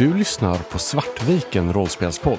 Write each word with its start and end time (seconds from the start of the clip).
Du 0.00 0.14
lyssnar 0.14 0.58
på 0.58 0.78
Svartviken 0.78 1.72
rollspelspodd. 1.72 2.38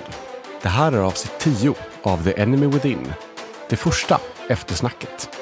Det 0.61 0.69
här 0.69 0.91
är 0.91 0.97
avsnitt 0.97 1.39
10 1.39 1.73
av 2.01 2.23
The 2.23 2.41
Enemy 2.41 2.67
Within. 2.67 3.13
Det 3.69 3.75
första 3.75 4.19
eftersnacket. 4.47 5.40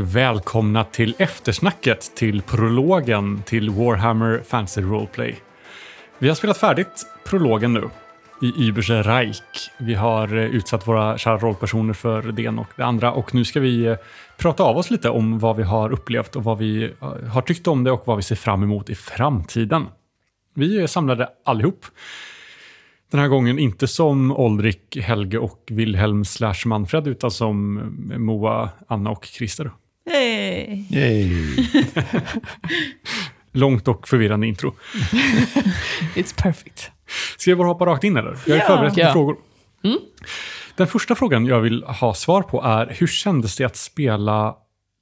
Och 0.00 0.16
välkomna 0.16 0.84
till 0.84 1.14
eftersnacket 1.18 2.16
till 2.16 2.42
prologen 2.42 3.42
till 3.42 3.70
Warhammer 3.70 4.42
Fantasy 4.46 4.80
Roleplay. 4.80 5.36
Vi 6.18 6.28
har 6.28 6.34
spelat 6.34 6.58
färdigt 6.58 7.06
prologen 7.26 7.74
nu 7.74 7.90
i 8.42 8.68
Übersche 8.68 9.02
Reich. 9.02 9.70
Vi 9.78 9.94
har 9.94 10.36
eh, 10.36 10.44
utsatt 10.44 10.88
våra 10.88 11.18
kära 11.18 11.38
rollpersoner 11.38 11.92
för 11.92 12.22
det 12.22 12.42
ena 12.42 12.60
och 12.60 12.66
det 12.76 12.82
andra 12.82 13.12
och 13.12 13.34
nu 13.34 13.44
ska 13.44 13.60
vi 13.60 13.84
eh, 13.84 13.96
prata 14.38 14.62
av 14.62 14.76
oss 14.76 14.90
lite 14.90 15.10
om 15.10 15.38
vad 15.38 15.56
vi 15.56 15.62
har 15.62 15.92
upplevt 15.92 16.36
och 16.36 16.44
vad 16.44 16.58
vi 16.58 16.84
eh, 16.84 17.28
har 17.32 17.42
tyckt 17.42 17.66
om 17.66 17.84
det 17.84 17.90
och 17.90 18.02
vad 18.06 18.16
vi 18.16 18.22
ser 18.22 18.36
fram 18.36 18.62
emot 18.62 18.90
i 18.90 18.94
framtiden. 18.94 19.86
Vi 20.54 20.82
är 20.82 20.86
samlade 20.86 21.28
allihop. 21.44 21.84
Den 23.10 23.20
här 23.20 23.28
gången 23.28 23.58
inte 23.58 23.88
som 23.88 24.32
Olrik, 24.32 24.96
Helge 24.96 25.38
och 25.38 25.62
Wilhelm 25.70 26.24
slash 26.24 26.66
Manfred 26.66 27.06
utan 27.06 27.30
som 27.30 27.80
Moa, 28.16 28.70
Anna 28.88 29.10
och 29.10 29.24
Christer. 29.24 29.70
Hey. 30.10 30.84
Yay. 30.90 31.30
Långt 33.52 33.88
och 33.88 34.08
förvirrande 34.08 34.46
intro. 34.46 34.74
It's 36.14 36.42
perfect. 36.42 36.90
Ska 37.36 37.50
jag 37.50 37.58
bara 37.58 37.68
hoppa 37.68 37.86
rakt 37.86 38.04
in 38.04 38.16
eller? 38.16 38.38
Jag 38.46 38.56
är 38.56 38.60
Ja. 38.62 38.66
förberedd 38.66 38.96
med 38.96 39.06
Ja. 39.06 39.12
frågor. 39.12 39.36
Mm. 39.84 39.98
Den 40.76 40.86
första 40.86 41.14
frågan 41.14 41.46
jag 41.46 41.60
vill 41.60 41.82
ha 41.84 42.14
svar 42.14 42.42
på 42.42 42.62
är 42.62 42.86
hur 42.98 43.06
kändes 43.06 43.56
det 43.56 43.64
att 43.64 43.76
spela 43.76 44.54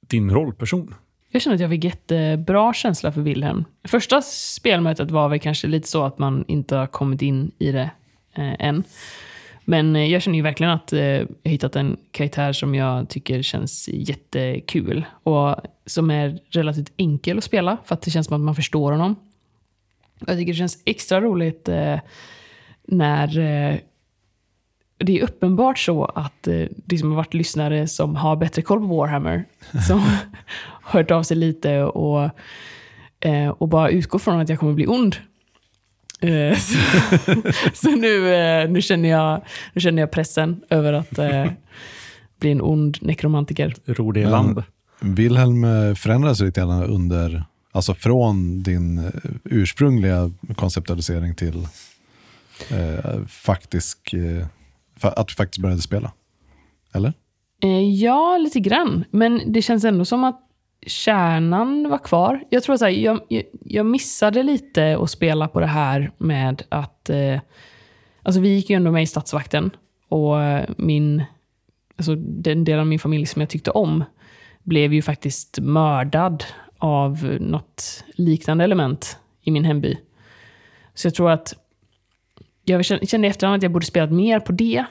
din 0.07 0.31
rollperson? 0.31 0.95
Jag 1.31 1.41
känner 1.41 1.55
att 1.55 1.61
jag 1.61 1.69
fick 1.69 1.83
jättebra 1.83 2.73
känsla 2.73 3.11
för 3.11 3.21
Wilhelm. 3.21 3.65
Första 3.87 4.21
spelmötet 4.21 5.11
var 5.11 5.29
väl 5.29 5.39
kanske 5.39 5.67
lite 5.67 5.87
så 5.87 6.03
att 6.05 6.19
man 6.19 6.45
inte 6.47 6.75
har 6.75 6.87
kommit 6.87 7.21
in 7.21 7.51
i 7.59 7.71
det 7.71 7.91
eh, 8.35 8.53
än. 8.67 8.83
Men 9.65 9.95
eh, 9.95 10.11
jag 10.11 10.21
känner 10.21 10.37
ju 10.37 10.41
verkligen 10.41 10.71
att 10.73 10.93
eh, 10.93 10.99
jag 10.99 11.27
hittat 11.43 11.75
en 11.75 11.97
karaktär 12.11 12.53
som 12.53 12.75
jag 12.75 13.09
tycker 13.09 13.41
känns 13.41 13.89
jättekul. 13.93 15.05
Och 15.23 15.55
som 15.85 16.11
är 16.11 16.39
relativt 16.49 16.91
enkel 16.97 17.37
att 17.37 17.43
spela, 17.43 17.77
för 17.85 17.95
att 17.95 18.01
det 18.01 18.11
känns 18.11 18.27
som 18.27 18.35
att 18.35 18.41
man 18.41 18.55
förstår 18.55 18.91
honom. 18.91 19.15
Jag 20.19 20.37
tycker 20.37 20.51
det 20.53 20.57
känns 20.57 20.81
extra 20.85 21.21
roligt 21.21 21.69
eh, 21.69 21.99
när 22.87 23.27
det 24.97 25.19
är 25.19 25.23
uppenbart 25.23 25.79
så 25.79 26.05
att 26.05 26.47
det 26.75 26.97
som 26.97 27.09
har 27.09 27.15
varit 27.15 27.33
lyssnare 27.33 27.87
som 27.87 28.15
har 28.15 28.35
bättre 28.35 28.61
koll 28.61 28.79
på 28.79 28.85
Warhammer, 28.85 29.45
som 29.87 29.99
har 29.99 30.17
hört 30.81 31.11
av 31.11 31.23
sig 31.23 31.37
lite 31.37 31.83
och, 31.83 32.29
och 33.57 33.67
bara 33.67 33.89
utgår 33.89 34.19
från 34.19 34.39
att 34.39 34.49
jag 34.49 34.59
kommer 34.59 34.73
bli 34.73 34.87
ond. 34.87 35.15
Eh, 36.21 36.57
så 36.57 36.77
så 37.73 37.89
nu, 37.95 38.33
eh, 38.35 38.69
nu, 38.69 38.81
känner 38.81 39.09
jag, 39.09 39.41
nu 39.73 39.81
känner 39.81 40.01
jag 40.01 40.11
pressen 40.11 40.61
över 40.69 40.93
att 40.93 41.17
eh, 41.19 41.45
bli 42.39 42.51
en 42.51 42.61
ond 42.61 42.97
nekromantiker. 43.01 43.75
Ror 43.85 44.13
det 44.13 44.19
i 44.19 44.23
Men- 44.23 44.31
land? 44.31 44.63
Wilhelm 44.99 45.65
förändras 45.95 46.39
lite 46.41 46.61
grann 46.61 46.83
under, 46.83 47.43
alltså 47.71 47.93
från 47.93 48.63
din 48.63 49.11
ursprungliga 49.43 50.31
konceptualisering 50.55 51.35
till 51.35 51.67
eh, 52.71 53.25
faktisk, 53.27 54.13
eh, 54.13 54.45
att 55.01 55.27
du 55.27 55.33
faktiskt 55.33 55.61
började 55.61 55.81
spela. 55.81 56.11
Eller? 56.93 57.13
Eh, 57.63 57.93
ja, 57.93 58.37
lite 58.37 58.59
grann. 58.59 59.03
Men 59.11 59.41
det 59.53 59.61
känns 59.61 59.83
ändå 59.83 60.05
som 60.05 60.23
att 60.23 60.41
kärnan 60.85 61.89
var 61.89 61.97
kvar. 61.97 62.43
Jag 62.49 62.63
tror 62.63 62.77
så 62.77 62.85
här, 62.85 62.91
jag, 62.91 63.19
jag, 63.27 63.43
jag 63.65 63.85
missade 63.85 64.43
lite 64.43 64.97
att 65.01 65.09
spela 65.09 65.47
på 65.47 65.59
det 65.59 65.67
här 65.67 66.11
med 66.17 66.63
att... 66.69 67.09
Eh, 67.09 67.39
alltså 68.23 68.41
vi 68.41 68.49
gick 68.49 68.69
ju 68.69 68.75
ändå 68.75 68.91
med 68.91 69.03
i 69.03 69.07
stadsvakten. 69.07 69.71
Och 70.09 70.41
eh, 70.41 70.69
min, 70.77 71.23
alltså 71.97 72.15
den 72.15 72.63
del 72.63 72.79
av 72.79 72.87
min 72.87 72.99
familj 72.99 73.25
som 73.25 73.41
jag 73.41 73.49
tyckte 73.49 73.71
om 73.71 74.03
blev 74.63 74.93
ju 74.93 75.01
faktiskt 75.01 75.59
mördad 75.59 76.43
av 76.77 77.37
något 77.39 78.03
liknande 78.15 78.63
element 78.63 79.19
i 79.41 79.51
min 79.51 79.65
hemby. 79.65 79.97
Så 80.93 81.07
jag 81.07 81.15
tror 81.15 81.31
att 81.31 81.53
jag 82.63 82.85
kände 82.85 83.27
i 83.27 83.29
efterhand 83.29 83.57
att 83.57 83.63
jag 83.63 83.71
borde 83.71 83.85
spelat 83.85 84.11
mer 84.11 84.39
på 84.39 84.51
det. 84.51 84.85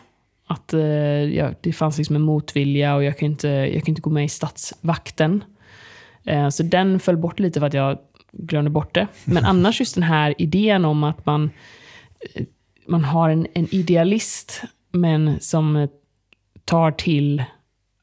Att 0.47 0.75
eh, 0.75 0.81
ja, 0.81 1.50
det 1.61 1.72
fanns 1.72 1.99
liksom 1.99 2.16
en 2.16 2.22
motvilja 2.22 2.94
och 2.94 3.05
jag 3.05 3.19
kan 3.19 3.26
inte, 3.26 3.49
jag 3.49 3.72
kunde 3.72 3.91
inte 3.91 4.00
gå 4.00 4.11
med 4.11 4.25
i 4.25 4.28
stadsvakten. 4.28 5.44
Eh, 6.26 6.48
så 6.48 6.62
den 6.62 7.00
föll 7.00 7.16
bort 7.16 7.40
lite 7.40 7.60
för 7.60 7.66
att 7.66 7.74
jag 7.74 7.98
glömde 8.32 8.70
bort 8.70 8.94
det. 8.94 9.06
Men 9.24 9.44
annars 9.44 9.80
just 9.80 9.94
den 9.94 10.04
här 10.04 10.34
idén 10.38 10.84
om 10.84 11.04
att 11.04 11.26
man, 11.26 11.50
eh, 12.34 12.44
man 12.86 13.04
har 13.04 13.30
en, 13.30 13.46
en 13.54 13.74
idealist, 13.74 14.62
men 14.92 15.40
som 15.40 15.76
eh, 15.76 15.88
tar 16.64 16.90
till 16.90 17.44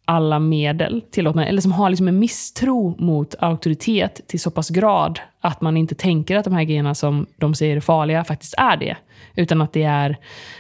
alla 0.06 0.40
medel, 0.40 1.02
tillåt 1.12 1.36
mig, 1.36 1.50
eller 1.50 1.62
som 1.62 1.72
har 1.72 1.90
liksom 1.90 2.08
en 2.08 2.20
misstro 2.20 2.96
mot 3.00 3.36
auktoritet 3.40 4.22
till 4.28 4.40
så 4.40 4.52
pass 4.52 4.70
grad 4.70 5.20
att 5.42 5.62
man 5.62 5.78
inte 5.78 5.96
tänker 5.96 6.38
att 6.38 6.44
de 6.44 6.54
här 6.54 6.64
grejerna 6.64 6.96
som 6.96 7.26
de 7.38 7.56
säger 7.56 7.76
är 7.76 7.80
farliga 7.80 8.24
faktiskt 8.24 8.54
är 8.58 8.78
det. 8.78 8.98
Utan 9.36 9.62
att 9.62 9.74
det 9.74 9.84
är 9.84 10.18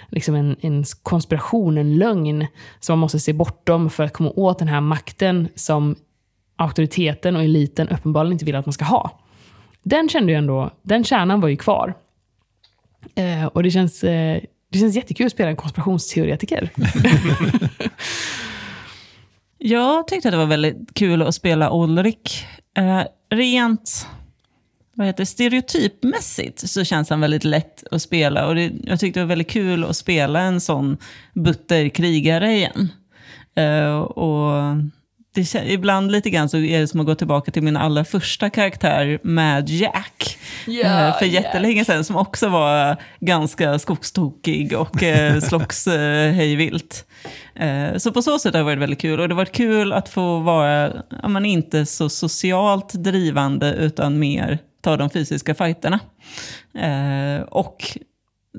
liksom 0.09 0.35
en, 0.35 0.55
en 0.61 0.83
konspiration, 1.03 1.77
en 1.77 1.97
lögn 1.97 2.47
som 2.79 2.93
man 2.93 2.99
måste 2.99 3.19
se 3.19 3.33
bortom 3.33 3.89
för 3.89 4.03
att 4.03 4.13
komma 4.13 4.31
åt 4.35 4.59
den 4.59 4.67
här 4.67 4.81
makten 4.81 5.47
som 5.55 5.95
auktoriteten 6.61 7.35
och 7.35 7.43
eliten 7.43 7.89
uppenbarligen 7.89 8.33
inte 8.33 8.45
vill 8.45 8.55
att 8.55 8.65
man 8.65 8.73
ska 8.73 8.85
ha. 8.85 9.19
Den 9.83 10.09
kände 10.09 10.31
jag 10.31 10.39
ändå, 10.39 10.71
den 10.81 11.03
kärnan 11.03 11.41
var 11.41 11.49
ju 11.49 11.57
kvar. 11.57 11.93
Eh, 13.15 13.45
och 13.45 13.63
det 13.63 13.71
känns, 13.71 14.03
eh, 14.03 14.41
det 14.69 14.79
känns 14.79 14.95
jättekul 14.95 15.25
att 15.25 15.31
spela 15.31 15.49
en 15.49 15.55
konspirationsteoretiker. 15.55 16.69
Jag 19.63 20.07
tyckte 20.07 20.27
att 20.27 20.33
det 20.33 20.37
var 20.37 20.45
väldigt 20.45 20.93
kul 20.93 21.21
att 21.21 21.35
spela 21.35 21.69
Ulrik. 21.73 22.45
Eh, 22.77 23.01
rent 23.29 24.07
vad 24.93 25.07
heter, 25.07 25.25
stereotypmässigt 25.25 26.69
så 26.69 26.83
känns 26.83 27.09
han 27.09 27.21
väldigt 27.21 27.43
lätt 27.43 27.83
att 27.91 28.01
spela. 28.01 28.47
Och 28.47 28.55
det, 28.55 28.71
jag 28.83 28.99
tyckte 28.99 29.19
det 29.19 29.23
var 29.23 29.29
väldigt 29.29 29.49
kul 29.49 29.83
att 29.83 29.95
spela 29.95 30.39
en 30.39 30.61
sån 30.61 30.97
butter 31.33 31.89
krigare 31.89 32.53
igen. 32.53 32.89
Eh, 33.55 33.99
och 33.99 34.75
det, 35.33 35.55
ibland 35.55 36.11
lite 36.11 36.29
grann 36.29 36.49
så 36.49 36.57
är 36.57 36.79
det 36.79 36.87
som 36.87 36.99
att 36.99 37.05
gå 37.05 37.15
tillbaka 37.15 37.51
till 37.51 37.63
min 37.63 37.77
allra 37.77 38.05
första 38.05 38.49
karaktär, 38.49 39.19
Mad 39.23 39.69
Jack. 39.69 40.37
eh, 41.11 41.19
för 41.19 41.25
jättelänge 41.25 41.85
sedan, 41.85 42.03
som 42.03 42.15
också 42.15 42.49
var 42.49 42.97
ganska 43.19 43.79
skogstokig 43.79 44.77
och 44.77 45.03
eh, 45.03 45.39
slogs 45.41 45.87
eh, 45.87 46.31
hejvilt. 46.31 47.05
Eh, 47.55 47.97
så 47.97 48.11
på 48.11 48.21
så 48.21 48.39
sätt 48.39 48.53
har 48.53 48.59
det 48.59 48.65
varit 48.65 48.79
väldigt 48.79 49.01
kul. 49.01 49.19
Och 49.19 49.27
det 49.27 49.33
har 49.33 49.37
varit 49.37 49.51
kul 49.55 49.93
att 49.93 50.09
få 50.09 50.39
vara, 50.39 50.93
ja, 51.21 51.27
men 51.27 51.45
inte 51.45 51.85
så 51.85 52.09
socialt 52.09 52.93
drivande, 52.93 53.73
utan 53.73 54.19
mer 54.19 54.59
ta 54.81 54.97
de 54.97 55.09
fysiska 55.09 55.55
fighterna. 55.55 55.99
Och 57.49 57.97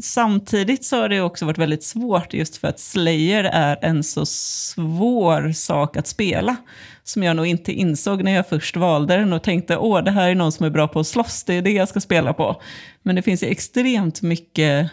samtidigt 0.01 0.85
så 0.85 0.97
har 1.01 1.09
det 1.09 1.21
också 1.21 1.45
varit 1.45 1.59
väldigt 1.59 1.85
svårt 1.85 2.35
just 2.35 2.57
för 2.57 2.69
att 2.69 2.81
Slayer 2.81 3.45
är 3.45 3.79
en 3.83 4.05
så 4.05 4.27
svår 4.27 5.53
sak 5.53 5.97
att 5.97 6.07
spela. 6.07 6.57
Som 7.05 7.23
jag 7.23 7.37
nog 7.37 7.47
inte 7.47 7.73
insåg 7.73 8.25
när 8.25 8.33
jag 8.33 8.49
först 8.49 8.77
valde 8.77 9.17
den 9.17 9.33
och 9.33 9.43
tänkte 9.43 9.77
åh 9.77 10.05
det 10.05 10.11
här 10.11 10.31
är 10.31 10.35
någon 10.35 10.53
som 10.53 10.67
är 10.67 10.71
bra 10.71 10.89
på 10.89 11.01
att 11.01 11.07
slåss, 11.07 11.45
det 11.45 11.55
är 11.55 11.63
det 11.63 11.71
jag 11.73 11.89
ska 11.89 12.01
spela 12.01 12.33
på. 12.33 12.63
Men 13.03 13.17
det 13.17 13.23
finns 13.23 13.43
ju 13.43 13.47
extremt 13.47 14.23
mycket 14.23 14.91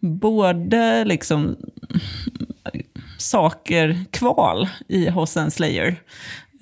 både 0.00 1.04
liksom 1.04 1.56
saker 3.18 4.04
kval 4.10 4.68
i 4.88 5.10
hos 5.10 5.36
en 5.36 5.50
Slayer. 5.50 5.96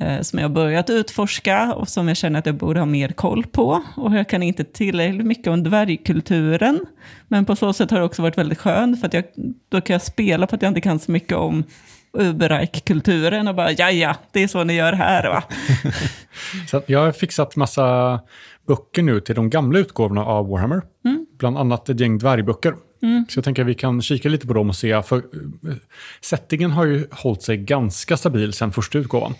Eh, 0.02 0.20
som 0.20 0.38
jag 0.38 0.49
har 0.49 0.54
börjat 0.54 0.90
utforska 0.90 1.75
och 1.75 1.88
som 1.88 2.08
jag 2.08 2.16
känner 2.16 2.38
att 2.38 2.46
jag 2.46 2.54
borde 2.54 2.81
ha 2.81 2.87
mer 2.87 3.08
koll 3.08 3.46
på. 3.46 3.82
Och 3.96 4.14
jag 4.14 4.28
kan 4.28 4.43
inte 4.43 4.64
tillräckligt 4.64 5.26
mycket 5.26 5.46
om 5.46 5.62
dvärgkulturen. 5.62 6.81
Men 7.28 7.44
på 7.44 7.56
så 7.56 7.72
sätt 7.72 7.90
har 7.90 7.99
det 7.99 8.04
också 8.04 8.22
varit 8.22 8.38
väldigt 8.38 8.58
skönt 8.58 9.00
för 9.00 9.06
att 9.06 9.14
jag, 9.14 9.25
då 9.69 9.81
kan 9.81 9.94
jag 9.94 10.02
spela 10.02 10.46
på 10.46 10.54
att 10.54 10.62
jag 10.62 10.70
inte 10.70 10.81
kan 10.81 10.99
så 10.99 11.12
mycket 11.12 11.37
om 11.37 11.64
Uberreich-kulturen 12.12 13.49
och 13.49 13.54
bara 13.54 13.72
ja 13.72 13.90
ja, 13.90 14.16
det 14.32 14.43
är 14.43 14.49
så 14.49 14.64
ni 14.64 14.75
gör 14.75 14.93
här 14.93 15.28
va. 15.28 15.44
Så 16.70 16.82
jag 16.87 17.00
har 17.00 17.12
fixat 17.12 17.56
massa 17.56 18.20
böcker 18.66 19.02
nu 19.02 19.20
till 19.20 19.34
de 19.34 19.50
gamla 19.50 19.78
utgåvorna 19.78 20.25
av 20.25 20.49
Warhammer. 20.49 20.82
Mm. 21.04 21.26
Bland 21.38 21.58
annat 21.58 21.88
ett 21.88 22.00
gäng 22.00 22.19
dvärgböcker 22.19 22.75
Så 23.28 23.38
jag 23.38 23.44
tänker 23.44 23.62
att 23.62 23.69
vi 23.69 23.75
kan 23.75 24.02
kika 24.02 24.28
lite 24.28 24.46
på 24.46 24.52
dem 24.52 24.69
och 24.69 24.76
se. 24.76 25.02
För 25.02 25.16
eh, 25.16 25.22
settingen 26.20 26.70
har 26.70 26.84
ju 26.84 27.06
hållit 27.10 27.43
sig 27.43 27.56
ganska 27.56 28.16
stabil 28.16 28.52
sedan 28.52 28.72
första 28.72 28.99
utgåvan. 28.99 29.34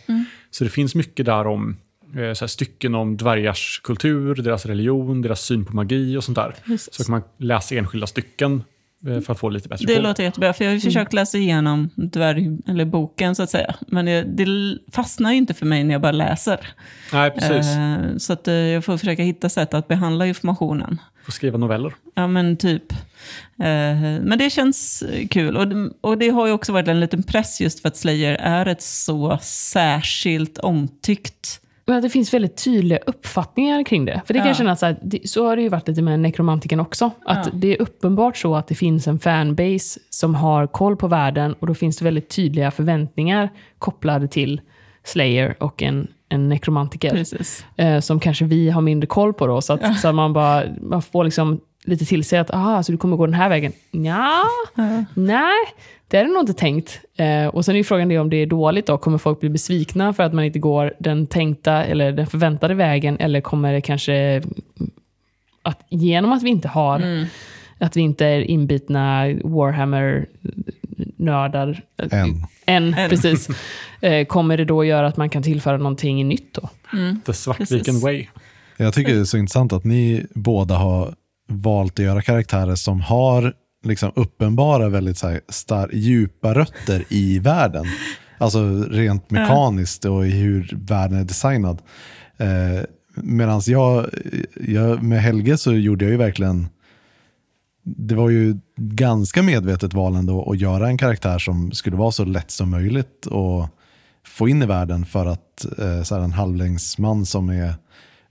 Så 0.50 0.64
det 0.64 0.70
finns 0.70 0.94
mycket 0.94 1.26
där 1.26 1.46
om 1.46 1.76
eh, 2.16 2.32
så 2.32 2.48
stycken 2.48 2.94
om 2.94 3.16
dvärgars 3.16 3.80
kultur, 3.84 4.34
deras 4.34 4.66
religion, 4.66 5.22
deras 5.22 5.40
syn 5.40 5.64
på 5.64 5.76
magi 5.76 6.16
och 6.16 6.24
sånt 6.24 6.36
där. 6.36 6.54
Precis. 6.64 6.94
Så 6.94 7.04
kan 7.04 7.10
man 7.10 7.22
läsa 7.38 7.74
enskilda 7.74 8.06
stycken 8.06 8.64
eh, 9.08 9.20
för 9.20 9.32
att 9.32 9.38
få 9.38 9.48
lite 9.48 9.68
bättre 9.68 9.86
Det 9.86 9.94
koll. 9.94 10.02
låter 10.02 10.22
jättebra, 10.22 10.52
för 10.52 10.64
jag 10.64 10.70
har 10.70 10.74
ju 10.74 10.80
försökt 10.80 11.12
läsa 11.12 11.38
igenom 11.38 11.90
dvärg, 11.96 12.58
eller 12.68 12.84
boken 12.84 13.34
så 13.34 13.42
att 13.42 13.50
säga. 13.50 13.74
Men 13.88 14.04
det, 14.04 14.22
det 14.22 14.46
fastnar 14.92 15.30
ju 15.30 15.36
inte 15.36 15.54
för 15.54 15.66
mig 15.66 15.84
när 15.84 15.94
jag 15.94 16.00
bara 16.02 16.12
läser. 16.12 16.68
Nej, 17.12 17.30
precis. 17.30 17.66
Så 18.26 18.32
att, 18.32 18.46
jag 18.46 18.84
får 18.84 18.98
försöka 18.98 19.22
hitta 19.22 19.48
sätt 19.48 19.74
att 19.74 19.88
behandla 19.88 20.26
informationen. 20.26 20.98
Får 21.24 21.32
skriva 21.32 21.58
noveller. 21.58 21.94
Ja, 22.14 22.26
men 22.26 22.56
typ. 22.56 22.92
Eh, 22.92 22.96
men 24.22 24.38
det 24.38 24.50
känns 24.50 25.04
kul. 25.30 25.56
Och, 25.56 25.69
det- 25.69 25.90
och 26.00 26.19
det 26.19 26.28
har 26.28 26.46
ju 26.46 26.52
också 26.52 26.72
varit 26.72 26.88
en 26.88 27.00
liten 27.00 27.22
press 27.22 27.60
just 27.60 27.80
för 27.80 27.88
att 27.88 27.96
Slayer 27.96 28.34
är 28.34 28.66
ett 28.66 28.82
så 28.82 29.38
särskilt 29.42 30.58
omtyckt. 30.58 31.58
Men 31.86 31.96
att 31.96 32.02
det 32.02 32.10
finns 32.10 32.34
väldigt 32.34 32.64
tydliga 32.64 32.98
uppfattningar 33.06 33.84
kring 33.84 34.04
det. 34.04 34.22
För 34.26 34.34
det 34.34 34.38
kan 34.40 34.46
Ja. 34.46 34.50
jag 34.50 34.56
känna 34.56 34.76
så 34.76 34.86
här, 34.86 35.26
så 35.26 35.46
har 35.46 35.56
det 35.56 35.62
ju 35.62 35.69
varit 35.69 35.88
lite 35.88 36.02
med 36.02 36.20
nekromantiken 36.20 36.80
också. 36.80 37.10
Att 37.26 37.46
Ja. 37.46 37.52
det 37.54 37.69
är 37.76 37.82
uppenbart 37.82 38.36
så 38.36 38.54
att 38.56 38.66
det 38.69 38.74
finns 38.74 39.06
en 39.06 39.19
fanbase 39.19 40.00
som 40.10 40.34
har 40.34 40.66
koll 40.66 40.96
på 40.96 41.08
världen 41.08 41.52
och 41.52 41.66
då 41.66 41.74
finns 41.74 41.96
det 41.96 42.04
väldigt 42.04 42.28
tydliga 42.28 42.70
förväntningar 42.70 43.48
kopplade 43.78 44.28
till 44.28 44.60
Slayer 45.04 45.56
och 45.60 45.82
en, 45.82 46.08
en 46.32 46.49
nekromantiker. 46.49 47.25
Eh, 47.76 48.00
som 48.00 48.20
kanske 48.20 48.44
vi 48.44 48.70
har 48.70 48.81
mindre 48.81 49.06
koll 49.06 49.32
på 49.32 49.46
då. 49.46 49.61
Så 49.61 49.73
att, 49.73 50.00
så 50.00 50.08
att 50.08 50.14
man, 50.14 50.32
bara, 50.32 50.64
man 50.81 51.02
får 51.02 51.25
liksom 51.25 51.61
lite 51.84 52.05
till 52.05 52.25
sig 52.25 52.38
att, 52.38 52.50
aha, 52.50 52.82
så 52.82 52.93
du 52.93 52.99
kommer 52.99 53.17
gå 53.17 53.26
den 53.26 53.34
här 53.34 53.49
vägen? 53.49 53.73
Ja, 53.90 54.43
nej, 55.14 55.56
det 56.08 56.17
är 56.17 56.25
det 56.25 56.31
nog 56.31 56.43
inte 56.43 56.55
tänkt. 56.55 57.00
Eh, 57.17 57.46
och 57.46 57.64
sen 57.64 57.75
är 57.75 57.79
ju 57.79 57.84
frågan 57.84 58.08
det 58.08 58.19
om 58.19 58.31
det 58.31 58.37
är 58.37 58.46
dåligt 58.46 58.87
då. 58.87 58.99
Kommer 58.99 59.19
folk 59.19 59.40
bli 59.40 59.49
besvikna 59.49 60.12
för 60.12 60.23
att 60.23 60.32
man 60.32 60.44
inte 60.44 60.58
går 60.58 60.94
den 60.99 61.26
tänkta 61.26 61.84
eller 61.84 62.12
den 62.12 62.26
förväntade 62.26 62.75
vägen? 62.75 63.17
Eller 63.20 63.40
kommer 63.40 63.73
det 63.73 63.81
kanske 63.81 64.43
att 65.62 65.87
genom 65.88 66.32
att 66.32 66.43
vi 66.43 66.50
inte 66.50 66.69
har, 66.69 67.26
att 67.82 67.96
vi 67.96 68.00
inte 68.00 68.26
är 68.26 68.40
inbitna 68.40 69.25
Warhammer-nördar, 69.44 71.82
Än. 72.11 72.46
än, 72.67 72.94
Än. 72.94 73.11
precis, 73.11 73.49
eh, 74.00 74.26
kommer 74.26 74.56
det 74.56 74.64
då 74.64 74.84
göra 74.84 75.06
att 75.06 75.17
man 75.17 75.31
kan 75.31 75.43
tillföra 75.43 75.76
någonting 75.76 76.29
nytt 76.29 76.55
då? 76.55 76.69
The 77.26 77.32
Svartviken. 77.32 78.00
Way. 78.00 78.26
Jag 78.76 78.94
tycker 78.94 79.14
det 79.14 79.20
är 79.20 79.25
så 79.25 79.38
intressant 79.38 79.73
att 79.73 79.84
ni 79.84 80.26
båda 80.34 80.75
har 80.75 81.14
valt 81.49 81.99
att 81.99 82.05
göra 82.05 82.23
karaktärer 82.23 82.75
som 82.75 83.00
har 83.00 83.52
liksom 83.84 84.12
uppenbara, 84.14 84.88
väldigt 84.88 85.19
så 85.19 85.29
här 85.29 85.40
star- 85.49 85.90
djupa 85.93 86.55
rötter 86.55 87.05
i 87.08 87.38
världen. 87.38 87.84
Alltså 88.38 88.82
rent 88.90 89.31
mekaniskt 89.31 90.05
och 90.05 90.26
i 90.26 90.31
hur 90.31 90.69
världen 90.73 91.19
är 91.19 91.25
designad. 91.25 91.82
Eh, 92.37 92.46
Medan 93.14 93.61
jag, 93.67 94.06
jag, 94.67 95.02
med 95.02 95.23
Helge 95.23 95.58
så 95.58 95.73
gjorde 95.75 96.05
jag 96.05 96.12
ju 96.12 96.17
verkligen, 96.17 96.67
det 97.84 98.14
var 98.14 98.31
ju 98.31 98.56
ganska 98.76 99.43
medvetet 99.43 99.94
val 99.94 100.17
ändå 100.17 100.50
att 100.50 100.61
göra 100.61 100.88
en 100.88 100.99
karaktär 100.99 101.38
som 101.38 101.73
skulle 101.73 101.96
vara 101.96 102.12
så 102.12 102.25
lätt 102.25 102.50
som 102.50 102.70
möjligt 102.70 103.26
och 103.26 103.69
få 104.26 104.49
in 104.49 104.62
i 104.62 104.67
världen 104.67 105.06
för 105.06 105.26
att 105.26 105.64
eh, 105.79 106.02
så 106.02 106.14
här 106.14 106.23
en 106.23 106.32
halvlängdsman 106.32 107.26
som 107.26 107.49
är 107.49 107.75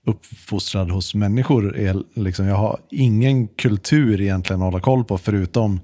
uppfostrad 0.06 0.92
hos 0.92 1.16
människor. 1.16 1.78
Är, 1.78 2.04
liksom, 2.14 2.46
jag 2.46 2.56
har 2.56 2.80
ingen 2.90 3.48
kultur 3.48 4.22
egentligen 4.22 4.62
att 4.62 4.66
hålla 4.66 4.80
koll 4.80 5.04
på 5.04 5.18
förutom 5.18 5.80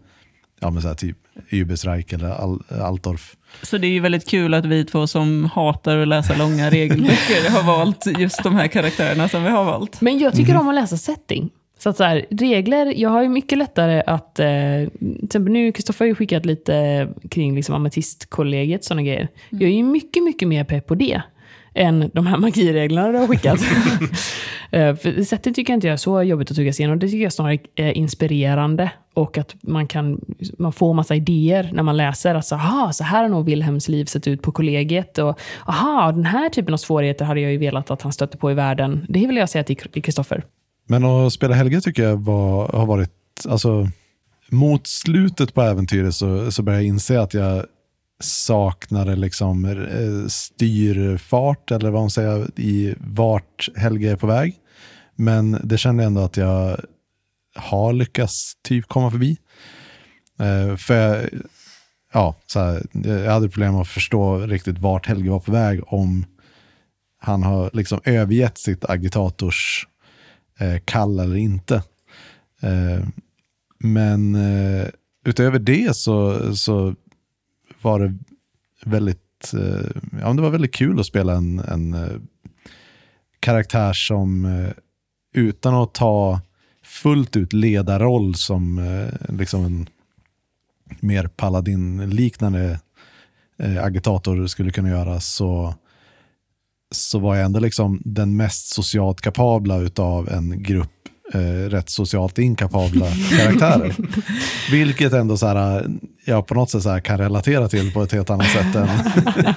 ja, 0.60 0.70
men 0.70 0.82
så 0.82 0.88
här, 0.88 0.96
typ 0.96 1.18
Übesreich 1.50 2.14
eller 2.14 2.30
Al 2.30 2.64
Altorf. 2.82 3.36
Så 3.64 3.78
det 3.78 3.88
är 3.88 3.92
ju 3.92 4.00
väldigt 4.00 4.30
kul 4.30 4.54
att 4.54 4.66
vi 4.66 4.86
två 4.86 5.08
som 5.08 5.46
hatar 5.46 5.98
att 5.98 6.08
läsa 6.08 6.36
långa 6.36 6.70
regelböcker 6.70 7.50
har 7.50 7.64
valt 7.64 8.06
just 8.20 8.44
de 8.44 8.56
här 8.56 8.68
karaktärerna 8.68 9.30
som 9.30 9.44
vi 9.44 9.50
har 9.50 9.64
valt. 9.64 10.02
Men 10.02 10.20
jag 10.20 10.34
tycker 10.34 10.58
om 10.58 10.70
att 10.70 10.76
läsa 10.76 10.98
setting. 10.98 11.50
Så 11.78 11.90
att 11.90 11.98
så 11.98 12.04
här, 12.04 12.26
regler, 12.30 12.94
jag 12.98 13.10
har 13.10 13.24
ju 13.24 13.30
mycket 13.30 13.58
lättare 13.58 14.04
att... 14.08 14.40
Eh, 14.40 14.48
till 15.00 15.24
exempel 15.24 15.54
nu, 15.54 15.72
Kristoffer 15.72 16.06
har 16.06 16.08
ju 16.08 16.16
skickat 16.16 16.46
lite 16.46 17.08
kring 17.30 17.56
liksom 17.56 17.76
ametistkollegiet, 17.76 18.84
sådana 18.84 19.02
grejer. 19.02 19.28
Jag 19.50 19.62
är 19.62 19.76
ju 19.76 19.84
mycket, 19.84 20.24
mycket 20.24 20.48
mer 20.48 20.64
pepp 20.64 20.88
på 20.88 20.96
det 20.96 21.22
än 21.74 22.12
de 22.14 22.28
här 22.28 22.38
magireglerna 22.38 23.12
du 23.12 23.18
har 23.18 23.28
skickat. 23.28 23.60
Eh, 24.72 24.96
för 24.96 25.24
setting 25.24 25.54
tycker 25.54 25.74
jag 25.74 25.78
inte 25.78 25.90
är 25.90 25.98
så 25.98 26.24
jobbigt 26.24 26.52
att 26.52 26.58
tugga 26.58 26.74
sig 26.74 26.84
igenom. 26.84 27.00
Det 27.00 27.08
tycker 27.08 27.24
jag 27.24 27.34
snarare 27.34 27.58
är 27.76 27.92
inspirerande. 27.92 28.92
Och 29.14 29.38
att 29.38 29.56
man, 29.62 29.88
kan, 29.88 30.22
man 30.58 30.74
får 30.74 30.94
massa 30.94 31.16
idéer 31.16 31.70
när 31.74 31.84
man 31.84 31.98
läser. 31.98 32.36
Alltså, 32.36 32.56
aha, 32.56 32.94
så 32.94 33.04
här 33.04 33.22
har 33.22 33.30
nog 33.30 33.46
Wilhelms 33.46 33.90
liv 33.90 34.06
sett 34.06 34.28
ut 34.28 34.42
på 34.42 34.52
kollegiet. 34.52 35.18
Och, 35.18 35.40
aha, 35.66 36.12
den 36.12 36.26
här 36.26 36.50
typen 36.50 36.74
av 36.74 36.78
svårigheter 36.78 37.26
hade 37.26 37.40
jag 37.40 37.52
ju 37.52 37.58
velat 37.58 37.92
att 37.92 38.02
han 38.02 38.14
stötte 38.14 38.38
på 38.38 38.52
i 38.52 38.54
världen. 38.54 39.06
Det 39.10 39.28
vill 39.28 39.38
jag 39.38 39.50
säga 39.50 39.64
till 39.64 39.78
Kristoffer. 39.78 40.44
Men 40.88 41.04
att 41.04 41.34
spela 41.34 41.56
Helge 41.56 41.82
tycker 41.82 42.04
jag 42.04 42.18
var, 42.18 42.68
har 42.68 42.86
varit, 42.86 43.12
alltså 43.50 43.90
mot 44.50 44.88
slutet 44.88 45.54
på 45.54 45.62
äventyret 45.62 46.16
så, 46.16 46.52
så 46.52 46.64
började 46.64 46.84
jag 46.84 46.88
inse 46.88 47.22
att 47.22 47.34
jag 47.34 47.66
saknade 48.20 49.16
liksom 49.16 49.66
eh, 49.66 50.28
styrfart, 50.28 51.72
eller 51.72 51.90
vad 51.90 52.02
man 52.02 52.10
säger, 52.10 52.60
i 52.60 52.96
vart 53.00 53.70
Helge 53.76 54.12
är 54.12 54.16
på 54.16 54.28
väg. 54.28 54.56
Men 55.16 55.62
det 55.64 55.78
kände 55.78 56.04
jag 56.04 56.08
ändå 56.08 56.22
att 56.22 56.38
jag 56.38 56.80
har 57.56 57.94
lyckats 57.94 58.54
typ 58.64 58.88
komma 58.88 59.12
förbi. 59.12 59.38
Eh, 60.40 60.76
för 60.76 60.94
jag, 60.96 61.30
ja, 62.14 62.36
så 62.46 62.60
här, 62.60 62.84
jag 62.92 63.32
hade 63.32 63.50
problem 63.50 63.76
att 63.76 63.88
förstå 63.88 64.38
riktigt 64.38 64.80
vart 64.80 65.08
Helge 65.08 65.30
var 65.30 65.40
på 65.40 65.52
väg 65.52 65.82
om 65.86 66.26
han 67.20 67.44
har 67.44 67.70
liksom 67.74 68.00
övergett 68.04 68.58
sitt 68.58 68.86
agitators 68.86 69.88
eh, 69.88 69.97
Eh, 70.58 70.80
kall 70.86 71.20
eller 71.20 71.36
inte. 71.36 71.76
Eh, 72.62 73.08
men 73.78 74.36
eh, 74.36 74.88
utöver 75.26 75.60
det 75.60 75.96
så, 75.96 76.40
så 76.56 76.96
var 77.82 78.00
det 78.00 78.18
väldigt, 78.86 79.54
ja, 80.22 80.34
det 80.34 80.42
var 80.42 80.50
väldigt 80.50 80.74
kul 80.74 81.00
att 81.00 81.06
spela 81.06 81.34
en, 81.34 81.60
en 81.60 81.96
karaktär 83.40 83.94
som 83.94 84.48
utan 85.34 85.76
att 85.76 85.94
ta 85.94 86.42
fullt 86.84 87.36
ut 87.36 87.54
ledarroll 87.54 88.36
som 88.36 88.82
liksom 89.30 89.66
en 89.66 89.90
mer 91.00 91.28
paladin-liknande 91.28 92.80
agitator 93.82 94.48
skulle 94.48 94.72
kunna 94.72 94.90
göra 94.90 95.20
så, 95.20 95.76
så 96.92 97.20
var 97.20 97.36
jag 97.36 97.46
ändå 97.46 97.60
liksom 97.60 98.02
den 98.06 98.38
mest 98.38 98.74
socialt 98.74 99.22
kapabla 99.22 99.78
utav 99.78 100.30
en 100.30 100.64
grupp 100.64 100.92
eh, 101.34 101.70
rätt 101.70 101.90
socialt 101.90 102.40
inkapabla 102.40 103.06
karaktärer. 103.38 103.96
Vilket 104.72 105.14
ändå 105.14 105.38
så 105.38 105.48
här, 105.48 105.86
jag 106.26 106.48
på 106.48 106.54
något 106.54 106.70
sätt 106.70 106.84
så 106.84 106.90
här 106.90 107.00
kan 107.00 107.18
relatera 107.18 107.68
till 107.68 107.94
på 107.94 108.04
ett 108.04 108.12
helt 108.12 108.30
annat 108.30 108.48
sätt 108.48 108.76
än... 108.76 108.88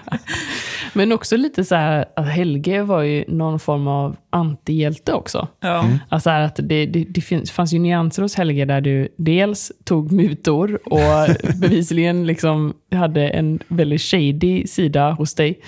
Men 0.92 1.12
också 1.12 1.36
lite 1.36 1.64
så 1.64 1.74
här 1.74 2.04
att 2.16 2.28
Helge 2.28 2.82
var 2.82 3.02
ju 3.02 3.24
någon 3.28 3.60
form 3.60 3.88
av 3.88 4.16
antihjälte 4.30 5.12
också. 5.12 5.48
Ja. 5.60 5.88
Alltså 6.08 6.30
här 6.30 6.40
att 6.40 6.56
det, 6.56 6.86
det, 6.86 7.04
det 7.08 7.20
finns, 7.20 7.50
fanns 7.50 7.72
ju 7.72 7.78
nyanser 7.78 8.22
hos 8.22 8.34
Helge 8.34 8.64
där 8.64 8.80
du 8.80 9.08
dels 9.18 9.72
tog 9.84 10.12
mutor 10.12 10.92
och 10.92 11.28
bevisligen 11.60 12.26
liksom 12.26 12.74
hade 12.92 13.28
en 13.28 13.58
väldigt 13.68 14.02
shady 14.02 14.66
sida 14.66 15.12
hos 15.12 15.34
dig. 15.34 15.60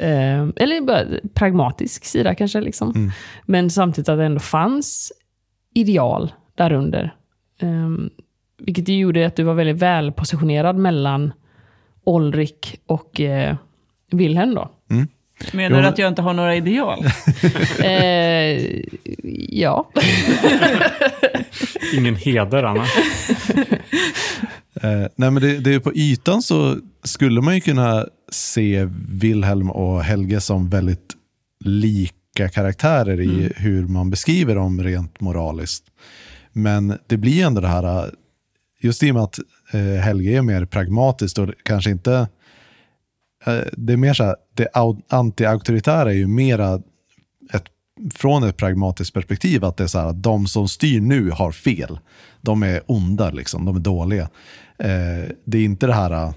Eh, 0.00 0.48
eller 0.56 0.80
bara 0.86 1.04
pragmatisk 1.34 2.04
sida 2.04 2.34
kanske. 2.34 2.60
Liksom. 2.60 3.12
Men 3.46 3.70
samtidigt 3.70 4.08
att 4.08 4.18
det 4.18 4.24
ändå 4.24 4.40
fanns 4.40 5.12
ideal 5.74 6.32
därunder. 6.56 7.14
Eh, 7.60 7.90
vilket 8.58 8.88
gjorde 8.88 9.26
att 9.26 9.36
du 9.36 9.42
var 9.42 9.54
väldigt 9.54 9.82
välpositionerad 9.82 10.76
mellan 10.76 11.32
Olrik 12.04 12.80
och 12.86 13.20
eh, 13.20 13.56
Wilhelm 14.10 14.54
då. 14.54 14.70
Menar 15.52 15.76
Jo, 15.76 15.82
du 15.82 15.88
att 15.88 15.98
jag 15.98 16.08
inte 16.08 16.22
har 16.22 16.32
några 16.34 16.56
ideal? 16.56 16.98
Eh, 17.84 18.80
ja. 19.48 19.90
Ingen 21.94 22.16
heder, 22.16 22.62
Anna. 22.62 22.84
Eh, 24.82 25.06
nej 25.16 25.30
men 25.30 25.34
det, 25.42 25.58
det 25.58 25.74
är 25.74 25.78
på 25.78 25.92
ytan 25.94 26.42
så 26.42 26.76
skulle 27.04 27.40
man 27.40 27.54
ju 27.54 27.60
kunna 27.60 28.06
se 28.30 28.88
Wilhelm 29.08 29.70
och 29.70 30.02
Helge 30.04 30.40
som 30.40 30.68
väldigt 30.68 31.16
lika 31.64 32.48
karaktärer 32.52 33.20
i 33.20 33.52
hur 33.56 33.86
man 33.86 34.10
beskriver 34.10 34.54
dem 34.54 34.82
rent 34.82 35.20
moraliskt. 35.20 35.84
Men 36.52 36.98
det 37.06 37.16
blir 37.16 37.44
ändå 37.46 37.60
det 37.60 37.68
här, 37.68 38.14
just 38.80 39.02
i 39.02 39.10
och 39.10 39.14
med 39.14 39.22
att 39.24 39.38
eh, 39.72 39.80
Helge 39.80 40.38
är 40.38 40.42
mer 40.42 40.64
pragmatiskt 40.64 41.38
och 41.38 41.48
kanske 41.62 41.90
inte, 41.90 42.28
eh, 43.46 43.60
det 43.72 43.92
är 43.92 43.96
mer 43.96 44.14
så 44.14 44.24
här, 44.24 44.36
det 44.54 44.68
au- 44.74 45.02
anti-auktoritära 45.08 46.08
är 46.08 46.14
ju 46.14 46.26
mera 46.26 46.74
ett, 47.52 47.64
från 48.14 48.44
ett 48.44 48.56
pragmatiskt 48.56 49.14
perspektiv, 49.14 49.64
att 49.64 49.76
det 49.76 49.82
är 49.84 49.88
så 49.88 49.98
här, 49.98 50.06
att 50.06 50.22
de 50.22 50.46
som 50.46 50.68
styr 50.68 51.00
nu 51.00 51.30
har 51.30 51.52
fel. 51.52 51.98
de 52.40 52.62
är 52.62 52.80
onda, 52.86 53.30
liksom, 53.30 53.64
de 53.64 53.76
är 53.76 53.80
dåliga. 53.80 54.22
Eh, 54.78 55.30
det 55.44 55.58
är 55.58 55.64
inte 55.64 55.86
det 55.86 55.92
här 55.94 56.32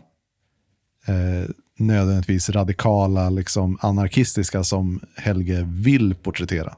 nödvändigtvis 1.79 2.49
radikala, 2.49 3.29
liksom, 3.29 3.77
anarkistiska 3.81 4.63
som 4.63 4.99
Helge 5.15 5.67
vill 5.69 6.15
porträttera. 6.15 6.75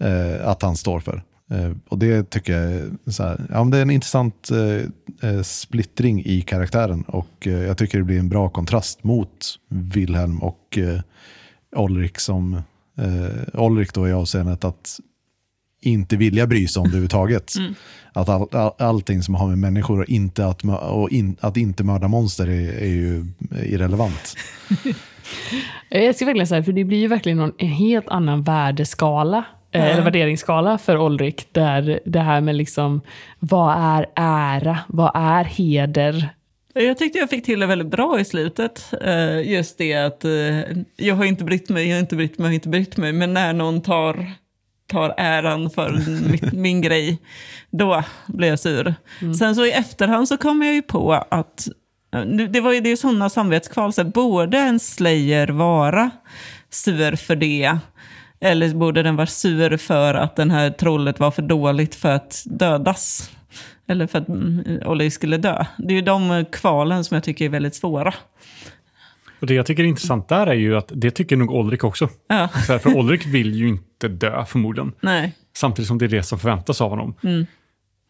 Eh, 0.00 0.48
att 0.48 0.62
han 0.62 0.76
står 0.76 1.00
för. 1.00 1.22
Eh, 1.50 1.72
och 1.88 1.98
det 1.98 2.30
tycker 2.30 2.52
jag 2.52 2.72
är, 2.72 3.10
så 3.10 3.22
här, 3.22 3.46
ja, 3.50 3.64
men 3.64 3.70
det 3.70 3.78
är 3.78 3.82
en 3.82 3.90
intressant 3.90 4.50
eh, 4.50 5.30
eh, 5.30 5.42
splittring 5.42 6.24
i 6.24 6.40
karaktären. 6.42 7.02
Och 7.02 7.46
eh, 7.46 7.62
jag 7.62 7.78
tycker 7.78 7.98
det 7.98 8.04
blir 8.04 8.18
en 8.18 8.28
bra 8.28 8.48
kontrast 8.48 9.04
mot 9.04 9.58
Wilhelm 9.68 10.42
och 10.42 10.78
eh, 10.78 11.00
Olrik 11.76 12.18
som 12.18 12.54
eh, 12.98 13.60
Olrik 13.60 13.94
då 13.94 14.08
i 14.08 14.12
avseendet 14.12 14.64
att 14.64 15.00
inte 15.86 16.16
vilja 16.16 16.46
bry 16.46 16.68
sig 16.68 16.80
om 16.80 16.84
det 16.84 16.88
överhuvudtaget. 16.90 17.52
Att 18.12 18.28
all, 18.28 18.48
all, 18.52 18.72
allting 18.78 19.22
som 19.22 19.34
har 19.34 19.48
med 19.48 19.58
människor 19.58 20.00
och 20.00 20.08
inte 20.08 20.46
att, 20.46 20.64
och 20.64 21.10
in, 21.10 21.36
att 21.40 21.56
inte 21.56 21.84
mörda 21.84 22.08
monster 22.08 22.46
är, 22.46 22.82
är 22.82 22.88
ju 22.88 23.24
irrelevant. 23.62 24.36
Jag 25.88 26.16
ska 26.16 26.24
verkligen 26.24 26.46
säga, 26.46 26.62
för 26.62 26.72
det 26.72 26.84
blir 26.84 26.98
ju 26.98 27.08
verkligen 27.08 27.38
någon, 27.38 27.52
en 27.58 27.68
helt 27.68 28.08
annan 28.08 28.42
värdeskala, 28.42 29.44
eh, 29.72 29.84
eller 29.84 30.02
värderingsskala 30.02 30.78
för 30.78 30.96
Olrik, 30.96 31.48
där 31.52 32.00
det 32.04 32.20
här 32.20 32.40
med 32.40 32.54
liksom, 32.54 33.00
vad 33.38 33.76
är 33.78 34.06
ära, 34.14 34.78
vad 34.88 35.10
är 35.14 35.44
heder? 35.44 36.28
Jag 36.74 36.98
tyckte 36.98 37.18
jag 37.18 37.30
fick 37.30 37.44
till 37.44 37.60
det 37.60 37.66
väldigt 37.66 37.88
bra 37.88 38.20
i 38.20 38.24
slutet. 38.24 38.92
Eh, 39.02 39.52
Just 39.52 39.78
det 39.78 39.94
att 39.94 40.24
eh, 40.24 40.30
jag 40.96 41.14
har 41.14 41.24
inte 41.24 41.44
brytt 41.44 41.68
mig, 41.68 41.88
jag 41.88 41.96
har 41.96 42.00
inte 42.00 42.16
brytt 42.16 42.38
mig, 42.38 42.44
jag 42.44 42.50
har 42.50 42.54
inte 42.54 42.68
brytt 42.68 42.96
mig. 42.96 43.12
Men 43.12 43.34
när 43.34 43.52
någon 43.52 43.80
tar, 43.82 44.32
tar 44.86 45.14
äran 45.16 45.70
för 45.70 45.92
mitt, 46.28 46.52
min 46.52 46.80
grej, 46.80 47.18
då 47.70 48.02
blir 48.26 48.48
jag 48.48 48.58
sur. 48.58 48.94
Sen 49.38 49.54
så 49.54 49.66
i 49.66 49.72
efterhand 49.72 50.28
så 50.28 50.36
kom 50.36 50.62
jag 50.62 50.74
ju 50.74 50.82
på 50.82 51.12
att 51.12 51.68
det 52.50 52.60
var 52.60 52.72
ju 52.72 52.80
det 52.80 52.96
sådana 52.96 53.30
samvetskval, 53.30 53.92
så 53.92 54.02
här, 54.02 54.10
borde 54.10 54.58
en 54.58 54.80
slayer 54.80 55.48
vara 55.48 56.10
sur 56.70 57.16
för 57.16 57.36
det? 57.36 57.78
Eller 58.40 58.74
borde 58.74 59.02
den 59.02 59.16
vara 59.16 59.26
sur 59.26 59.76
för 59.76 60.14
att 60.14 60.36
den 60.36 60.50
här 60.50 60.70
trollet 60.70 61.20
var 61.20 61.30
för 61.30 61.42
dåligt 61.42 61.94
för 61.94 62.10
att 62.10 62.42
dödas? 62.46 63.30
Eller 63.88 64.06
för 64.06 64.18
att 64.18 64.28
mm, 64.28 64.80
Olli 64.86 65.10
skulle 65.10 65.36
dö. 65.36 65.64
Det 65.78 65.94
är 65.94 65.96
ju 65.96 66.02
de 66.02 66.44
kvalen 66.52 67.04
som 67.04 67.14
jag 67.14 67.24
tycker 67.24 67.44
är 67.44 67.48
väldigt 67.48 67.74
svåra. 67.74 68.14
Och 69.44 69.48
det 69.48 69.54
jag 69.54 69.66
tycker 69.66 69.82
är 69.82 69.86
intressant 69.86 70.28
där 70.28 70.46
är 70.46 70.54
ju 70.54 70.76
att 70.76 70.92
det 70.94 71.10
tycker 71.10 71.36
nog 71.36 71.50
Olrik 71.50 71.84
också. 71.84 72.08
Ja, 72.28 72.48
Så 72.66 72.72
här, 72.72 72.78
för 72.78 72.96
Olrik 72.96 73.26
vill 73.26 73.54
ju 73.54 73.68
inte 73.68 74.08
dö 74.08 74.44
förmodligen. 74.44 74.92
nej. 75.00 75.32
Samtidigt 75.56 75.88
som 75.88 75.98
det 75.98 76.04
är 76.04 76.08
det 76.08 76.22
som 76.22 76.38
förväntas 76.38 76.80
av 76.80 76.90
honom. 76.90 77.14
Mm. 77.22 77.46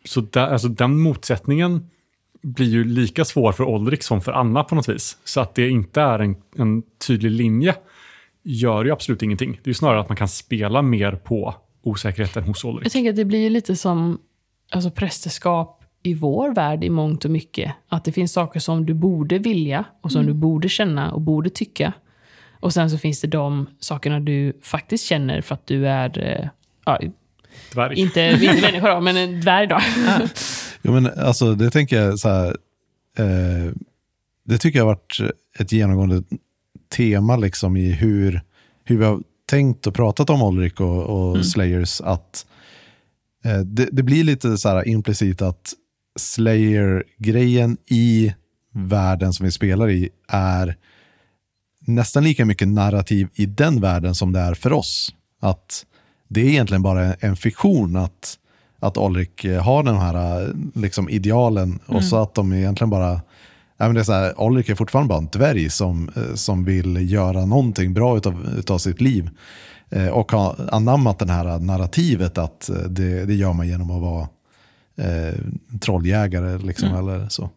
Så 0.04 0.20
där, 0.20 0.48
alltså, 0.48 0.68
den 0.68 1.00
motsättningen 1.00 1.90
blir 2.42 2.66
ju 2.66 2.84
lika 2.84 3.24
svår 3.24 3.52
för 3.52 3.64
Olrik 3.64 4.02
som 4.02 4.20
för 4.20 4.32
Anna 4.32 4.64
på 4.64 4.74
något 4.74 4.88
vis. 4.88 5.18
Så 5.24 5.40
att 5.40 5.54
det 5.54 5.68
inte 5.68 6.00
är 6.00 6.18
en, 6.18 6.36
en 6.56 6.82
tydlig 7.06 7.30
linje 7.30 7.74
gör 8.42 8.84
ju 8.84 8.90
absolut 8.90 9.22
ingenting. 9.22 9.52
Det 9.52 9.66
är 9.66 9.70
ju 9.70 9.74
snarare 9.74 10.00
att 10.00 10.08
man 10.08 10.16
kan 10.16 10.28
spela 10.28 10.82
mer 10.82 11.12
på 11.12 11.54
osäkerheten 11.82 12.44
hos 12.44 12.64
Olrik. 12.64 12.84
Jag 12.84 12.92
tänker 12.92 13.10
att 13.10 13.16
det 13.16 13.24
blir 13.24 13.42
ju 13.42 13.50
lite 13.50 13.76
som 13.76 14.18
alltså, 14.70 14.90
prästerskap 14.90 15.83
i 16.06 16.14
vår 16.14 16.54
värld 16.54 16.84
i 16.84 16.90
mångt 16.90 17.24
och 17.24 17.30
mycket. 17.30 17.72
Att 17.88 18.04
det 18.04 18.12
finns 18.12 18.32
saker 18.32 18.60
som 18.60 18.86
du 18.86 18.94
borde 18.94 19.38
vilja 19.38 19.84
och 20.00 20.12
som 20.12 20.26
du 20.26 20.34
borde 20.34 20.68
känna 20.68 21.12
och 21.12 21.20
borde 21.20 21.50
tycka. 21.50 21.92
Och 22.60 22.72
sen 22.72 22.90
så 22.90 22.98
finns 22.98 23.20
det 23.20 23.26
de 23.26 23.66
sakerna 23.80 24.20
du 24.20 24.60
faktiskt 24.62 25.04
känner 25.04 25.40
för 25.40 25.54
att 25.54 25.66
du 25.66 25.88
är, 25.88 26.18
eh, 26.18 26.48
ja, 26.84 27.00
Dvärg. 27.72 28.00
inte, 28.00 28.20
inte 28.20 28.60
människa 28.60 28.94
då, 28.94 29.00
men 29.00 29.16
en 29.16 29.40
dvärg 29.40 29.66
då. 29.66 29.80
Jo, 30.82 30.92
men 30.92 31.10
alltså, 31.18 31.54
det 31.54 31.70
tänker 31.70 32.00
jag 32.00 32.18
så 32.18 32.28
här, 32.28 32.56
eh, 33.18 33.72
det 34.44 34.58
tycker 34.58 34.78
jag 34.78 34.86
har 34.86 34.94
varit 34.94 35.34
ett 35.58 35.72
genomgående 35.72 36.22
tema 36.96 37.36
liksom 37.36 37.76
i 37.76 37.90
hur, 37.90 38.40
hur 38.84 38.98
vi 38.98 39.04
har 39.04 39.22
tänkt 39.46 39.86
och 39.86 39.94
pratat 39.94 40.30
om 40.30 40.42
Olrik 40.42 40.80
och, 40.80 41.02
och 41.02 41.46
Slayers. 41.46 42.00
Att 42.00 42.46
eh, 43.44 43.58
det, 43.58 43.88
det 43.92 44.02
blir 44.02 44.24
lite 44.24 44.58
så 44.58 44.68
här 44.68 44.88
implicit 44.88 45.42
att 45.42 45.74
Slayer-grejen 46.16 47.76
i 47.86 48.34
världen 48.72 49.32
som 49.32 49.44
vi 49.44 49.52
spelar 49.52 49.90
i 49.90 50.08
är 50.28 50.76
nästan 51.86 52.24
lika 52.24 52.44
mycket 52.44 52.68
narrativ 52.68 53.28
i 53.34 53.46
den 53.46 53.80
världen 53.80 54.14
som 54.14 54.32
det 54.32 54.40
är 54.40 54.54
för 54.54 54.72
oss. 54.72 55.14
Att 55.40 55.86
det 56.28 56.40
är 56.40 56.48
egentligen 56.48 56.82
bara 56.82 57.14
en 57.14 57.36
fiktion 57.36 57.96
att, 57.96 58.38
att 58.80 58.96
Olrik 58.96 59.44
eh, 59.44 59.62
har 59.62 59.82
den 59.82 59.96
här 59.96 60.42
eh, 60.42 60.48
liksom, 60.74 61.08
idealen 61.08 61.78
och 61.86 62.04
så 62.04 62.22
att 62.22 62.34
de 62.34 62.52
egentligen 62.52 62.90
bara 62.90 63.20
Ja, 63.76 63.86
men 63.86 63.94
det 63.94 64.00
är 64.00 64.04
så 64.04 64.12
här, 64.12 64.40
Olrik 64.40 64.68
är 64.68 64.74
fortfarande 64.74 65.08
bara 65.08 65.18
en 65.18 65.28
dvärg 65.32 65.70
som, 65.70 66.10
eh, 66.16 66.34
som 66.34 66.64
vill 66.64 67.12
göra 67.12 67.46
någonting 67.46 67.94
bra 67.94 68.16
utav, 68.16 68.54
utav 68.58 68.78
sitt 68.78 69.00
liv. 69.00 69.30
Eh, 69.90 70.08
och 70.08 70.32
har 70.32 70.68
anammat 70.72 71.18
det 71.18 71.32
här 71.32 71.58
narrativet 71.58 72.38
att 72.38 72.70
det, 72.88 73.24
det 73.24 73.34
gör 73.34 73.52
man 73.52 73.68
genom 73.68 73.90
att 73.90 74.02
vara 74.02 74.28
eh, 74.96 75.34
trolljägare. 75.80 76.58
Liksom, 76.58 76.94
eller 76.94 77.28
så. 77.28 77.50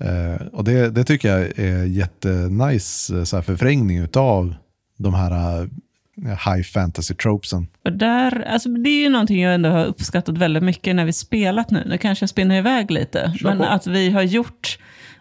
Eh, 0.00 0.46
och 0.52 0.64
det, 0.64 0.90
det 0.90 1.04
tycker 1.04 1.28
jag 1.28 1.58
är 1.58 1.84
jättenice 1.84 3.16
eh, 3.16 3.24
så 3.24 3.36
här, 3.36 3.42
förvrängning 3.42 3.98
utav 3.98 4.54
de 4.96 5.14
här 5.14 5.60
eh, 5.60 6.52
high 6.52 6.62
fantasy 6.62 7.14
tropesen. 7.14 7.66
Och 7.84 7.92
där, 7.92 8.42
alltså 8.42 8.68
det 8.68 8.90
är 8.90 9.00
ju 9.00 9.08
någonting 9.08 9.42
jag 9.42 9.54
ändå 9.54 9.68
har 9.68 9.84
uppskattat 9.84 10.38
väldigt 10.38 10.62
mycket 10.62 10.96
när 10.96 11.04
vi 11.04 11.12
spelat 11.12 11.70
nu. 11.70 11.84
Det 11.84 11.98
kanske 11.98 12.28
spinner 12.28 12.58
iväg 12.58 12.90
lite. 12.90 13.32
men 13.42 13.58
på. 13.58 13.64
att 13.64 13.86
vi 13.86 14.10
har 14.10 14.22
gjort 14.22 14.78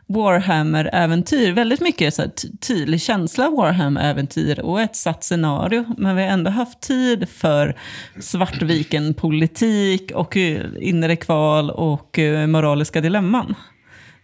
Warhammer-äventyr, 0.10 1.52
väldigt 1.54 1.82
mycket 1.82 2.14
så 2.14 2.22
här, 2.22 2.30
ty- 2.30 2.58
tydlig 2.58 3.02
känsla 3.02 3.48
av 3.48 3.54
Warhammer-äventyr 3.54 4.60
och 4.60 4.82
ett 4.82 4.96
satt 4.96 5.24
scenario. 5.24 5.86
Men 5.98 6.16
vi 6.16 6.22
har 6.22 6.30
ändå 6.30 6.52
haft 6.52 6.82
tid 6.82 7.30
för 7.30 7.78
Svartviken-politik 8.20 10.12
och 10.12 10.38
eh, 10.38 10.66
inre 10.80 11.16
kval 11.16 11.70
och 11.72 12.20
eh, 12.20 12.48
moraliska 12.48 13.02
dilemman. 13.02 13.56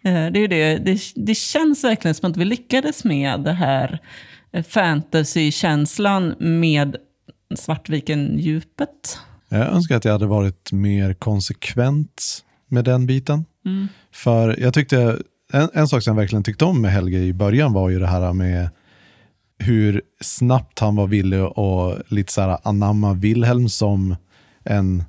Eh, 0.04 0.26
Det, 0.32 0.40
är 0.40 0.48
det, 0.48 0.78
det, 0.78 1.00
det 1.16 1.36
känns 1.36 1.84
verkligen 1.84 2.16
som 2.16 2.32
att 2.32 2.38
vi 2.38 2.46
lyckades 2.46 3.04
med 3.04 3.40
det 3.40 3.54
här 3.54 4.00
fantasy-känslan 4.68 6.36
med 6.40 6.96
Svartviken-djupet. 7.56 9.18
Jag 9.50 9.74
önskar 9.74 9.96
att 9.98 10.06
jag 10.06 10.12
hade 10.12 10.26
varit 10.26 10.72
mer 10.72 11.14
konsekvent 11.14 12.44
med 12.68 12.86
den 12.86 13.06
biten. 13.06 13.46
För 14.14 14.60
jag 14.60 14.74
tyckte, 14.74 15.18
en, 15.54 15.70
en 15.74 15.88
sak 15.88 16.04
som 16.04 16.12
jag 16.12 16.22
verkligen 16.22 16.44
tyckte 16.44 16.66
om 16.66 16.82
med 16.82 16.92
Helge 16.92 17.18
i 17.18 17.34
början 17.34 17.74
var 17.74 17.90
ju 17.90 18.00
det 18.00 18.08
här 18.08 18.34
med 18.34 18.70
hur 19.60 20.02
snabbt 20.22 20.80
han 20.80 20.96
var 20.96 21.08
villig 21.08 21.40
att 21.40 22.12
lite 22.12 22.34
så 22.34 22.42
här 22.42 22.58
anamma 22.64 23.14
Wilhelm 23.14 23.70
som 23.70 24.16
en 24.64 25.04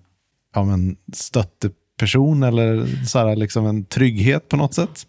ja, 0.54 0.64
men 0.64 0.96
stötteperson 1.12 2.42
eller 2.42 2.86
så 3.06 3.18
här 3.18 3.36
liksom 3.36 3.66
en 3.66 3.84
trygghet 3.84 4.48
på 4.48 4.56
något 4.56 4.74
sätt. 4.74 5.06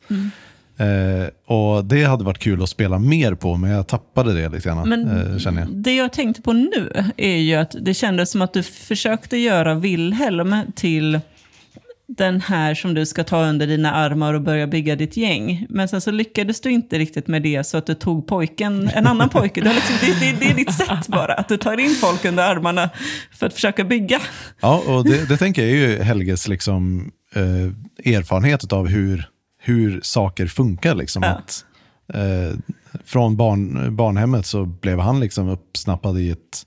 Eh, 0.78 1.56
och 1.56 1.86
Det 1.86 2.04
hade 2.04 2.24
varit 2.24 2.40
kul 2.40 2.64
att 2.64 2.70
spela 2.70 3.00
mer 3.00 3.34
på, 3.36 3.58
men 3.58 3.72
jag 3.72 3.88
tappade 3.88 4.34
det 4.34 4.50
lite 4.50 4.70
grann, 4.70 4.90
Men 4.90 5.32
eh, 5.32 5.38
känner 5.38 5.62
jag. 5.62 5.70
det 5.72 5.96
jag 5.96 6.14
tänkte 6.14 6.42
på 6.42 6.54
nu 6.54 6.92
är 7.18 7.38
ju 7.38 7.56
att 7.56 7.76
det 7.82 7.94
kändes 7.94 8.32
som 8.32 8.42
att 8.42 8.54
du 8.54 8.64
försökte 8.64 9.38
göra 9.38 9.76
Wilhelm 9.76 10.56
till 10.76 11.20
den 12.08 12.42
här 12.42 12.76
som 12.76 12.94
du 12.94 13.06
ska 13.06 13.24
ta 13.24 13.46
under 13.46 13.68
dina 13.68 13.92
armar 13.92 14.34
och 14.34 14.42
börja 14.42 14.68
bygga 14.68 14.96
ditt 14.96 15.18
gäng. 15.18 15.66
Men 15.70 15.88
sen 15.88 16.02
så 16.02 16.12
lyckades 16.12 16.62
du 16.62 16.72
inte 16.72 16.98
riktigt 16.98 17.28
med 17.28 17.42
det 17.42 17.64
så 17.64 17.78
att 17.78 17.86
du 17.86 17.94
tog 17.94 18.28
pojken, 18.28 18.90
en 18.90 19.08
annan 19.08 19.30
pojke. 19.30 19.62
Du 19.62 19.68
har 19.68 19.74
liksom, 19.76 19.96
det, 20.02 20.20
det, 20.20 20.40
det 20.40 20.52
är 20.52 20.56
ditt 20.56 20.74
sätt 20.74 21.08
bara, 21.08 21.34
att 21.34 21.50
du 21.50 21.58
tar 21.58 21.80
in 21.80 21.96
folk 21.96 22.26
under 22.26 22.44
armarna 22.44 22.90
för 23.32 23.48
att 23.48 23.54
försöka 23.54 23.84
bygga. 23.84 24.20
Ja, 24.62 24.84
och 24.88 25.04
det, 25.04 25.30
det 25.30 25.38
tänker 25.38 25.62
jag 25.62 25.72
är 25.72 25.76
ju 25.76 26.04
Helges 26.04 26.48
liksom, 26.48 27.12
eh, 27.36 28.14
erfarenhet 28.14 28.74
av 28.74 28.88
hur, 28.88 29.30
hur 29.62 30.02
saker 30.04 30.48
funkar. 30.48 30.96
Liksom. 30.96 31.24
Ja. 31.24 31.30
Att, 31.30 31.66
eh, 32.14 32.58
från 33.06 33.38
barn, 33.38 33.96
barnhemmet 33.96 34.46
så 34.46 34.66
blev 34.66 35.00
han 35.00 35.20
liksom 35.20 35.50
uppsnappad 35.50 36.20
i 36.20 36.30
ett 36.30 36.66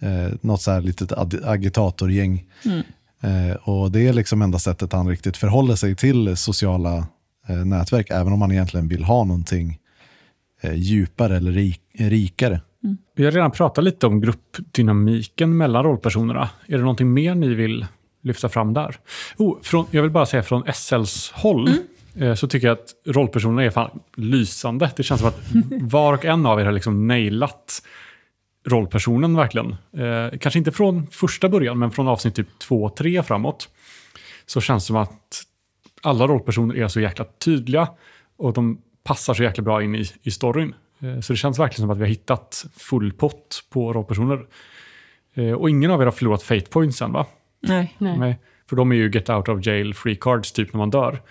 eh, 0.00 0.34
något 0.40 0.62
så 0.62 0.70
här 0.70 0.80
litet 0.80 1.12
ag- 1.12 1.44
agitatorgäng. 1.44 2.44
Eh, 2.64 2.72
och 3.62 3.90
det 3.90 4.08
är 4.08 4.12
liksom 4.12 4.42
enda 4.42 4.58
sättet 4.58 4.92
han 4.92 5.08
riktigt 5.08 5.36
förhåller 5.36 5.74
sig 5.74 5.96
till 5.96 6.36
sociala 6.36 7.06
eh, 7.48 7.56
nätverk, 7.56 8.10
även 8.10 8.32
om 8.32 8.38
man 8.38 8.52
egentligen 8.52 8.88
vill 8.88 9.04
ha 9.04 9.24
någonting 9.24 9.78
eh, 10.60 10.74
djupare 10.74 11.36
eller 11.36 11.52
rik, 11.52 11.80
rikare. 11.98 12.60
Vi 13.16 13.24
har 13.24 13.32
redan 13.32 13.50
pratat 13.50 13.84
lite 13.84 14.06
om 14.06 14.20
gruppdynamiken 14.20 15.56
mellan 15.56 15.84
rollpersonerna. 15.84 16.48
Är 16.66 16.76
det 16.76 16.82
någonting 16.82 17.12
mer 17.12 17.34
ni 17.34 17.54
vill 17.54 17.86
lyfta 18.22 18.48
fram 18.48 18.74
där? 18.74 18.96
Oh, 19.36 19.58
från, 19.62 19.86
jag 19.90 20.02
vill 20.02 20.10
bara 20.10 20.26
säga 20.26 20.42
från 20.42 20.72
SLs 20.74 21.32
håll 21.34 21.70
eh, 22.14 22.34
så 22.34 22.48
tycker 22.48 22.66
jag 22.66 22.78
att 22.78 23.14
rollpersonerna 23.14 23.64
är 23.64 23.70
fan 23.70 24.00
lysande. 24.16 24.90
Det 24.96 25.02
känns 25.02 25.20
som 25.20 25.28
att 25.28 25.40
var 25.80 26.12
och 26.12 26.24
en 26.24 26.46
av 26.46 26.60
er 26.60 26.64
har 26.64 26.72
liksom 26.72 27.06
nailat 27.06 27.82
rollpersonen 28.66 29.36
verkligen. 29.36 29.76
Eh, 29.96 30.38
kanske 30.40 30.58
inte 30.58 30.72
från 30.72 31.06
första 31.06 31.48
början, 31.48 31.78
men 31.78 31.90
från 31.90 32.08
avsnitt 32.08 32.34
typ 32.34 32.58
två, 32.58 32.88
tre 32.88 33.22
framåt. 33.22 33.68
så 34.46 34.60
känns 34.60 34.84
det 34.84 34.86
som 34.86 34.96
att 34.96 35.42
alla 36.02 36.26
rollpersoner 36.26 36.76
är 36.76 36.88
så 36.88 37.00
jäkla 37.00 37.24
tydliga 37.44 37.88
och 38.36 38.52
de 38.52 38.78
passar 39.04 39.34
så 39.34 39.42
jäkla 39.42 39.62
bra 39.64 39.82
in 39.82 39.94
i, 39.94 40.04
i 40.22 40.30
storyn. 40.30 40.74
Eh, 41.00 41.20
Så 41.20 41.32
det 41.32 41.36
känns 41.36 41.58
verkligen 41.58 41.80
som 41.82 41.90
att 41.90 41.96
vi 41.98 42.02
har 42.02 42.08
hittat 42.08 42.64
full 42.76 43.12
pott 43.12 43.64
på 43.70 43.92
rollpersoner. 43.92 44.46
Eh, 45.34 45.52
Och 45.52 45.70
ingen 45.70 45.90
av 45.90 46.00
er 46.00 46.04
har 46.04 46.12
förlorat 46.12 46.42
fate 46.42 46.70
points 46.70 47.02
än 47.02 47.12
va? 47.12 47.26
Nej. 47.60 47.94
Nej. 47.98 48.18
Nej. 48.18 48.38
För 48.68 48.76
de 48.76 48.92
är 48.92 48.96
ju 48.96 49.10
get 49.10 49.30
out 49.30 49.48
of 49.48 49.66
jail 49.66 49.94
free 49.94 50.16
cards 50.16 50.52
typ 50.52 50.72
när 50.72 50.78
man 50.78 50.90
dör. 50.90 51.22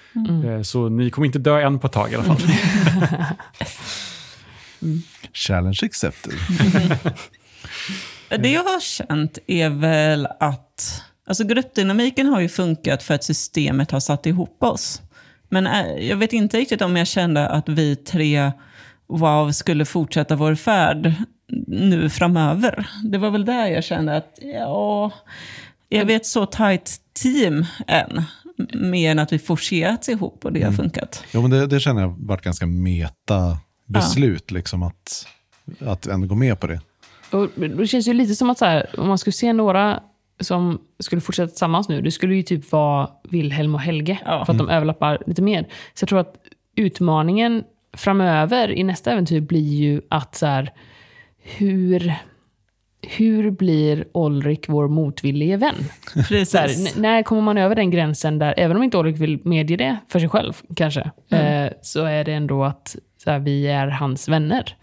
Eh, 0.46 0.62
Så 0.62 0.90
ni 0.90 1.10
kommer 1.10 1.26
inte 1.26 1.40
dö 1.40 1.62
än 1.62 1.80
på 1.80 1.88
ett 1.88 1.94
tag 1.94 2.12
i 2.12 2.16
alla 2.16 2.24
fall. 2.24 2.38
Challenge 5.34 5.80
accepted. 5.84 6.34
Det 8.40 8.50
jag 8.50 8.64
har 8.64 8.80
känt 8.80 9.38
är 9.48 9.70
väl 9.70 10.28
att 10.40 11.04
alltså 11.28 11.44
gruppdynamiken 11.44 12.28
har 12.28 12.42
ju 12.42 12.50
funkat 12.50 13.04
för 13.04 13.14
att 13.14 13.24
systemet 13.24 13.92
har 13.92 14.00
satt 14.00 14.26
ihop 14.26 14.64
oss. 14.64 15.02
Men 15.50 15.68
eh, 15.68 16.08
jag 16.08 16.18
vet 16.18 16.34
inte 16.34 16.58
riktigt 16.58 16.82
om 16.82 16.98
jag 16.98 17.08
kände 17.08 17.48
att 17.48 17.70
vi 17.70 17.96
tre 17.96 18.52
wow, 19.08 19.52
skulle 19.52 19.86
fortsätta 19.86 20.36
vår 20.36 20.56
färd 20.56 21.14
nu 21.68 22.10
framöver. 22.10 22.88
Det 23.04 23.18
var 23.18 23.30
väl 23.30 23.46
där 23.46 23.68
jag 23.68 23.84
kände 23.84 24.18
att, 24.18 24.40
ja, 24.42 25.12
är 25.90 26.06
vi 26.06 26.14
ett 26.14 26.26
så 26.26 26.46
tajt 26.46 26.98
team 27.14 27.66
än? 27.88 28.24
Mer 28.74 29.12
än 29.12 29.20
att 29.20 29.34
vi 29.34 29.40
forcerats 29.40 30.10
ihop 30.10 30.46
och 30.46 30.54
det 30.54 30.64
har 30.64 30.72
funkat. 30.72 31.24
Jo, 31.32 31.42
men 31.42 31.52
det, 31.52 31.68
det 31.68 31.80
känner 31.80 32.02
jag 32.02 32.16
varit 32.20 32.42
ganska 32.42 32.66
meta 32.66 33.58
beslut, 33.86 34.52
liksom 34.52 34.84
att, 34.84 35.28
att 35.80 36.08
ändå 36.08 36.28
gå 36.28 36.36
med 36.36 36.60
på 36.60 36.68
det. 36.68 36.80
Och 37.32 37.50
det 37.56 37.88
känns 37.88 38.08
ju 38.08 38.14
lite 38.14 38.36
som 38.36 38.50
att 38.50 38.58
så 38.58 38.66
här, 38.66 39.00
om 39.00 39.08
man 39.08 39.18
skulle 39.18 39.34
se 39.34 39.54
några 39.54 40.00
som 40.40 40.82
skulle 41.00 41.22
fortsätta 41.22 41.48
tillsammans 41.48 41.90
nu, 41.90 42.02
det 42.02 42.12
skulle 42.12 42.36
ju 42.36 42.44
typ 42.44 42.72
vara 42.72 43.10
Wilhelm 43.30 43.76
och 43.76 43.82
Helge. 43.82 44.20
Ja. 44.26 44.46
För 44.46 44.54
att 44.54 44.58
de 44.58 44.70
överlappar 44.70 45.24
lite 45.28 45.42
mer. 45.42 45.62
Så 45.94 46.04
jag 46.04 46.10
tror 46.10 46.20
att 46.20 46.36
utmaningen 46.76 47.64
framöver 47.98 48.72
i 48.72 48.84
nästa 48.84 49.12
äventyr 49.12 49.42
blir 49.42 49.74
ju 49.74 50.02
att 50.10 50.36
så 50.36 50.46
här, 50.46 50.74
hur, 51.44 52.14
hur 53.18 53.52
blir 53.52 54.06
Olrik 54.14 54.70
vår 54.70 54.88
motvillige 54.88 55.58
vän? 55.58 55.76
Så 56.46 56.58
här, 56.58 57.00
när 57.00 57.24
kommer 57.24 57.42
man 57.42 57.58
över 57.58 57.76
den 57.76 57.92
gränsen 57.92 58.40
där, 58.40 58.54
även 58.58 58.78
om 58.78 58.84
inte 58.84 58.98
Ulrik 58.98 59.18
vill 59.18 59.40
medge 59.44 59.76
det 59.76 59.98
för 60.08 60.20
sig 60.20 60.30
själv 60.30 60.54
kanske, 60.76 61.12
Mm. 61.30 61.66
eh, 61.66 61.74
så 61.82 62.06
är 62.06 62.24
det 62.24 62.34
ändå 62.34 62.64
att 62.64 62.96
så 63.24 63.32
här, 63.32 63.40
vi 63.40 63.68
är 63.68 63.88
hans 63.88 64.30
vänner. 64.30 64.78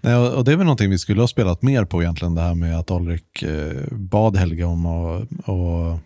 Nej, 0.00 0.14
och, 0.16 0.44
det 0.44 0.52
är 0.52 0.56
väl 0.56 0.66
någonting 0.66 0.90
vi 0.90 0.98
skulle 0.98 1.20
ha 1.20 1.28
spelat 1.28 1.62
mer 1.62 1.84
på 1.84 2.02
egentligen, 2.02 2.34
det 2.34 2.40
här 2.40 2.54
med 2.54 2.78
att 2.78 2.90
Ulrik 2.90 3.42
eh, 3.42 3.82
bad 3.92 4.36
Helge 4.36 4.64
om 4.64 4.86
att, 4.86 5.22
att 5.22 6.00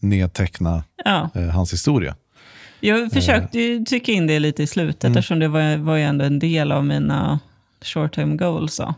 nedteckna 0.00 0.84
Ja. 1.04 1.30
eh, 1.34 1.42
hans 1.48 1.72
historia. 1.72 2.14
Jag 2.80 3.12
försökte 3.12 3.58
ju 3.58 3.84
trycka 3.84 4.12
in 4.12 4.26
det 4.26 4.38
lite 4.38 4.62
i 4.62 4.66
slutet, 4.66 5.04
eftersom 5.04 5.38
det 5.38 5.48
var, 5.48 5.76
var 5.76 5.96
ju 5.96 6.02
ändå 6.02 6.24
en 6.24 6.38
del 6.38 6.72
av 6.72 6.84
mina 6.84 7.40
short 7.82 8.14
term 8.14 8.36
goals. 8.36 8.74
Så. 8.74 8.94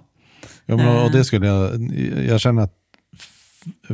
Ja, 0.67 0.77
men, 0.77 1.05
och 1.05 1.11
det 1.13 1.25
skulle 1.25 1.47
jag, 1.47 1.71
jag 2.29 2.41
känner 2.41 2.63
att 2.63 2.73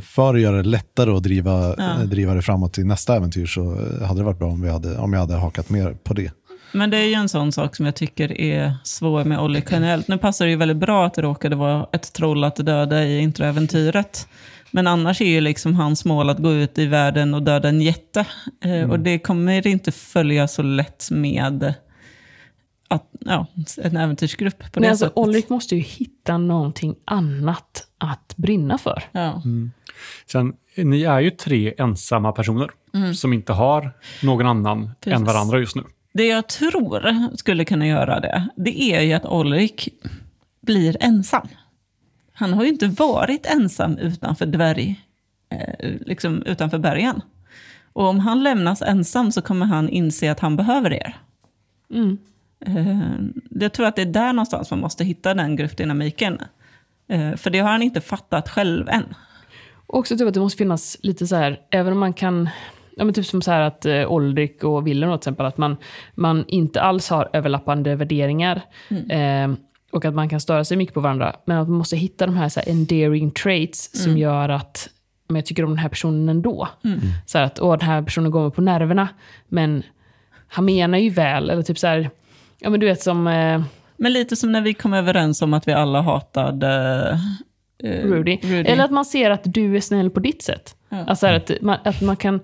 för 0.01 0.35
att 0.35 0.41
göra 0.41 0.57
det 0.57 0.69
lättare 0.69 1.11
att 1.11 1.23
driva, 1.23 1.75
Ja. 1.79 2.01
eh, 2.01 2.01
driva 2.01 2.35
det 2.35 2.43
framåt 2.43 2.73
till 2.73 2.87
nästa 2.87 3.17
äventyr 3.17 3.47
så 3.47 3.73
eh, 3.73 4.07
hade 4.07 4.21
det 4.21 4.25
varit 4.25 4.39
bra 4.39 4.49
om, 4.49 4.63
vi 4.63 4.71
hade, 4.71 4.99
om 4.99 5.13
jag 5.13 5.21
hade 5.21 5.35
hakat 5.35 5.71
mer 5.71 5.97
på 6.05 6.15
det. 6.15 6.31
Men 6.73 6.91
det 6.91 6.97
är 6.97 7.07
ju 7.07 7.15
en 7.15 7.29
sån 7.29 7.53
sak 7.53 7.77
som 7.77 7.87
jag 7.87 7.95
tycker 7.95 8.41
är 8.41 8.75
svår 8.85 9.25
med 9.25 9.41
Olli 9.41 9.63
generellt. 9.71 10.09
Nu 10.09 10.19
passar 10.19 10.45
det 10.45 10.51
ju 10.51 10.57
väldigt 10.57 10.77
bra 10.77 11.07
att 11.07 11.15
det 11.15 11.23
råkade 11.23 11.57
vara 11.57 11.87
ett 11.93 12.13
troll 12.13 12.45
att 12.45 12.57
döda 12.57 13.05
i 13.05 13.19
introäventyret. 13.19 14.29
Men 14.71 14.87
annars 14.87 15.21
är 15.21 15.27
ju 15.29 15.41
liksom 15.41 15.75
hans 15.75 16.05
mål 16.05 16.31
att 16.31 16.39
gå 16.39 16.53
ut 16.53 16.79
i 16.79 16.87
världen 16.87 17.35
och 17.35 17.43
döda 17.43 17.69
en 17.69 17.81
jätte. 17.81 18.27
Eh, 18.65 18.91
Och 18.91 19.01
det 19.01 19.19
kommer 19.19 19.67
inte 19.67 19.93
följa 19.93 20.49
så 20.49 20.63
lätt 20.63 21.09
med 21.11 21.75
att, 22.89 23.03
ja, 23.21 23.47
en 23.83 23.97
äventyrsgrupp 23.97 24.59
på 24.59 24.65
det 24.73 24.81
Men 24.81 24.91
alltså, 24.91 25.05
sättet. 25.05 25.19
Ulrik 25.19 25.49
måste 25.49 25.77
ju 25.77 25.81
hitta 25.83 26.39
någonting 26.39 26.95
annat 27.05 27.87
att 27.99 28.35
brinna 28.37 28.79
för. 28.79 29.03
Ja. 29.13 29.43
Sen, 30.27 30.53
ni 30.77 31.03
är 31.03 31.21
ju 31.21 31.31
tre 31.31 31.75
ensamma 31.79 32.33
personer 32.33 32.69
som 33.15 33.33
inte 33.33 33.53
har 33.53 33.91
någon 34.23 34.47
annan 34.47 34.91
Precis. 35.01 35.19
än 35.19 35.25
varandra 35.25 35.59
just 35.59 35.77
nu. 35.77 35.83
Det 36.13 36.27
jag 36.27 36.49
tror 36.49 37.29
skulle 37.37 37.65
kunna 37.65 37.87
göra 37.87 38.21
det, 38.21 38.49
det 38.57 38.83
är 38.83 39.01
ju 39.01 39.13
att 39.13 39.27
Olrik 39.27 39.89
blir 40.61 40.97
ensam. 41.01 41.49
Han 42.33 42.53
har 42.53 42.63
ju 42.63 42.69
inte 42.69 42.89
varit 42.89 43.47
ensam 43.47 43.99
utanför 43.99 44.47
dvärg, 44.47 45.01
eh, 45.49 45.91
liksom 46.01 46.43
utanför 46.43 46.79
bergen. 46.79 47.23
Och 47.93 48.07
om 48.07 48.19
han 48.19 48.43
lämnas 48.43 48.83
ensam 48.83 49.33
så 49.33 49.43
kommer 49.43 49.67
han 49.67 49.89
inse 49.89 50.33
att 50.33 50.41
han 50.41 50.57
behöver 50.57 50.93
er. 50.93 51.17
Mm. 51.91 52.19
Eh, 52.67 53.63
jag 53.63 53.73
tror 53.73 53.87
att 53.87 53.97
det 53.97 54.03
är 54.03 54.07
där 54.07 54.33
någonstans 54.33 54.71
man 54.71 54.81
måste 54.81 55.05
hitta 55.05 55.35
den 55.35 55.57
gruppdynamiken. 55.57 56.39
Eh, 57.09 57.37
för 57.37 57.51
det 57.51 57.59
har 57.59 57.71
han 57.71 57.83
inte 57.83 58.01
fattat 58.01 58.49
själv 58.49 58.89
än. 58.89 59.15
Och 59.87 59.99
också 59.99 60.17
typ 60.17 60.29
att 60.29 60.35
det 60.35 60.41
måste 60.41 60.59
finnas 60.59 60.97
lite 61.03 61.27
så 61.27 61.37
här, 61.37 61.61
även 61.71 61.93
om 61.93 61.99
man 61.99 62.13
kan, 62.13 62.49
ja 62.97 63.05
men 63.05 63.15
typ 63.15 63.27
som 63.27 63.43
så 63.43 63.51
här 63.51 63.61
att 63.61 63.87
eh, 63.87 64.13
Ulrik 64.13 64.65
och 64.65 64.87
Willem 64.87 65.11
till 65.11 65.17
exempel, 65.17 65.47
att 65.47 65.59
man, 65.59 65.77
man 66.15 66.45
inte 66.49 66.81
alls 66.81 67.09
har 67.11 67.31
överlappande 67.33 67.95
värderingar. 67.97 68.63
Eh, 69.11 69.53
och 69.93 70.05
att 70.05 70.15
man 70.15 70.29
kan 70.29 70.41
störa 70.41 70.65
sig 70.65 70.77
mycket 70.77 70.95
på 70.95 71.01
varandra. 71.01 71.37
Men 71.45 71.59
att 71.59 71.69
man 71.69 71.79
måste 71.79 71.97
hitta 71.97 72.27
de 72.27 72.37
här, 72.37 72.49
så 72.49 72.61
här 72.61 72.69
endearing 72.69 73.31
traits 73.31 74.03
som 74.03 74.19
gör 74.19 74.49
att 74.49 74.89
men 75.29 75.37
jag 75.37 75.47
tycker 75.47 75.65
om 75.65 75.71
den 75.71 75.79
här 75.79 75.89
personen 75.89 76.29
ändå. 76.29 76.69
Så 77.27 77.39
här 77.39 77.45
att 77.45 77.61
åh, 77.61 77.79
den 77.79 77.89
här 77.89 78.03
personen 78.03 78.31
går 78.31 78.43
mig 78.43 78.51
på 78.51 78.61
nerverna, 78.61 79.09
men 79.49 79.83
han 80.49 80.65
menar 80.65 80.99
ju 80.99 81.11
väl. 81.11 81.51
Eller 81.51 81.63
typ 81.63 81.79
så 81.79 81.87
här, 81.87 82.11
ja 82.59 82.71
men 82.71 82.81
du 82.81 82.87
vet 82.87 83.03
som 83.03 83.27
eh, 83.27 83.63
Men 83.97 84.13
lite 84.13 84.37
som 84.37 84.53
när 84.53 84.61
vi 84.61 84.75
kom 84.75 84.95
överens 84.95 85.43
om 85.43 85.55
att 85.55 85.69
vi 85.69 85.73
alla 85.73 86.01
hatade 86.01 87.19
eh, 87.83 88.07
Rudy. 88.07 88.39
Eller 88.43 88.85
att 88.85 88.91
man 88.91 89.05
ser 89.05 89.31
att 89.31 89.43
du 89.45 89.77
är 89.77 89.81
snäll 89.81 90.11
på 90.11 90.21
ditt 90.21 90.43
sätt. 90.43 90.77
Alltså 91.07 91.27
här, 91.27 91.35
att, 91.35 91.51
man, 91.61 91.79
att 91.85 92.01
man 92.01 92.17
kan... 92.17 92.41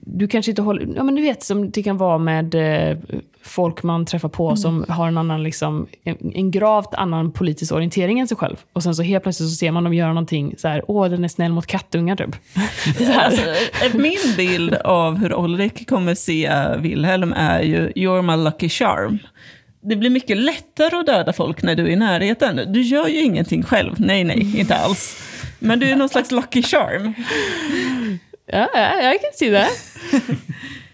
Du 0.00 0.28
kanske 0.28 0.50
inte 0.50 0.62
håller... 0.62 0.88
Ja, 0.96 1.02
men 1.02 1.14
du 1.14 1.22
vet 1.22 1.42
som 1.42 1.70
det 1.70 1.82
kan 1.82 1.96
vara 1.96 2.18
med 2.18 2.54
eh, 2.54 2.98
folk 3.42 3.82
man 3.82 4.06
träffar 4.06 4.28
på 4.28 4.56
som 4.56 4.84
har 4.88 5.08
en 5.08 5.18
annan, 5.18 5.42
liksom, 5.42 5.86
en, 6.04 6.32
en 6.34 6.50
gravt 6.50 6.94
annan 6.94 7.32
politisk 7.32 7.72
orientering 7.72 8.20
än 8.20 8.28
sig 8.28 8.36
själv. 8.36 8.56
Och 8.72 8.82
sen 8.82 8.94
så 8.94 9.02
helt 9.02 9.22
plötsligt 9.22 9.48
så 9.48 9.54
ser 9.54 9.70
man 9.70 9.84
dem 9.84 9.94
göra 9.94 10.08
någonting 10.08 10.54
så 10.58 10.68
här, 10.68 10.82
åh 10.88 11.08
den 11.08 11.24
är 11.24 11.28
snäll 11.28 11.52
mot 11.52 11.66
kattungar 11.66 12.16
typ. 12.16 12.36
Alltså, 13.16 13.42
min 13.96 14.36
bild 14.36 14.74
av 14.74 15.16
hur 15.16 15.32
Ulrik 15.32 15.88
kommer 15.88 16.14
se 16.14 16.52
Wilhelm 16.78 17.32
är 17.32 17.62
ju 17.62 17.88
“You're 17.88 18.36
my 18.36 18.44
lucky 18.44 18.68
charm”. 18.68 19.18
Det 19.84 19.96
blir 19.96 20.10
mycket 20.10 20.36
lättare 20.36 20.96
att 20.96 21.06
döda 21.06 21.32
folk 21.32 21.62
när 21.62 21.74
du 21.74 21.82
är 21.82 21.88
i 21.90 21.96
närheten. 21.96 22.60
Du 22.72 22.82
gör 22.82 23.08
ju 23.08 23.20
ingenting 23.20 23.62
själv. 23.62 23.94
Nej, 23.96 24.24
nej, 24.24 24.60
inte 24.60 24.74
alls. 24.74 25.16
Men 25.58 25.80
du 25.80 25.90
är 25.90 25.96
någon 25.96 26.08
slags 26.08 26.30
lucky 26.30 26.62
charm. 26.62 27.14
Ja, 28.46 28.68
ja, 28.74 29.02
jag 29.02 29.12
kan 29.20 29.30
se 29.34 29.50
det. 29.50 29.66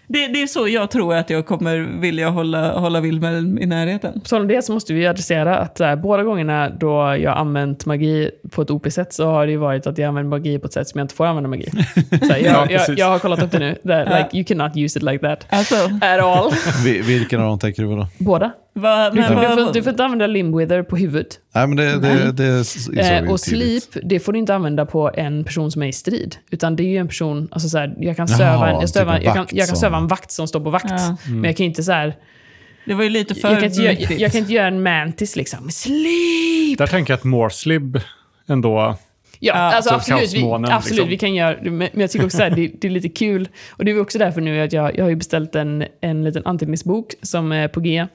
Det, 0.07 0.23
är 0.23 0.47
så 0.47 0.67
jag 0.67 0.91
tror 0.91 1.15
att 1.15 1.29
jag 1.29 1.45
kommer 1.45 1.77
vilja 2.01 2.29
hålla, 2.29 2.79
hålla 2.79 2.99
Wilhelm 3.01 3.57
i 3.57 3.65
närheten. 3.65 4.13
På 4.13 4.19
tal 4.27 4.41
om 4.41 4.47
det 4.47 4.61
så 4.65 4.73
måste 4.73 4.93
vi 4.93 5.07
adressera 5.07 5.57
att 5.57 5.77
så 5.77 5.83
här, 5.83 5.95
båda 5.95 6.23
gångerna 6.23 6.69
då 6.69 7.15
jag 7.19 7.37
använt 7.37 7.85
magi 7.85 8.31
på 8.51 8.61
ett 8.61 8.69
OP-sätt 8.71 9.13
så 9.13 9.25
har 9.25 9.45
det 9.45 9.51
ju 9.51 9.57
varit 9.57 9.87
att 9.87 9.97
jag 9.97 10.07
använder 10.07 10.29
magi 10.29 10.59
på 10.59 10.67
ett 10.67 10.73
sätt 10.73 10.87
som 10.87 10.97
jag 10.99 11.03
inte 11.05 11.15
får 11.15 11.25
använda 11.25 11.49
magi. 11.49 11.69
Så 12.19 12.25
här, 12.33 12.37
Ja, 12.45 12.65
jag, 12.69 12.71
jag, 12.71 12.99
jag 12.99 13.05
har 13.09 13.19
kollat 13.19 13.43
upp 13.43 13.51
det 13.51 13.59
nu. 13.59 13.75
That, 13.75 14.07
like, 14.07 14.29
you 14.37 14.43
cannot 14.45 14.77
use 14.77 14.99
it 14.99 15.03
like 15.03 15.19
that. 15.19 15.45
Alltså, 15.49 15.75
At 16.01 16.19
all. 16.21 16.51
Vi- 16.85 17.01
Vilken 17.01 17.41
av 17.41 17.47
dem 17.47 17.59
tänker 17.59 17.83
du 17.83 17.89
på 17.89 17.95
då? 17.95 18.07
Båda. 18.17 18.51
Du, 18.73 18.81
men, 18.81 19.13
du, 19.13 19.63
får, 19.63 19.73
du 19.73 19.83
får 19.83 19.91
inte 19.91 20.03
använda 20.03 20.27
Limbwither 20.27 20.83
på 20.83 20.97
huvudet. 20.97 21.39
Nej, 21.55 21.67
men 21.67 21.77
det, 21.77 21.99
det, 21.99 22.31
det 22.31 22.65
Eh, 22.97 23.31
och 23.31 23.39
sleep, 23.39 23.83
det 24.03 24.19
får 24.19 24.33
du 24.33 24.39
inte 24.39 24.55
använda 24.55 24.85
på 24.85 25.11
en 25.13 25.43
person 25.43 25.71
som 25.71 25.83
är 25.83 25.87
i 25.87 25.93
strid. 25.93 26.35
Utan 26.51 26.75
det 26.75 26.83
är 26.83 26.87
ju 26.87 26.97
en 26.97 27.07
person, 27.07 27.47
alltså 27.51 27.69
så 27.69 27.77
här, 27.77 27.95
jag 27.99 28.15
kan 28.15 28.27
söva, 28.27 28.69
en, 28.69 28.81
jag, 28.81 28.93
typ 28.93 29.01
en 29.01 29.07
jag, 29.07 29.23
kan, 29.23 29.37
vakt 29.37 29.53
jag 29.53 29.67
kan 29.67 29.77
söva 29.77 29.97
en 29.97 30.07
vakt 30.07 30.31
som 30.31 30.47
står 30.47 30.59
på 30.59 30.69
vakt. 30.69 30.85
Ja. 30.89 31.17
Men 31.27 31.43
jag 31.43 31.57
kan 31.57 31.65
inte 31.65 31.83
så 31.83 31.91
här, 31.91 32.15
det 32.85 32.93
var 32.93 33.03
ju 33.03 33.09
lite 33.09 33.35
för 33.35 33.49
jag 33.49 33.59
kan, 33.59 33.69
inte, 33.69 33.81
jag, 33.81 34.19
jag 34.19 34.31
kan 34.31 34.39
inte 34.41 34.53
göra 34.53 34.67
en 34.67 34.83
mantis 34.83 35.35
liksom. 35.35 35.69
Sleep! 35.71 36.77
Där 36.77 36.87
tänker 36.87 37.13
jag 37.13 37.17
att 37.17 37.23
Morslib 37.23 37.99
ändå... 38.47 38.97
Ja, 39.43 39.53
alltså 39.53 39.89
så 39.89 39.95
absolut. 39.95 40.33
Vi, 40.33 40.43
absolut 40.53 40.91
liksom. 40.91 41.09
vi 41.09 41.17
kan 41.17 41.35
göra. 41.35 41.71
Men 41.71 41.89
jag 41.93 42.11
tycker 42.11 42.25
också 42.25 42.43
att 42.43 42.55
det, 42.55 42.71
det 42.81 42.87
är 42.87 42.91
lite 42.91 43.09
kul. 43.09 43.49
Och 43.69 43.85
det 43.85 43.91
är 43.91 44.01
också 44.01 44.17
därför 44.17 44.41
nu 44.41 44.61
att 44.61 44.73
jag, 44.73 44.97
jag 44.97 45.03
har 45.03 45.09
ju 45.09 45.15
beställt 45.15 45.55
en, 45.55 45.85
en 46.01 46.23
liten 46.23 46.45
anteckningsbok 46.45 47.13
som 47.21 47.51
är 47.51 47.67
på 47.67 47.79
G. 47.79 48.07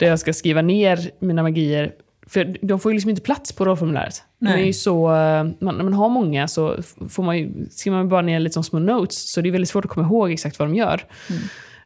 Där 0.00 0.06
jag 0.06 0.18
ska 0.18 0.32
skriva 0.32 0.62
ner 0.62 1.10
mina 1.18 1.42
magier. 1.42 1.92
För 2.26 2.56
de 2.62 2.80
får 2.80 2.92
ju 2.92 2.94
liksom 2.94 3.10
inte 3.10 3.22
plats 3.22 3.52
på 3.52 3.64
rollformuläret. 3.64 4.14
Är 4.40 4.44
Nej. 4.44 4.66
ju 4.66 4.72
så, 4.72 5.14
eh, 5.14 5.44
man, 5.60 5.76
när 5.76 5.84
man 5.84 5.92
har 5.92 6.08
många 6.08 6.48
så 6.48 6.76
får 7.08 7.22
man 7.22 7.38
ju, 7.38 7.66
skriver 7.70 7.98
man 7.98 8.08
bara 8.08 8.22
ner 8.22 8.40
lite 8.40 8.52
som 8.52 8.64
små 8.64 8.78
notes. 8.78 9.32
Så 9.32 9.40
det 9.40 9.48
är 9.48 9.52
väldigt 9.52 9.68
svårt 9.68 9.84
att 9.84 9.90
komma 9.90 10.06
ihåg 10.06 10.30
exakt 10.30 10.58
vad 10.58 10.68
de 10.68 10.74
gör. 10.74 11.00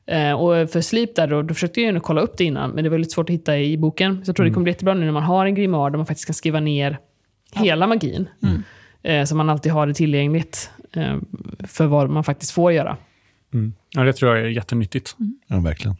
Eh, 0.07 0.33
och 0.33 0.71
för 0.71 0.81
Sleep 0.81 1.17
där 1.17 1.27
då, 1.27 1.43
då 1.43 1.55
försökte 1.55 1.81
jag 1.81 1.95
ju 1.95 2.01
kolla 2.01 2.21
upp 2.21 2.39
det 2.39 2.45
innan, 2.45 2.71
men 2.71 2.85
det 2.85 2.91
var 2.91 2.99
lite 2.99 3.11
svårt 3.11 3.31
att 3.31 3.35
hitta 3.35 3.59
i 3.59 3.77
boken. 3.77 4.25
Så 4.25 4.29
jag 4.29 4.37
tror 4.37 4.47
det 4.47 4.53
kommer 4.53 4.65
bli 4.65 4.73
jättebra 4.73 4.95
nu 4.95 5.05
när 5.05 5.13
man 5.13 5.23
har 5.23 5.47
en 5.47 5.55
grimoire 5.55 5.91
där 5.91 5.97
man 5.97 6.07
faktiskt 6.07 6.27
kan 6.27 6.35
skriva 6.35 6.61
ner 6.61 6.99
hela 7.53 7.87
magin. 7.87 8.29
Eh, 9.03 9.25
så 9.25 9.37
man 9.37 9.51
alltid 9.51 9.73
har 9.73 9.87
det 9.87 9.95
tillgängligt 9.95 10.71
eh, 10.93 11.17
för 11.65 11.87
vad 11.87 12.11
man 12.11 12.25
faktiskt 12.25 12.53
får 12.53 12.73
göra. 12.73 12.97
Ja, 13.91 14.03
det 14.03 14.13
tror 14.13 14.37
jag 14.37 14.47
är 14.47 14.51
jättenyttigt. 14.51 15.17
Ja, 15.47 15.61
verkligen. 15.61 15.97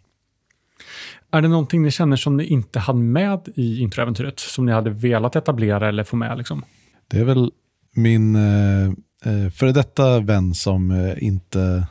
Är 1.35 1.43
det 1.43 1.49
någonting 1.49 1.83
ni 1.83 1.91
känner 1.91 2.17
som 2.17 2.37
ni 2.37 2.45
inte 2.45 2.79
hann 2.79 3.13
med 3.13 3.49
i 3.55 3.81
introäventyret? 3.81 4.41
Som 4.41 4.67
ni 4.67 4.73
hade 4.73 4.91
velat 4.91 5.37
etablera 5.37 5.89
eller 5.89 6.05
få 6.05 6.17
med? 6.17 6.39
Liksom? 6.39 6.65
Det 7.09 7.19
är 7.19 7.25
väl 7.25 7.51
min 7.95 8.37
eh, 8.37 8.85
eh, 9.25 9.51
före 9.51 9.73
detta 9.73 10.21
vän 10.21 10.55
som 10.55 10.91
eh, 10.91 11.25
inte 11.25 11.87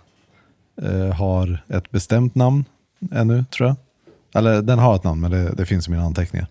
eh, 0.82 1.13
har 1.15 1.63
ett 1.67 1.91
bestämt 1.91 2.36
namn 2.36 2.65
ännu, 3.12 3.45
tror 3.45 3.67
jag. 3.69 3.75
Eller 4.36 4.62
den 4.62 4.79
har 4.79 4.95
ett 4.95 5.03
namn, 5.03 5.21
men 5.21 5.32
det, 5.32 5.53
det 5.58 5.65
finns 5.65 5.88
i 5.88 5.91
mina 5.91 6.03
anteckningar. 6.03 6.47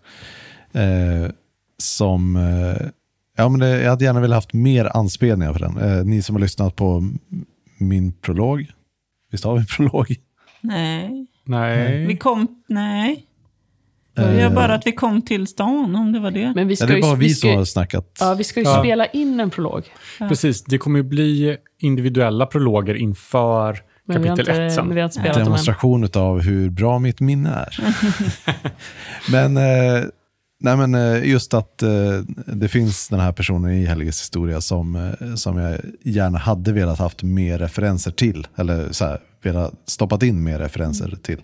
Eh, 0.73 1.31
som, 1.79 2.37
eh, 2.37 2.87
ja 3.37 3.49
men 3.49 3.61
det, 3.61 3.83
jag 3.83 3.91
hade 3.91 4.05
gärna 4.05 4.21
velat 4.21 4.37
haft 4.37 4.53
mer 4.53 4.97
anspelningar 4.97 5.53
på 5.53 5.59
den. 5.59 5.79
Eh, 5.79 6.05
ni 6.05 6.23
som 6.23 6.37
har 6.37 6.41
lyssnat 6.41 6.77
på 6.77 7.11
min 7.79 8.13
prolog, 8.13 8.67
visst 9.31 9.45
har 9.45 9.55
vi 9.55 9.61
en 9.61 9.67
prolog? 9.67 10.17
Nej. 10.61 11.27
Nej. 11.45 12.07
Vi 12.07 12.17
kom... 12.17 12.63
Nej. 12.69 13.27
Jag 14.15 14.55
bara 14.55 14.75
att 14.75 14.87
vi 14.87 14.93
kom 14.93 15.23
till 15.23 15.47
stan, 15.47 15.97
om 15.97 16.13
det 16.13 16.21
var 16.21 16.31
det. 16.31 16.53
Men 16.55 16.69
vi 16.69 16.73
Ja, 16.73 16.77
ska 16.77 16.87
det 16.87 16.93
är 16.93 16.97
ju, 16.97 17.03
bara 17.03 17.15
vi 17.15 17.27
vi 17.27 17.35
som 17.35 17.51
har 17.51 17.65
snackat. 17.65 18.17
ja, 18.21 18.35
vi 18.35 18.45
ska 18.45 18.61
ju 18.61 18.67
Ja. 18.67 18.79
spela 18.83 19.07
in 19.07 19.41
en 19.41 19.51
prolog. 19.51 19.85
Precis, 20.19 20.65
det 20.65 20.79
kommer 20.79 20.99
ju 20.99 21.03
bli 21.03 21.57
individuella 21.79 22.47
prologer 22.47 22.95
inför 22.95 23.79
Men 24.05 24.17
kapitel 24.17 24.39
inte, 24.41 24.63
1 24.63 24.73
sen. 24.75 24.87
men 24.87 24.95
vi 24.95 25.01
har 25.01 25.07
inte 25.07 25.15
spelat 25.19 25.35
dem 25.35 25.41
än. 25.41 25.45
demonstration 25.47 26.09
av 26.15 26.41
hur 26.41 26.71
bra 26.71 26.99
mitt 26.99 27.21
minne 27.21 27.51
är. 27.51 27.79
men, 29.33 29.57
eh, 29.57 30.05
nej 30.61 30.77
men 30.77 30.95
eh, 30.95 31.29
just 31.29 31.55
att 31.55 31.83
eh, 31.83 31.89
det 32.47 32.69
finns 32.69 33.09
den 33.09 33.21
här 33.21 33.33
personen 33.33 33.73
i 33.73 33.85
Helges 33.85 34.21
historia 34.21 34.61
som, 34.61 35.13
som 35.37 35.59
jag 35.59 35.81
gärna 36.03 36.39
hade 36.39 36.73
velat 36.73 36.99
haft 36.99 37.23
mer 37.23 37.59
referenser 37.59 38.11
till. 38.11 38.47
Eller 38.57 38.93
så 38.93 39.05
här, 39.05 39.21
velat 39.43 39.75
stoppat 39.87 40.23
in 40.23 40.43
mer 40.45 40.59
referenser 40.59 41.19
till. 41.23 41.41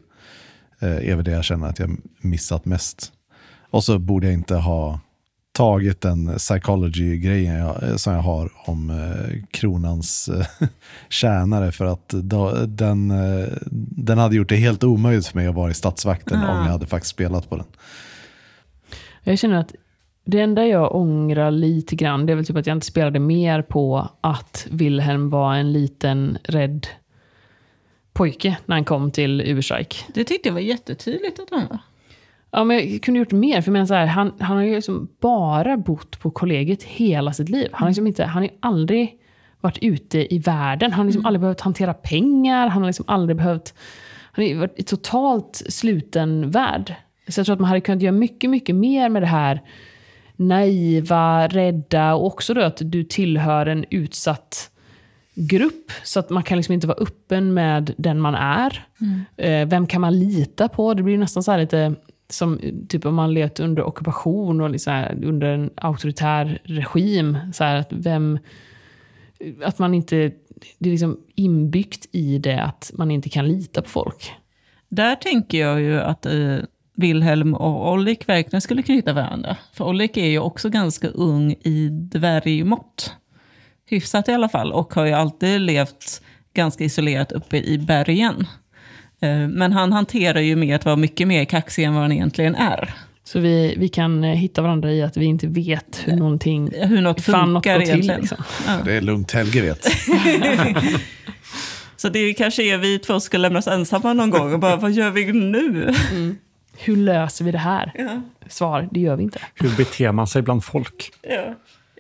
Eh, 0.81 1.11
är 1.11 1.17
väl 1.17 1.25
det 1.25 1.31
jag 1.31 1.45
känner 1.45 1.67
att 1.69 1.79
jag 1.79 1.97
missat 2.21 2.65
mest. 2.65 3.13
Och 3.71 3.85
så 3.85 3.99
borde 3.99 4.27
jag 4.27 4.35
inte 4.35 4.55
ha 4.55 5.01
tagit 5.53 6.01
den 6.01 6.37
psychology-grejen 6.37 7.57
eh, 7.57 7.97
som 7.97 8.13
jag 8.13 8.21
har 8.23 8.51
om 8.67 8.91
eh, 8.91 9.45
kronans 9.51 10.29
eh, 10.29 10.47
tjänare 11.09 11.73
för 11.73 11.85
att 11.85 12.09
då, 12.09 12.53
den, 12.67 13.11
eh, 13.11 13.49
den 13.91 14.19
hade 14.19 14.37
gjort 14.37 14.49
det 14.49 14.57
helt 14.57 14.85
omöjligt 14.85 15.27
för 15.27 15.39
mig 15.39 15.47
att 15.47 15.55
vara 15.55 15.71
i 15.71 15.75
statsvakten 15.75 16.41
Ah. 16.43 16.59
om 16.59 16.65
jag 16.65 16.73
hade 16.73 16.87
faktiskt 16.87 17.11
spelat 17.15 17.51
på 17.51 17.57
den. 17.57 17.67
Jag 19.25 19.39
känner 19.39 19.57
att 19.57 19.73
det 20.25 20.41
enda 20.41 20.67
jag 20.67 20.95
ångrar 20.95 21.51
lite 21.51 21.97
grann, 21.97 22.27
det 22.27 22.33
är 22.33 22.37
väl 22.37 22.47
typ 22.47 22.57
att 22.57 22.67
jag 22.67 22.77
inte 22.77 22.87
spelade 22.87 23.19
mer 23.19 23.63
på 23.63 24.09
att 24.21 24.67
Wilhelm 24.71 25.31
var 25.31 25.55
en 25.55 25.73
liten 25.73 26.39
rädd 26.45 26.87
pojke 28.19 28.57
när 28.67 28.77
han 28.77 28.85
kom 28.85 29.11
till 29.11 29.41
Uberstrike. 29.41 29.97
Det 30.15 30.25
tyckte 30.25 30.49
jag 30.49 30.55
var 30.55 30.61
jättetydligt 30.61 31.41
att 31.41 31.51
han 31.51 31.67
var. 31.69 31.79
Ja, 32.51 32.65
men 32.65 32.93
jag 32.93 33.03
kunde 33.03 33.21
gjort 33.21 33.33
mer, 33.33 33.61
för 33.61 33.87
så 33.87 33.95
här, 33.95 34.07
han, 34.07 34.33
han 34.41 34.57
har 34.57 34.65
ju 34.65 34.75
liksom 34.75 35.09
bara 35.21 35.77
bott 35.77 36.21
på 36.21 36.31
kollegiet 36.31 36.83
hela 36.83 37.33
sitt 37.33 37.49
liv. 37.49 37.69
Han 37.73 37.83
har 37.83 37.89
liksom 37.89 38.07
inte, 38.07 38.25
han 38.25 38.43
har 38.43 38.43
ju 38.43 38.57
aldrig 38.61 39.19
varit 39.61 39.79
ute 39.79 40.35
i 40.35 40.39
världen. 40.39 40.93
Han 40.93 40.99
har 40.99 41.05
liksom 41.05 41.27
aldrig 41.27 41.41
behövt 41.41 41.61
hantera 41.61 41.95
pengar, 41.95 42.69
han 42.69 42.83
har 42.83 42.89
liksom 42.89 43.05
aldrig 43.09 43.37
behövt... 43.37 43.75
Han 44.33 44.45
har 44.47 44.55
varit 44.55 44.79
i 44.79 44.83
totalt 44.83 45.63
sluten 45.69 46.51
värld. 46.51 46.95
Så 47.29 47.41
jag 47.41 47.47
tror 47.47 47.55
att 47.55 47.61
man 47.61 47.69
hade 47.69 47.81
kunnat 47.81 48.03
göra 48.03 48.13
mycket, 48.13 48.51
mycket 48.51 48.75
mer 48.75 49.09
med 49.09 49.23
det 49.23 49.27
här 49.27 49.63
naiva, 50.37 51.49
rädda 51.49 52.15
och 52.15 52.27
också 52.27 52.55
då 52.55 52.61
att 52.61 52.81
du 52.85 53.05
tillhör 53.05 53.67
en 53.67 53.85
utsatt 53.91 54.71
grupp. 55.39 55.93
Så 56.05 56.21
att 56.21 56.31
man 56.31 56.43
kan 56.43 56.57
liksom 56.57 56.75
inte 56.75 56.87
vara 56.87 56.99
öppen 56.99 57.55
med 57.55 57.95
den 57.97 58.21
man 58.21 58.35
är. 58.35 58.87
Eh, 59.37 59.69
vem 59.69 59.87
kan 59.87 60.01
man 60.01 60.19
lita 60.19 60.69
på? 60.69 60.95
Det 60.95 61.03
blir 61.03 61.19
nästan 61.19 61.43
så 61.43 61.53
här 61.53 61.59
lite 61.59 61.95
som 62.31 62.61
typ 62.89 63.07
om 63.07 63.15
man 63.15 63.35
levt 63.35 63.61
under 63.61 63.83
ockupation 63.83 64.61
och 64.61 64.71
liksom 64.71 65.05
under 65.23 65.47
en 65.47 65.71
auktoritär 65.75 66.59
regim. 66.65 67.39
Så 67.53 67.65
här, 67.65 67.77
att 67.77 67.89
vem... 67.91 68.39
Att 69.65 69.79
man 69.79 69.95
inte... 69.95 70.33
Det 70.79 70.89
är 70.89 70.91
liksom 70.91 71.21
inbyggt 71.35 72.07
i 72.13 72.39
det 72.39 72.63
att 72.63 72.91
man 72.95 73.11
inte 73.11 73.29
kan 73.29 73.49
lita 73.49 73.83
på 73.83 73.89
folk. 73.89 74.33
Där 74.89 75.17
tänker 75.17 75.61
jag 75.61 75.81
ju 75.81 76.01
att 76.01 76.27
eh, 76.27 76.57
Wilhelm 76.95 77.55
och 77.55 77.93
Ollik 77.93 78.29
verkligen 78.29 78.61
skulle 78.61 78.83
knyta 78.83 79.13
varandra. 79.13 79.57
För 79.73 79.85
Ollik 79.85 80.17
är 80.17 80.27
ju 80.27 80.39
också 80.39 80.71
ganska 80.71 81.09
ung 81.09 81.53
i 81.53 81.89
dvärgmått. 81.89 83.13
Hyfsat 83.89 84.29
i 84.29 84.33
alla 84.33 84.49
fall. 84.49 84.73
Och 84.73 84.95
har 84.95 85.07
ju 85.07 85.13
alltid 85.13 85.61
levt 85.61 86.23
ganska 86.55 86.85
isolerat 86.85 87.33
uppe 87.33 87.57
i 87.57 87.79
bergen. 87.79 88.47
Eh, 89.21 89.49
men 89.49 89.73
han 89.73 89.93
hanterar 89.93 90.41
ju 90.41 90.57
med 90.57 90.77
att 90.77 90.85
vara 90.85 90.97
mycket 90.97 91.29
mer 91.29 91.45
kaxig 91.45 91.85
än 91.85 91.93
vad 91.95 92.03
han 92.03 92.13
egentligen 92.13 92.55
är. 92.55 92.95
Så 93.25 93.41
vi, 93.41 93.75
vi 93.79 93.89
kan 93.89 94.25
eh, 94.25 94.31
hitta 94.31 94.63
varandra 94.63 94.93
i 94.93 95.03
att 95.03 95.17
vi 95.17 95.25
inte 95.25 95.47
vet 95.47 96.03
hur 96.05 96.17
någonting... 96.17 96.71
Hur 96.73 97.01
något 97.01 97.21
Fan, 97.21 97.53
något 97.53 97.65
funkar 97.65 97.79
går 97.79 97.87
till, 97.87 97.91
egentligen. 97.95 98.21
liksom. 98.21 98.45
Det 98.85 98.93
är 98.93 99.01
lugnt, 99.01 99.33
Helge 99.33 99.63
vet. 99.63 99.87
Så 101.97 102.09
det 102.09 102.35
kanske 102.35 102.63
är 102.63 102.79
vi 102.79 102.99
två 102.99 103.21
ska 103.21 103.39
lämnas 103.39 103.67
ensamma 103.67 104.13
någon 104.13 104.31
gång 104.31 104.53
och 104.53 104.59
bara, 104.59 104.77
vad 104.77 104.93
gör 104.93 105.11
vi 105.11 105.33
nu? 105.33 105.95
Hur 106.79 106.97
löser 106.97 107.45
vi 107.45 107.53
det 107.53 107.59
här? 107.59 107.93
Ja. 107.95 108.23
Svar, 108.49 108.89
det 108.91 109.01
gör 109.01 109.17
vi 109.17 109.23
inte. 109.23 109.41
Hur 109.55 109.77
beter 109.77 110.13
man 110.13 110.27
sig 110.27 110.43
bland 110.43 110.65
folk? 110.65 111.11
Ja. 111.23 111.55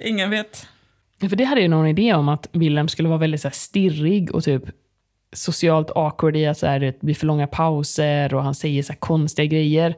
Ingen 0.04 0.30
vet. 0.30 0.66
Ja, 1.20 1.28
För 1.28 1.36
det 1.36 1.44
hade 1.44 1.60
jag 1.60 1.70
någon 1.70 1.86
idé 1.86 2.14
om 2.14 2.28
att 2.28 2.48
Willem 2.52 2.88
skulle 2.88 3.08
vara 3.08 3.18
väldigt 3.18 3.40
så 3.40 3.48
här, 3.48 3.54
stirrig 3.54 4.34
och 4.34 4.44
typ 4.44 4.62
socialt 5.32 5.90
awkward 5.94 6.36
i 6.36 6.46
att 6.46 6.58
så 6.58 6.66
här, 6.66 6.80
det 6.80 7.00
blir 7.00 7.14
för 7.14 7.26
långa 7.26 7.46
pauser 7.46 8.34
och 8.34 8.42
han 8.42 8.54
säger 8.54 8.82
så 8.82 8.92
här, 8.92 8.98
konstiga 9.00 9.46
grejer. 9.46 9.94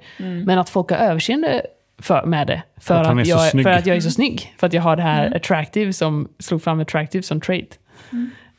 Men 0.46 0.58
att 0.58 0.68
folk 0.68 0.90
har 0.90 0.98
överseende 0.98 1.62
för, 1.98 2.26
med 2.26 2.46
det. 2.46 2.62
För 2.80 2.94
Att 2.94 3.06
att, 3.18 3.26
jag, 3.26 3.50
snygg. 3.50 3.62
för 3.64 3.70
att 3.70 3.86
jag 3.86 3.96
är 3.96 4.00
så 4.00 4.10
snygg. 4.10 4.54
För 4.58 4.66
att 4.66 4.72
jag 4.72 4.82
har 4.82 4.96
det 4.96 5.02
här 5.02 5.36
attractive 5.36 5.92
som 5.92 6.28
slog 6.38 6.62
fram 6.62 6.80
attractive 6.80 7.22
som 7.22 7.40
trait. 7.40 7.78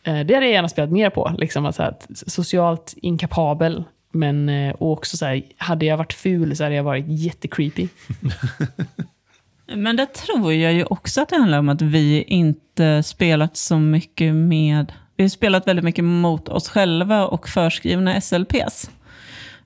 Eh, 0.04 0.20
Det 0.20 0.34
hade 0.34 0.46
jag 0.46 0.50
gärna 0.52 0.70
spelat 0.70 0.92
mer 0.92 1.10
på. 1.10 1.36
Liksom, 1.38 1.66
att, 1.66 1.76
så 1.76 1.84
här, 1.84 1.96
socialt 2.14 2.94
inkapabel. 2.98 3.84
Men 4.12 4.50
eh, 4.50 4.74
och 4.76 4.92
också 4.92 5.18
så 5.18 5.26
här, 5.26 5.42
hade 5.58 5.86
jag 5.86 5.98
varit 5.98 6.14
ful 6.14 6.56
så 6.56 6.64
hade 6.64 6.76
jag 6.76 6.84
varit 6.84 7.06
jättecreepy. 7.08 7.88
Men 9.76 9.96
det 9.96 10.06
tror 10.06 10.54
jag 10.54 10.74
ju 10.74 10.84
också 10.84 11.22
att 11.22 11.30
det 11.30 11.36
handlar 11.36 11.60
om 11.60 11.70
att 11.70 11.82
vi 11.82 12.24
inte 12.24 13.04
spelat 13.04 13.58
så 13.58 13.78
mycket 13.80 14.36
med... 14.36 14.94
Vi 15.16 15.24
har 15.24 15.30
spelat 15.30 15.68
väldigt 15.68 15.86
mycket 15.86 16.04
mot 16.04 16.50
oss 16.50 16.70
själva 16.70 17.28
och 17.28 17.50
förskrivna 17.50 18.22
SLPs. 18.22 18.90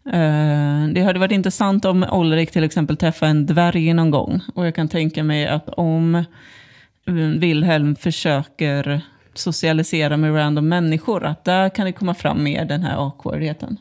Eh, 0.06 0.88
Det 0.94 1.02
hade 1.06 1.20
varit 1.20 1.32
intressant 1.32 1.86
om 1.86 2.04
Olrik 2.04 2.52
till 2.52 2.64
exempel 2.64 2.98
träffade 2.98 3.30
en 3.32 3.46
dvärg 3.46 3.94
någon 3.94 4.12
gång. 4.12 4.42
Och 4.56 4.66
jag 4.66 4.76
kan 4.76 4.88
tänka 4.90 5.24
mig 5.24 5.48
att 5.48 5.70
om 5.70 6.16
eh, 6.16 7.14
Wilhelm 7.14 7.96
försöker 7.96 9.02
socialisera 9.34 10.18
med 10.18 10.36
random 10.36 10.70
människor, 10.70 11.26
att 11.26 11.44
där 11.44 11.70
kan 11.70 11.86
det 11.86 11.92
komma 11.92 12.14
fram 12.14 12.44
mer 12.44 12.66
den 12.66 12.82
här 12.84 12.98
awkwardheten. 13.06 13.78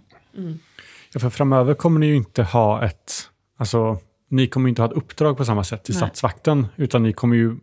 Ja, 1.13 1.21
för 1.21 1.31
framöver 1.31 1.75
kommer 1.75 2.01
ni 2.01 2.07
ju 2.07 2.17
inte 2.17 2.43
ha 2.43 2.85
ett... 2.85 3.13
Alltså, 3.59 3.99
ni 4.35 4.47
kommer 4.47 4.69
inte 4.69 4.83
ha 4.83 4.87
ett 4.87 4.97
uppdrag 4.97 5.37
på 5.37 5.45
samma 5.45 5.65
sätt 5.65 5.91
i 5.91 5.93
Nej. 5.93 5.97
statsvakten, 5.97 6.67
utan 6.77 7.03
ni 7.03 7.13
kommer 7.13 7.37
ju 7.37 7.57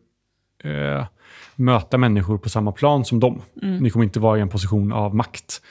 eh, 0.63 1.05
möta 1.55 1.97
människor 1.97 2.37
på 2.37 2.49
samma 2.49 2.71
plan 2.71 3.05
som 3.05 3.19
dem. 3.19 3.41
Ni 3.53 3.89
kommer 3.89 4.03
inte 4.03 4.19
vara 4.19 4.37
i 4.37 4.41
en 4.41 4.49
position 4.49 4.91
av 4.91 5.15
makt. 5.15 5.61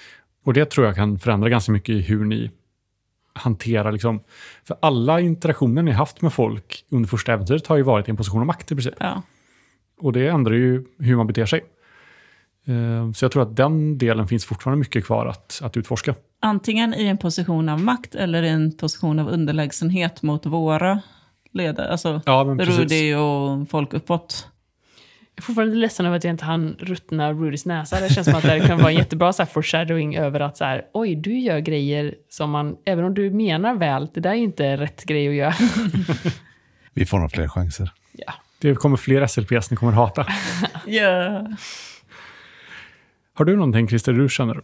Och 0.45 0.53
det 0.53 0.71
tror 0.71 0.87
jag 0.87 0.97
kan 0.97 1.19
förändra 1.19 1.49
ganska 1.49 1.73
mycket 1.73 1.95
i 1.95 2.01
hur 2.01 2.25
ni 2.25 2.51
hanterar... 3.33 3.93
Liksom, 3.93 4.21
för 4.65 4.77
alla 4.83 5.21
interaktioner 5.21 5.83
ni 5.83 5.91
haft 5.91 6.23
med 6.23 6.33
folk 6.33 6.85
under 6.91 7.09
första 7.09 7.33
äventyret 7.33 7.67
har 7.67 7.77
ju 7.77 7.83
varit 7.83 8.09
i 8.09 8.11
en 8.11 8.17
position 8.17 8.41
av 8.41 8.47
makt 8.47 8.73
i 8.73 8.75
princip. 8.75 8.95
Ja. 8.99 9.23
Och 10.01 10.13
det 10.13 10.29
ändrar 10.29 10.55
ju 10.55 10.85
hur 10.99 11.17
man 11.17 11.27
beter 11.27 11.47
sig. 11.47 11.61
Eh, 12.67 13.13
Så 13.13 13.25
jag 13.25 13.33
tror 13.33 13.43
att 13.43 13.57
den 13.57 13.99
delen 13.99 14.29
finns 14.29 14.45
fortfarande 14.45 14.79
mycket 14.79 15.05
kvar 15.05 15.27
att, 15.27 15.61
att 15.65 15.77
utforska. 15.77 16.15
Antingen 16.41 16.95
i 16.95 17.07
en 17.07 17.19
position 17.19 17.69
av 17.69 17.81
makt 17.81 18.15
eller 18.15 18.43
i 18.43 18.49
en 18.49 18.77
position 18.77 19.19
av 19.19 19.29
underlägsenhet 19.29 20.23
mot 20.23 20.47
våra 20.47 21.01
ledare. 21.53 21.89
Alltså 21.93 22.21
Ja. 22.27 22.57
Rudy 22.59 23.15
och 23.15 23.71
folk 23.71 23.95
uppåt. 23.95 24.47
Jag 25.35 25.43
är 25.43 25.47
fortfarande 25.47 25.75
ledsen 25.77 26.07
över 26.07 26.17
att 26.17 26.25
jag 26.25 26.33
inte 26.33 26.45
hann 26.45 26.77
ruttna 26.79 27.33
Rudys 27.33 27.67
näsa. 27.67 28.01
Det 28.01 28.09
känns 28.09 28.27
som 28.27 28.35
att 28.37 28.43
det 28.43 28.61
kan 28.67 28.79
vara 28.79 28.91
en 28.91 28.97
jättebra 28.99 29.33
så 29.33 29.43
här, 29.43 29.51
foreshadowing 29.51 30.17
över 30.17 30.41
att 30.41 30.57
så 30.57 30.65
här, 30.65 30.85
oj, 30.95 31.15
du 31.15 31.39
gör 31.39 31.59
grejer 31.59 32.15
som 32.29 32.51
man, 32.51 32.77
även 32.85 33.05
om 33.05 33.15
du 33.15 33.31
menar 33.31 33.75
väl, 33.75 34.09
det 34.15 34.21
där 34.21 34.31
är 34.31 34.35
inte 34.35 34.77
rätt 34.77 35.05
grej 35.05 35.29
att 35.29 35.35
göra. 35.35 35.55
Vi 36.95 37.07
får 37.07 37.19
nog 37.19 37.31
fler 37.31 37.49
chanser. 37.49 37.93
ja. 38.13 38.33
Det 38.59 38.75
kommer 38.75 38.97
fler 38.97 39.27
SLPs 39.27 39.71
ni 39.71 39.77
kommer 39.77 39.93
hata. 39.93 40.27
Ja. 40.87 41.47
Har 43.35 43.45
du 43.45 43.57
någonting 43.57 43.89
Christer 43.89 44.13
du 44.13 44.29
känner? 44.29 44.61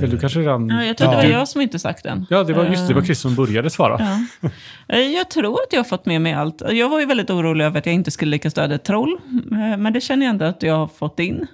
Vill 0.00 0.10
du 0.10 0.18
kanske 0.18 0.38
redan... 0.40 0.68
ja, 0.68 0.84
jag 0.84 0.96
tror 0.96 1.10
det 1.10 1.16
var 1.16 1.24
jag 1.24 1.48
som 1.48 1.60
inte 1.60 1.78
sagt 1.78 2.02
den. 2.04 2.26
Ja, 2.30 2.44
det 2.44 2.52
var 2.52 2.64
just 2.64 2.82
det. 2.82 2.88
Det 2.88 2.94
var 2.94 3.02
Christer 3.02 3.28
som 3.28 3.34
började 3.34 3.70
svara. 3.70 3.96
Ja. 4.40 4.48
Eh, 4.88 4.98
Jag 5.00 5.30
tror 5.30 5.52
att 5.52 5.72
jag 5.72 5.78
har 5.78 5.84
fått 5.84 6.06
med 6.06 6.20
mig 6.22 6.32
allt. 6.32 6.62
Jag 6.70 6.88
var 6.88 7.00
ju 7.00 7.06
väldigt 7.06 7.30
orolig 7.30 7.64
över 7.64 7.78
att 7.78 7.86
jag 7.86 7.94
inte 7.94 8.10
skulle 8.10 8.30
lyckas 8.30 8.54
döda 8.54 8.74
ett 8.74 8.84
troll. 8.84 9.18
eh, 9.52 9.76
Men 9.76 9.92
det 9.92 10.00
känner 10.00 10.26
jag 10.26 10.30
ändå 10.30 10.44
att 10.44 10.62
jag 10.62 10.74
har 10.76 10.86
fått 10.86 11.18
in. 11.20 11.46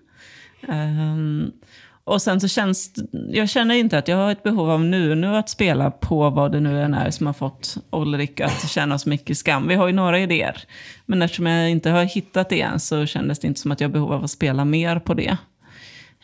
Och 2.05 2.23
sen 2.23 2.41
så 2.41 2.49
känns 2.49 2.91
jag 3.31 3.49
känner 3.49 3.75
inte 3.75 3.99
att 3.99 4.09
jag 4.09 4.17
har 4.17 4.31
ett 4.33 4.43
behov 4.43 4.71
av 4.71 4.85
nu, 4.85 5.15
nu 5.15 5.37
att 5.37 5.49
spela 5.49 5.91
på 5.91 6.31
vad 6.31 6.53
det 6.53 6.61
nu 6.61 6.83
än 6.83 6.95
är 6.95 7.11
som 7.11 7.27
har 7.27 7.33
fått 7.35 7.77
Ulrik 7.91 8.41
att 8.41 8.69
känna 8.71 8.99
så 8.99 9.09
mycket 9.09 9.39
skam. 9.39 9.69
Vi 9.69 9.75
har 9.75 9.87
ju 9.87 9.93
några 9.93 10.19
idéer. 10.21 10.59
Men 11.07 11.23
eftersom 11.23 11.47
jag 11.47 11.71
inte 11.71 11.91
har 11.91 12.05
hittat 12.05 12.49
det 12.49 12.61
än 12.61 12.81
så 12.81 13.07
kändes 13.07 13.39
det 13.39 13.47
inte 13.49 13.61
som 13.61 13.73
att 13.73 13.81
jag 13.81 13.89
har 13.89 13.93
behov 13.93 14.13
av 14.13 14.25
att 14.25 14.31
spela 14.31 14.65
mer 14.65 14.99
på 14.99 15.15
det. 15.15 15.37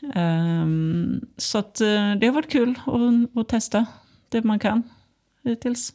Um, 0.03 1.21
så 1.37 1.59
att, 1.59 1.81
uh, 1.81 2.15
det 2.15 2.27
har 2.27 2.33
varit 2.33 2.51
kul 2.51 2.79
att, 2.87 3.41
att, 3.41 3.49
testa 3.49 3.87
det 4.29 4.45
man 4.45 4.59
kan 4.59 4.83
hittills. 5.45 5.93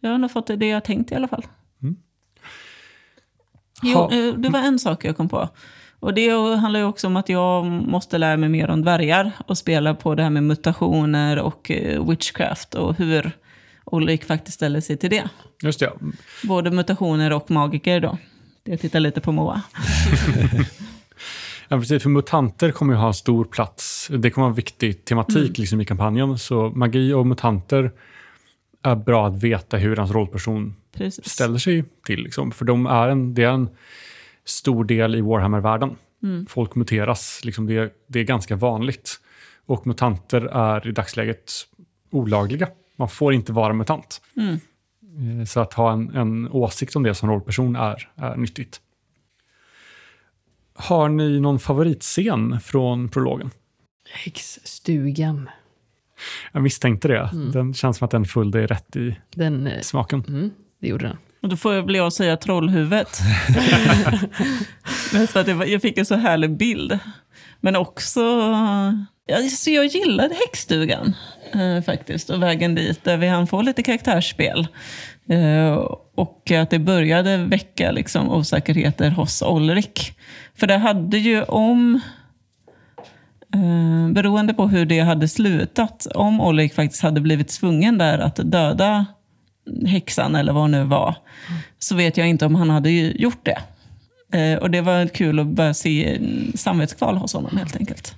Jag 0.00 0.10
har 0.10 0.18
nog 0.18 0.30
fått 0.30 0.46
det 0.46 0.68
jag 0.68 0.84
tänkt 0.84 1.12
i 1.12 1.14
alla 1.14 1.28
fall. 1.28 1.46
Mm. 1.82 1.96
Jo, 3.82 4.10
uh, 4.12 4.34
det 4.34 4.48
var 4.48 4.58
en 4.58 4.78
sak 4.78 5.04
jag 5.04 5.16
kom 5.16 5.28
på. 5.28 5.48
Och 6.00 6.14
det 6.14 6.30
handlar 6.56 6.80
ju 6.80 6.86
också 6.86 7.06
om 7.06 7.16
att 7.16 7.28
jag 7.28 7.64
måste 7.64 8.18
lära 8.18 8.36
mig 8.36 8.48
mer 8.48 8.70
om 8.70 8.82
dvärgar 8.82 9.32
och 9.46 9.58
spela 9.58 9.94
på 9.94 10.14
det 10.14 10.22
här 10.22 10.30
med 10.30 10.42
mutationer 10.42 11.38
och 11.38 11.70
uh, 11.70 12.08
witchcraft 12.08 12.74
och 12.74 12.94
hur 12.94 13.32
Ulrik 13.92 14.24
faktiskt 14.24 14.54
ställer 14.54 14.80
sig 14.80 14.96
till 14.96 15.10
det. 15.10 15.28
Just 15.62 15.80
det. 15.80 15.92
Både 16.44 16.70
mutationer 16.70 17.32
och 17.32 17.50
magiker 17.50 18.00
då. 18.00 18.18
Jag 18.64 18.80
tittar 18.80 19.00
lite 19.00 19.20
på 19.20 19.32
Moa. 19.32 19.62
Ja, 21.68 21.78
precis. 21.78 22.02
För 22.02 22.10
mutanter 22.10 22.70
kommer 22.70 22.94
ju 22.94 22.98
ha 22.98 23.06
en 23.06 23.14
stor 23.14 23.44
plats. 23.44 24.08
Det 24.10 24.30
kommer 24.30 24.44
vara 24.44 24.50
en 24.50 24.56
viktig 24.56 25.04
tematik 25.04 25.36
mm. 25.36 25.52
liksom, 25.56 25.80
i 25.80 25.84
kampanjen. 25.84 26.38
Så 26.38 26.70
magi 26.70 27.12
och 27.12 27.26
mutanter 27.26 27.92
är 28.82 28.96
bra 28.96 29.26
att 29.26 29.42
veta 29.42 29.76
hur 29.76 29.96
ens 29.96 30.10
rollperson 30.10 30.76
precis. 30.92 31.28
ställer 31.28 31.58
sig 31.58 31.84
till. 32.06 32.22
Liksom. 32.22 32.50
För 32.50 32.64
de 32.64 32.86
är 32.86 33.08
en, 33.08 33.34
det 33.34 33.42
är 33.42 33.50
en 33.50 33.68
stor 34.44 34.84
del 34.84 35.14
i 35.14 35.20
Warhammer-världen. 35.20 35.96
Mm. 36.22 36.46
Folk 36.46 36.74
muteras. 36.74 37.40
Liksom 37.44 37.66
det, 37.66 37.92
det 38.06 38.20
är 38.20 38.24
ganska 38.24 38.56
vanligt. 38.56 39.20
Och 39.66 39.86
mutanter 39.86 40.40
är 40.42 40.88
i 40.88 40.92
dagsläget 40.92 41.52
olagliga. 42.10 42.68
Man 42.96 43.08
får 43.08 43.34
inte 43.34 43.52
vara 43.52 43.72
mutant. 43.72 44.20
Mm. 44.36 44.60
Eh, 45.40 45.44
så 45.44 45.60
att 45.60 45.72
ha 45.72 45.92
en, 45.92 46.14
en 46.14 46.48
åsikt 46.48 46.96
om 46.96 47.02
det 47.02 47.14
som 47.14 47.30
rollperson 47.30 47.76
är, 47.76 48.08
är 48.16 48.36
nyttigt. 48.36 48.80
Har 50.76 51.08
ni 51.08 51.40
någon 51.40 51.58
favoritscen 51.58 52.60
från 52.60 53.08
prologen? 53.08 53.50
Häxstugan. 54.24 55.50
Jag 56.52 56.62
misstänkte 56.62 57.08
det. 57.08 57.30
Mm. 57.32 57.52
Den 57.52 57.74
känns 57.74 57.98
som 57.98 58.04
att 58.04 58.10
den 58.10 58.24
föll 58.24 58.50
dig 58.50 58.66
rätt 58.66 58.96
i 58.96 59.16
den, 59.34 59.66
eh, 59.66 59.80
smaken. 59.80 60.24
Mm, 60.28 60.50
det 60.80 60.88
gjorde 60.88 61.06
den. 61.06 61.16
Och 61.42 61.48
då 61.48 61.56
får 61.56 61.74
jag 61.74 61.86
bli 61.86 61.98
jag 61.98 62.12
säga 62.12 62.36
trollhuvudet. 62.36 63.18
Mest 65.12 65.32
för 65.32 65.40
att 65.40 65.68
jag 65.68 65.82
fick 65.82 65.98
en 65.98 66.06
så 66.06 66.14
härlig 66.14 66.56
bild. 66.56 66.98
Men 67.60 67.76
också... 67.76 68.20
Alltså 69.32 69.70
jag 69.70 69.86
gillade 69.86 70.34
häxstugan 70.34 71.14
eh, 71.52 71.82
faktiskt 71.82 72.30
och 72.30 72.42
vägen 72.42 72.74
dit 72.74 73.04
där 73.04 73.16
vi 73.16 73.28
hann 73.28 73.46
få 73.46 73.62
lite 73.62 73.82
karaktärsspel. 73.82 74.68
Eh, 75.28 75.72
och 76.14 76.50
att 76.50 76.70
det 76.70 76.78
började 76.78 77.36
väcka 77.36 77.90
liksom, 77.90 78.30
osäkerheter 78.30 79.10
hos 79.10 79.42
Olrik. 79.42 80.18
För 80.54 80.66
det 80.66 80.76
hade 80.76 81.18
ju 81.18 81.42
om, 81.42 82.00
eh, 83.54 84.12
beroende 84.12 84.54
på 84.54 84.68
hur 84.68 84.86
det 84.86 85.00
hade 85.00 85.28
slutat, 85.28 86.06
om 86.14 86.40
Olrik 86.40 86.74
faktiskt 86.74 87.02
hade 87.02 87.20
blivit 87.20 87.48
tvungen 87.48 87.98
där 87.98 88.18
att 88.18 88.36
döda 88.36 89.06
häxan 89.86 90.34
eller 90.34 90.52
vad 90.52 90.62
hon 90.62 90.70
nu 90.70 90.84
var, 90.84 91.14
så 91.78 91.94
vet 91.94 92.16
jag 92.16 92.28
inte 92.28 92.46
om 92.46 92.54
han 92.54 92.70
hade 92.70 92.90
gjort 92.90 93.44
det. 93.44 93.58
Eh, 94.38 94.58
och 94.58 94.70
det 94.70 94.80
var 94.80 95.06
kul 95.06 95.38
att 95.38 95.46
börja 95.46 95.74
se 95.74 96.20
samvetskval 96.54 97.16
hos 97.16 97.32
honom 97.34 97.56
helt 97.56 97.76
enkelt. 97.76 98.14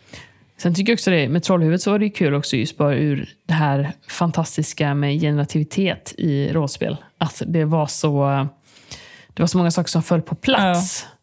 Sen 0.58 0.74
tycker 0.74 0.92
jag 0.92 0.96
också 0.96 1.10
det, 1.10 1.28
med 1.28 1.42
Trollhuvudet 1.42 1.82
så 1.82 1.90
var 1.90 1.98
det 1.98 2.10
kul 2.10 2.34
också 2.34 2.56
just 2.56 2.76
bara 2.76 2.94
ur 2.94 3.28
det 3.46 3.54
här 3.54 3.92
fantastiska 4.08 4.94
med 4.94 5.20
generativitet 5.20 6.14
i 6.18 6.52
rollspel. 6.52 6.96
Att 7.18 7.42
det 7.46 7.64
var 7.64 7.86
så, 7.86 8.46
det 9.34 9.42
var 9.42 9.46
så 9.46 9.58
många 9.58 9.70
saker 9.70 9.88
som 9.88 10.02
föll 10.02 10.22
på 10.22 10.34
plats. 10.34 11.06
Ja. 11.08 11.14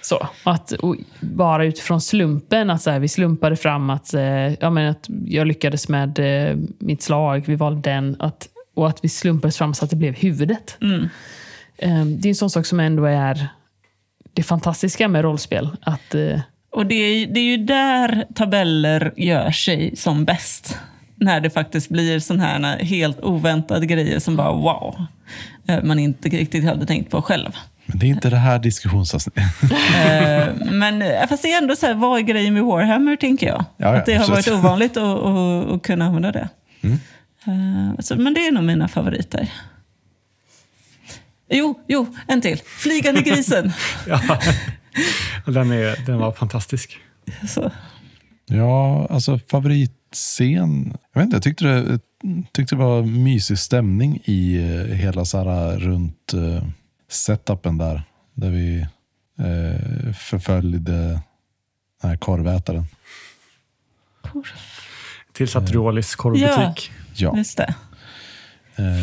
Så, 0.00 0.28
att, 0.44 0.72
bara 1.20 1.64
utifrån 1.64 2.00
slumpen, 2.00 2.70
att 2.70 2.82
så 2.82 2.90
här, 2.90 2.98
vi 2.98 3.08
slumpade 3.08 3.56
fram 3.56 3.90
att, 3.90 4.14
eh, 4.14 4.54
ja, 4.54 4.70
men 4.70 4.90
att 4.90 5.06
jag 5.26 5.46
lyckades 5.46 5.88
med 5.88 6.18
eh, 6.18 6.56
mitt 6.78 7.02
slag, 7.02 7.44
vi 7.46 7.54
valde 7.54 7.90
den. 7.90 8.16
Att, 8.18 8.48
och 8.74 8.88
att 8.88 9.04
vi 9.04 9.08
slumpade 9.08 9.52
fram 9.52 9.74
så 9.74 9.84
att 9.84 9.90
det 9.90 9.96
blev 9.96 10.14
huvudet. 10.14 10.76
Mm. 10.80 11.08
Eh, 11.76 12.04
det 12.04 12.26
är 12.26 12.30
en 12.30 12.34
sån 12.34 12.50
sak 12.50 12.66
som 12.66 12.80
ändå 12.80 13.04
är 13.04 13.48
det 14.32 14.42
fantastiska 14.42 15.08
med 15.08 15.22
rollspel. 15.22 15.76
Att, 15.82 16.14
eh, 16.14 16.40
och 16.74 16.86
det 16.86 16.94
är, 16.94 17.26
det 17.26 17.40
är 17.40 17.44
ju 17.44 17.56
där 17.56 18.26
tabeller 18.34 19.12
gör 19.16 19.50
sig 19.50 19.96
som 19.96 20.24
bäst. 20.24 20.78
När 21.16 21.40
det 21.40 21.50
faktiskt 21.50 21.88
blir 21.88 22.18
sådana 22.18 22.44
här 22.44 22.78
helt 22.78 23.20
oväntade 23.20 23.86
grejer 23.86 24.18
som 24.18 24.36
bara 24.36 24.52
wow, 24.52 25.06
eh, 25.68 25.82
man 25.82 25.98
inte 25.98 26.28
riktigt 26.28 26.64
hade 26.64 26.86
tänkt 26.86 27.10
på 27.10 27.22
själv. 27.22 27.52
Men 27.86 27.98
det 27.98 28.06
är 28.06 28.08
inte 28.08 28.30
det 28.30 28.36
här 28.36 28.58
diskussionsavsnittet. 28.58 29.42
Eh, 29.94 30.48
men 30.70 31.02
eh, 31.02 31.26
fast 31.28 31.42
det 31.42 31.52
är 31.52 31.58
ändå 31.58 31.76
så 31.76 31.86
här, 31.86 31.94
vad 31.94 32.18
är 32.18 32.22
grejen 32.22 32.54
med 32.54 32.64
Warhammer, 32.64 33.16
tänker 33.16 33.46
jag. 33.46 33.64
Ja, 33.76 33.86
ja, 33.92 33.96
att 33.96 34.06
det 34.06 34.14
har 34.14 34.28
varit 34.28 34.48
ovanligt 34.48 34.96
att, 34.96 35.18
att, 35.24 35.70
att 35.70 35.82
kunna 35.82 36.04
använda 36.04 36.32
det. 36.32 36.48
Mm. 36.82 37.96
Så, 37.98 38.16
men 38.16 38.34
det 38.34 38.46
är 38.46 38.52
nog 38.52 38.64
mina 38.64 38.88
favoriter. 38.88 39.52
Jo, 41.50 41.80
jo, 41.88 42.06
en 42.26 42.40
till. 42.40 42.60
Flygande 42.64 43.20
grisen. 43.20 43.72
ja, 44.06 44.20
den, 45.46 45.70
är, 45.70 46.06
den 46.06 46.18
var 46.18 46.32
fantastisk. 46.32 46.98
Så. 47.48 47.70
Ja, 48.46 49.06
alltså 49.10 49.38
favoritscen. 49.38 50.96
Jag 51.12 51.20
vet 51.20 51.24
inte, 51.24 51.36
jag 51.36 51.42
tyckte 51.42 51.64
det, 51.64 52.00
tyckte 52.52 52.74
det 52.74 52.78
var 52.78 53.02
mysig 53.02 53.58
stämning 53.58 54.20
i 54.24 54.56
eh, 54.56 54.96
hela 54.96 55.24
så 55.24 55.38
här 55.38 55.78
runt 55.78 56.34
uh, 56.34 56.62
setupen 57.08 57.78
där. 57.78 58.02
Där 58.34 58.50
vi 58.50 58.86
uh, 59.40 60.12
förföljde 60.12 61.20
den 62.02 62.10
här 62.10 62.16
korvätaren. 62.16 62.84
Korv. 64.22 64.44
Till 65.32 65.48
Satriolis 65.48 66.14
korvbutik. 66.14 66.92
Ja, 67.14 67.30
ja. 67.32 67.36
just 67.36 67.56
det. 67.56 67.74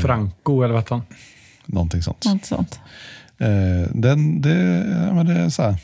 Franco, 0.01 0.63
eller 0.63 0.73
vad 0.73 0.89
han? 0.89 1.01
Någonting 1.71 2.01
sånt. 2.01 2.25
Något 2.25 2.45
sånt. 2.45 2.79
Eh, 3.37 3.89
den, 3.93 4.41
det, 4.41 4.85
ja, 5.07 5.13
men 5.13 5.25
det 5.25 5.33
är 5.33 5.49
så 5.49 5.63
här. 5.63 5.75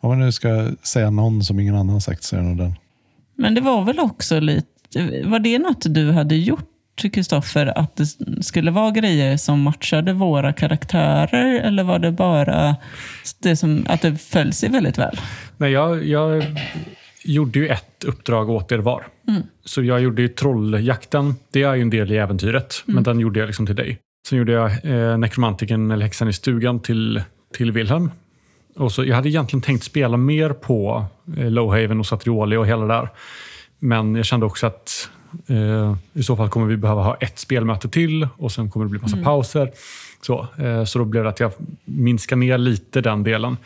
Om 0.00 0.10
man 0.10 0.18
nu 0.18 0.32
ska 0.32 0.70
säga 0.82 1.10
någon 1.10 1.44
som 1.44 1.60
ingen 1.60 1.74
annan 1.74 1.88
har 1.88 2.00
sagt 2.00 2.22
så 2.22 2.36
är 2.36 2.40
det 2.40 2.46
nog 2.46 2.56
den. 2.56 2.74
Men 3.36 3.54
det 3.54 3.60
var 3.60 3.84
väl 3.84 3.98
också 4.00 4.40
lite, 4.40 4.66
var 5.24 5.38
det 5.38 5.58
något 5.58 5.94
du 5.94 6.12
hade 6.12 6.36
gjort 6.36 6.66
Kristoffer, 7.08 7.78
att 7.78 7.96
det 7.96 8.06
skulle 8.44 8.70
vara 8.70 8.90
grejer 8.90 9.36
som 9.36 9.62
matchade 9.62 10.12
våra 10.12 10.52
karaktärer? 10.52 11.60
Eller 11.60 11.82
var 11.82 11.98
det 11.98 12.12
bara 12.12 12.76
det 13.42 13.56
som, 13.56 13.86
att 13.88 14.02
det 14.02 14.16
föll 14.16 14.52
sig 14.52 14.68
väldigt 14.68 14.98
väl? 14.98 15.20
Nej, 15.56 15.72
jag, 15.72 16.04
jag 16.06 16.44
gjorde 17.24 17.58
ju 17.58 17.68
ett 17.68 18.04
uppdrag 18.04 18.50
åt 18.50 18.72
er 18.72 18.78
var. 18.78 19.06
Mm. 19.28 19.42
Så 19.64 19.82
jag 19.82 20.00
gjorde 20.00 20.22
ju 20.22 20.28
trolljakten. 20.28 21.34
Det 21.50 21.62
är 21.62 21.74
ju 21.74 21.82
en 21.82 21.90
del 21.90 22.12
i 22.12 22.16
äventyret, 22.16 22.82
mm. 22.86 22.94
men 22.94 23.04
den 23.04 23.20
gjorde 23.20 23.40
jag 23.40 23.46
liksom 23.46 23.66
till 23.66 23.76
dig. 23.76 23.98
Sen 24.28 24.38
gjorde 24.38 24.52
jag 24.52 24.84
eh, 24.84 25.18
nekromantiken 25.18 25.90
eller 25.90 26.04
häxan 26.04 26.28
i 26.28 26.32
stugan 26.32 26.80
till, 26.80 27.22
till 27.54 27.72
Wilhelm. 27.72 28.10
Och 28.76 28.92
så, 28.92 29.04
jag 29.04 29.16
hade 29.16 29.28
egentligen 29.28 29.62
tänkt 29.62 29.84
spela 29.84 30.16
mer 30.16 30.50
på 30.50 31.04
eh, 31.36 31.50
Lowhaven 31.50 32.00
och 32.00 32.06
Satrioli 32.06 32.56
och 32.56 32.66
hela 32.66 32.82
det 32.82 32.94
där. 32.94 33.08
Men 33.78 34.14
jag 34.14 34.24
kände 34.24 34.46
också 34.46 34.66
att 34.66 35.10
eh, 35.46 35.96
i 36.12 36.22
så 36.22 36.36
fall 36.36 36.48
kommer 36.48 36.66
vi 36.66 36.76
behöva 36.76 37.02
ha 37.02 37.16
ett 37.16 37.38
spelmöte 37.38 37.88
till 37.88 38.28
och 38.36 38.52
sen 38.52 38.70
kommer 38.70 38.86
det 38.86 38.90
bli 38.90 39.00
massa 39.00 39.16
mm. 39.16 39.24
pauser. 39.24 39.70
Så, 40.20 40.46
eh, 40.58 40.84
så 40.84 40.98
då 40.98 41.04
blev 41.04 41.22
det 41.22 41.30
att 41.30 41.40
jag 41.40 41.52
minskar 41.84 42.36
ner 42.36 42.58
lite 42.58 43.00
den 43.00 43.22
delen. 43.22 43.56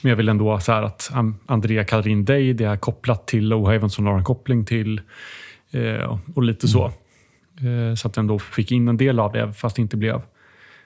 Men 0.00 0.10
jag 0.10 0.16
vill 0.16 0.28
ändå 0.28 0.60
så 0.60 0.72
att 0.72 1.10
Andrea 1.46 1.84
kallar 1.84 2.08
in 2.08 2.24
dig. 2.24 2.54
Det 2.54 2.64
är 2.64 2.76
kopplat 2.76 3.26
till 3.26 3.48
Lowhaven 3.48 3.90
som 3.90 4.06
har 4.06 4.18
en 4.18 4.24
koppling 4.24 4.64
till 4.64 5.00
eh, 5.70 6.18
och 6.34 6.42
lite 6.42 6.66
mm. 6.66 6.72
så. 6.72 6.84
Eh, 6.86 6.92
så 7.96 8.08
att 8.08 8.14
den 8.14 8.26
då 8.26 8.38
fick 8.38 8.72
in 8.72 8.88
en 8.88 8.96
del 8.96 9.20
av 9.20 9.32
det, 9.32 9.52
fast 9.52 9.76
det 9.76 9.82
inte 9.82 9.96
blev 9.96 10.22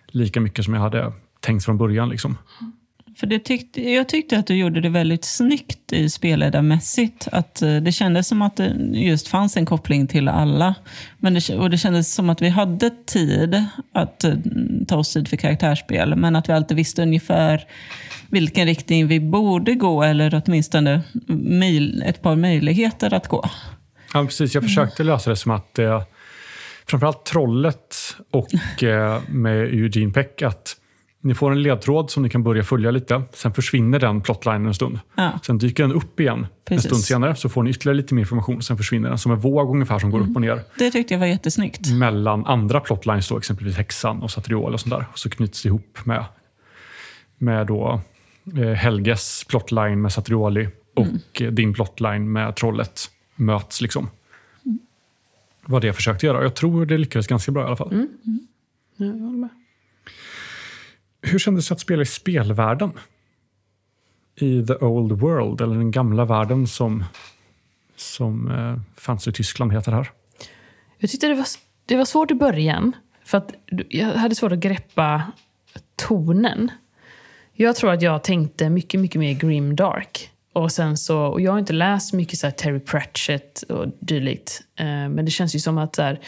lika 0.07 0.40
mycket 0.40 0.64
som 0.64 0.74
jag 0.74 0.81
hade 0.81 1.12
tänkt 1.40 1.64
från 1.64 1.78
början. 1.78 2.09
Liksom. 2.09 2.37
För 3.18 3.26
det 3.26 3.38
tyckte, 3.38 3.90
jag 3.90 4.09
tyckte 4.09 4.38
att 4.38 4.46
du 4.46 4.54
gjorde 4.54 4.81
det 4.81 4.88
väldigt 4.88 5.24
snyggt 5.24 5.92
i 5.92 6.11
spelledarmässigt. 6.11 7.28
Att 7.33 7.62
eh, 7.62 7.76
det 7.76 7.92
kändes 7.92 8.28
som 8.28 8.42
att 8.42 8.57
det 8.57 8.76
just 8.92 9.28
fanns 9.28 9.57
en 9.57 9.66
koppling 9.66 10.07
till 10.07 10.28
alla. 10.28 10.74
Men 11.18 11.35
det, 11.35 11.57
och 11.57 11.70
det 11.70 11.78
kändes 11.78 12.14
som 12.14 12.31
att 12.31 12.42
vi 12.42 12.48
hade 12.48 12.90
tid 13.07 13.64
att 13.92 14.24
eh, 14.24 14.35
ta 14.88 14.96
oss 14.96 15.12
tid 15.12 15.28
för 15.28 15.37
karaktärsspel. 15.37 16.16
Men 16.16 16.37
att 16.37 16.48
vi 16.48 16.52
alltid 16.52 16.76
visste 16.76 17.02
ungefär 17.02 17.66
vilken 18.28 18.66
riktning 18.66 19.07
vi 19.07 19.20
borde 19.20 19.74
gå. 19.74 20.02
Eller 20.02 20.42
åtminstone 20.46 21.02
ett 22.04 22.22
par 22.22 22.37
möjligheter 22.37 23.14
att 23.14 23.28
gå. 23.28 23.50
Ja, 24.14 24.24
precis. 24.24 24.54
Jag 24.54 24.62
försökte 24.62 25.04
lösa 25.04 25.31
det 25.31 25.37
som 25.37 25.52
att 25.52 25.74
det 25.74 26.02
framförallt 26.88 27.24
Trollet 27.24 27.96
och 28.31 28.83
eh, 28.83 29.20
med 29.29 29.61
Eugene 29.61 30.12
Peck 30.12 30.42
att 30.42 30.77
Ni 31.20 31.35
får 31.35 31.53
en 31.53 31.62
ledtråd 31.62 32.11
som 32.11 32.22
ni 32.22 32.31
kan 32.31 32.42
börja 32.42 32.62
följa 32.64 32.90
lite. 32.90 33.22
Sen 33.33 33.55
försvinner 33.55 33.98
den 33.98 34.20
plotlinen 34.20 34.66
en 34.66 34.74
stund. 34.74 34.98
Ja. 35.14 35.38
Sen 35.42 35.59
dyker 35.59 35.83
den 35.83 35.92
upp 35.92 36.20
igen 36.20 36.46
Precis. 36.64 36.85
en 36.85 36.88
stund 36.90 37.05
senare. 37.05 37.35
Så 37.35 37.48
får 37.48 37.62
ni 37.62 37.70
ytterligare 37.70 37.96
lite 37.96 38.14
mer 38.14 38.22
information. 38.22 38.62
Sen 38.62 38.77
försvinner 38.77 39.09
den 39.09 39.18
som 39.18 39.33
en 39.33 39.38
våg 39.38 39.70
ungefär 39.70 39.98
som 39.98 40.11
går 40.11 40.20
upp 40.20 40.35
och 40.37 40.40
ner. 40.40 40.61
Det 40.79 40.90
tyckte 40.90 41.14
jag 41.14 41.18
var 41.18 41.27
jättesnyggt. 41.27 41.92
Mellan 41.92 42.46
andra 42.46 42.81
plotlines, 42.81 43.29
då, 43.29 43.38
exempelvis 43.38 43.77
häxan 43.77 44.22
och 44.22 44.31
Satriol 44.31 44.72
och 44.74 44.81
sånt 44.81 44.94
där. 44.94 45.07
Och 45.12 45.18
så 45.18 45.31
knyts 45.31 45.62
det 45.62 45.66
ihop 45.66 45.98
med, 46.05 46.24
med 47.38 47.66
då, 47.66 48.01
eh, 48.57 48.72
Helges 48.72 49.44
plotline 49.48 50.01
med 50.01 50.12
Satrioli 50.12 50.68
och 50.96 51.42
eh, 51.42 51.51
din 51.53 51.74
plotline 51.74 52.33
med 52.33 52.57
trollet 52.57 53.01
möts. 53.37 53.81
liksom. 53.81 54.11
Vad 55.70 55.83
det 55.83 55.92
försökte 55.92 56.26
göra. 56.26 56.42
Jag 56.42 56.54
tror 56.54 56.87
det 56.87 56.98
lyckades 56.98 57.26
ganska 57.26 57.52
bra 57.52 57.62
i 57.62 57.66
alla 57.66 57.76
fall. 57.76 58.07
Ja, 58.96 59.07
jag 59.07 59.12
håller 59.12 59.38
med. 59.38 59.48
Hur 61.22 61.38
kändes 61.38 61.68
det 61.68 61.74
att 61.74 61.81
spela 61.81 62.02
i 62.02 62.07
spelvärlden? 62.07 62.92
I 64.37 64.66
the 64.66 64.74
old 64.74 65.12
world, 65.12 65.61
eller 65.61 65.76
den 65.76 65.90
gamla 65.90 66.24
världen 66.24 66.66
som, 66.66 67.04
som 67.96 68.50
eh, 68.50 68.81
fanns 68.96 69.28
i 69.28 69.33
Tyskland 69.33 69.72
heter 69.72 69.92
här. 69.92 70.11
Jag 70.98 71.11
tyckte 71.11 71.28
det 71.28 71.35
var, 71.35 71.46
det 71.87 71.96
var 71.96 72.04
svårt 72.04 72.31
i 72.31 72.35
början. 72.35 72.92
För 73.24 73.38
att 73.38 73.54
jag 73.88 74.07
hade 74.07 74.35
svårt 74.35 74.52
att 74.52 74.59
greppa 74.59 75.22
tonen. 75.96 76.70
Jag 77.52 77.76
tror 77.76 77.92
att 77.92 78.02
jag 78.02 78.24
tänkte 78.24 78.70
mycket, 78.70 79.00
mycket 79.00 79.18
mer 79.18 79.35
grim 79.35 79.76
dark. 79.76 80.31
Och 80.53 80.73
sen 80.73 80.97
så, 80.97 81.21
och 81.21 81.41
jag 81.41 81.53
har 81.53 81.59
inte 81.59 81.73
läst 81.73 82.13
mycket 82.13 82.39
så 82.39 82.47
här 82.47 82.53
Terry 82.53 82.81
Pratchett 82.81 83.63
och 83.63 83.87
dylikt. 84.01 84.63
Eh, 84.77 84.87
men 84.87 85.25
det 85.25 85.31
känns 85.31 85.55
ju 85.55 85.59
som 85.59 85.79
att 85.79 85.99
här, 85.99 86.21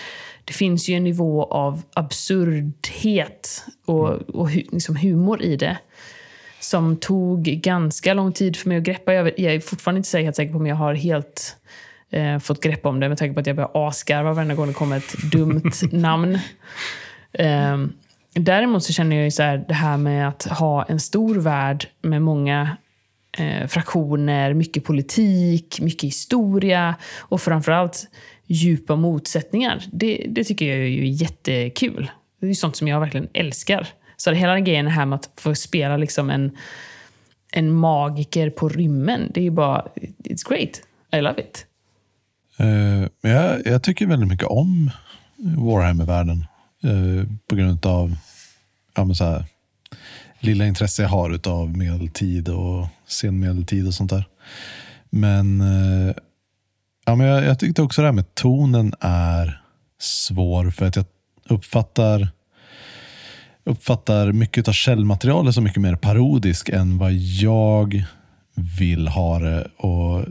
det 0.45 0.53
finns 0.53 0.89
ju 0.89 0.95
en 0.95 1.05
nivå 1.05 1.45
av 1.45 1.83
absurdhet 1.95 3.65
och, 3.87 4.09
och 4.11 4.51
hu, 4.51 4.63
liksom 4.73 4.97
humor 4.97 5.43
i 5.43 5.57
det. 5.57 5.79
Som 6.61 6.97
tog 6.97 7.43
ganska 7.43 8.15
lång 8.15 8.33
tid 8.33 8.57
för 8.57 8.69
mig 8.69 8.79
att 8.79 8.85
greppa. 8.85 9.15
Jag, 9.15 9.39
jag 9.39 9.55
är 9.55 9.61
fortfarande 9.61 9.99
inte 9.99 10.19
helt 10.19 10.37
säker 10.37 10.53
på 10.53 10.59
om 10.59 10.67
jag 10.67 10.77
har 10.77 10.95
helt 10.95 11.57
eh, 12.11 12.39
fått 12.39 12.61
grepp 12.61 12.87
om 12.87 13.01
det 13.01 13.09
med 13.09 13.19
tanke 13.19 13.35
på 13.35 13.41
att 13.41 13.47
jag 13.47 13.57
börjar 13.57 13.89
asgarva 13.89 14.33
varenda 14.33 14.55
gång 14.55 14.67
det 14.67 14.73
kommer 14.73 14.97
ett 14.97 15.33
dumt 15.33 15.73
namn. 15.93 16.39
Ehm, 17.33 17.93
däremot 18.35 18.83
så 18.83 18.93
känner 18.93 19.17
jag 19.17 19.25
ju 19.25 19.31
så 19.31 19.43
här, 19.43 19.65
det 19.69 19.75
här 19.75 19.97
med 19.97 20.29
att 20.29 20.43
ha 20.43 20.85
en 20.85 21.01
stor 21.01 21.35
värld 21.35 21.87
med 22.03 22.23
många 22.23 22.77
eh, 23.38 23.66
fraktioner, 23.66 24.55
mycket 24.55 24.85
politik, 24.85 25.81
mycket 25.81 26.05
historia 26.05 26.95
och 27.19 27.40
framförallt 27.40 28.09
djupa 28.47 28.97
motsättningar. 28.97 29.85
Det, 29.93 30.27
det 30.29 30.45
tycker 30.45 30.66
jag 30.66 30.79
är 30.79 30.85
ju 30.85 31.09
jättekul. 31.09 32.11
Det 32.40 32.47
är 32.47 32.55
sånt 32.55 32.77
som 32.77 32.88
jag 32.88 33.01
verkligen 33.01 33.29
älskar. 33.33 33.88
Så 34.16 34.31
hela 34.31 34.53
den 34.53 34.64
grejen 34.64 34.87
här 34.87 35.07
med 35.07 35.16
att 35.16 35.31
få 35.37 35.55
spela 35.55 35.97
liksom 35.97 36.31
en, 36.31 36.57
en 37.53 37.73
magiker 37.73 38.51
på 38.51 38.69
rymmen, 38.69 39.31
det 39.35 39.40
är 39.40 39.45
ju 39.45 39.51
bara, 39.51 39.87
it's 40.25 40.49
great. 40.49 40.83
I 41.12 41.21
love 41.21 41.40
it. 41.40 41.66
Uh, 42.61 43.07
jag, 43.21 43.66
jag 43.66 43.83
tycker 43.83 44.07
väldigt 44.07 44.29
mycket 44.29 44.47
om 44.47 44.90
Warhammer-världen. 45.37 46.47
uh, 46.85 47.25
på 47.47 47.57
grund 47.57 47.87
av 47.87 48.16
ja, 48.95 49.05
men 49.05 49.14
så 49.14 49.25
här, 49.25 49.45
lilla 50.40 50.66
intresse 50.66 51.03
jag 51.03 51.09
har 51.09 51.49
av 51.49 51.77
medeltid 51.77 52.49
och 52.49 52.87
senmedeltid 53.11 53.87
och 53.87 53.94
sånt 53.94 54.11
där. 54.11 54.25
Men, 55.11 55.61
eh, 55.61 56.14
ja, 57.07 57.14
men 57.14 57.27
jag, 57.27 57.44
jag 57.44 57.59
tyckte 57.59 57.83
också 57.83 58.03
det 58.03 58.09
här 58.09 58.12
med 58.12 58.35
tonen 58.35 58.94
är 59.01 59.62
svår 60.01 60.70
för 60.70 60.87
att 60.87 60.96
jag 60.96 61.05
uppfattar 61.49 62.29
uppfattar 63.64 64.33
mycket 64.33 64.68
av 64.68 64.73
källmaterialet 64.73 65.55
som 65.55 65.64
mycket 65.64 65.83
mer 65.83 65.96
parodisk 65.96 66.68
än 66.68 66.99
vad 66.99 67.12
jag 67.12 68.05
vill 68.79 69.09
ha 69.09 69.38
det 69.38 69.68
och 69.77 70.25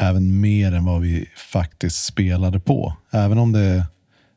även 0.00 0.40
mer 0.40 0.72
än 0.72 0.84
vad 0.84 1.00
vi 1.00 1.28
faktiskt 1.36 2.04
spelade 2.04 2.60
på. 2.60 2.96
Även 3.10 3.38
om 3.38 3.52
det, 3.52 3.86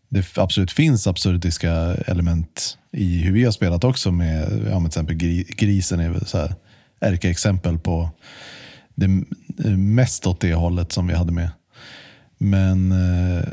det 0.10 0.38
absolut 0.38 0.72
finns 0.72 1.08
absurdiska 1.08 1.72
element 2.06 2.78
i 2.92 3.18
hur 3.18 3.32
vi 3.32 3.44
har 3.44 3.52
spelat 3.52 3.84
också 3.84 4.12
med 4.12 4.44
ja, 4.72 4.80
med 4.80 4.92
till 4.92 5.02
exempel 5.02 5.16
gri- 5.16 5.56
grisen 5.56 6.00
är 6.00 6.10
väl 6.10 6.26
så 6.26 6.38
här 6.38 6.56
ärkeexempel 7.00 7.80
på 7.80 8.10
det 8.96 9.08
mest 9.78 10.28
åt 10.28 10.40
det 10.40 10.54
hållet 10.54 10.92
som 10.92 11.08
vi 11.08 11.14
hade 11.14 11.32
med. 11.32 11.50
Men 12.38 12.92
eh, 12.92 13.44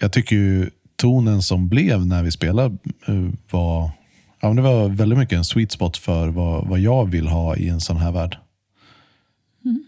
jag 0.00 0.12
tycker 0.12 0.36
ju 0.36 0.70
tonen 0.96 1.42
som 1.42 1.68
blev 1.68 2.06
när 2.06 2.22
vi 2.22 2.30
spelade 2.30 2.76
eh, 3.06 3.28
var, 3.50 3.90
ja, 4.40 4.48
men 4.48 4.56
det 4.56 4.62
var 4.62 4.88
väldigt 4.88 5.18
mycket 5.18 5.36
en 5.36 5.44
sweet 5.44 5.72
spot 5.72 5.96
för 5.96 6.28
vad, 6.28 6.68
vad 6.68 6.80
jag 6.80 7.10
vill 7.10 7.28
ha 7.28 7.56
i 7.56 7.68
en 7.68 7.80
sån 7.80 7.96
här 7.96 8.12
värld. 8.12 8.36
Mm. 9.64 9.84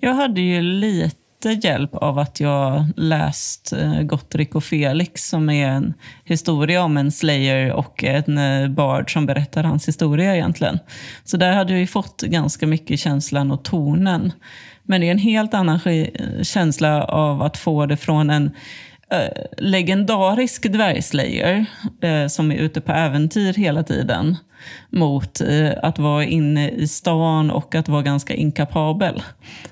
Jag 0.00 0.14
hade 0.14 0.40
ju 0.40 0.62
lite 0.62 1.25
hjälp 1.44 1.94
av 1.94 2.18
att 2.18 2.40
jag 2.40 2.84
läst 2.96 3.72
eh, 3.72 4.02
Gottrik 4.02 4.46
Gottrick 4.46 4.54
och 4.54 4.64
Felix 4.64 5.28
som 5.28 5.50
är 5.50 5.68
en 5.68 5.94
historia 6.24 6.82
om 6.82 6.96
en 6.96 7.12
slayer 7.12 7.72
och 7.72 8.04
en 8.04 8.38
eh, 8.38 8.68
bard 8.68 9.12
som 9.12 9.26
berättar 9.26 9.64
hans 9.64 9.88
historia 9.88 10.34
egentligen. 10.34 10.78
Så 11.24 11.36
där 11.36 11.52
hade 11.52 11.72
jag 11.72 11.80
ju 11.80 11.86
fått 11.86 12.22
ganska 12.22 12.66
mycket 12.66 13.00
känslan 13.00 13.50
och 13.50 13.64
tonen. 13.64 14.32
Men 14.82 15.00
det 15.00 15.06
är 15.06 15.10
en 15.10 15.18
helt 15.18 15.54
annan 15.54 15.80
känsla 16.42 17.04
av 17.04 17.42
att 17.42 17.56
få 17.56 17.86
det 17.86 17.96
från 17.96 18.30
en 18.30 18.50
eh, 19.12 19.44
legendarisk 19.56 20.72
dvärgslayer 20.72 21.66
eh, 22.00 22.26
som 22.26 22.52
är 22.52 22.56
ute 22.56 22.80
på 22.80 22.92
äventyr 22.92 23.52
hela 23.52 23.82
tiden 23.82 24.36
mot 24.90 25.40
eh, 25.40 25.70
att 25.82 25.98
vara 25.98 26.24
inne 26.24 26.70
i 26.70 26.88
stan 26.88 27.50
och 27.50 27.74
att 27.74 27.88
vara 27.88 28.02
ganska 28.02 28.34
inkapabel. 28.34 29.22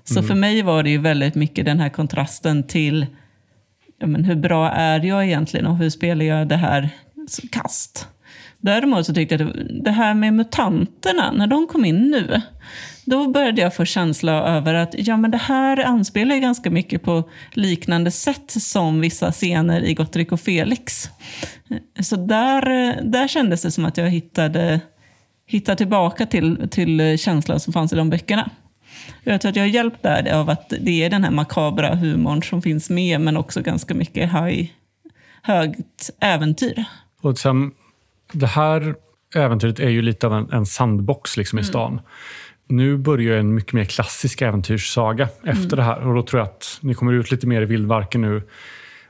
Så 0.04 0.22
för 0.22 0.34
mig 0.34 0.62
var 0.62 0.82
det 0.82 0.90
ju 0.90 0.98
väldigt 0.98 1.34
mycket 1.34 1.64
den 1.64 1.80
här 1.80 1.88
kontrasten 1.88 2.62
till 2.62 3.06
ja, 3.98 4.06
men 4.06 4.24
hur 4.24 4.36
bra 4.36 4.70
är 4.70 5.04
jag 5.04 5.24
egentligen 5.24 5.66
och 5.66 5.76
hur 5.76 5.90
spelar 5.90 6.24
jag 6.24 6.48
det 6.48 6.56
här 6.56 6.90
kast? 7.52 8.08
Däremot 8.60 9.06
så 9.06 9.14
tyckte 9.14 9.34
jag 9.34 9.48
att 9.48 9.56
det 9.84 9.90
här 9.90 10.14
med 10.14 10.34
mutanterna, 10.34 11.32
när 11.32 11.46
de 11.46 11.66
kom 11.66 11.84
in 11.84 12.10
nu, 12.10 12.40
då 13.04 13.28
började 13.28 13.62
jag 13.62 13.74
få 13.74 13.84
känsla 13.84 14.32
över 14.32 14.74
att 14.74 14.94
ja, 14.98 15.16
men 15.16 15.30
det 15.30 15.38
här 15.38 15.84
anspelar 15.84 16.36
ganska 16.36 16.70
mycket 16.70 17.02
på 17.02 17.30
liknande 17.52 18.10
sätt 18.10 18.50
som 18.50 19.00
vissa 19.00 19.32
scener 19.32 19.84
i 19.84 19.94
Gottrick 19.94 20.32
och 20.32 20.40
Felix. 20.40 21.08
Så 22.00 22.16
där, 22.16 22.62
där 23.02 23.28
kändes 23.28 23.62
det 23.62 23.70
som 23.70 23.84
att 23.84 23.96
jag 23.96 24.10
hittade, 24.10 24.80
hittade 25.46 25.76
tillbaka 25.76 26.26
till, 26.26 26.68
till 26.70 27.18
känslan 27.18 27.60
som 27.60 27.72
fanns 27.72 27.92
i 27.92 27.96
de 27.96 28.10
böckerna. 28.10 28.50
Jag 29.24 29.40
tror 29.40 29.50
att 29.50 29.56
jag 29.56 29.62
har 29.62 29.68
hjälpt 29.68 30.02
där 30.02 30.32
av 30.32 30.50
att 30.50 30.72
det 30.80 31.04
är 31.04 31.10
den 31.10 31.24
här 31.24 31.30
makabra 31.30 31.94
humorn 31.94 32.42
som 32.42 32.62
finns 32.62 32.90
med, 32.90 33.20
men 33.20 33.36
också 33.36 33.62
ganska 33.62 33.94
mycket 33.94 34.32
high, 34.32 34.70
högt 35.42 36.10
äventyr. 36.20 36.84
Och 37.20 37.38
sen, 37.38 37.70
det 38.32 38.46
här 38.46 38.94
äventyret 39.34 39.78
är 39.78 39.88
ju 39.88 40.02
lite 40.02 40.26
av 40.26 40.34
en, 40.34 40.52
en 40.52 40.66
sandbox 40.66 41.36
liksom 41.36 41.58
i 41.58 41.64
stan. 41.64 42.00
Nu 42.68 42.96
börjar 42.96 43.36
en 43.36 43.54
mycket 43.54 43.72
mer 43.72 43.84
klassisk 43.84 44.42
äventyrssaga 44.42 45.28
efter 45.44 45.76
det 45.76 45.82
här. 45.82 46.06
Och 46.06 46.14
då 46.14 46.22
tror 46.22 46.40
jag 46.40 46.48
att 46.48 46.78
ni 46.80 46.94
kommer 46.94 47.12
ut 47.12 47.30
lite 47.30 47.46
mer 47.46 47.62
i 47.62 47.64
vildmarken 47.64 48.20
nu. 48.20 48.42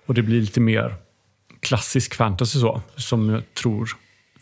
Och 0.06 0.14
det 0.14 0.22
blir 0.22 0.40
lite 0.40 0.60
mer 0.60 0.94
klassisk 1.60 2.14
fantasy 2.14 2.58
så, 2.58 2.82
som 2.96 3.30
jag 3.30 3.54
tror 3.54 3.88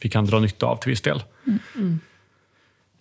vi 0.01 0.09
kan 0.09 0.27
dra 0.27 0.39
nytta 0.39 0.67
av 0.67 0.77
till 0.77 0.91
viss 0.91 1.01
del. 1.01 1.23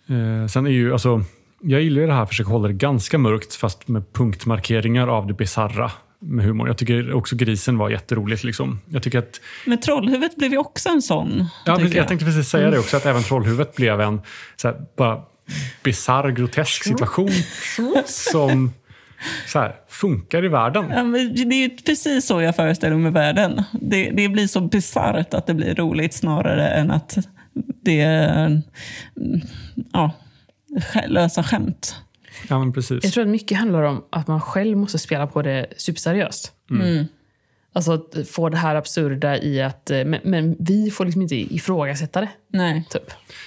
Eh, 0.06 0.46
sen 0.46 0.66
är 0.66 0.70
ju, 0.70 0.92
alltså, 0.92 1.24
jag 1.60 1.82
gillar 1.82 2.00
ju 2.00 2.06
det 2.06 2.12
här, 2.12 2.26
försöka 2.26 2.50
hålla 2.50 2.68
det 2.68 2.74
ganska 2.74 3.18
mörkt 3.18 3.54
fast 3.54 3.88
med 3.88 4.12
punktmarkeringar 4.12 5.08
av 5.08 5.26
det 5.26 5.34
bizarra 5.34 5.90
med 6.18 6.44
humor. 6.44 6.68
Jag 6.68 6.78
tycker 6.78 7.12
också 7.12 7.36
grisen 7.36 7.78
var 7.78 7.90
jätteroligt. 7.90 8.44
Liksom. 8.44 8.80
Jag 8.88 9.02
tycker 9.02 9.18
att 9.18 9.40
Men 9.66 9.80
Trollhuvudet 9.80 10.36
blev 10.36 10.52
ju 10.52 10.58
också 10.58 10.88
en 10.88 11.02
sån. 11.02 11.44
Ja, 11.66 11.76
precis, 11.76 11.94
jag 11.94 12.08
tänkte 12.08 12.26
precis 12.26 12.48
säga 12.48 12.70
det 12.70 12.78
också, 12.78 12.96
att 12.96 13.06
även 13.06 13.22
Trollhuvudet 13.22 13.76
blev 13.76 14.00
en 14.00 14.20
så 14.56 14.68
här, 14.68 14.76
bara 14.96 15.22
bisarr, 15.82 16.30
grotesk 16.30 16.84
situation 16.84 17.30
som 18.06 18.72
så 19.46 19.58
här, 19.58 19.74
funkar 19.88 20.44
i 20.44 20.48
världen. 20.48 20.86
Ja, 20.90 21.04
men 21.04 21.34
det 21.34 21.54
är 21.54 21.68
ju 21.68 21.70
precis 21.76 22.26
så 22.26 22.40
jag 22.40 22.56
föreställer 22.56 22.96
mig 22.96 23.12
världen. 23.12 23.62
Det, 23.80 24.10
det 24.10 24.28
blir 24.28 24.46
så 24.46 24.60
bisarrt 24.60 25.34
att 25.34 25.46
det 25.46 25.54
blir 25.54 25.74
roligt 25.74 26.14
snarare 26.14 26.68
än 26.68 26.90
att 26.90 27.18
det 27.82 28.00
är 28.00 28.46
mm, 28.46 28.62
ja, 29.92 30.10
lösa 31.06 31.42
skämt. 31.42 31.96
Ja, 32.48 32.58
men 32.58 32.72
precis. 32.72 33.04
Jag 33.04 33.12
tror 33.12 33.24
att 33.24 33.30
mycket 33.30 33.58
handlar 33.58 33.82
om 33.82 34.04
att 34.10 34.26
man 34.26 34.40
själv 34.40 34.76
måste 34.76 34.98
spela 34.98 35.26
på 35.26 35.42
det 35.42 35.66
superseriöst. 35.76 36.52
Mm. 36.70 37.06
Alltså 37.74 37.92
att 37.92 38.28
få 38.30 38.48
det 38.48 38.56
här 38.56 38.74
absurda 38.74 39.38
i 39.38 39.62
att... 39.62 39.90
eh, 39.90 40.04
Men, 40.04 40.20
men 40.24 40.56
vi 40.58 40.90
får 40.90 41.04
liksom 41.04 41.22
inte 41.22 41.34
ifrågasätta 41.36 42.20
det. 42.20 42.28
Nej. 42.48 42.84
Typ. 42.90 43.02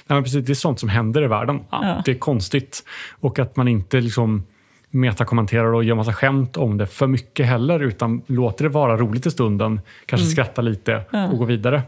Nej, 0.08 0.16
men 0.16 0.24
precis. 0.24 0.46
Det 0.46 0.54
är 0.54 0.56
sånt 0.56 0.80
som 0.80 0.90
händer 0.90 1.24
i 1.24 1.28
världen. 1.28 1.60
Ja. 1.72 2.02
Det 2.06 2.12
är 2.12 2.16
konstigt. 2.16 2.84
Och 3.20 3.40
att 3.40 3.56
man 3.56 3.68
inte 3.68 4.02
liksom 4.02 4.44
metakommenterar 4.90 5.74
och 5.74 5.84
gör 5.84 5.96
massa 5.96 6.14
skämt 6.14 6.58
om 6.58 6.78
det 6.78 6.88
för 6.88 7.08
mycket 7.08 7.46
heller, 7.46 7.80
utan 7.80 8.22
låter 8.28 8.64
det 8.64 8.70
vara 8.70 8.98
roligt 8.98 9.26
i 9.26 9.32
stunden, 9.32 9.80
kanske 10.06 10.28
skratta 10.28 10.62
lite 10.62 11.02
och 11.32 11.38
gå 11.38 11.46
vidare. 11.46 11.82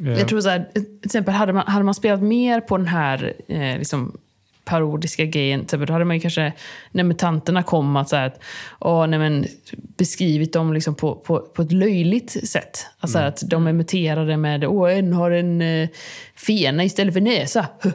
Eh, 0.00 0.12
Jag 0.18 0.28
tror 0.28 0.40
så 0.40 0.48
här, 0.48 0.66
till 0.74 0.84
exempel 1.04 1.34
hade 1.34 1.52
man, 1.52 1.66
hade 1.66 1.84
man 1.84 1.94
spelat 1.94 2.22
mer 2.22 2.60
på 2.60 2.76
den 2.76 2.86
här 2.86 3.32
eh, 3.48 3.78
liksom, 3.78 4.16
parodiska 4.64 5.24
grejen, 5.24 5.60
exempel, 5.60 5.86
då 5.86 5.92
hade 5.92 6.04
man 6.04 6.16
ju 6.16 6.20
kanske, 6.20 6.52
när 6.90 7.04
mutanterna 7.04 7.62
kom, 7.62 7.96
att, 7.96 8.08
så 8.08 8.16
här, 8.16 8.26
att 8.26 8.40
åh, 8.80 9.06
nej, 9.06 9.18
men, 9.18 9.46
beskrivit 9.72 10.52
dem 10.52 10.72
liksom 10.72 10.94
på, 10.94 11.14
på, 11.14 11.40
på 11.40 11.62
ett 11.62 11.72
löjligt 11.72 12.48
sätt. 12.48 12.86
Alltså 13.00 13.18
att 13.18 13.42
de 13.46 13.66
är 13.66 13.72
muterade 13.72 14.36
med, 14.36 14.64
åh, 14.64 14.98
en 14.98 15.12
har 15.12 15.30
en 15.30 15.62
eh, 15.62 15.88
fena 16.34 16.84
istället 16.84 17.14
för 17.14 17.20
näsa. 17.20 17.66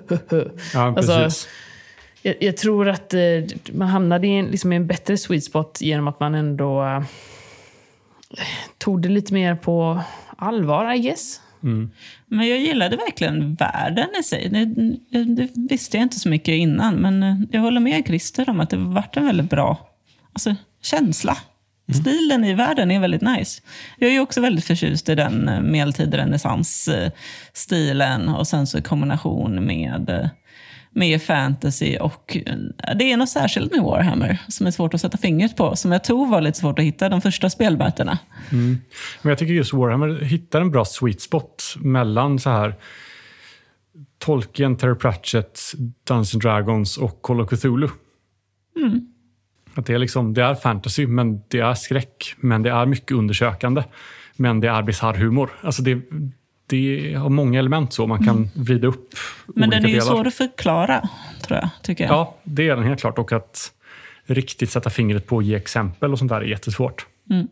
ja, 0.74 0.93
alltså, 0.97 1.18
precis. 1.18 1.47
jag, 2.22 2.36
jag 2.39 2.57
tror 2.57 2.89
att 2.89 3.13
eh, 3.13 3.20
man 3.72 3.88
hamnade 3.88 4.28
i 4.28 4.32
en, 4.32 4.45
liksom, 4.45 4.74
i 4.74 4.76
en 4.76 4.88
bättre 4.88 5.18
sweet 5.18 5.43
spot 5.43 5.78
genom 5.82 6.07
att 6.07 6.20
man 6.20 6.36
ändå 6.36 6.84
eh, 6.84 7.03
tog 8.78 9.01
det 9.01 9.09
lite 9.09 9.34
mer 9.34 9.55
på 9.55 10.01
allvar, 10.38 10.93
I 10.93 10.99
guess. 10.99 11.41
Men 12.28 12.47
jag 12.47 12.60
gillade 12.60 12.95
verkligen 12.95 13.55
världen 13.55 14.08
i 14.20 14.24
sig. 14.24 14.49
Det, 14.49 14.66
det 15.24 15.49
visste 15.55 15.97
jag 15.97 16.03
inte 16.03 16.20
så 16.20 16.30
mycket 16.30 16.53
innan, 16.53 16.95
men 16.95 17.24
eh, 17.24 17.36
jag 17.51 17.62
håller 17.62 17.80
med 17.80 18.05
Christer 18.05 18.49
om 18.49 18.60
att 18.60 18.70
det 18.70 18.78
varit 18.78 19.18
en 19.18 19.26
väldigt 19.26 19.49
bra 19.49 19.89
alltså, 20.34 20.55
känsla. 20.82 21.38
Stilen 21.93 22.43
i 22.43 22.53
världen 22.53 22.91
är 22.91 22.99
väldigt 22.99 23.22
nice. 23.22 23.62
Jag 23.97 24.12
är 24.12 24.20
också 24.20 24.41
väldigt 24.41 24.66
förtjust 24.66 25.10
i 25.10 25.16
den 25.16 25.49
eh, 25.49 25.62
medeltid-renässans-stilen 25.62 28.30
och 28.30 28.47
sen 28.47 28.68
så 28.68 28.78
i 28.78 28.82
kombination 28.82 29.66
med, 29.66 30.10
eh, 30.10 30.28
med 30.97 31.21
fantasy 31.21 31.97
och 31.97 32.37
eh, 32.45 32.55
det 32.95 33.11
är 33.11 33.17
något 33.17 33.29
särskilt 33.29 33.71
med 33.71 33.83
Warhammer 33.83 34.41
som 34.47 34.67
är 34.67 34.71
svårt 34.71 34.93
att 34.93 35.01
sätta 35.01 35.17
fingret 35.17 35.55
på, 35.55 35.75
som 35.75 35.91
jag 35.91 36.03
tror 36.03 36.27
var 36.27 36.41
lite 36.41 36.59
svårt 36.59 36.79
att 36.79 36.85
hitta 36.85 37.09
de 37.09 37.21
första 37.21 37.49
spelmötena. 37.49 38.19
Men 39.21 39.29
jag 39.29 39.37
tycker 39.37 39.53
just 39.53 39.73
Warhammer 39.73 40.23
hittar 40.23 40.61
en 40.61 40.71
bra 40.71 40.85
sweet 40.85 41.21
spot 41.21 41.63
mellan 41.77 42.39
så 42.39 42.49
här 42.49 42.75
Tolkien, 44.19 44.75
Terry 44.75 44.95
Pratchett, 44.95 45.59
Dungeons 46.07 46.31
Dragons 46.31 46.97
och 46.97 47.21
Call 47.21 47.41
of 47.41 47.49
Cthulhu. 47.49 47.87
Att 49.73 49.85
det, 49.85 49.93
är 49.93 49.99
liksom, 49.99 50.33
det 50.33 50.43
är 50.43 50.55
fantasy, 50.55 51.07
men 51.07 51.41
det 51.47 51.59
är 51.59 51.73
skräck. 51.73 52.35
Men 52.37 52.63
det 52.63 52.69
är 52.69 52.85
mycket 52.85 53.11
undersökande. 53.11 53.83
Men 54.35 54.59
det 54.59 54.67
är 54.67 54.81
bisarr 54.81 55.13
humor. 55.13 55.49
Alltså 55.61 55.81
det, 55.81 56.01
det 56.68 57.13
har 57.13 57.30
många 57.30 57.59
element 57.59 57.93
så 57.93 58.07
man 58.07 58.26
kan 58.26 58.49
vrida 58.53 58.88
upp 58.88 59.09
Men 59.45 59.70
den 59.70 59.84
är 59.84 59.88
ju 59.88 59.93
delar. 59.93 60.05
svår 60.05 60.28
att 60.28 60.34
förklara, 60.34 61.09
tror 61.41 61.59
jag. 61.59 61.70
Tycker 61.84 62.03
jag. 62.03 62.13
Ja, 62.13 62.36
det 62.43 62.70
är 62.70 62.76
den 62.76 62.86
helt 62.86 62.99
klart. 62.99 63.18
Och 63.18 63.32
att 63.32 63.74
riktigt 64.26 64.70
sätta 64.70 64.89
fingret 64.89 65.28
på 65.28 65.36
och 65.36 65.43
ge 65.43 65.55
exempel 65.55 66.11
och 66.11 66.20
sånt 66.20 66.30
där 66.30 66.41
är 66.41 66.45
jättesvårt. 66.45 67.05
Mm. 67.30 67.47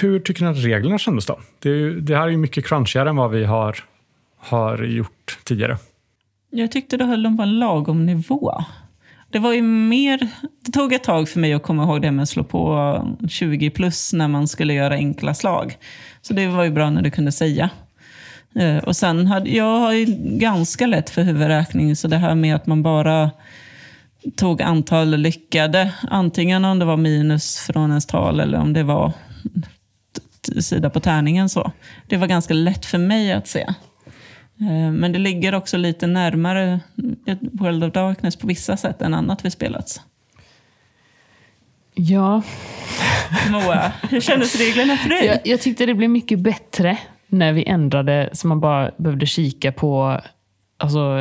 Hur 0.00 0.20
tycker 0.20 0.44
ni 0.44 0.50
att 0.50 0.64
reglerna 0.64 0.98
kändes 0.98 1.26
då? 1.26 1.40
Det, 1.58 1.68
är 1.68 1.74
ju, 1.74 2.00
det 2.00 2.16
här 2.16 2.22
är 2.22 2.28
ju 2.28 2.36
mycket 2.36 2.66
crunchigare 2.66 3.08
än 3.08 3.16
vad 3.16 3.30
vi 3.30 3.44
har, 3.44 3.76
har 4.38 4.84
gjort 4.84 5.38
tidigare. 5.44 5.78
Jag 6.50 6.72
tyckte 6.72 6.96
det 6.96 7.04
höll 7.04 7.22
dem 7.22 7.36
på 7.36 7.42
en 7.42 7.58
lagom 7.58 8.06
nivå. 8.06 8.64
Det 9.30 9.38
var 9.38 9.52
ju 9.52 9.62
mer... 9.62 10.28
Det 10.64 10.72
tog 10.72 10.92
ett 10.92 11.04
tag 11.04 11.28
för 11.28 11.40
mig 11.40 11.52
att 11.52 11.62
komma 11.62 11.82
ihåg 11.82 12.02
det 12.02 12.10
med 12.10 12.22
att 12.22 12.28
slå 12.28 12.44
på 12.44 13.16
20 13.28 13.70
plus 13.70 14.12
när 14.12 14.28
man 14.28 14.48
skulle 14.48 14.74
göra 14.74 14.94
enkla 14.94 15.34
slag. 15.34 15.76
Så 16.26 16.34
det 16.34 16.46
var 16.46 16.64
ju 16.64 16.70
bra 16.70 16.90
när 16.90 17.02
du 17.02 17.10
kunde 17.10 17.32
säga. 17.32 17.70
Eh, 18.54 18.76
och 18.76 18.96
sen 18.96 19.26
hade, 19.26 19.50
jag 19.50 19.78
har 19.78 19.92
ju 19.92 20.06
ganska 20.38 20.86
lätt 20.86 21.10
för 21.10 21.22
huvudräkning, 21.22 21.96
så 21.96 22.08
det 22.08 22.16
här 22.16 22.34
med 22.34 22.56
att 22.56 22.66
man 22.66 22.82
bara 22.82 23.30
tog 24.36 24.62
antal 24.62 25.16
lyckade, 25.16 25.94
antingen 26.10 26.64
om 26.64 26.78
det 26.78 26.84
var 26.84 26.96
minus 26.96 27.56
från 27.56 27.90
ens 27.90 28.06
tal 28.06 28.40
eller 28.40 28.58
om 28.58 28.72
det 28.72 28.82
var 28.82 29.12
sida 30.60 30.90
på 30.90 31.00
tärningen. 31.00 31.48
så. 31.48 31.72
Det 32.06 32.16
var 32.16 32.26
ganska 32.26 32.54
lätt 32.54 32.86
för 32.86 32.98
mig 32.98 33.32
att 33.32 33.48
se. 33.48 33.60
Eh, 34.60 34.90
men 34.92 35.12
det 35.12 35.18
ligger 35.18 35.54
också 35.54 35.76
lite 35.76 36.06
närmare 36.06 36.80
World 37.40 37.84
of 37.84 37.92
Darkness 37.92 38.36
på 38.36 38.46
vissa 38.46 38.76
sätt 38.76 39.02
än 39.02 39.14
annat 39.14 39.44
vi 39.44 39.50
spelat. 39.50 40.00
Ja, 41.94 42.42
Moa, 43.50 43.92
hur 44.10 44.20
kändes 44.20 44.56
reglerna 44.56 44.96
för 44.96 45.08
dig? 45.08 45.26
jag, 45.26 45.38
jag 45.44 45.60
tyckte 45.60 45.86
det 45.86 45.94
blev 45.94 46.10
mycket 46.10 46.38
bättre 46.38 46.98
när 47.26 47.52
vi 47.52 47.64
ändrade 47.64 48.30
så 48.32 48.46
man 48.46 48.60
bara 48.60 48.90
behövde 48.96 49.26
kika 49.26 49.72
på 49.72 50.20
alltså, 50.78 51.18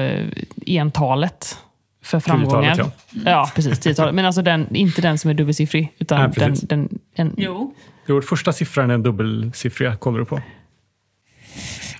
eh,entalet 0.67 1.57
för 2.03 2.19
framgången. 2.19 2.76
Tiotalet, 2.76 2.95
ja. 3.26 3.51
precis. 3.55 3.80
Tiotalet. 3.80 4.15
Men 4.15 4.26
alltså 4.26 4.41
den, 4.41 4.76
inte 4.76 5.01
den 5.01 5.17
som 5.17 5.30
är 5.30 5.34
dubbelsiffrig, 5.34 5.93
utan 5.99 6.19
Nej, 6.19 6.32
den, 6.36 6.55
den, 6.63 6.99
en, 7.15 7.34
Jo. 7.38 7.76
Jo, 8.07 8.21
första 8.21 8.53
siffran 8.53 8.89
är 8.89 8.93
en 8.93 9.03
dubbelsiffriga, 9.03 9.95
kollar 9.95 10.19
du 10.19 10.26
på. 10.26 10.41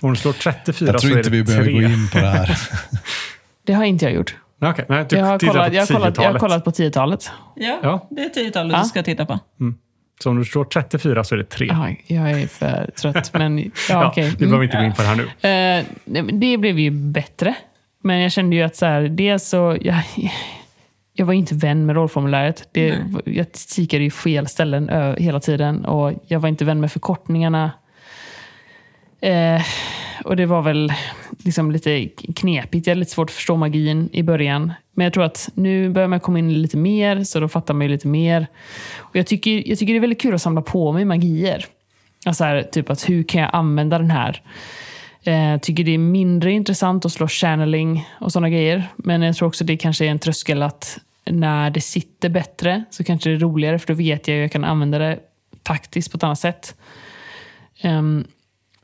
Om 0.00 0.10
du 0.10 0.16
slår 0.16 0.32
34 0.32 0.92
Jag 0.92 1.00
så 1.00 1.06
tror 1.06 1.14
är 1.14 1.18
inte 1.18 1.30
det 1.30 1.36
vi 1.36 1.42
behöver 1.44 1.64
3. 1.64 1.72
gå 1.72 1.82
in 1.82 2.08
på 2.12 2.18
det 2.18 2.26
här. 2.26 2.58
Det 3.66 3.72
har 3.72 3.84
inte 3.84 4.04
jag 4.04 4.14
gjort. 4.14 4.36
Okej. 4.62 4.84
Nej, 4.88 5.04
typ 5.08 5.18
Jag 5.18 5.26
har 5.26 5.38
kollat, 5.38 5.68
på 5.70 5.74
jag 5.74 5.82
har 5.82 5.86
kollat, 5.86 6.16
jag 6.16 6.24
har 6.24 6.30
10-talet. 6.30 6.40
kollat 6.40 6.64
på 6.64 6.70
tiotalet. 6.70 7.30
Ja, 7.56 7.78
Ja. 7.82 8.06
det 8.10 8.20
är 8.24 8.28
tiotalet 8.28 8.72
Ja. 8.72 8.82
du 8.82 8.88
ska 8.88 9.02
titta 9.02 9.26
på. 9.26 9.38
Så 10.22 10.30
om 10.30 10.38
du 10.38 10.44
slår 10.44 10.64
34 10.64 11.24
så 11.24 11.34
är 11.34 11.38
det 11.38 11.44
3. 11.44 11.66
Jaha, 11.66 11.94
jag 12.06 12.30
är 12.30 12.46
för 12.46 12.90
trött, 13.02 13.32
men 13.32 13.58
ja, 13.64 13.70
Ja, 13.88 14.08
okej. 14.08 14.30
Vi 14.38 14.46
behöver 14.46 14.64
inte 14.64 14.76
gå 14.76 14.82
in 14.82 14.92
på 14.92 15.02
det 15.02 15.08
här 15.08 15.16
nu. 15.16 15.48
Eh, 16.18 16.24
det 16.32 16.56
blev 16.58 16.78
ju 16.78 16.90
bättre. 16.90 17.54
Men 18.02 18.20
jag 18.20 18.32
kände 18.32 18.56
ju 18.56 18.62
att 18.62 18.76
så 18.76 18.86
här, 18.86 19.02
det 19.02 19.38
så... 19.38 19.76
Jag, 19.80 19.96
jag 21.12 21.26
var 21.26 21.34
inte 21.34 21.54
vän 21.54 21.86
med 21.86 21.96
rollformuläret. 21.96 22.68
Det, 22.72 22.98
jag 23.24 23.46
kikade 23.76 24.04
ju 24.04 24.10
fel 24.10 24.46
ställen 24.46 24.88
ö, 24.90 25.16
hela 25.18 25.40
tiden 25.40 25.84
och 25.84 26.12
jag 26.26 26.40
var 26.40 26.48
inte 26.48 26.64
vän 26.64 26.80
med 26.80 26.92
förkortningarna. 26.92 27.70
Eh, 29.20 29.62
och 30.24 30.36
det 30.36 30.46
var 30.46 30.62
väl 30.62 30.92
liksom 31.44 31.70
lite 31.70 32.08
knepigt. 32.36 32.86
Jag 32.86 32.90
hade 32.90 33.00
lite 33.00 33.10
svårt 33.10 33.30
att 33.30 33.34
förstå 33.34 33.56
magin 33.56 34.08
i 34.12 34.22
början. 34.22 34.72
Men 34.94 35.04
jag 35.04 35.12
tror 35.12 35.24
att 35.24 35.50
nu 35.54 35.90
börjar 35.90 36.08
man 36.08 36.20
komma 36.20 36.38
in 36.38 36.62
lite 36.62 36.76
mer, 36.76 37.24
så 37.24 37.40
då 37.40 37.48
fattar 37.48 37.74
man 37.74 37.86
ju 37.86 37.92
lite 37.92 38.08
mer. 38.08 38.46
Och 38.96 39.16
jag, 39.16 39.26
tycker, 39.26 39.68
jag 39.68 39.78
tycker 39.78 39.92
det 39.92 39.98
är 39.98 40.00
väldigt 40.00 40.20
kul 40.20 40.34
att 40.34 40.42
samla 40.42 40.62
på 40.62 40.92
mig 40.92 41.04
magier. 41.04 41.66
Alltså 42.26 42.44
här, 42.44 42.62
typ 42.62 42.90
att 42.90 43.08
hur 43.08 43.22
kan 43.22 43.40
jag 43.40 43.50
använda 43.52 43.98
den 43.98 44.10
här? 44.10 44.42
Eh, 45.22 45.60
tycker 45.60 45.84
det 45.84 45.94
är 45.94 45.98
mindre 45.98 46.52
intressant 46.52 47.04
att 47.04 47.12
slå 47.12 47.28
channeling 47.28 48.08
och 48.20 48.32
sådana 48.32 48.50
grejer. 48.50 48.88
Men 48.96 49.22
jag 49.22 49.36
tror 49.36 49.48
också 49.48 49.64
det 49.64 49.76
kanske 49.76 50.06
är 50.06 50.10
en 50.10 50.18
tröskel 50.18 50.62
att 50.62 50.98
när 51.24 51.70
det 51.70 51.80
sitter 51.80 52.28
bättre 52.28 52.84
så 52.90 53.04
kanske 53.04 53.30
det 53.30 53.36
är 53.36 53.38
roligare 53.38 53.78
för 53.78 53.86
då 53.86 53.94
vet 53.94 54.28
jag 54.28 54.34
hur 54.34 54.42
jag 54.42 54.52
kan 54.52 54.64
använda 54.64 54.98
det 54.98 55.18
taktiskt 55.62 56.10
på 56.10 56.16
ett 56.16 56.24
annat 56.24 56.38
sätt. 56.38 56.76
Ehm, 57.80 58.24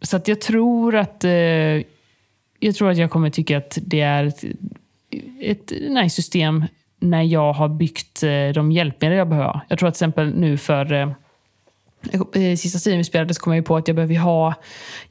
så 0.02 0.16
att 0.16 0.28
jag 0.28 0.40
tror 0.40 0.96
att 0.96 1.24
eh, 1.24 1.30
jag 2.60 2.74
tror 2.74 2.90
att 2.90 2.98
jag 2.98 3.10
kommer 3.10 3.30
tycka 3.30 3.58
att 3.58 3.78
det 3.82 4.00
är 4.00 4.24
ett, 4.24 4.44
ett 5.40 5.72
nice 5.88 6.16
system 6.16 6.64
när 7.00 7.22
jag 7.22 7.52
har 7.52 7.68
byggt 7.68 8.22
eh, 8.22 8.48
de 8.54 8.72
hjälpmedel 8.72 9.18
jag 9.18 9.28
behöver. 9.28 9.60
Jag 9.68 9.78
tror 9.78 9.88
att 9.88 9.94
till 9.94 10.04
exempel 10.04 10.34
nu 10.34 10.58
för 10.58 10.92
eh, 10.92 11.10
eh, 12.42 12.56
sista 12.56 12.78
tiden 12.78 12.98
vi 12.98 13.04
spelade 13.04 13.34
så 13.34 13.40
kom 13.40 13.52
jag 13.52 13.60
ju 13.60 13.62
på 13.62 13.76
att 13.76 13.88
jag 13.88 13.94
behöver 13.94 14.18
ha, 14.18 14.54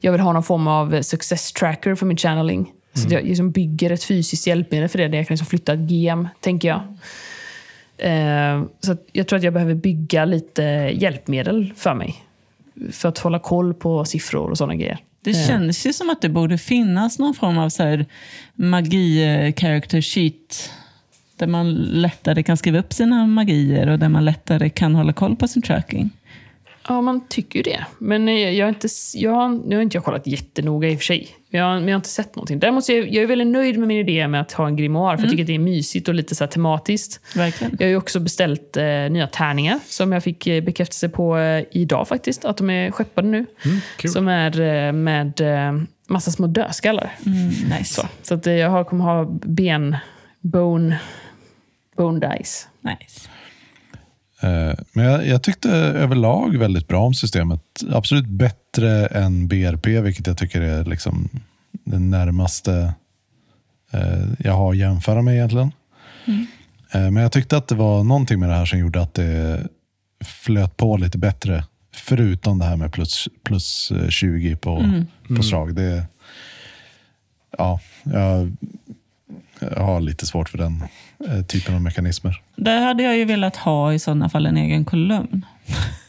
jag 0.00 0.12
vill 0.12 0.20
ha 0.20 0.32
någon 0.32 0.42
form 0.42 0.68
av 0.68 1.02
success 1.02 1.52
tracker 1.52 1.94
för 1.94 2.06
min 2.06 2.16
channeling. 2.16 2.72
Så 2.94 3.06
att 3.06 3.12
jag 3.12 3.24
liksom 3.24 3.50
bygger 3.50 3.90
ett 3.90 4.04
fysiskt 4.04 4.46
hjälpmedel 4.46 4.88
för 4.88 4.98
det, 4.98 5.08
där 5.08 5.18
jag 5.18 5.26
kan 5.26 5.34
liksom 5.34 5.46
flytta 5.46 5.72
ett 5.72 5.90
gem, 5.90 6.28
tänker 6.40 6.68
jag. 6.68 6.80
Eh, 7.98 8.62
så 8.80 8.96
jag 9.12 9.28
tror 9.28 9.36
att 9.36 9.42
jag 9.42 9.52
behöver 9.52 9.74
bygga 9.74 10.24
lite 10.24 10.62
hjälpmedel 10.94 11.72
för 11.76 11.94
mig. 11.94 12.24
För 12.90 13.08
att 13.08 13.18
hålla 13.18 13.38
koll 13.38 13.74
på 13.74 14.04
siffror 14.04 14.50
och 14.50 14.58
sådana 14.58 14.74
grejer. 14.74 14.98
Det 15.22 15.34
känns 15.34 15.86
ju 15.86 15.92
som 15.92 16.10
att 16.10 16.20
det 16.20 16.28
borde 16.28 16.58
finnas 16.58 17.18
någon 17.18 17.34
form 17.34 17.58
av 17.58 17.68
så 17.68 17.82
här 17.82 18.06
magi-character 18.54 20.00
sheet. 20.00 20.70
Där 21.36 21.46
man 21.46 21.74
lättare 21.74 22.42
kan 22.42 22.56
skriva 22.56 22.78
upp 22.78 22.92
sina 22.92 23.26
magier 23.26 23.88
och 23.88 23.98
där 23.98 24.08
man 24.08 24.24
lättare 24.24 24.70
kan 24.70 24.94
hålla 24.94 25.12
koll 25.12 25.36
på 25.36 25.48
sin 25.48 25.62
tracking. 25.62 26.10
Ja, 26.88 27.00
man 27.00 27.26
tycker 27.28 27.56
ju 27.58 27.62
det. 27.62 27.86
Men 27.98 28.28
eh, 28.28 28.34
jag 28.34 28.66
har 28.66 28.68
inte, 28.68 28.88
jag, 29.14 29.30
har- 29.30 29.68
nu 29.68 29.76
har 29.76 29.82
inte 29.82 29.96
jag 29.96 30.04
kollat 30.04 30.26
jättenoga 30.26 30.88
i 30.88 30.94
och 30.94 30.98
för 30.98 31.04
sig. 31.04 31.28
Jag, 31.50 31.64
har- 31.64 31.74
men 31.74 31.88
jag 31.88 31.92
har 31.94 31.96
inte 31.98 32.08
sett 32.08 32.36
någonting. 32.36 32.58
Däremot 32.58 32.88
är 32.88 32.96
jag, 32.96 33.08
jag 33.14 33.22
är 33.22 33.26
väldigt 33.26 33.46
nöjd 33.48 33.78
med 33.78 33.88
min 33.88 33.98
idé 34.08 34.28
med 34.28 34.40
att 34.40 34.52
ha 34.52 34.66
en 34.66 34.76
grimoire. 34.76 35.16
För 35.16 35.24
jag 35.24 35.30
tycker 35.30 35.42
att 35.42 35.46
det 35.46 35.54
är 35.54 35.58
mysigt 35.58 36.08
och 36.08 36.14
lite 36.14 36.34
så 36.34 36.46
tematiskt. 36.46 37.20
Verkligen. 37.36 37.76
Jag 37.78 37.86
har 37.86 37.90
ju 37.90 37.96
också 37.96 38.20
beställt 38.20 38.76
eh, 38.76 38.84
nya 38.84 39.26
tärningar 39.26 39.78
som 39.88 40.12
jag 40.12 40.22
fick 40.24 40.46
eh, 40.46 40.62
bekräftelse 40.64 41.08
på 41.08 41.38
eh, 41.38 41.64
idag 41.70 42.08
faktiskt. 42.08 42.44
Att 42.44 42.56
de 42.56 42.70
är 42.70 42.90
skeppade 42.90 43.28
nu. 43.28 43.46
kul. 43.96 44.10
Som 44.10 44.28
är 44.28 44.60
eh, 44.60 44.92
med 44.92 45.40
eh, 45.40 45.82
massa 46.08 46.30
små 46.30 46.46
dödskallar. 46.46 47.14
Mm, 47.26 47.48
nice. 47.78 47.94
Så, 47.94 48.06
så 48.22 48.34
att, 48.34 48.46
eh, 48.46 48.52
jag 48.54 48.70
har, 48.70 48.84
kommer 48.84 49.04
ha 49.04 49.24
ben, 49.30 49.96
bone, 50.40 51.00
bone 51.96 52.28
dice. 52.36 52.66
nice. 52.80 53.28
Eh, 54.40 54.74
Men 54.92 55.04
jag, 55.04 55.26
jag 55.26 55.42
tyckte 55.42 55.70
överlag 55.70 56.56
väldigt 56.56 56.88
bra 56.88 57.00
om 57.06 57.14
systemet. 57.14 57.62
Absolut 57.92 58.26
bättre 58.26 59.06
än 59.06 59.48
BRP, 59.48 59.86
vilket 59.86 60.26
jag 60.26 60.38
tycker 60.38 60.60
är 60.60 60.84
liksom 60.84 61.28
det 61.84 61.98
närmaste 61.98 62.94
eh, 63.90 64.26
jag 64.38 64.52
har 64.52 64.70
att 64.70 64.78
jämföra 64.78 65.22
med 65.22 65.34
egentligen. 65.34 65.72
Eh, 66.92 67.10
Men 67.10 67.16
jag 67.16 67.32
tyckte 67.32 67.56
att 67.56 67.68
det 67.68 67.74
var 67.74 68.04
någonting 68.04 68.40
med 68.40 68.48
det 68.48 68.54
här 68.54 68.66
som 68.66 68.78
gjorde 68.78 69.02
att 69.02 69.14
det 69.14 69.62
flöt 70.24 70.76
på 70.76 70.96
lite 70.96 71.18
bättre 71.18 71.64
Förutom 71.92 72.58
det 72.58 72.64
här 72.64 72.76
med 72.76 72.92
plus, 72.92 73.28
plus 73.42 73.90
eh, 73.90 74.08
20 74.08 74.56
på, 74.56 75.02
på 75.36 75.42
slag. 75.42 75.74
Det, 75.74 76.06
ja, 77.58 77.80
jag, 78.02 78.56
jag 79.60 79.84
har 79.84 80.00
lite 80.00 80.26
svårt 80.26 80.48
för 80.48 80.58
den 80.58 80.84
eh, 81.28 81.42
typen 81.42 81.74
av 81.74 81.80
mekanismer. 81.80 82.42
Där 82.56 82.80
hade 82.80 83.02
jag 83.02 83.16
ju 83.16 83.24
velat 83.24 83.56
ha 83.56 83.92
i 83.92 83.98
sådana 83.98 84.28
fall 84.28 84.46
en 84.46 84.56
egen 84.56 84.84
kolumn. 84.84 85.46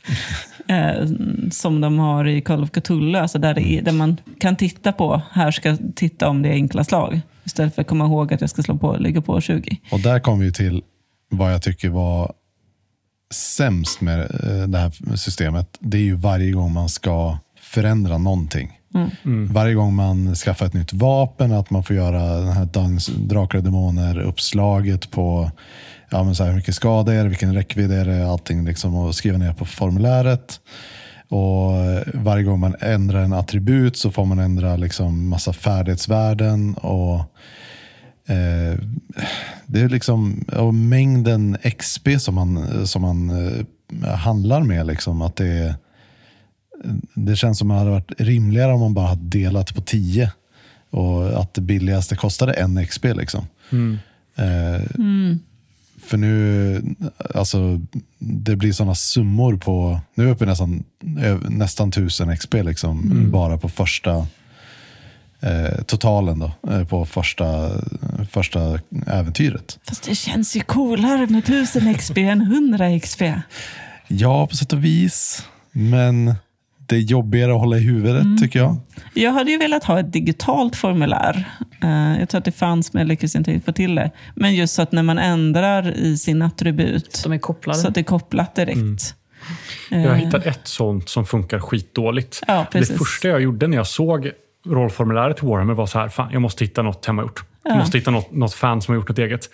eh, 0.68 1.08
som 1.52 1.82
de 1.82 2.00
har 2.00 2.28
i 2.28 2.42
Call 2.42 2.64
of 2.64 2.72
Cthulhu, 2.72 3.20
alltså 3.20 3.40
där, 3.40 3.54
det 3.54 3.72
är, 3.72 3.82
där 3.82 3.92
man 3.92 4.18
kan 4.40 4.56
titta 4.56 4.92
på, 4.92 5.22
här 5.32 5.52
ska 5.52 5.78
titta 5.96 6.30
om 6.30 6.42
det 6.42 6.50
är 6.50 6.54
enkla 6.54 6.84
slag. 6.84 7.22
Istället 7.44 7.76
för 7.76 7.82
att 7.82 7.88
komma 7.88 8.06
ihåg 8.06 8.34
att 8.34 8.42
jag 8.42 8.50
ska 8.50 8.64
slå 8.64 8.78
på, 8.78 8.98
lägga 8.98 9.22
på 9.22 9.42
20. 9.42 9.78
Och 9.92 10.00
där 10.00 10.20
kommer 10.20 10.46
vi 10.46 10.54
till 10.54 10.84
vad 11.30 11.54
jag 11.54 11.62
tycker 11.62 11.90
var 11.90 12.34
sämst 13.34 14.02
med 14.02 14.20
eh, 14.20 14.68
det 14.68 14.78
här 14.78 15.16
systemet. 15.16 15.78
Det 15.80 15.98
är 15.98 16.02
ju 16.02 16.16
varje 16.16 16.52
gång 16.52 16.74
man 16.74 16.90
ska 16.90 17.38
förändra 17.62 18.18
någonting. 18.18 18.81
Mm. 18.94 19.10
Mm. 19.26 19.54
Varje 19.54 19.74
gång 19.74 19.96
man 19.96 20.36
skaffar 20.36 20.66
ett 20.66 20.74
nytt 20.74 20.94
vapen, 20.94 21.52
att 21.52 21.70
man 21.70 21.84
får 21.84 21.96
göra 21.96 22.38
den 22.40 22.52
här 22.52 22.66
dans, 22.66 23.08
drakar 23.08 23.58
och 23.58 23.64
demoner 23.64 24.20
uppslaget 24.20 25.12
på 25.12 25.52
ja, 26.10 26.24
men 26.24 26.36
så 26.36 26.44
här, 26.44 26.50
hur 26.50 26.58
mycket 26.58 26.76
skada 26.76 27.14
är 27.14 27.24
det, 27.24 27.30
vilken 27.30 27.54
räckvidd 27.54 27.92
är 27.92 28.06
det, 28.06 28.30
allting 28.30 28.66
liksom 28.66 28.96
och 28.96 29.16
skriva 29.16 29.38
ner 29.38 29.54
på 29.54 29.66
formuläret. 29.66 30.60
Och 31.30 31.72
varje 32.14 32.44
gång 32.44 32.60
man 32.60 32.76
ändrar 32.80 33.20
en 33.24 33.34
attribut 33.34 33.98
så 33.98 34.12
får 34.12 34.26
man 34.26 34.40
ändra 34.40 34.76
liksom 34.76 35.30
massa 35.30 35.54
färdighetsvärden. 35.54 36.74
och 36.74 37.20
eh, 38.28 38.80
Det 39.66 39.82
är 39.82 39.90
liksom 39.90 40.46
och 40.58 40.74
mängden 40.74 41.58
XP 41.78 42.08
som 42.20 42.36
man, 42.36 42.88
som 42.88 43.02
man 43.02 43.30
eh, 43.30 44.16
handlar 44.16 44.62
med. 44.62 44.88
Liksom, 44.88 45.22
att 45.22 45.36
det, 45.36 45.48
är- 45.48 45.76
det 47.14 47.36
känns 47.36 47.58
som 47.60 47.72
att 47.72 47.76
det 47.76 47.80
hade 47.80 47.92
varit 47.92 48.12
rimligare 48.18 48.74
om 48.74 48.80
man 48.80 48.94
bara 48.94 49.08
hade 49.08 49.24
delat 49.40 49.76
på 49.76 49.82
10 49.82 50.32
och 50.90 51.40
att 51.42 51.54
det 51.54 51.62
billigaste 51.62 52.16
kostade 52.16 52.54
en 52.54 52.86
XP. 52.88 53.04
Liksom. 53.06 53.46
Eh, 54.36 54.82
För 56.04 56.18
nu, 56.18 56.82
alltså, 57.36 57.80
det 58.20 58.56
blir 58.56 58.74
sådana 58.74 58.96
summor 58.96 59.58
på, 59.58 60.00
nu 60.16 60.24
är 60.24 60.28
vi 60.28 60.34
uppe 60.34 60.44
i 60.44 60.48
nästan, 60.48 60.84
ö- 61.20 61.40
nästan 61.50 61.90
1000 61.90 62.38
XP 62.38 62.54
liksom, 62.54 63.28
bara 63.32 63.58
på 63.58 63.70
första 63.70 64.28
eh, 65.42 65.82
totalen 65.86 66.40
då, 66.40 66.52
eh, 66.72 66.84
på 66.88 67.06
första, 67.06 67.70
första 68.32 68.80
äventyret. 69.08 69.80
Fast 69.88 70.04
det 70.04 70.16
känns 70.16 70.56
ju 70.56 70.62
coolare 70.62 71.28
med 71.28 71.40
1000 71.44 71.94
XP 71.96 72.18
än 72.18 72.42
100 72.42 73.00
XP. 73.00 73.22
Ja, 74.08 74.48
på 74.48 74.56
sätt 74.56 74.74
och 74.74 74.84
vis, 74.86 75.44
men 75.72 76.36
det 76.92 76.98
är 76.98 77.00
jobbigare 77.00 77.54
att 77.54 77.60
hålla 77.60 77.78
i 77.78 77.80
huvudet 77.80 78.26
tycker 78.42 78.60
jag. 78.60 78.78
Jag 79.14 79.32
hade 79.32 79.52
ju 79.52 79.58
velat 79.58 79.84
ha 79.84 80.00
ett 80.00 80.14
digitalt 80.14 80.76
formulär. 80.76 81.50
Eh, 81.84 82.20
Jag 82.20 82.30
tror 82.30 82.40
att 82.40 82.46
det 82.46 82.52
fanns, 82.52 82.94
men 82.94 83.02
jag 83.02 83.08
lyckades 83.08 83.36
inte 83.36 83.60
få 83.66 83.72
till 83.72 83.96
det. 83.96 84.12
Men 84.36 84.56
just 84.56 84.74
så 84.74 84.82
att 84.82 84.92
när 84.92 85.04
man 85.04 85.20
ändrar 85.20 85.92
i 85.98 86.18
sin 86.18 86.42
attribut, 86.42 87.22
De 87.24 87.32
är 87.34 87.38
kopplade. 87.38 87.80
så 87.80 87.88
att 87.88 87.94
det 87.96 88.02
är 88.02 88.04
kopplat 88.04 88.56
direkt. 88.56 89.16
Jag 89.90 90.00
har 90.00 90.08
Eh, 90.08 90.14
hittat 90.14 90.46
ett 90.46 90.68
sånt 90.68 91.10
som 91.10 91.26
funkar 91.26 91.60
skitdåligt. 91.60 92.42
Ja, 92.48 92.66
det 92.72 92.86
första 92.98 93.28
jag 93.28 93.42
gjorde 93.42 93.68
när 93.68 93.78
jag 93.78 93.88
såg 93.88 94.32
rollformuläret 94.66 95.38
till 95.38 95.48
Warhammer 95.48 95.74
var 95.74 95.86
så 95.86 96.00
här, 96.00 96.10
fan, 96.10 96.30
jag 96.32 96.42
måste 96.42 96.64
hitta 96.64 96.82
något 96.82 97.06
hemmagjort. 97.06 97.44
Jag 97.64 97.74
Ja. 97.74 97.78
måste 97.78 97.98
hitta 97.98 98.12
något, 98.12 98.32
något 98.32 98.54
fan 98.54 98.82
som 98.82 98.92
har 98.92 99.00
gjort 99.02 99.10
något 99.10 99.20
eget. 99.20 99.50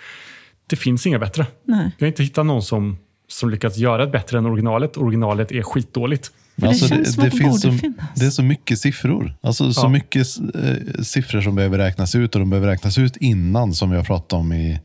Det 0.68 0.76
finns 0.76 1.08
inga 1.08 1.20
bättre. 1.20 1.46
Nej. 1.64 1.92
Jag 1.98 2.06
har 2.06 2.08
inte 2.08 2.24
hittat 2.24 2.46
någon 2.46 2.62
som, 2.64 2.98
som 3.28 3.50
lyckats 3.50 3.78
göra 3.78 4.06
det 4.06 4.12
bättre 4.12 4.38
än 4.38 4.46
originalet. 4.46 4.98
Originalet 4.98 5.52
är 5.52 5.62
skitdåligt. 5.62 6.32
Men 6.60 6.70
det 6.70 6.76
känns 6.76 7.14
som 7.16 7.24
att 7.24 7.32
det 7.32 7.38
finns 7.38 7.62
så, 7.62 7.72
finnas. 7.72 8.05
det 8.16 8.26
är 8.26 8.30
så 8.30 8.43
mycket 8.43 8.80
siffror. 8.80 9.36
Alltså 9.41 9.74
så 9.74 9.82
Ja. 9.86 9.89
mycket 9.89 10.28
eh, 10.55 11.01
siffror 11.03 11.41
som 11.41 11.55
behöver 11.55 11.78
räknas 11.78 12.16
ut 12.16 12.36
och 12.36 12.39
de 12.39 12.49
behöver 12.49 12.68
räknas 12.68 12.97
ut 12.97 13.18
innan 13.18 13.74
som 13.74 13.91
har 13.91 14.03
pratat 14.03 14.34
om 14.34 14.53
i 14.53 14.80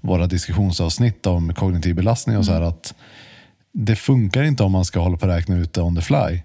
våra 0.00 0.26
diskussionsavsnitt 0.26 1.26
om 1.26 1.54
kognitiv 1.54 1.94
belastning 1.94 2.36
och 2.38 2.44
så 2.44 2.50
Mm. 2.52 2.62
här 2.62 2.68
att 2.70 2.94
det 3.72 3.96
funkar 3.96 4.42
inte 4.42 4.62
om 4.62 4.72
man 4.72 4.84
ska 4.84 5.00
hålla 5.00 5.16
på 5.16 5.26
att 5.26 5.32
räkna 5.38 5.56
ut 5.56 5.72
det 5.72 5.82
on 5.82 5.96
the 5.96 6.02
fly. 6.02 6.40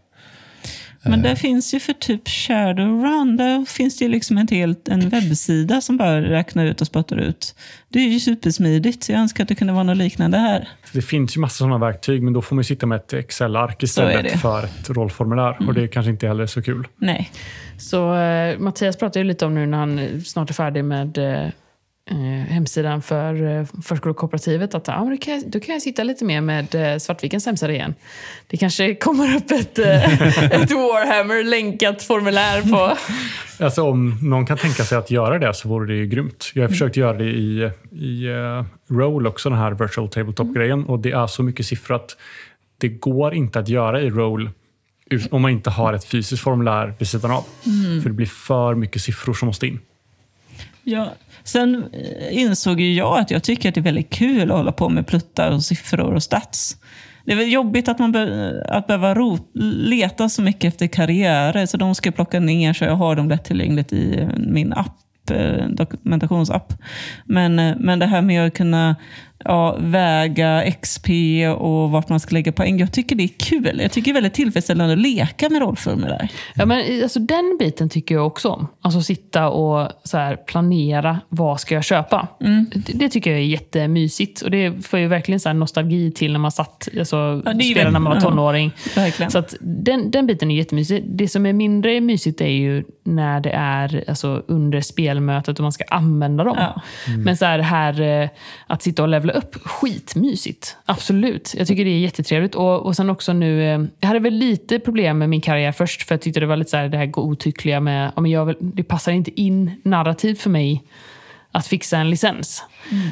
Men 1.06 1.22
det 1.22 1.36
finns 1.36 1.74
ju 1.74 1.80
för 1.80 1.94
typ 1.94 2.28
Shadowrun, 2.30 3.38
där 3.38 3.66
finns 3.66 3.98
det 3.98 4.06
ju 4.06 4.12
liksom 4.12 4.38
en, 4.38 4.48
helt, 4.48 4.88
en 4.88 5.10
webbsida 5.10 5.82
som 5.82 5.98
bara 5.98 6.22
räknar 6.22 6.66
ut 6.66 6.82
och 6.82 6.88
spottar 6.88 7.18
ut. 7.18 7.56
Det 7.90 8.00
är 8.00 8.08
ju 8.08 8.20
supersmidigt, 8.20 9.04
så 9.04 9.12
jag 9.12 9.20
önskar 9.20 9.44
att 9.44 9.48
det 9.48 9.56
kunde 9.56 9.74
vara 9.74 9.84
något 9.84 9.98
liknande 9.98 10.38
här. 10.38 10.70
Det 10.94 11.02
finns 11.02 11.38
ju 11.38 11.42
massa 11.42 11.56
sådana 11.56 11.78
verktyg, 11.78 12.24
men 12.24 12.34
då 12.34 12.42
får 12.42 12.56
man 12.56 12.60
ju 12.60 12.64
sitta 12.64 12.86
med 12.86 12.96
ett 12.96 13.14
Excel-ark 13.14 13.84
istället 13.84 14.42
för 14.42 14.64
ett 14.64 14.90
rollformulär. 14.90 15.68
Och 15.68 15.74
det 15.74 15.84
är 15.84 15.88
kanske 15.88 16.10
inte 16.10 16.28
heller 16.28 16.46
så 16.46 16.62
kul. 16.62 16.88
Nej. 16.98 17.32
Så 17.78 18.16
eh, 18.16 18.60
Mattias 18.60 18.98
pratade 18.98 19.20
ju 19.20 19.26
lite 19.26 19.46
om 19.46 19.56
nu 19.56 19.66
när 19.66 19.78
han 19.78 20.22
snart 20.26 20.50
är 20.50 20.54
färdig 20.54 20.86
med 20.86 21.18
eh, 21.18 21.50
eh, 22.12 22.18
hemsidan 22.54 23.02
för 23.02 23.60
eh, 23.60 23.66
förskolekooperativet 23.84 24.76
att 24.76 24.90
ah, 24.90 25.10
då, 25.10 25.18
kan 25.18 25.34
jag, 25.34 25.52
då 25.52 25.60
kan 25.60 25.74
jag 25.74 25.82
sitta 25.82 26.04
lite 26.04 26.26
mer 26.26 26.42
med 26.42 26.76
eh, 26.76 26.98
Svartvikens 26.98 27.46
hemsida 27.46 27.74
igen. 27.74 27.94
Det 28.48 28.58
kanske 28.58 28.96
kommer 28.96 29.36
upp 29.36 29.52
ett, 29.52 29.80
ett 29.80 30.72
Warhammer-länkat 30.72 32.04
formulär 32.04 32.62
på... 32.62 32.98
Alltså 33.60 33.84
om 33.84 34.20
någon 34.22 34.46
kan 34.46 34.58
tänka 34.58 34.84
sig 34.84 34.98
att 34.98 35.12
göra 35.12 35.40
det 35.40 35.54
så 35.54 35.70
vore 35.70 35.88
det 35.88 35.94
ju 35.94 36.08
grymt. 36.08 36.52
Jag 36.54 36.64
har 36.64 36.70
försökt 36.70 36.98
göra 36.98 37.18
det 37.18 37.26
i, 37.26 37.72
i 37.92 38.28
uh, 38.28 38.64
Roll 38.90 39.28
också, 39.28 39.50
den 39.50 39.58
här 39.58 39.72
virtual 39.72 40.10
tabletop-grejen. 40.10 40.84
Och 40.86 41.00
det 41.00 41.12
är 41.12 41.28
så 41.28 41.44
mycket 41.44 41.66
siffror 41.66 41.96
att 41.96 42.18
det 42.78 42.88
går 42.90 43.34
inte 43.34 43.60
att 43.60 43.70
göra 43.70 44.02
i 44.02 44.10
Roll 44.10 44.50
om 45.32 45.42
man 45.42 45.52
inte 45.52 45.70
har 45.70 45.94
ett 45.94 46.06
fysiskt 46.06 46.44
formulär 46.44 46.94
vid 47.00 47.08
sidan 47.08 47.32
av. 47.32 47.46
För 48.02 48.10
det 48.10 48.16
blir 48.16 48.26
för 48.26 48.76
mycket 48.76 49.02
siffror 49.02 49.34
som 49.34 49.46
måste 49.46 49.68
in. 49.68 49.80
Ja. 50.84 51.14
Sen 51.44 51.84
eh, 51.94 52.38
insåg 52.42 52.82
ju 52.82 52.94
jag 52.94 53.20
att 53.20 53.32
jag 53.32 53.44
tycker 53.44 53.70
att 53.70 53.76
det 53.76 53.82
är 53.82 53.84
väldigt 53.84 54.10
kul 54.10 54.52
att 54.52 54.58
hålla 54.58 54.72
på 54.72 54.90
med 54.90 55.08
pluttar 55.08 55.52
och 55.52 55.64
siffror 55.64 56.14
och 56.14 56.24
stats. 56.24 56.78
Det 57.26 57.32
är 57.32 57.36
väl 57.36 57.52
jobbigt 57.52 57.88
att 57.88 58.00
man 58.00 58.12
be- 58.12 58.66
att 58.70 58.88
behöva 58.88 59.14
rot, 59.16 59.52
leta 59.76 60.30
så 60.30 60.42
mycket 60.42 60.74
efter 60.74 60.88
karriärer, 60.88 61.66
så 61.66 61.78
de 61.78 61.96
ska 61.96 62.08
jag 62.08 62.16
plocka 62.16 62.40
ner 62.40 62.74
så 62.74 62.84
jag 62.84 62.96
har 62.96 63.16
dem 63.16 63.30
lättillgängligt 63.30 63.94
i 63.94 64.28
min 64.38 64.74
app, 64.74 65.30
eh, 65.32 65.68
dokumentationsapp. 65.70 66.74
Men, 67.26 67.60
eh, 67.60 67.76
men 67.80 68.00
det 68.00 68.06
här 68.06 68.22
med 68.22 68.46
att 68.48 68.54
kunna 68.54 68.96
ja, 69.46 69.78
väga 69.80 70.72
XP 70.82 71.10
och 71.58 71.92
vart 71.92 72.10
man 72.10 72.20
ska 72.20 72.34
lägga 72.34 72.52
poäng, 72.52 72.80
jag 72.80 72.92
tycker 72.92 73.16
det 73.16 73.24
är 73.24 73.40
kul. 73.40 73.80
Jag 73.82 73.92
tycker 73.92 74.06
det 74.06 74.12
är 74.12 74.22
väldigt 74.22 74.34
tillfredsställande 74.34 74.94
att 74.94 75.00
leka 75.00 75.50
med 75.50 75.62
rollformulär. 75.62 76.30
Ja, 76.56 76.66
men, 76.66 77.04
alltså, 77.04 77.20
den 77.20 77.58
biten 77.60 77.90
tycker 77.90 78.16
jag 78.16 78.28
också 78.28 78.50
om. 78.50 78.68
Alltså 78.82 79.02
sitta 79.02 79.50
och 79.50 79.90
så 80.04 80.18
här, 80.18 80.36
planera 80.36 81.20
vad 81.30 81.60
ska 81.60 81.76
jag 81.76 81.84
köpa. 81.84 82.28
Det, 82.40 82.94
det 82.94 83.10
tycker 83.10 83.32
jag 83.32 83.40
är 83.40 83.44
jättemysigt. 83.44 84.42
Och 84.42 84.52
det 84.52 84.86
får 84.86 85.00
ju 85.00 85.08
verkligen 85.08 85.40
så 85.40 85.50
här, 85.50 85.54
nostalgi 85.54 86.12
till 86.12 86.32
när 86.32 86.40
man 86.40 86.52
satt 86.52 86.90
alltså, 87.00 87.42
Ja, 87.46 87.54
spelade 87.54 87.92
när 87.92 88.00
man 88.00 88.04
var 88.04 88.16
ja. 88.16 88.22
tonåring. 88.22 88.72
Verkligen. 88.96 89.32
Så 89.32 89.40
att 89.40 89.56
den, 89.62 90.12
den 90.12 90.28
biten 90.28 90.52
är 90.52 90.56
jättemysig. 90.56 91.04
Det 91.08 91.28
som 91.28 91.46
är 91.46 91.54
mindre 91.54 92.02
mysigt 92.02 92.42
är 92.42 92.48
ju 92.48 92.84
när 93.04 93.40
det 93.40 93.52
är 93.52 94.04
alltså, 94.08 94.44
under 94.48 94.82
spelmötet 94.82 95.60
och 95.60 95.64
man 95.64 95.72
ska 95.72 95.84
använda 95.90 96.44
dem. 96.44 96.58
Ja. 96.60 96.82
Men 97.18 97.38
så 97.38 97.46
här, 97.46 97.60
här 97.60 98.02
eh, 98.02 98.30
att 98.68 98.82
sitta 98.82 99.04
och 99.04 99.10
levla 99.10 99.33
upp, 99.34 99.56
skitmysigt. 99.64 100.78
Absolut. 100.86 101.56
Jag 101.58 101.68
tycker 101.68 101.86
det 101.86 101.92
är 101.92 102.00
jättetrevligt. 102.00 102.56
Och, 102.56 102.86
och 102.86 102.96
sen 102.96 103.10
också 103.10 103.34
nu, 103.34 103.64
eh, 103.64 103.82
jag 104.00 104.08
hade 104.08 104.20
väl 104.20 104.34
lite 104.34 104.80
problem 104.80 105.18
med 105.18 105.30
min 105.30 105.42
karriär 105.42 105.72
först, 105.72 106.04
för 106.04 106.16
jag 106.16 106.22
tyckte 106.22 106.40
det 106.40 106.46
var 106.46 106.58
lite 106.58 106.72
så 106.72 106.78
här, 106.78 106.90
det 106.90 106.98
här 106.98 107.06
godtyckliga 107.06 107.80
med, 107.80 108.12
ja, 108.16 108.22
men 108.22 108.32
jag 108.32 108.56
det 108.60 108.84
passar 108.84 109.12
inte 109.12 109.42
in 109.42 109.72
narrativt 109.84 110.42
för 110.42 110.50
mig 110.50 110.84
att 111.52 111.68
fixa 111.68 111.98
en 111.98 112.10
licens. 112.10 112.64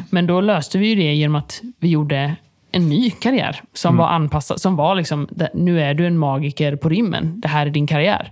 Men 0.09 0.28
då 0.28 0.41
löste 0.41 0.78
vi 0.78 0.88
ju 0.88 0.95
det 0.95 1.13
genom 1.13 1.36
att 1.36 1.61
vi 1.80 1.89
gjorde 1.89 2.36
en 2.72 2.89
ny 2.89 3.11
karriär 3.11 3.61
som 3.74 3.97
var 3.97 4.07
anpassad. 4.07 4.61
Som 4.61 4.76
var 4.76 4.95
liksom, 4.95 5.28
nu 5.53 5.82
är 5.82 5.93
du 5.93 6.07
en 6.07 6.17
magiker 6.17 6.76
på 6.76 6.89
rimmen. 6.89 7.41
Det 7.41 7.47
här 7.47 7.65
är 7.65 7.69
din 7.69 7.88
karriär. 7.88 8.32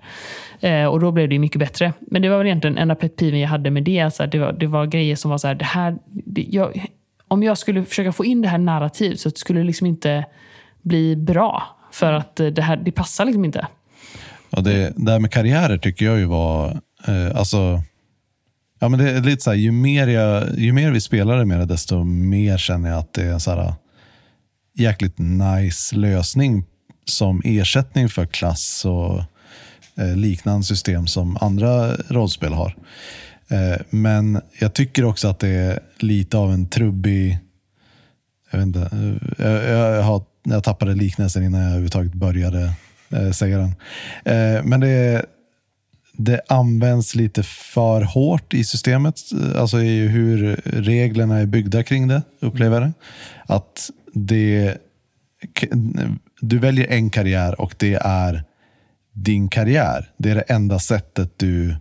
Eh, 0.59 0.85
och 0.85 0.99
då 0.99 1.11
blev 1.11 1.29
det 1.29 1.39
mycket 1.39 1.59
bättre. 1.59 1.93
Men 1.99 2.21
det 2.21 2.29
var 2.29 2.37
väl 2.37 2.47
egentligen 2.47 2.77
enda 2.77 2.95
pet 2.95 3.15
peeven 3.15 3.39
jag 3.39 3.49
hade 3.49 3.71
med 3.71 3.83
det. 3.83 3.99
Alltså, 3.99 4.25
det, 4.25 4.39
var, 4.39 4.51
det 4.51 4.67
var 4.67 4.85
grejer 4.85 5.15
som 5.15 5.31
var 5.31 5.37
så 5.37 5.47
här, 5.47 5.55
det 5.55 5.65
här... 5.65 5.97
Det, 6.05 6.45
jag, 6.49 6.85
om 7.29 7.43
jag 7.43 7.57
skulle 7.57 7.85
försöka 7.85 8.11
få 8.11 8.25
in 8.25 8.41
det 8.41 8.47
här 8.47 8.57
narrativet 8.57 9.19
så 9.19 9.29
skulle 9.29 9.59
det 9.59 9.65
liksom 9.65 9.87
inte 9.87 10.25
bli 10.81 11.15
bra. 11.15 11.63
För 11.91 12.13
att 12.13 12.39
eh, 12.39 12.47
det, 12.47 12.61
här, 12.61 12.77
det 12.77 12.91
passar 12.91 13.25
liksom 13.25 13.45
inte. 13.45 13.67
Och 14.49 14.63
det, 14.63 14.93
det 14.95 15.11
här 15.11 15.19
med 15.19 15.31
karriärer 15.31 15.77
tycker 15.77 16.05
jag 16.05 16.19
ju 16.19 16.25
var, 16.25 16.81
eh, 17.07 17.35
alltså, 17.35 17.83
ja 18.79 18.89
men 18.89 18.99
det 18.99 19.11
är 19.11 19.21
lite 19.21 19.43
så 19.43 19.49
här, 19.49 19.57
ju 19.57 19.71
mer, 19.71 20.07
jag, 20.07 20.59
ju 20.59 20.73
mer 20.73 20.91
vi 20.91 21.01
spelar 21.01 21.37
det 21.37 21.45
med 21.45 21.59
det, 21.59 21.65
desto 21.65 22.03
mer 22.03 22.57
känner 22.57 22.89
jag 22.89 22.99
att 22.99 23.13
det 23.13 23.23
är 23.23 23.33
en 23.33 23.39
så 23.39 23.51
här 23.51 23.65
eh, 23.65 23.73
jäkligt 24.75 25.17
nice 25.17 25.95
lösning 25.95 26.65
som 27.05 27.41
ersättning 27.45 28.09
för 28.09 28.25
klass 28.25 28.85
och 28.85 29.23
eh, 29.97 30.15
liknande 30.15 30.63
system 30.63 31.07
som 31.07 31.37
andra 31.41 31.95
rollspel 31.95 32.53
har. 32.53 32.75
Eh, 33.49 33.81
men 33.89 34.41
jag 34.59 34.73
tycker 34.73 35.03
också 35.03 35.27
att 35.27 35.39
det 35.39 35.47
är 35.47 35.79
lite 35.99 36.37
av 36.37 36.51
en 36.51 36.69
trubbig, 36.69 37.39
jag 38.51 38.59
vet 38.59 38.67
inte, 38.67 38.89
jag, 39.37 39.63
jag, 39.63 40.03
har, 40.03 40.23
jag 40.43 40.63
tappade 40.63 40.93
liknelsen 40.93 41.43
innan 41.43 41.61
jag 41.61 41.69
överhuvudtaget 41.69 42.13
började 42.13 42.73
eh, 43.09 43.31
säga 43.31 43.57
den. 43.57 43.75
Eh, 44.25 44.63
men 44.63 44.79
det, 44.79 45.25
det 46.13 46.41
används 46.47 47.15
lite 47.15 47.43
för 47.43 48.01
hårt 48.01 48.53
i 48.53 48.63
systemet, 48.63 49.15
eh, 49.31 49.61
alltså 49.61 49.81
i 49.81 50.07
hur 50.07 50.61
reglerna 50.63 51.37
är 51.37 51.45
byggda 51.45 51.83
kring 51.83 52.07
det, 52.07 52.21
upplever 52.39 52.81
jag 52.81 52.89
det. 52.89 52.93
Att 53.53 53.89
det, 54.13 54.77
du 56.41 56.59
väljer 56.59 56.87
en 56.87 57.09
karriär 57.09 57.61
och 57.61 57.75
det 57.77 57.99
är 58.01 58.43
din 59.13 59.49
karriär. 59.49 60.11
Det 60.17 60.31
är 60.31 60.35
det 60.35 60.41
enda 60.41 60.79
sättet 60.79 61.31
du 61.37 61.75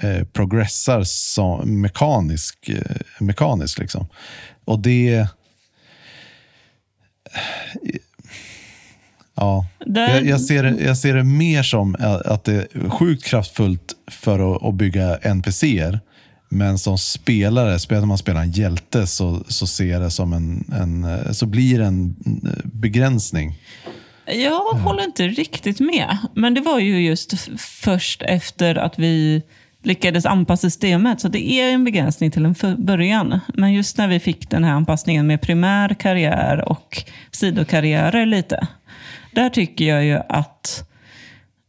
eh, 0.00 0.24
progressar 0.24 1.02
som 1.04 1.80
mekanisk. 1.80 2.68
Eh, 2.68 2.96
mekanisk 3.18 3.78
liksom. 3.78 4.06
Och 4.64 4.78
det... 4.78 5.26
Ja, 9.34 9.66
jag, 9.86 10.26
jag, 10.26 10.40
ser, 10.40 10.64
jag 10.64 10.98
ser 10.98 11.14
det 11.14 11.24
mer 11.24 11.62
som 11.62 11.96
att 12.24 12.44
det 12.44 12.54
är 12.54 12.90
sjukt 12.90 13.24
kraftfullt 13.24 13.94
för 14.10 14.56
att, 14.56 14.62
att 14.62 14.74
bygga 14.74 15.16
NPCer. 15.16 16.00
Men 16.52 16.78
som 16.78 16.98
spelare, 16.98 17.78
spelar 17.78 18.06
man 18.06 18.18
spelar 18.18 18.40
en 18.40 18.50
hjälte 18.50 19.06
så, 19.06 19.44
så 19.48 19.66
ser 19.66 20.00
det 20.00 20.10
som 20.10 20.32
en, 20.32 20.64
en, 20.72 21.04
eh, 21.04 21.32
så 21.32 21.46
blir 21.46 21.78
det 21.78 21.84
en 21.84 22.16
eh, 22.44 22.64
begränsning. 22.64 23.58
Jag 24.26 24.60
håller 24.60 25.04
inte 25.04 25.28
riktigt 25.28 25.80
med. 25.80 26.18
Men 26.34 26.54
det 26.54 26.60
var 26.60 26.78
ju 26.78 27.06
just 27.06 27.34
först 27.58 28.22
efter 28.22 28.74
att 28.74 28.98
vi 28.98 29.42
lyckades 29.82 30.26
anpassa 30.26 30.60
systemet. 30.70 31.20
Så 31.20 31.28
det 31.28 31.50
är 31.50 31.72
en 31.72 31.84
begränsning 31.84 32.30
till 32.30 32.44
en 32.44 32.54
början. 32.78 33.40
Men 33.54 33.72
just 33.72 33.98
när 33.98 34.08
vi 34.08 34.20
fick 34.20 34.50
den 34.50 34.64
här 34.64 34.72
anpassningen 34.72 35.26
med 35.26 35.40
primär 35.40 35.94
karriär 35.94 36.68
och 36.68 37.02
sidokarriärer 37.30 38.26
lite. 38.26 38.66
Där 39.32 39.48
tycker 39.50 39.84
jag 39.84 40.04
ju 40.04 40.20
att 40.28 40.86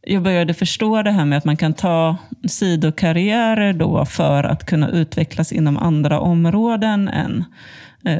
jag 0.06 0.22
började 0.22 0.54
förstå 0.54 1.02
det 1.02 1.10
här 1.10 1.24
med 1.24 1.38
att 1.38 1.44
man 1.44 1.56
kan 1.56 1.74
ta 1.74 2.16
sidokarriärer 2.48 3.72
då 3.72 4.04
för 4.04 4.44
att 4.44 4.66
kunna 4.66 4.90
utvecklas 4.90 5.52
inom 5.52 5.76
andra 5.76 6.20
områden 6.20 7.08
än 7.08 7.44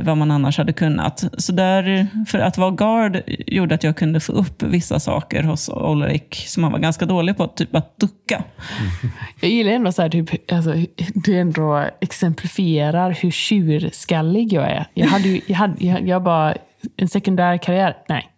vad 0.03 0.17
man 0.17 0.31
annars 0.31 0.59
hade 0.59 0.73
kunnat. 0.73 1.25
Så 1.39 1.53
där, 1.53 2.07
för 2.27 2.39
att 2.39 2.59
vara 2.59 2.71
guard 2.71 3.23
gjorde 3.47 3.75
att 3.75 3.85
jag 3.85 3.97
kunde 3.97 4.21
få 4.21 4.33
upp 4.33 4.63
vissa 4.63 5.01
saker 5.01 5.43
hos 5.43 5.71
Ulrik 5.75 6.45
som 6.47 6.63
han 6.63 6.73
var 6.73 6.79
ganska 6.79 7.07
dålig 7.07 7.37
på, 7.37 7.47
typ 7.47 7.77
att 7.77 7.99
ducka. 7.99 8.45
Jag 9.41 9.51
gillar 9.51 9.73
ändå 9.73 9.93
så 9.93 10.03
här, 10.03 10.09
typ, 10.09 10.53
alltså, 10.53 10.75
du 11.15 11.39
ändå 11.39 11.85
exemplifierar 12.01 13.11
hur 13.11 13.31
tjurskallig 13.31 14.53
jag 14.53 14.71
är. 14.71 14.87
Jag, 14.95 15.07
hade 15.07 15.29
ju, 15.29 15.41
jag, 15.47 15.57
hade, 15.57 15.87
jag, 15.87 16.09
jag 16.09 16.23
bara, 16.23 16.55
en 16.97 17.09
sekundär 17.09 17.57
karriär? 17.57 17.97
Nej. 18.09 18.29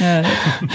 Eh, 0.00 0.26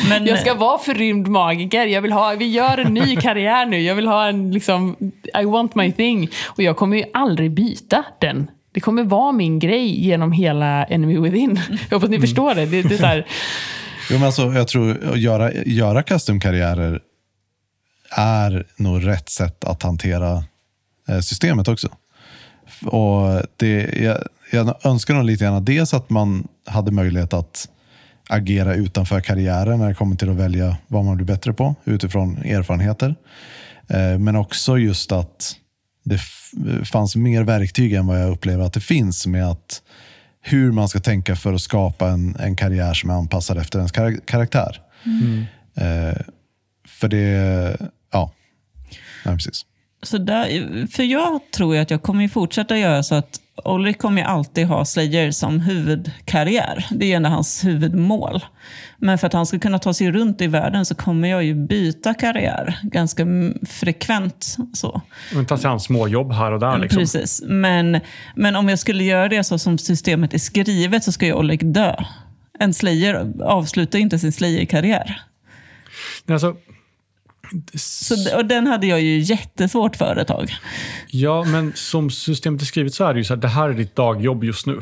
Men, 0.09 0.25
Jag 0.25 0.39
ska 0.39 0.53
vara 0.53 0.77
förrymd 0.77 1.27
magiker. 1.27 1.85
Jag 1.85 2.01
vill 2.01 2.11
ha, 2.11 2.35
vi 2.39 2.47
gör 2.47 2.77
en 2.77 2.93
ny 2.93 3.15
karriär 3.15 3.65
nu. 3.65 3.81
Jag 3.81 3.95
vill 3.95 4.07
ha 4.07 4.27
en, 4.27 4.51
liksom, 4.51 4.95
I 5.41 5.45
want 5.45 5.75
my 5.75 5.91
thing. 5.91 6.29
Och 6.45 6.63
jag 6.63 6.77
kommer 6.77 6.97
ju 6.97 7.03
aldrig 7.13 7.51
byta 7.51 8.05
den. 8.21 8.47
Det 8.75 8.81
kommer 8.81 9.03
vara 9.03 9.31
min 9.31 9.59
grej 9.59 10.05
genom 10.05 10.31
hela 10.31 10.85
Enemy 10.85 11.19
Within. 11.19 11.59
Jag 11.89 11.97
hoppas 11.97 12.09
ni 12.09 12.19
förstår 12.19 12.55
det. 12.55 12.65
det, 12.65 12.81
det 12.81 12.99
är 12.99 13.25
Jo, 14.09 14.17
men 14.17 14.23
alltså, 14.23 14.53
jag 14.53 14.67
tror 14.67 15.13
att 15.13 15.19
göra, 15.19 15.53
göra 15.53 16.03
custom-karriärer 16.03 16.99
är 18.11 18.65
nog 18.75 19.07
rätt 19.07 19.29
sätt 19.29 19.63
att 19.63 19.83
hantera 19.83 20.43
eh, 21.09 21.19
systemet 21.19 21.67
också. 21.67 21.87
Och 22.85 23.41
det, 23.57 23.97
jag, 24.01 24.17
jag 24.51 24.85
önskar 24.85 25.13
nog 25.13 25.23
lite 25.23 25.43
grann 25.43 25.65
dels 25.65 25.93
att 25.93 26.09
man 26.09 26.47
hade 26.65 26.91
möjlighet 26.91 27.33
att 27.33 27.69
agera 28.29 28.73
utanför 28.75 29.21
karriären 29.21 29.79
när 29.79 29.87
det 29.87 29.93
kommer 29.95 30.15
till 30.15 30.29
att 30.29 30.35
välja 30.35 30.77
vad 30.87 31.05
man 31.05 31.15
blir 31.15 31.25
bättre 31.25 31.53
på 31.53 31.75
utifrån 31.85 32.37
erfarenheter. 32.37 33.15
Eh, 33.87 34.19
Men 34.19 34.35
också 34.35 34.77
just 34.77 35.11
att 35.11 35.55
det 36.05 36.19
fanns 36.85 37.15
mer 37.15 37.43
verktyg 37.43 37.93
än 37.93 38.07
vad 38.07 38.21
jag 38.21 38.31
upplever 38.31 38.63
att 38.65 38.73
det 38.73 38.79
finns 38.79 39.27
med 39.27 39.47
att 39.49 39.81
hur 40.41 40.71
man 40.71 40.89
ska 40.89 40.99
tänka 40.99 41.35
för 41.35 41.53
att 41.53 41.61
skapa 41.61 42.09
en, 42.09 42.35
en 42.39 42.55
karriär 42.55 42.93
som 42.93 43.09
är 43.09 43.13
anpassad 43.13 43.57
efter 43.57 43.79
ens 43.79 43.91
kar- 43.91 44.25
karaktär. 44.25 44.81
Eh, 45.75 46.21
för 46.87 47.07
det, 47.07 47.77
ja, 48.11 48.31
nej, 49.25 49.35
precis. 49.35 49.65
Så 50.03 50.17
där, 50.17 50.87
för 50.87 51.03
jag 51.03 51.39
tror 51.55 51.75
ju 51.75 51.81
att 51.81 51.91
jag 51.91 52.01
kommer 52.01 52.21
ju 52.21 52.29
fortsätta 52.29 52.77
göra 52.77 53.03
så 53.03 53.15
att 53.15 53.39
Ulrik 53.63 53.97
kommer 53.97 54.21
ju 54.21 54.27
alltid 54.27 54.67
ha 54.67 54.85
Slayer 54.85 55.31
som 55.31 55.59
huvudkarriär. 55.59 56.85
Det 56.91 57.11
är 57.11 57.15
ändå 57.15 57.29
hans 57.29 57.65
huvudmål. 57.65 58.45
Men 58.97 59.17
för 59.17 59.27
att 59.27 59.33
han 59.33 59.45
ska 59.45 59.59
kunna 59.59 59.79
ta 59.79 59.93
sig 59.93 60.11
runt 60.11 60.41
i 60.41 60.47
världen 60.47 60.85
så 60.85 60.95
kommer 60.95 61.27
jag 61.27 61.43
ju 61.43 61.55
byta 61.55 62.13
karriär 62.13 62.79
ganska 62.83 63.25
frekvent. 63.69 64.57
Så. 64.73 65.01
Och 65.35 65.47
ta 65.47 65.57
sig 65.57 65.69
an 65.69 65.79
småjobb 65.79 66.31
här 66.31 66.51
och 66.51 66.59
där. 66.59 66.77
Liksom. 66.77 66.99
Precis. 66.99 67.43
Men, 67.45 67.99
men 68.35 68.55
om 68.55 68.69
jag 68.69 68.79
skulle 68.79 69.03
göra 69.03 69.27
det 69.27 69.43
så 69.43 69.57
som 69.57 69.77
systemet 69.77 70.33
är 70.33 70.37
skrivet 70.37 71.03
så 71.03 71.11
ska 71.11 71.25
ju 71.25 71.33
Oleg 71.33 71.73
dö. 71.73 71.95
En 72.59 72.73
Slayer 72.73 73.33
avslutar 73.43 73.99
inte 73.99 74.19
sin 74.19 74.31
Slayer-karriär. 74.31 75.21
Alltså, 76.29 76.55
Så, 77.75 78.37
och 78.37 78.45
den 78.45 78.67
hade 78.67 78.87
jag 78.87 79.01
ju 79.01 79.19
jättesvårt 79.19 79.95
för 79.95 80.15
ett 80.15 80.27
tag. 80.27 80.55
ja, 81.07 81.43
men 81.43 81.71
som 81.75 82.09
systemet 82.09 82.61
är 82.61 82.65
skrivet 82.65 82.93
så 82.93 83.05
är 83.05 83.13
det 83.13 83.19
ju 83.19 83.23
så 83.23 83.33
här, 83.33 83.41
det 83.41 83.47
här 83.47 83.69
är 83.69 83.73
ditt 83.73 83.95
dagjobb 83.95 84.43
just 84.43 84.65
nu. 84.65 84.79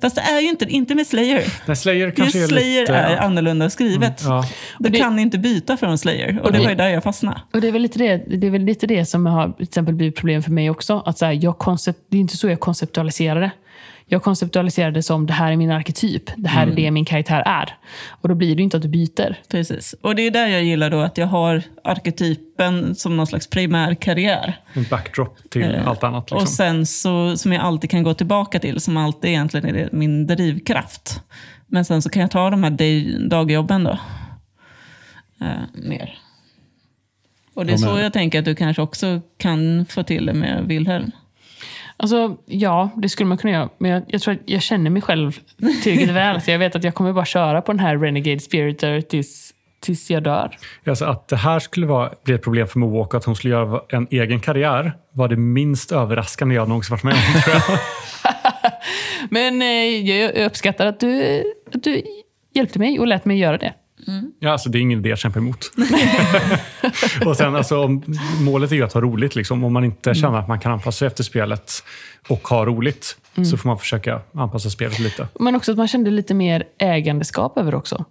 Fast 0.00 0.16
det 0.16 0.22
är 0.22 0.40
ju 0.40 0.48
inte, 0.48 0.64
inte 0.64 0.94
med 0.94 1.06
Slayer. 1.06 1.52
Nej, 1.66 1.76
Slayer 1.76 2.10
kanske 2.10 2.38
Just 2.38 2.52
är 2.52 2.56
Slayer 2.56 2.80
lite... 2.80 2.94
är 2.94 3.16
annorlunda 3.16 3.70
skrivet. 3.70 4.22
Ja. 4.24 4.44
Du 4.78 4.88
det- 4.90 4.98
kan 4.98 5.18
inte 5.18 5.38
byta 5.38 5.76
från 5.76 5.98
Slayer. 5.98 6.40
Och 6.42 6.52
det 6.52 6.58
det- 6.58 6.64
var 6.64 6.70
ju 6.70 6.76
där 6.76 6.88
jag 6.88 7.02
fastnade. 7.02 7.40
Och 7.52 7.60
det 7.60 7.68
är 7.68 7.72
väl 7.72 7.82
lite 7.82 7.98
det, 7.98 8.16
det, 8.36 8.46
är 8.46 8.50
väl 8.50 8.64
lite 8.64 8.86
det 8.86 9.04
som 9.06 9.26
har 9.26 9.52
till 9.52 9.62
exempel 9.62 9.94
blivit 9.94 10.16
problem 10.16 10.42
för 10.42 10.50
mig 10.50 10.70
också. 10.70 11.02
Att 11.06 11.18
så 11.18 11.24
här, 11.24 11.32
jag 11.32 11.58
koncept, 11.58 11.98
det 12.10 12.16
är 12.16 12.20
inte 12.20 12.36
så 12.36 12.48
jag 12.48 12.60
konceptualiserar 12.60 13.40
det. 13.40 13.50
Jag 14.10 14.22
konceptualiserar 14.22 14.90
det 14.90 15.02
som 15.02 15.26
det 15.26 15.32
här 15.32 15.52
är 15.52 15.56
min 15.56 15.70
arketyp. 15.70 16.22
Det 16.36 16.48
här 16.48 16.66
är 16.66 16.72
det 16.76 16.90
min 16.90 17.04
karaktär 17.04 17.42
är. 17.46 17.76
Och 18.08 18.28
då 18.28 18.34
blir 18.34 18.56
det 18.56 18.62
inte 18.62 18.76
att 18.76 18.82
du 18.82 18.88
byter. 18.88 19.36
Precis. 19.48 19.94
Och 20.00 20.14
det 20.14 20.22
är 20.22 20.30
där 20.30 20.46
jag 20.46 20.62
gillar 20.64 20.90
då 20.90 21.00
att 21.00 21.18
jag 21.18 21.26
har 21.26 21.62
arketypen 21.84 22.94
som 22.94 23.16
någon 23.16 23.26
slags 23.26 23.46
primär 23.50 23.94
karriär. 23.94 24.60
En 24.72 24.84
backdrop 24.90 25.38
till 25.50 25.74
allt 25.86 26.04
annat. 26.04 26.30
Liksom. 26.30 26.38
Och 26.42 26.48
sen 26.48 26.86
så, 26.86 27.36
som 27.36 27.52
jag 27.52 27.62
alltid 27.62 27.90
kan 27.90 28.02
gå 28.02 28.14
tillbaka 28.14 28.58
till, 28.58 28.80
som 28.80 28.96
alltid 28.96 29.30
egentligen 29.30 29.66
är 29.66 29.72
det 29.72 29.88
min 29.92 30.26
drivkraft. 30.26 31.22
Men 31.66 31.84
sen 31.84 32.02
så 32.02 32.08
kan 32.10 32.22
jag 32.22 32.30
ta 32.30 32.50
de 32.50 32.62
här 32.64 32.70
day- 32.70 33.28
dagjobben 33.28 33.84
då. 33.84 33.98
Eh, 35.40 35.48
mer. 35.74 36.18
Och 37.54 37.66
det 37.66 37.72
är 37.72 37.74
Ja, 37.78 37.80
men- 37.86 37.96
så 37.96 38.02
jag 38.02 38.12
tänker 38.12 38.38
att 38.38 38.44
du 38.44 38.54
kanske 38.54 38.82
också 38.82 39.20
kan 39.38 39.86
få 39.86 40.02
till 40.02 40.26
det 40.26 40.34
med 40.34 40.64
Wilhelm. 40.64 41.10
Alltså, 42.02 42.36
ja, 42.46 42.90
det 42.96 43.08
skulle 43.08 43.28
man 43.28 43.38
kunna 43.38 43.52
göra. 43.52 43.68
Men 43.78 43.90
jag, 43.90 44.02
jag 44.08 44.20
tror 44.20 44.34
att 44.34 44.40
jag 44.44 44.62
känner 44.62 44.90
mig 44.90 45.02
själv 45.02 45.38
tillräckligt 45.82 46.10
väl. 46.10 46.40
Så 46.40 46.50
jag 46.50 46.58
vet 46.58 46.76
att 46.76 46.84
jag 46.84 46.94
kommer 46.94 47.12
bara 47.12 47.24
köra 47.24 47.62
på 47.62 47.72
den 47.72 47.80
här 47.80 47.98
Renegade 47.98 48.40
Spiriter 48.40 49.00
tills, 49.00 49.52
tills 49.80 50.10
jag 50.10 50.22
dör. 50.22 50.56
Alltså 50.86 51.04
att 51.04 51.28
det 51.28 51.36
här 51.36 51.58
skulle 51.58 51.86
vara, 51.86 52.10
bli 52.24 52.34
ett 52.34 52.42
problem 52.42 52.66
för 52.66 52.78
Mook 52.78 53.14
att 53.14 53.24
hon 53.24 53.36
skulle 53.36 53.54
göra 53.54 53.80
en 53.88 54.06
egen 54.10 54.40
karriär 54.40 54.92
var 55.12 55.28
det 55.28 55.36
minst 55.36 55.92
överraskande 55.92 56.54
jag 56.54 56.68
någonsin 56.68 56.90
varit 56.90 57.04
med 57.04 57.14
om. 57.14 57.42
Tror 57.42 57.56
jag. 57.56 57.78
Men 59.30 59.62
eh, 59.62 60.08
jag, 60.08 60.36
jag 60.36 60.46
uppskattar 60.46 60.86
att 60.86 61.00
du, 61.00 61.42
att 61.74 61.82
du 61.82 62.02
hjälpte 62.54 62.78
mig 62.78 62.98
och 62.98 63.06
lät 63.06 63.24
mig 63.24 63.38
göra 63.38 63.58
det. 63.58 63.74
Ja, 64.38 64.50
alltså, 64.52 64.68
det 64.68 64.78
är 64.78 64.80
ingen 64.80 64.98
idé 64.98 65.12
att 65.12 65.18
kämpa 65.18 65.38
emot. 65.38 65.70
och 67.26 67.36
sen, 67.36 67.56
alltså, 67.56 67.84
om, 67.84 68.02
målet 68.40 68.72
är 68.72 68.76
ju 68.76 68.84
att 68.84 68.92
ha 68.92 69.00
roligt. 69.00 69.34
Liksom. 69.34 69.64
Om 69.64 69.72
man 69.72 69.84
inte 69.84 70.14
känner 70.14 70.38
att 70.38 70.48
man 70.48 70.60
kan 70.60 70.72
anpassa 70.72 70.98
sig 70.98 71.06
efter 71.06 71.24
spelet 71.24 71.72
och 72.28 72.48
ha 72.48 72.66
roligt 72.66 73.16
så 73.50 73.56
får 73.56 73.68
man 73.68 73.78
försöka 73.78 74.20
anpassa 74.34 74.70
spelet 74.70 74.98
lite. 74.98 75.28
Men 75.40 75.56
också 75.56 75.72
att 75.72 75.78
man 75.78 75.88
kände 75.88 76.10
lite 76.10 76.34
mer 76.34 76.64
ägandeskap 76.78 77.58
över 77.58 77.70
det 77.70 77.76
också. 77.76 78.04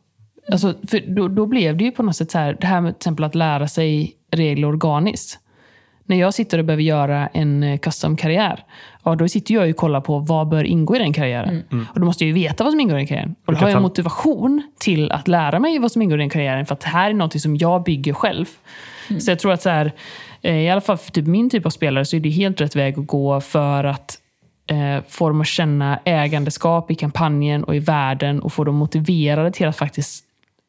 Alltså, 0.52 0.74
för 0.88 1.16
då, 1.16 1.28
då 1.28 1.46
blev 1.46 1.78
det 1.78 1.84
ju 1.84 1.92
på 1.92 2.04
något 2.04 2.16
sätt 2.16 2.32
så 2.32 2.38
här, 2.38 2.58
det 2.62 2.68
här 2.68 2.82
med 2.82 2.94
till 2.94 3.00
exempel 3.00 3.26
att 3.26 3.36
lära 3.36 3.68
sig 3.68 4.14
regler 4.32 4.68
organiskt. 4.68 5.40
När 6.06 6.20
jag 6.20 6.34
sitter 6.34 6.60
och 6.60 6.66
behöver 6.66 6.84
göra 6.84 7.28
en 7.28 7.64
eh, 7.64 7.80
custom-karriär, 7.80 8.64
ja, 9.10 9.16
då 9.16 9.28
sitter 9.28 9.54
jag 9.54 9.66
ju 9.66 9.72
och 9.72 9.78
kollar 9.78 10.02
på 10.02 10.20
vad 10.20 10.48
bör 10.50 10.64
ingå 10.64 10.96
i 10.96 11.00
den 11.00 11.14
karriären. 11.14 11.64
Och 11.94 12.00
då 12.00 12.06
måste 12.06 12.24
jag 12.24 12.28
ju 12.28 12.34
veta 12.34 12.64
vad 12.64 12.74
som 12.74 12.80
ingår 12.80 12.96
i 12.96 13.00
den 13.00 13.08
karriären. 13.08 13.36
Och 13.46 13.54
då 13.54 13.60
har 13.60 13.70
jag 13.70 13.82
motivation 13.82 14.64
till 14.80 15.12
att 15.12 15.28
lära 15.28 15.60
mig 15.60 15.80
vad 15.80 15.92
som 15.92 16.02
ingår 16.02 16.18
i 16.18 16.22
den 16.22 16.30
karriären, 16.30 16.66
för 16.66 16.74
att 16.74 16.82
det 16.82 16.88
här 16.88 17.10
är 17.10 17.14
något 17.14 17.42
som 17.42 17.58
jag 17.58 17.84
bygger 17.84 18.14
själv. 18.14 18.46
Så 19.20 19.32
jag 19.32 19.40
tror 19.40 19.54
att 19.54 19.62
så 19.62 19.70
här, 19.70 19.92
eh, 20.42 20.56
i 20.56 20.70
alla 20.70 20.82
fall 20.82 20.98
för 20.98 21.12
typ 21.12 21.28
min 21.28 21.50
typ 21.50 21.66
av 21.66 21.70
spelare 21.70 22.06
så 22.06 22.16
är 22.16 22.20
det 22.20 22.30
helt 22.30 22.62
rätt 22.62 22.76
väg 22.76 23.00
att 23.00 23.08
gå 23.08 23.42
för 23.42 23.84
att 23.84 24.18
eh, 24.70 25.04
få 25.08 25.28
dem 25.28 25.42
att 25.42 25.48
känna 25.48 26.00
ägandeskap 26.06 26.92
i 26.92 26.96
kampanjen 26.96 27.64
och 27.64 27.76
i 27.76 27.80
världen 27.80 28.42
och 28.42 28.54
få 28.54 28.64
dem 28.64 28.76
motiverade 28.76 29.52
till 29.52 29.68
att 29.68 29.78
faktiskt 29.78 30.24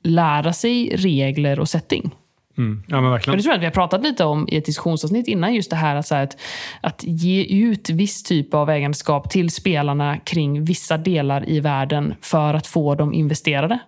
lära 0.04 0.52
sig 0.52 0.96
regler 0.96 1.60
och 1.60 1.68
setting. 1.68 2.10
Mm. 2.58 2.82
Ja, 2.86 2.94
men 2.94 3.02
Men 3.02 3.12
verkligen. 3.12 3.36
det 3.36 3.42
tror 3.42 3.52
jag 3.52 3.56
att 3.56 3.62
vi 3.62 3.66
har 3.66 3.72
pratat 3.72 4.02
lite 4.02 4.24
om 4.24 4.48
i 4.50 4.56
ett 4.56 4.64
diskussionsavsnitt 4.64 5.28
innan. 5.28 5.54
Just 5.54 5.70
det 5.70 5.76
här 5.76 5.96
att, 5.96 6.06
så 6.06 6.14
här, 6.14 6.22
att, 6.22 6.36
att 6.80 7.04
ge 7.04 7.44
ut 7.44 7.90
viss 7.90 8.22
typ 8.22 8.54
av 8.54 8.70
ägandeskap 8.70 9.30
till 9.30 9.50
spelarna 9.50 10.18
kring 10.18 10.64
vissa 10.64 10.96
delar 10.98 11.48
i 11.48 11.60
världen 11.60 12.14
för 12.20 12.54
att 12.54 12.66
få 12.66 12.94
dem 12.94 13.14
investerade. 13.14 13.78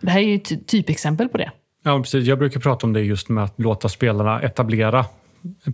Det 0.00 0.10
här 0.10 0.18
är 0.20 0.24
ju 0.24 0.34
ett 0.34 0.44
ty- 0.48 0.56
typexempel 0.66 1.28
på 1.28 1.38
det. 1.38 1.50
Ja, 1.84 1.98
precis. 1.98 2.26
Jag 2.26 2.38
brukar 2.38 2.60
prata 2.60 2.86
om 2.86 2.92
det 2.92 3.00
just 3.00 3.28
med 3.28 3.44
att 3.44 3.54
låta 3.60 3.88
spelarna 3.88 4.40
etablera 4.42 5.04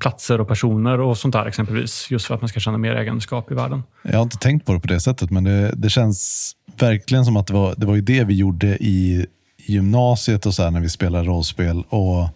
platser 0.00 0.40
och 0.40 0.48
personer 0.48 1.00
och 1.00 1.18
sånt 1.18 1.32
där 1.32 1.46
exempelvis. 1.46 2.10
Just 2.10 2.26
för 2.26 2.34
att 2.34 2.40
man 2.40 2.48
ska 2.48 2.60
känna 2.60 2.78
mer 2.78 2.94
egenskap 2.94 3.50
i 3.50 3.54
världen. 3.54 3.82
Jag 4.02 4.16
har 4.16 4.22
inte 4.22 4.38
tänkt 4.38 4.66
på 4.66 4.72
det 4.72 4.80
på 4.80 4.86
det 4.86 5.00
sättet, 5.00 5.30
men 5.30 5.44
det, 5.44 5.72
det 5.76 5.90
känns 5.90 6.52
verkligen 6.78 7.24
som 7.24 7.36
att 7.36 7.46
det 7.46 7.52
var, 7.54 7.74
det 7.76 7.86
var 7.86 7.94
ju 7.94 8.00
det 8.00 8.24
vi 8.24 8.34
gjorde 8.34 8.66
i 8.66 9.26
gymnasiet 9.66 10.46
och 10.46 10.54
så 10.54 10.62
här 10.62 10.70
när 10.70 10.80
vi 10.80 10.88
spelade 10.88 11.24
rollspel. 11.24 11.82
Och 11.88 12.28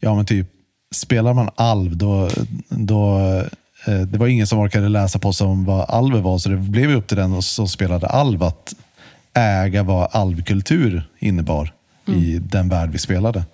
ja, 0.00 0.14
men 0.14 0.26
typ, 0.26 0.46
spelar 0.94 1.34
man 1.34 1.50
alv, 1.54 1.96
då, 1.96 2.28
då 2.68 3.18
eh, 3.86 4.00
det 4.00 4.18
var 4.18 4.26
ingen 4.26 4.46
som 4.46 4.58
orkade 4.58 4.88
läsa 4.88 5.18
på 5.18 5.32
sig 5.32 5.46
om 5.46 5.64
vad 5.64 5.90
alv 5.90 6.16
var, 6.16 6.38
så 6.38 6.48
det 6.48 6.56
blev 6.56 6.90
upp 6.90 7.06
till 7.06 7.16
den 7.16 7.42
som 7.42 7.68
spelade 7.68 8.06
alv 8.06 8.42
att 8.42 8.74
äga 9.34 9.82
vad 9.82 10.08
alvkultur 10.12 11.02
innebar 11.18 11.72
i 12.06 12.38
den 12.38 12.68
värld 12.68 12.90
vi 12.92 12.98
spelade. 12.98 13.44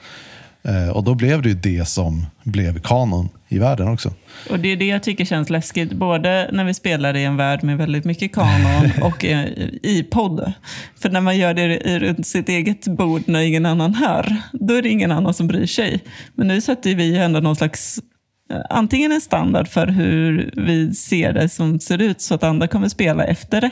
Eh, 0.65 0.89
och 0.89 1.05
då 1.05 1.15
blev 1.15 1.43
det 1.43 1.49
ju 1.49 1.55
det 1.55 1.89
som 1.89 2.27
blev 2.43 2.81
kanon 2.81 3.29
i 3.49 3.59
världen 3.59 3.89
också. 3.89 4.13
Och 4.51 4.59
det 4.59 4.69
är 4.69 4.77
det 4.77 4.87
jag 4.87 5.03
tycker 5.03 5.25
känns 5.25 5.51
läskigt, 5.51 5.93
både 5.93 6.51
när 6.53 6.65
vi 6.65 6.75
spelar 6.75 7.17
i 7.17 7.25
en 7.25 7.37
värld 7.37 7.63
med 7.63 7.79
väldigt 7.79 8.05
mycket 8.05 8.33
kanon 8.33 8.91
och 9.03 9.25
eh, 9.25 9.45
i 9.83 10.07
podd. 10.11 10.53
För 11.01 11.11
när 11.11 11.21
man 11.21 11.39
gör 11.39 11.55
det 11.55 11.99
runt 11.99 12.27
sitt 12.27 12.49
eget 12.49 12.87
bord 12.87 13.23
när 13.27 13.41
ingen 13.41 13.67
annan 13.67 13.95
hör, 13.95 14.37
då 14.53 14.75
är 14.75 14.83
det 14.83 14.89
ingen 14.89 15.13
annan 15.13 15.35
som 15.35 15.47
bryr 15.47 15.67
sig. 15.67 16.01
Men 16.35 16.49
nu 16.49 16.61
sätter 16.61 16.95
vi 16.95 17.17
ändå 17.17 17.41
någon 17.41 17.57
slags 17.57 18.01
Antingen 18.71 19.13
en 19.13 19.21
standard 19.21 19.69
för 19.69 19.87
hur 19.87 20.51
vi 20.57 20.95
ser 20.95 21.33
det 21.33 21.49
som 21.49 21.81
ser 21.81 22.03
ut 22.03 22.21
så 22.21 22.35
att 22.35 22.43
andra 22.43 22.69
kommer 22.69 22.89
spela 22.89 23.25
efter 23.25 23.61
det. 23.61 23.71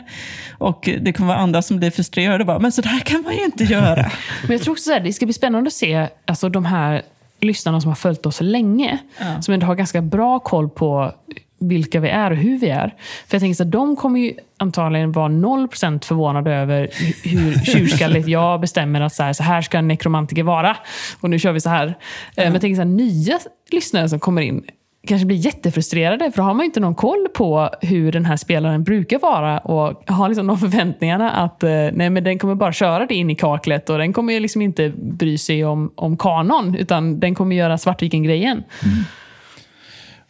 Och 0.59 0.89
det 1.01 1.13
kommer 1.13 1.29
vara 1.29 1.39
andra 1.39 1.63
som 1.63 1.79
blir 1.79 1.91
frustrerade 1.91 2.43
och 2.43 2.47
bara, 2.47 2.59
men 2.59 2.73
så 2.73 2.83
där 2.83 3.01
kan 3.01 3.23
man 3.23 3.35
ju 3.35 3.45
inte 3.45 3.65
göra. 3.65 4.11
Men 4.43 4.53
jag 4.53 4.63
tror 4.63 4.73
också 4.73 4.95
att 4.95 5.05
det 5.05 5.13
ska 5.13 5.27
bli 5.27 5.33
spännande 5.33 5.69
att 5.69 5.75
se 5.75 6.09
alltså, 6.27 6.49
de 6.49 6.65
här 6.65 7.03
lyssnarna 7.41 7.81
som 7.81 7.89
har 7.89 7.97
följt 7.97 8.27
oss 8.27 8.41
länge. 8.41 8.99
Ja. 9.19 9.43
Som 9.43 9.55
ändå 9.55 9.67
har 9.67 9.75
ganska 9.75 10.03
bra 10.03 10.39
koll 10.39 10.69
på 10.69 11.13
vilka 11.61 12.01
vi 12.01 12.09
är 12.09 12.31
och 12.31 12.37
hur 12.37 12.59
vi 12.59 12.69
är. 12.69 12.95
För 13.27 13.35
jag 13.35 13.41
tänker 13.41 13.55
så 13.55 13.63
att 13.63 13.71
de 13.71 13.97
kommer 13.97 14.21
ju 14.21 14.35
antagligen 14.57 15.13
vara 15.13 15.29
0% 15.29 16.05
förvånade 16.05 16.55
över 16.55 16.89
hur 17.23 17.65
tjurskalligt 17.65 18.29
jag 18.29 18.61
bestämmer 18.61 19.01
att 19.01 19.15
så 19.15 19.23
här, 19.23 19.33
så 19.33 19.43
här 19.43 19.63
ska 19.63 19.79
en 19.79 19.89
nekromantiker 19.89 20.43
vara. 20.43 20.77
Och 21.21 21.31
nu 21.31 21.39
kör 21.39 21.53
vi 21.53 21.61
så 21.61 21.69
här. 21.69 21.85
Mm. 21.85 21.95
Men 22.37 22.53
jag 22.53 22.61
tänker 22.61 22.77
så 22.77 22.83
här, 22.83 22.89
nya 22.89 23.39
lyssnare 23.71 24.09
som 24.09 24.21
kommer 24.21 24.43
in 24.43 24.65
kanske 25.07 25.27
blir 25.27 25.37
jättefrustrerade, 25.37 26.31
för 26.31 26.37
då 26.37 26.43
har 26.43 26.55
man 26.55 26.61
ju 26.61 26.67
inte 26.67 26.81
någon 26.81 26.95
koll 26.95 27.29
på 27.35 27.71
hur 27.81 28.13
den 28.13 28.25
här 28.25 28.37
spelaren 28.37 28.85
brukar 28.85 29.19
vara 29.19 29.59
och 29.59 30.11
har 30.11 30.29
liksom 30.29 30.47
de 30.47 30.59
förväntningarna 30.59 31.31
att 31.31 31.63
eh, 31.63 31.71
nej, 31.71 32.11
men 32.11 32.25
den 32.25 32.39
kommer 32.39 32.55
bara 32.55 32.73
köra 32.73 33.07
det 33.07 33.15
in 33.15 33.31
i 33.31 33.35
kaklet 33.35 33.91
och 33.91 33.99
den 33.99 34.13
kommer 34.13 34.33
ju 34.33 34.41
liksom 34.41 34.63
inte 34.63 34.93
bry 34.97 35.39
sig 35.39 35.65
om, 35.65 35.93
om 35.95 36.17
kanon, 36.17 36.75
utan 36.75 37.21
den 37.21 37.35
kommer 37.35 37.57
göra 37.57 37.79
Svartviken-grejen. 37.79 38.63
Mm. 38.83 39.05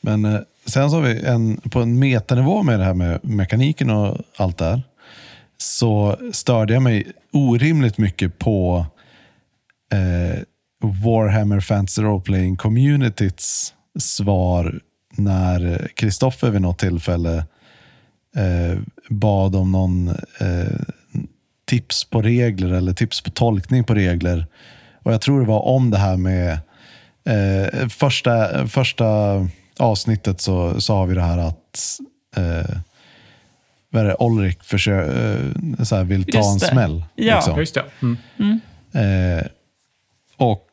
Men 0.00 0.24
eh, 0.24 0.40
sen 0.70 0.90
så 0.90 0.96
har 0.96 1.02
vi 1.02 1.24
en, 1.24 1.56
på 1.56 1.80
en 1.80 1.98
metanivå 1.98 2.62
med 2.62 2.78
det 2.78 2.84
här 2.84 2.94
med 2.94 3.18
mekaniken 3.22 3.90
och 3.90 4.18
allt 4.36 4.58
det 4.58 4.64
här. 4.64 4.82
Så 5.58 6.16
störde 6.32 6.72
jag 6.72 6.82
mig 6.82 7.12
orimligt 7.32 7.98
mycket 7.98 8.38
på 8.38 8.86
eh, 9.92 10.42
Warhammer 10.82 11.60
Fantasy 11.60 12.02
Role-Playing 12.02 12.56
Communityts 12.56 13.74
svar 13.98 14.80
när 15.16 15.88
Kristoffer 15.94 16.50
vid 16.50 16.62
något 16.62 16.78
tillfälle 16.78 17.44
eh, 18.36 18.78
bad 19.08 19.56
om 19.56 19.72
någon 19.72 20.08
eh, 20.40 20.80
tips 21.64 22.04
på 22.04 22.22
regler 22.22 22.70
eller 22.70 22.92
tips 22.92 23.20
på 23.20 23.30
tolkning 23.30 23.84
på 23.84 23.94
regler. 23.94 24.46
Och 25.02 25.12
Jag 25.12 25.20
tror 25.20 25.40
det 25.40 25.46
var 25.46 25.60
om 25.60 25.90
det 25.90 25.98
här 25.98 26.16
med 26.16 26.58
eh, 27.24 27.88
första, 27.88 28.66
första 28.68 29.06
avsnittet 29.80 30.40
så 30.40 30.80
sa 30.80 31.04
vi 31.04 31.14
det 31.14 31.22
här 31.22 31.38
att 31.38 31.98
eh, 32.36 32.76
vad 33.90 34.02
är 34.02 34.06
det, 34.06 34.14
Olrik 34.14 34.64
försö, 34.64 35.00
eh, 35.02 35.82
så 35.84 35.96
här, 35.96 36.04
vill 36.04 36.24
ta 36.24 36.38
Just 36.38 36.48
en 36.52 36.58
det. 36.58 36.66
smäll. 36.66 37.04
Ja. 37.14 37.34
liksom. 37.34 37.58
Just 37.58 37.74
det. 37.74 37.84
Mm. 38.02 38.60
Eh, 39.38 39.46
och 40.36 40.66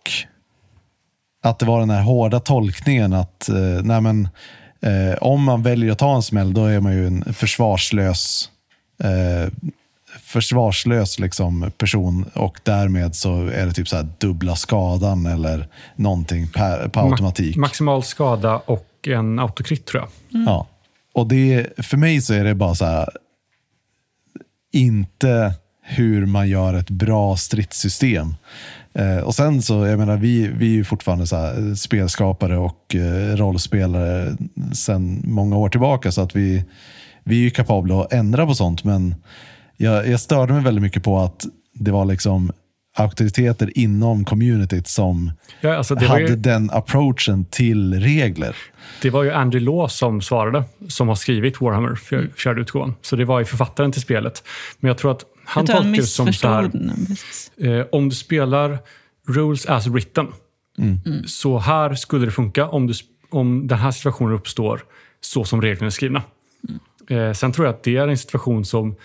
att 1.44 1.60
det 1.60 1.66
var 1.66 1.80
den 1.80 1.90
här 1.90 2.02
hårda 2.02 2.40
tolkningen 2.40 3.14
att 3.14 3.50
eh, 3.50 3.56
nej 3.84 4.02
men, 4.02 4.30
eh, 4.82 5.18
om 5.22 5.44
man 5.44 5.64
väljer 5.64 5.92
att 5.92 6.00
ta 6.00 6.16
en 6.16 6.22
smäll 6.24 6.54
då 6.54 6.66
är 6.66 6.80
man 6.80 6.94
ju 6.94 7.08
en 7.08 7.34
försvarslös 7.34 8.50
eh, 9.04 9.54
försvarslös 10.22 11.20
liksom, 11.20 11.72
person 11.78 12.26
och 12.34 12.60
därmed 12.64 13.16
så 13.16 13.46
är 13.48 13.66
det 13.66 13.74
typ 13.74 13.88
så 13.88 13.96
här 13.96 14.08
dubbla 14.18 14.56
skadan 14.56 15.26
eller 15.26 15.68
någonting 15.96 16.48
per, 16.48 16.88
på 16.88 17.00
automatik. 17.00 17.56
Ma- 17.56 17.60
maximal 17.60 18.04
skada 18.04 18.58
och 18.58 18.88
en 19.14 19.40
autokrit 19.40 19.86
tror 19.86 20.04
jag. 20.04 20.42
Ja. 20.46 20.68
Och 21.14 21.28
det, 21.28 21.68
för 21.78 21.98
mig 21.98 22.22
så 22.22 22.34
är 22.34 22.44
det 22.44 22.56
bara 22.56 22.76
så 22.76 22.86
här, 22.86 23.10
inte 24.72 25.54
hur 25.82 26.26
man 26.26 26.50
gör 26.50 26.74
ett 26.74 26.90
bra 26.90 27.38
stridssystem. 27.38 28.36
Eh, 28.94 29.18
och 29.18 29.36
sen 29.36 29.62
så, 29.62 29.86
jag 29.86 30.00
menar, 30.00 30.18
vi, 30.18 30.48
vi 30.48 30.66
är 30.66 30.76
ju 30.76 30.84
fortfarande 30.84 31.28
så 31.28 31.36
här, 31.36 31.76
spelskapare 31.76 32.58
och 32.58 32.96
eh, 32.96 33.36
rollspelare 33.36 34.38
sedan 34.74 35.22
många 35.24 35.58
år 35.58 35.70
tillbaka 35.70 36.12
så 36.12 36.22
att 36.22 36.36
vi, 36.36 36.64
vi 37.24 37.36
är 37.36 37.44
ju 37.44 37.50
kapabla 37.50 38.02
att 38.02 38.14
ändra 38.14 38.46
på 38.46 38.56
sånt. 38.56 38.84
Men 38.84 39.16
jag, 39.78 40.08
jag 40.08 40.20
störde 40.20 40.54
mig 40.54 40.64
väldigt 40.64 40.82
mycket 40.82 41.04
på 41.04 41.20
att 41.20 41.46
det 41.74 41.92
var 41.92 42.06
liksom 42.06 42.52
auktoriteter 43.00 43.78
inom 43.78 44.26
communityt 44.26 44.88
som 44.88 45.32
Ja, 45.62 45.76
alltså 45.78 45.96
hade 45.96 46.22
ju, 46.22 46.36
den 46.36 46.70
approachen 46.72 47.46
till 47.46 48.00
regler. 48.00 48.56
det 49.02 49.10
var 49.10 49.24
ju 49.24 49.32
Andy 49.32 49.60
Law 49.60 49.88
som 49.88 50.22
svarade, 50.22 50.64
som 50.88 51.08
har 51.08 51.16
skrivit 51.16 51.62
Warhammer, 51.62 51.96
fjär- 51.96 52.30
fjärde 52.36 52.62
utgåvan. 52.62 52.96
Så 53.02 53.16
det 53.16 53.26
var 53.26 53.40
ju 53.40 53.46
författaren 53.46 53.92
till 53.92 54.02
spelet. 54.02 54.44
Men 54.80 54.88
jag 54.88 54.98
tror 54.98 55.12
att 55.12 55.26
han 55.46 55.66
tolkar 55.66 55.92
det 55.92 56.04
som 56.04 56.34
så 56.34 56.48
här, 56.48 56.72
eh, 57.62 57.86
om 57.92 58.10
du 58.10 58.16
spelar 58.16 58.78
rules 59.28 59.66
as 59.66 59.88
written, 59.88 60.28
så 61.26 61.58
här 61.60 61.96
skulle 61.96 62.26
det 62.26 62.32
funka 62.32 62.68
om, 62.68 62.88
du, 62.88 62.94
om 63.30 63.68
den 63.68 63.78
här 63.78 63.92
situationen 63.92 64.34
uppstår 64.36 64.82
så 65.22 65.44
som 65.44 65.62
reglerna 65.62 65.86
är 65.86 65.90
skrivna. 65.90 66.22
Eh, 67.10 67.32
sen 67.34 67.52
tror 67.52 67.68
jag 67.68 67.76
att 67.76 67.84
det 67.84 67.98
är 67.98 68.08
en 68.08 68.18
situation 68.18 68.66
som 68.66 68.96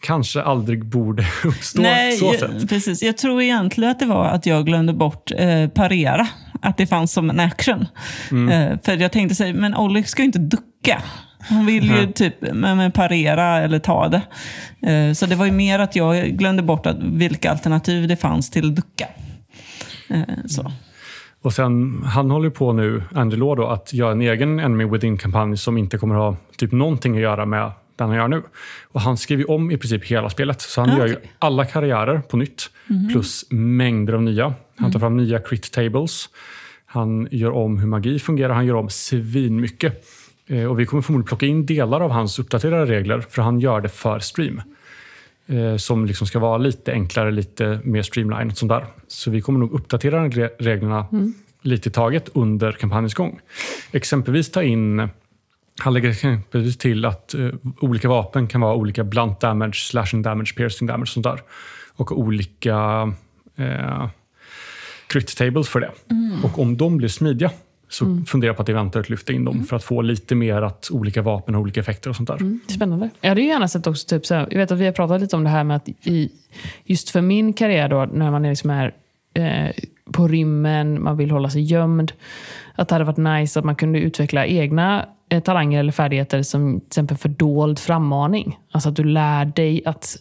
kanske 0.00 0.42
aldrig 0.42 0.84
borde 0.84 1.26
uppstå 1.44 1.82
Nej, 1.82 2.12
så 2.12 2.32
sätt. 2.32 2.68
precis. 2.68 3.02
Jag 3.02 3.16
tror 3.16 3.42
egentligen 3.42 3.90
att 3.90 3.98
det 3.98 4.06
var 4.06 4.24
att 4.24 4.46
jag 4.46 4.66
glömde 4.66 4.92
bort 4.92 5.32
eh, 5.36 5.68
parera. 5.68 6.28
Att 6.62 6.76
det 6.76 6.86
fanns 6.86 7.12
som 7.12 7.30
en 7.30 7.40
action. 7.40 7.86
Mm. 8.30 8.48
Eh, 8.72 8.78
för 8.82 8.96
jag 8.96 9.12
tänkte 9.12 9.34
säga, 9.34 9.54
men 9.54 9.74
Oleg 9.74 10.08
ska 10.08 10.22
ju 10.22 10.26
inte 10.26 10.38
ducka. 10.38 11.02
Han 11.40 11.66
vill 11.66 11.84
ju 11.84 12.12
typ 12.12 12.34
men, 12.40 12.76
men 12.76 12.92
parera 12.92 13.58
eller 13.58 13.78
ta 13.78 14.08
det. 14.08 14.22
Eh, 14.92 15.12
så 15.12 15.26
det 15.26 15.34
var 15.34 15.46
ju 15.46 15.52
mer 15.52 15.78
att 15.78 15.96
jag 15.96 16.26
glömde 16.26 16.62
bort 16.62 16.86
att, 16.86 16.96
vilka 17.02 17.50
alternativ 17.50 18.08
det 18.08 18.16
fanns 18.16 18.50
till 18.50 18.74
ducka. 18.74 19.06
Eh, 20.08 20.22
så. 20.46 20.72
Och 21.42 21.52
sen, 21.52 22.02
han 22.04 22.30
håller 22.30 22.50
på 22.50 22.72
nu, 22.72 23.02
Law, 23.12 23.56
då, 23.56 23.66
att 23.66 23.92
göra 23.92 24.12
en 24.12 24.20
egen 24.20 24.60
Enemy 24.60 24.84
Within-kampanj 24.84 25.56
som 25.56 25.78
inte 25.78 25.98
kommer 25.98 26.14
ha 26.14 26.36
typ 26.56 26.72
någonting 26.72 27.14
att 27.14 27.22
göra 27.22 27.46
med 27.46 27.72
den 27.98 28.08
han 28.08 28.16
gör 28.16 28.28
nu. 28.28 28.42
Och 28.92 29.00
han 29.00 29.16
skriver 29.16 29.50
om 29.50 29.70
i 29.70 29.76
princip 29.76 30.04
hela 30.04 30.30
spelet. 30.30 30.60
Så 30.60 30.80
han 30.80 30.90
Ah, 30.90 31.06
gör 31.06 31.18
alla 31.38 31.64
karriärer 31.64 32.18
på 32.20 32.36
nytt. 32.36 32.70
Plus 33.12 33.44
mängder 33.50 34.12
av 34.12 34.22
nya. 34.22 34.44
Han 34.44 34.54
Mm. 34.78 34.92
tar 34.92 35.00
fram 35.00 35.16
nya 35.16 35.38
crit 35.38 35.72
tables. 35.72 36.28
Han 36.86 37.28
gör 37.30 37.50
om 37.50 37.78
hur 37.78 37.86
magi 37.86 38.18
fungerar. 38.18 38.54
Han 38.54 38.66
gör 38.66 38.74
om 38.74 38.90
svinmycket. 38.90 40.04
Eh, 40.46 40.64
och 40.64 40.80
vi 40.80 40.86
kommer 40.86 41.02
förmodligen 41.02 41.26
plocka 41.28 41.46
in 41.46 41.66
delar 41.66 42.00
av 42.00 42.10
hans 42.10 42.38
uppdaterade 42.38 42.86
regler. 42.92 43.20
För 43.30 43.42
han 43.42 43.60
gör 43.60 43.80
det 43.80 43.88
för 43.88 44.18
stream. 44.18 44.62
Eh, 45.46 45.76
som 45.76 46.06
liksom 46.06 46.26
ska 46.26 46.38
vara 46.38 46.58
lite 46.58 46.92
enklare, 46.92 47.30
lite 47.30 47.80
mer 47.84 48.02
streamlined. 48.02 48.50
och 48.52 48.58
Sånt 48.58 48.70
där. 48.70 48.86
Så 49.08 49.30
vi 49.30 49.40
kommer 49.40 49.58
nog 49.60 49.72
uppdatera 49.72 50.28
re- 50.28 50.50
reglerna 50.58 51.06
lite 51.62 51.88
i 51.88 51.92
taget 51.92 52.28
under 52.34 52.72
kampanjens 52.72 53.14
gång. 53.14 53.40
Exempelvis 53.92 54.50
ta 54.50 54.62
in 54.62 55.08
han 55.78 55.94
lägger 55.94 56.08
exempelvis 56.08 56.78
till 56.78 57.04
att 57.04 57.34
eh, 57.34 57.48
olika 57.80 58.08
vapen 58.08 58.46
kan 58.46 58.60
vara 58.60 58.74
olika 58.74 59.04
blunt 59.04 59.40
damage, 59.40 59.74
slashing 59.74 60.22
damage, 60.22 60.54
piercing 60.56 60.88
damage 60.88 61.02
och 61.02 61.08
sånt 61.08 61.24
där. 61.24 61.40
Och 61.96 62.18
olika 62.18 63.12
eh, 63.56 64.08
crit 65.06 65.36
tables 65.36 65.68
för 65.68 65.80
det. 65.80 65.90
Och 66.44 66.58
om 66.58 66.76
de 66.76 66.96
blir 66.96 67.08
smidiga 67.08 67.50
så 67.88 68.22
funderar 68.26 68.48
jag 68.48 68.56
på 68.56 68.62
att 68.62 68.68
eventuellt 68.68 69.08
lyfta 69.08 69.32
in 69.32 69.44
dem 69.44 69.64
för 69.64 69.76
att 69.76 69.84
få 69.84 70.02
lite 70.02 70.34
mer 70.34 70.62
att 70.62 70.88
olika 70.90 71.22
vapen 71.22 71.54
har 71.54 71.62
olika 71.62 71.80
effekter 71.80 72.10
och 72.10 72.16
sånt 72.16 72.28
där. 72.28 72.58
Spännande. 72.68 73.10
Jag 73.20 73.28
hade 73.28 73.40
ju 73.40 73.46
gärna 73.46 73.68
sett 73.68 73.86
också, 73.86 74.06
typ, 74.06 74.26
så 74.26 74.34
här, 74.34 74.48
jag 74.50 74.58
vet 74.58 74.72
att 74.72 74.78
vi 74.78 74.84
har 74.84 74.92
pratat 74.92 75.20
lite 75.20 75.36
om 75.36 75.44
det 75.44 75.50
här 75.50 75.64
med 75.64 75.76
att 75.76 75.88
i, 75.88 76.30
just 76.84 77.10
för 77.10 77.20
min 77.20 77.52
karriär 77.52 77.88
då, 77.88 78.08
när 78.12 78.30
man 78.30 78.44
är, 78.44 78.50
liksom 78.50 78.70
är 78.70 78.94
eh, 79.34 79.70
på 80.12 80.28
rymmen, 80.28 81.02
man 81.02 81.16
vill 81.16 81.30
hålla 81.30 81.50
sig 81.50 81.62
gömd, 81.62 82.12
att 82.74 82.88
det 82.88 82.94
hade 82.94 83.04
varit 83.04 83.40
nice 83.40 83.58
att 83.58 83.64
man 83.64 83.76
kunde 83.76 84.00
utveckla 84.00 84.46
egna 84.46 85.06
talanger 85.44 85.80
eller 85.80 85.92
färdigheter 85.92 86.42
som 86.42 86.80
till 86.80 86.86
exempel 86.86 87.16
fördold 87.16 87.78
frammaning. 87.78 88.58
Alltså 88.70 88.88
att 88.88 88.96
du 88.96 89.04
lär 89.04 89.44
dig 89.44 89.82
att, 89.84 90.16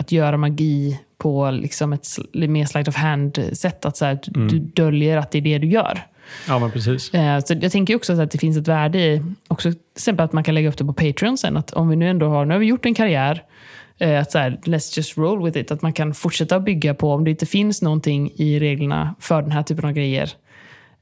att 0.00 0.12
göra 0.12 0.36
magi 0.36 1.00
på 1.18 1.50
liksom 1.50 1.92
ett 1.92 2.06
mer 2.32 2.64
sleight 2.66 2.88
of 2.88 2.96
hand-sätt. 2.96 3.84
Att 3.84 3.96
så 3.96 4.04
här, 4.04 4.18
du 4.24 4.58
döljer 4.58 5.16
att 5.16 5.30
det 5.30 5.38
är 5.38 5.42
det 5.42 5.58
du 5.58 5.66
gör. 5.66 6.06
Ja, 6.48 6.58
men 6.58 6.70
precis. 6.70 7.14
Eh, 7.14 7.40
Så 7.40 7.54
jag 7.60 7.72
tänker 7.72 7.96
också 7.96 8.20
att 8.20 8.30
det 8.30 8.38
finns 8.38 8.56
ett 8.56 8.68
värde 8.68 8.98
i 8.98 9.22
också, 9.48 9.70
till 9.72 9.80
exempel 9.96 10.24
att 10.24 10.32
man 10.32 10.44
kan 10.44 10.54
lägga 10.54 10.68
upp 10.68 10.78
det 10.78 10.84
på 10.84 10.92
Patreon 10.92 11.38
sen. 11.38 11.56
Att 11.56 11.72
om 11.72 11.88
vi 11.88 11.96
nu 11.96 12.08
ändå 12.08 12.28
har, 12.28 12.44
nu 12.44 12.54
har 12.54 12.58
vi 12.58 12.66
gjort 12.66 12.86
en 12.86 12.94
karriär, 12.94 13.42
eh, 13.98 14.20
att 14.20 14.32
så 14.32 14.38
här, 14.38 14.60
let's 14.64 14.96
just 14.96 15.18
roll 15.18 15.44
with 15.44 15.58
it. 15.58 15.70
Att 15.70 15.82
man 15.82 15.92
kan 15.92 16.14
fortsätta 16.14 16.60
bygga 16.60 16.94
på, 16.94 17.12
om 17.12 17.24
det 17.24 17.30
inte 17.30 17.46
finns 17.46 17.82
någonting 17.82 18.30
i 18.36 18.60
reglerna 18.60 19.14
för 19.20 19.42
den 19.42 19.52
här 19.52 19.62
typen 19.62 19.84
av 19.84 19.92
grejer, 19.92 20.30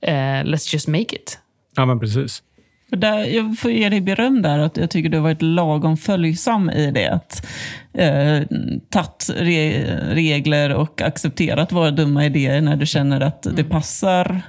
eh, 0.01 0.13
let's 0.45 0.73
just 0.75 0.89
make 0.89 1.17
it. 1.17 1.39
Ja, 1.77 1.87
men 1.87 2.01
precis. 2.01 2.43
Där, 2.91 3.25
jag 3.25 3.59
får 3.59 3.71
ge 3.71 3.89
dig 3.89 4.01
beröm 4.01 4.43
där, 4.43 4.59
att 4.59 4.77
jag 4.77 4.91
tycker 4.91 5.09
du 5.09 5.17
har 5.17 5.23
varit 5.23 5.43
lagom 5.43 5.97
följsam 5.97 6.71
i 6.71 6.91
det. 6.91 7.07
Att 7.07 7.47
eh, 7.93 8.43
tagit 8.89 9.31
re, 9.37 9.85
regler 10.15 10.75
och 10.75 11.03
accepterat 11.03 11.73
våra 11.73 11.91
dumma 11.91 12.27
idéer 12.27 12.61
när 12.61 12.77
du 12.77 12.87
känner 12.87 13.21
att 13.21 13.47
det 13.57 13.65
passar 13.65 14.43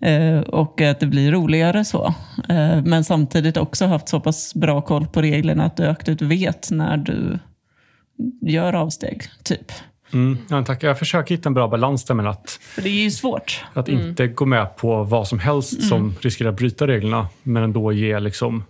eh, 0.00 0.38
och 0.38 0.80
att 0.80 1.00
det 1.00 1.06
blir 1.06 1.32
roligare 1.32 1.84
så. 1.84 2.14
Eh, 2.48 2.82
men 2.84 3.04
samtidigt 3.04 3.56
också 3.56 3.86
haft 3.86 4.08
så 4.08 4.20
pass 4.20 4.54
bra 4.54 4.80
koll 4.80 5.06
på 5.06 5.22
reglerna 5.22 5.64
att 5.64 5.76
du 5.76 5.86
aktivt 5.86 6.22
vet 6.22 6.70
när 6.70 6.96
du 6.96 7.38
gör 8.40 8.72
avsteg, 8.72 9.22
typ. 9.42 9.72
Mm. 10.12 10.38
Ja, 10.48 10.64
tack. 10.64 10.82
Jag 10.82 10.98
försöker 10.98 11.34
hitta 11.34 11.48
en 11.48 11.54
bra 11.54 11.68
balans 11.68 12.04
där 12.04 12.14
med 12.14 12.26
att, 12.26 12.58
För 12.62 12.82
det 12.82 12.88
är 12.88 13.02
ju 13.04 13.10
svårt. 13.10 13.64
att 13.72 13.88
inte 13.88 14.26
gå 14.26 14.46
med 14.46 14.76
på 14.76 15.04
vad 15.04 15.28
som 15.28 15.38
helst 15.38 15.82
som 15.88 16.14
riskerar 16.20 16.48
att 16.50 16.56
bryta 16.56 16.86
reglerna, 16.86 17.28
men 17.42 17.62
ändå 17.62 17.92
ge 17.92 18.20
liksom... 18.20 18.64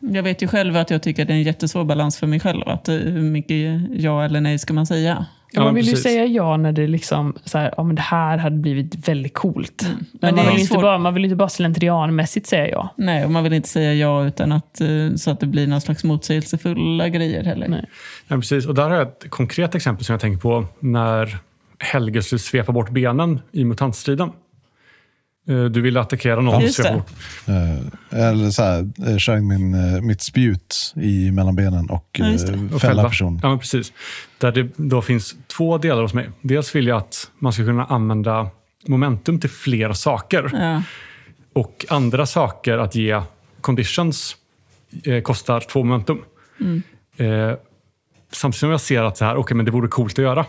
Jag 0.00 0.22
vet 0.22 0.42
ju 0.42 0.48
själv 0.48 0.76
att 0.76 0.90
jag 0.90 1.02
tycker 1.02 1.22
att 1.22 1.28
det 1.28 1.34
är 1.34 1.38
en 1.38 1.42
jättesvår 1.42 1.84
balans 1.84 2.18
för 2.18 2.26
mig 2.26 2.40
själv. 2.40 2.62
Att 2.66 2.88
eh, 2.88 2.94
hur 2.94 3.22
mycket 3.22 3.80
ja 3.90 4.24
eller 4.24 4.40
nej 4.40 4.58
ska 4.58 4.72
man 4.72 4.86
säga? 4.86 5.26
Ja, 5.54 5.60
man 5.60 5.66
men 5.66 5.74
vill 5.74 5.88
ju 5.88 5.96
säga 5.96 6.26
ja 6.26 6.56
när 6.56 6.72
det 6.72 6.86
liksom, 6.86 7.34
så 7.44 7.58
här, 7.58 7.74
ja, 7.76 7.82
men 7.82 7.96
det 7.96 8.02
här 8.02 8.38
hade 8.38 8.56
blivit 8.56 9.08
väldigt 9.08 9.34
coolt. 9.34 9.82
Men, 9.86 10.06
Men 10.20 10.34
det 10.34 10.36
man, 10.36 10.46
är 10.46 10.50
vill 10.50 10.60
inte 10.60 10.74
svårt. 10.74 10.82
bara, 10.82 10.98
man 10.98 11.14
vill 11.14 11.24
inte 11.24 11.36
bara 11.36 11.48
slentrianmässigt 11.48 12.46
säga 12.46 12.68
ja. 12.68 12.88
Nej, 12.96 13.24
och 13.24 13.30
man 13.30 13.44
vill 13.44 13.52
inte 13.52 13.68
säga 13.68 13.94
ja 13.94 14.24
utan 14.24 14.52
att, 14.52 14.80
eh, 14.80 15.14
så 15.16 15.30
att 15.30 15.40
det 15.40 15.46
blir 15.46 15.66
någon 15.66 15.80
slags 15.80 16.04
motsägelsefulla 16.04 17.08
grejer 17.08 17.44
heller. 17.44 17.68
Nej. 17.68 17.84
Ja, 18.28 18.36
precis. 18.36 18.66
Och 18.66 18.74
där 18.74 18.90
har 18.90 18.96
jag 18.96 19.02
ett 19.08 19.30
konkret 19.30 19.74
exempel 19.74 20.04
som 20.04 20.12
jag 20.12 20.20
tänker 20.20 20.40
på 20.40 20.66
när 20.80 21.38
Helge 21.78 22.22
skulle 22.22 22.38
svepa 22.38 22.72
bort 22.72 22.90
benen 22.90 23.40
i 23.52 23.64
mutantstriden. 23.64 24.30
Eh, 25.48 25.64
Du 25.64 25.80
ville 25.80 26.00
attackera 26.00 26.40
någon. 26.40 26.62
Just 26.62 26.82
det. 26.82 26.92
bort. 26.94 27.10
Eh, 27.48 28.28
eller 28.30 28.50
så 28.50 28.62
här, 28.62 29.36
eh, 29.36 29.40
min, 29.40 30.06
mitt 30.06 30.22
spjut 30.22 30.92
i 30.96 31.30
mellan 31.30 31.54
benen 31.56 31.90
och 31.90 32.06
Ja, 32.12 32.34
Och 32.74 32.80
fälla 32.80 33.08
personen. 33.08 33.40
Ja, 33.42 33.48
men 33.48 33.58
precis. 33.58 33.92
Där 34.38 34.52
det 34.52 34.68
då 34.76 35.02
finns 35.02 35.34
två 35.56 35.78
delar 35.78 36.02
hos 36.02 36.14
mig. 36.14 36.30
Dels 36.40 36.74
vill 36.74 36.86
jag 36.86 36.98
att 36.98 37.30
man 37.38 37.52
ska 37.52 37.64
kunna 37.64 37.84
använda 37.84 38.50
momentum 38.86 39.40
till 39.40 39.50
fler 39.50 39.92
saker. 39.92 40.50
Ja. 40.52 40.82
Och 41.52 41.86
andra 41.88 42.26
saker 42.26 42.78
att 42.78 42.94
ge 42.94 43.20
conditions 43.60 44.36
eh, 45.04 45.22
kostar 45.22 45.60
två 45.60 45.84
momentum. 45.84 46.18
Eh, 47.16 47.52
samtidigt 48.32 48.60
som 48.60 48.70
jag 48.70 48.80
ser 48.80 49.02
att 49.02 49.16
så 49.16 49.24
här, 49.24 49.36
okay, 49.36 49.54
men 49.54 49.64
det 49.66 49.72
vore 49.72 49.88
coolt 49.88 50.12
att 50.18 50.22
göra. 50.24 50.46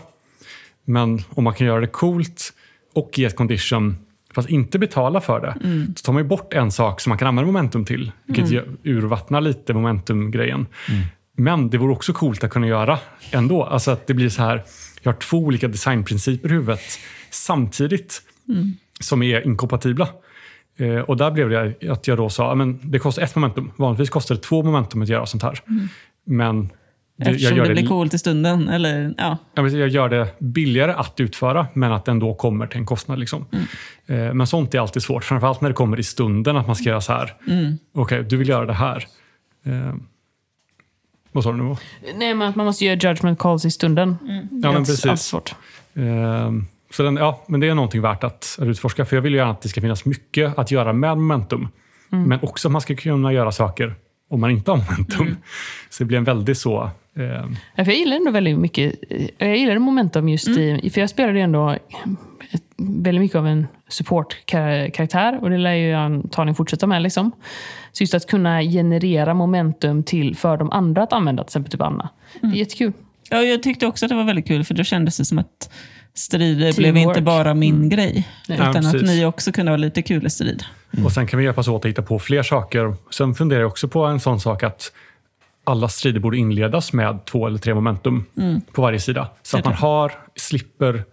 Men 0.84 1.22
om 1.30 1.44
man 1.44 1.54
kan 1.54 1.66
göra 1.66 1.80
det 1.80 1.86
coolt 1.86 2.52
och 2.94 3.18
ge 3.18 3.24
ett 3.24 3.36
condition 3.36 3.96
fast 4.34 4.48
inte 4.50 4.78
betala 4.78 5.20
för 5.20 5.40
det, 5.40 5.54
så 5.96 6.02
tar 6.02 6.12
man 6.12 6.22
ju 6.22 6.28
bort 6.28 6.52
en 6.52 6.70
sak 6.72 7.00
som 7.00 7.10
man 7.10 7.18
kan 7.18 7.28
använda 7.28 7.46
momentum 7.46 7.84
till. 7.84 8.12
Vilket 8.26 8.50
gör- 8.50 8.68
urvattnar 8.84 9.40
lite 9.40 9.74
momentum-grejen. 9.74 10.66
Men 11.36 11.70
det 11.70 11.78
vore 11.78 11.92
också 11.92 12.12
coolt 12.12 12.44
att 12.44 12.50
kunna 12.50 12.66
göra 12.66 12.98
ändå. 13.30 13.64
Alltså 13.64 13.90
att 13.90 14.06
det 14.06 14.14
blir 14.14 14.28
så 14.28 14.42
här, 14.42 14.62
jag 15.02 15.12
har 15.12 15.18
två 15.18 15.38
olika 15.38 15.68
designprinciper 15.68 16.48
i 16.48 16.52
huvudet 16.52 16.80
samtidigt 17.30 18.22
som 19.00 19.22
är 19.22 19.46
inkompatibla. 19.46 20.08
Eh, 20.76 20.96
och 20.98 21.16
där 21.16 21.30
blev 21.30 21.50
det 21.50 21.90
att 21.90 22.08
jag 22.08 22.16
då 22.18 22.28
sa 22.30 22.52
att 22.52 22.78
det 22.82 22.98
kostar 22.98 23.22
ett 23.22 23.34
momentum. 23.34 23.70
Vanligtvis 23.76 24.10
kostar 24.10 24.34
det 24.34 24.40
två 24.40 24.62
momentum 24.62 25.02
att 25.02 25.08
göra 25.08 25.26
sånt 25.26 25.42
här. 25.42 25.58
Men 26.26 26.70
det, 27.16 27.30
Eftersom 27.30 27.58
det, 27.58 27.70
blir 27.74 27.86
coolt 27.86 28.14
i 28.14 28.18
stunden. 28.18 28.68
Eller, 28.68 29.14
ja. 29.18 29.38
Jag 29.54 29.88
gör 29.88 30.08
det 30.08 30.28
billigare 30.38 30.92
att 30.92 31.20
utföra, 31.20 31.66
men 31.74 31.92
att 31.92 32.04
den 32.04 32.18
då 32.18 32.34
kommer 32.34 32.66
till 32.66 32.78
en 32.78 32.86
kostnad. 32.86 33.18
Liksom. 33.18 33.46
Eh, 34.06 34.34
Men 34.34 34.46
sånt 34.46 34.74
är 34.74 34.78
alltid 34.80 35.02
svårt, 35.02 35.24
framförallt 35.24 35.60
när 35.60 35.68
det 35.68 35.74
kommer 35.74 36.00
i 36.00 36.02
stunden 36.02 36.56
att 36.56 36.66
man 36.66 36.76
ska 36.76 36.88
göra 36.88 37.00
så 37.00 37.12
här. 37.12 37.34
Okej, 37.94 38.22
du 38.22 38.36
vill 38.36 38.48
göra 38.48 38.66
det 38.66 38.72
här. 38.72 39.04
Eh, 39.64 39.94
Vad 41.32 41.44
sa 41.44 41.52
du 41.52 41.62
nu? 41.62 41.76
Nej, 42.16 42.34
men 42.34 42.48
att 42.48 42.56
man 42.56 42.66
måste 42.66 42.84
göra 42.84 42.94
judgment 43.10 43.38
calls 43.38 43.64
i 43.64 43.70
stunden. 43.70 44.16
Ja, 44.22 44.26
men 44.32 44.60
Det 44.60 44.68
är 44.68 44.76
allt 44.76 44.86
precis. 44.86 45.20
svårt. 45.26 45.54
Eh, 45.94 46.50
Så 46.90 47.02
den, 47.02 47.16
ja, 47.16 47.44
men 47.46 47.60
det 47.60 47.68
är 47.68 47.74
någonting 47.74 48.00
värt 48.02 48.24
att, 48.24 48.56
att 48.60 48.66
utforska, 48.66 49.04
för 49.04 49.16
jag 49.16 49.22
vill 49.22 49.32
ju 49.32 49.38
gärna 49.38 49.50
att 49.52 49.62
det 49.62 49.68
ska 49.68 49.80
finnas 49.80 50.04
mycket 50.04 50.58
att 50.58 50.70
göra 50.70 50.92
med 50.92 51.16
momentum. 51.18 51.68
Men 52.08 52.38
också 52.42 52.68
att 52.68 52.72
man 52.72 52.80
ska 52.80 52.96
kunna 52.96 53.32
göra 53.32 53.52
saker 53.52 53.94
om 54.30 54.40
man 54.40 54.50
inte 54.50 54.70
har 54.70 54.78
momentum. 54.78 55.36
Så 55.90 56.02
det 56.02 56.06
blir 56.06 56.18
en 56.18 56.24
väldigt 56.24 56.58
så... 56.58 56.90
Eh, 57.16 57.46
Ja, 57.74 57.84
för 57.84 57.92
jag 57.92 57.98
gillar 57.98 58.16
ändå 58.16 58.30
väldigt 58.30 58.58
mycket 58.58 58.94
eh, 59.10 59.26
jag 59.48 59.56
gillar 59.58 59.78
momentum 59.78 60.28
just 60.28 60.48
i... 60.48 60.90
För 60.94 61.00
jag 61.00 61.10
spelade 61.10 61.38
ju 61.38 61.42
ändå 61.44 61.68
ett- 61.70 62.62
väldigt 62.76 63.20
mycket 63.22 63.36
av 63.36 63.46
en 63.46 63.66
support-karaktär 63.88 65.38
och 65.42 65.50
det 65.50 65.58
lär 65.58 65.74
ju 65.74 65.88
jag 65.88 66.00
antagligen 66.00 66.54
fortsätta 66.54 66.86
med. 66.86 67.02
Liksom. 67.02 67.30
Så 67.92 68.02
just 68.02 68.14
att 68.14 68.26
kunna 68.26 68.62
generera 68.62 69.34
momentum 69.34 70.02
till 70.02 70.36
för 70.36 70.56
de 70.56 70.70
andra 70.70 71.02
att 71.02 71.12
använda, 71.12 71.42
till 71.44 71.48
exempel 71.48 71.70
typ 71.72 71.80
Anna. 71.80 72.08
Det 72.40 72.46
är 72.46 72.52
jättekul. 72.52 72.92
Ja, 73.30 73.42
jag 73.42 73.62
tyckte 73.62 73.86
också 73.86 74.04
att 74.06 74.08
det 74.08 74.14
var 74.14 74.24
väldigt 74.24 74.46
kul, 74.48 74.64
för 74.64 74.74
då 74.74 74.84
kändes 74.84 75.16
det 75.16 75.24
som 75.24 75.38
att 75.38 75.70
strider 76.14 76.72
blev 76.76 76.94
Teamwork. 76.94 77.16
inte 77.16 77.22
bara 77.22 77.54
min 77.54 77.88
grej. 77.88 78.28
Nej. 78.48 78.58
Ja, 78.58 78.70
Utan 78.70 78.86
att 78.86 78.92
precis. 78.92 79.08
ni 79.10 79.24
också 79.24 79.52
kunde 79.52 79.72
ha 79.72 79.76
lite 79.76 80.02
kul 80.02 80.26
i 80.26 80.30
strid. 80.30 80.62
Och 81.04 81.12
Sen 81.12 81.26
kan 81.26 81.38
vi 81.38 81.44
hjälpas 81.44 81.68
åt 81.68 81.84
att 81.84 81.88
hitta 81.90 82.02
på 82.02 82.18
fler 82.18 82.42
saker. 82.42 82.94
Sen 83.10 83.34
funderar 83.34 83.60
jag 83.60 83.68
också 83.70 83.88
på 83.88 84.04
en 84.04 84.20
sån 84.20 84.40
sak 84.40 84.62
att 84.62 84.92
alla 85.64 85.88
strider 85.88 86.20
borde 86.20 86.36
inledas 86.36 86.92
med 86.92 87.24
två 87.24 87.46
eller 87.46 87.58
tre 87.58 87.74
momentum 87.74 88.24
på 88.72 88.82
varje 88.82 89.00
sida. 89.00 89.28
Så 89.42 89.58
att 89.58 89.64
man 89.64 89.74
har, 89.74 90.12
slipper 90.36 91.04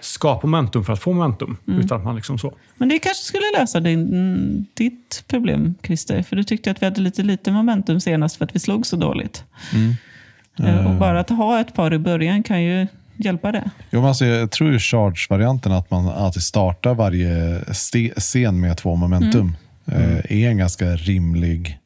skapa 0.00 0.46
momentum 0.46 0.84
för 0.84 0.92
att 0.92 1.00
få 1.00 1.12
momentum. 1.12 1.56
Utan 1.66 1.98
att 1.98 2.04
man 2.04 2.16
liksom 2.16 2.38
så. 2.38 2.54
Men 2.76 2.88
det 2.88 2.98
kanske 2.98 3.24
skulle 3.24 3.44
lösa 3.58 3.80
din, 3.80 4.66
ditt 4.74 5.24
problem, 5.28 5.74
Christer. 5.82 6.22
För 6.22 6.36
du 6.36 6.44
tyckte 6.44 6.70
att 6.70 6.82
vi 6.82 6.86
hade 6.86 7.00
lite 7.00 7.22
lite 7.22 7.50
momentum 7.52 8.00
senast 8.00 8.36
för 8.36 8.44
att 8.44 8.54
vi 8.54 8.58
slog 8.60 8.86
så 8.86 8.96
dåligt. 8.96 9.44
Eh, 10.64 10.86
Och 10.86 10.94
bara 10.94 11.20
att 11.20 11.30
ha 11.30 11.60
ett 11.60 11.74
par 11.74 11.94
i 11.94 11.98
början 11.98 12.42
kan 12.42 12.62
ju 12.62 12.86
hjälpa 13.16 13.52
det. 13.52 13.70
Jo, 13.90 14.00
men 14.00 14.08
alltså, 14.08 14.24
jag 14.24 14.50
tror 14.50 14.72
ju 14.72 14.78
charge-varianten, 14.78 15.72
att 15.72 15.90
man 15.90 16.08
alltid 16.08 16.42
startar 16.42 16.94
varje 16.94 17.60
scen 18.16 18.60
med 18.60 18.76
två 18.76 18.96
momentum, 18.96 19.56
eh, 19.86 20.16
är 20.18 20.48
en 20.48 20.58
ganska 20.58 20.84
rimlig 20.86 21.78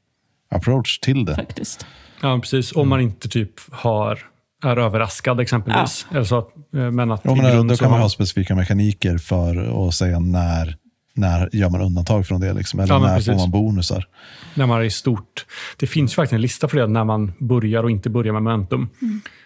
approach 0.51 0.99
till 0.99 1.25
det. 1.25 1.35
faktiskt. 1.35 1.87
Ja, 2.23 2.39
precis. 2.39 2.73
Om 2.73 2.89
man 2.89 3.01
inte 3.01 3.29
typ 3.29 3.51
har, 3.71 4.19
är 4.65 4.77
överraskad 4.77 5.41
exempelvis. 5.41 6.07
Eller 6.11 6.25
så 6.25 6.39
att, 6.39 6.49
eh, 6.75 6.91
men 6.91 7.11
att 7.13 7.25
i 7.25 7.29
men 7.29 7.37
grund 7.37 7.71
då 7.71 7.77
kan 7.77 7.91
man 7.91 8.01
ha 8.01 8.09
specifika 8.09 8.55
mekaniker 8.55 9.19
för 9.19 9.89
att 9.89 9.95
säga 9.95 10.19
när, 10.19 10.77
när 11.15 11.49
gör 11.53 11.71
man 11.71 11.81
undantag 11.81 12.27
från 12.27 12.41
det. 12.41 12.53
Liksom, 12.53 12.81
eller 12.81 12.95
Ja, 12.95 12.99
när 13.01 13.17
precis. 13.17 13.27
får 13.33 13.39
man 13.39 13.51
bonusar. 13.51 14.05
när 14.55 14.67
man 14.67 14.81
är 14.81 14.85
i 14.85 14.91
stort. 14.91 15.47
Det 15.79 15.87
finns 15.87 16.15
faktiskt 16.15 16.33
en 16.33 16.41
lista 16.41 16.69
för 16.69 16.77
det 16.79 16.87
när 16.87 17.05
man 17.05 17.33
börjar 17.39 17.83
och 17.83 17.91
inte 17.91 18.11
börjar 18.11 18.33
med 18.33 18.43
momentum. 18.43 18.89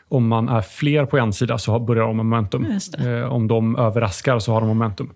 Om 0.08 0.28
man 0.28 0.48
är 0.48 0.62
fler 0.62 1.06
på 1.06 1.18
en 1.18 1.32
sida 1.32 1.58
så 1.58 1.72
har- 1.72 1.80
börjar 1.80 2.02
de 2.06 2.16
med 2.16 2.26
momentum. 2.26 2.66
Eh, 2.98 3.32
om 3.32 3.48
de 3.48 3.76
överraskar 3.76 4.38
så 4.38 4.52
har 4.52 4.60
de 4.60 4.68
momentum. 4.68 5.10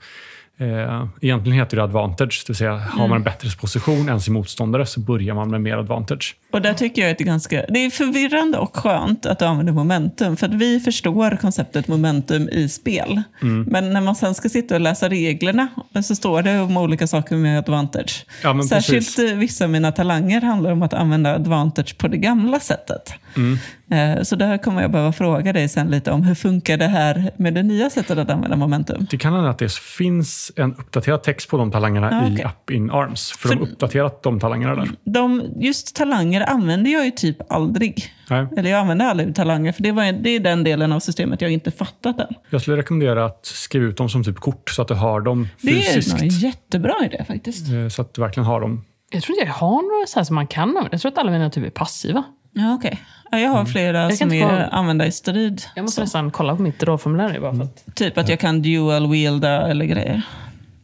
Eh, 0.60 1.06
egentligen 1.20 1.58
heter 1.58 1.76
det 1.76 1.82
advantage, 1.82 2.44
det 2.46 2.50
vill 2.50 2.56
säga 2.56 2.76
har 2.76 3.08
man 3.08 3.16
en 3.16 3.22
bättre 3.22 3.50
position 3.60 4.08
än 4.08 4.20
sin 4.20 4.34
motståndare 4.34 4.86
så 4.86 5.00
börjar 5.00 5.34
man 5.34 5.50
med 5.50 5.60
mer 5.60 5.76
advantage. 5.76 6.36
Och 6.52 6.62
där 6.62 6.74
tycker 6.74 7.02
jag 7.02 7.10
att 7.10 7.18
det 7.18 7.24
är 7.24 7.26
ganska... 7.26 7.64
Det 7.68 7.84
är 7.84 7.90
förvirrande 7.90 8.58
och 8.58 8.76
skönt 8.76 9.26
att 9.26 9.38
du 9.38 9.44
använder 9.44 9.72
momentum. 9.72 10.36
För 10.36 10.46
att 10.46 10.54
vi 10.54 10.80
förstår 10.80 11.36
konceptet 11.36 11.88
momentum 11.88 12.48
i 12.48 12.68
spel. 12.68 13.22
Mm. 13.42 13.62
Men 13.62 13.92
när 13.92 14.00
man 14.00 14.14
sen 14.14 14.34
ska 14.34 14.48
sitta 14.48 14.74
och 14.74 14.80
läsa 14.80 15.08
reglerna 15.08 15.68
så 16.04 16.14
står 16.14 16.42
det 16.42 16.60
om 16.60 16.76
olika 16.76 17.06
saker 17.06 17.36
med 17.36 17.58
advantage. 17.58 18.26
Ja, 18.42 18.62
Särskilt 18.62 19.16
precis. 19.16 19.32
vissa 19.32 19.64
av 19.64 19.70
mina 19.70 19.92
talanger 19.92 20.40
handlar 20.40 20.72
om 20.72 20.82
att 20.82 20.94
använda 20.94 21.34
advantage 21.34 21.98
på 21.98 22.08
det 22.08 22.16
gamla 22.16 22.60
sättet. 22.60 23.14
Mm. 23.36 23.58
Eh, 23.90 24.22
Så 24.22 24.36
där 24.36 24.58
kommer 24.58 24.82
jag 24.82 24.90
behöva 24.90 25.12
fråga 25.12 25.52
dig 25.52 25.68
sen 25.68 25.90
lite 25.90 26.10
om 26.10 26.22
hur 26.22 26.34
funkar 26.34 26.76
det 26.76 26.86
här 26.86 27.30
med 27.36 27.54
det 27.54 27.62
nya 27.62 27.90
sättet 27.90 28.18
att 28.18 28.30
använda 28.30 28.56
momentum? 28.56 29.06
Det 29.10 29.16
kan 29.16 29.32
hända 29.34 29.50
att 29.50 29.58
det 29.58 29.72
finns 29.72 30.52
en 30.56 30.74
uppdaterad 30.74 31.22
text 31.22 31.50
på 31.50 31.56
de 31.56 31.70
talangerna 31.70 32.08
Ah, 32.22 32.28
i 32.28 32.34
okej. 32.34 32.44
Up 32.46 32.70
in 32.70 32.90
Arms. 32.90 33.30
För, 33.32 33.48
För- 33.48 33.54
de 33.54 33.60
har 33.60 33.66
uppdaterat 33.72 34.22
de 34.22 34.40
talangerna 34.40 34.74
där. 34.74 34.88
De, 35.04 35.42
just 35.56 35.96
talanger 35.96 36.50
använder 36.50 36.90
jag 36.90 37.04
ju 37.04 37.10
typ 37.10 37.52
aldrig. 37.52 38.04
Nej. 38.30 38.46
Eller 38.56 38.70
jag 38.70 38.80
använder 38.80 39.06
aldrig 39.06 39.34
talanger, 39.34 39.72
för 39.72 39.82
det, 39.82 39.92
var, 39.92 40.12
det 40.12 40.30
är 40.30 40.40
den 40.40 40.64
delen 40.64 40.92
av 40.92 41.00
systemet 41.00 41.40
jag 41.40 41.50
inte 41.50 41.70
fattat 41.70 42.20
än. 42.20 42.26
Jag 42.50 42.60
skulle 42.60 42.76
rekommendera 42.76 43.24
att 43.24 43.46
skriva 43.46 43.84
ut 43.86 43.96
dem 43.96 44.08
som 44.08 44.24
typ 44.24 44.36
kort 44.36 44.70
så 44.70 44.82
att 44.82 44.88
du 44.88 44.94
har 44.94 45.20
dem 45.20 45.48
Det 45.62 45.70
är 45.70 45.74
fysiskt. 45.94 46.22
en 46.22 46.28
jättebra 46.28 46.94
idé 47.04 47.24
faktiskt. 47.28 47.68
Eh, 47.72 47.88
Så 47.88 48.02
att 48.02 48.14
du 48.14 48.20
verkligen 48.20 48.46
har 48.46 48.60
dem. 48.60 48.84
Jag 49.12 49.22
tror 49.22 49.36
inte 49.38 49.46
jag 49.46 49.54
har 49.54 49.82
några 49.94 50.06
så 50.06 50.18
här 50.18 50.24
som 50.24 50.34
man 50.34 50.46
kan 50.46 50.68
använda. 50.68 50.88
Jag 50.92 51.00
tror 51.00 51.12
att 51.12 51.18
alla 51.18 51.30
mina 51.30 51.50
typ 51.50 51.66
är 51.66 51.70
passiva. 51.70 52.24
Ja, 52.52 52.74
okej. 52.74 53.00
Ja, 53.30 53.38
jag 53.38 53.50
har 53.50 53.64
flera 53.64 54.08
kan 54.08 54.16
som 54.16 54.32
är 54.32 54.42
få- 54.68 54.76
använda 54.76 55.06
i 55.06 55.12
strid. 55.12 55.62
Jag 55.74 55.82
måste 55.82 55.94
Så. 55.96 56.00
nästan 56.02 56.30
kolla 56.30 56.56
på 56.56 56.62
mitt 56.62 56.82
rollformulär 56.82 57.28
nu 57.32 57.40
bara 57.40 57.54
för 57.54 57.62
att... 57.62 57.94
Typ 57.94 58.18
att 58.18 58.28
jag 58.28 58.40
kan 58.40 58.62
dual 58.62 59.10
wielda 59.10 59.68
eller 59.70 59.84
grejer. 59.84 60.22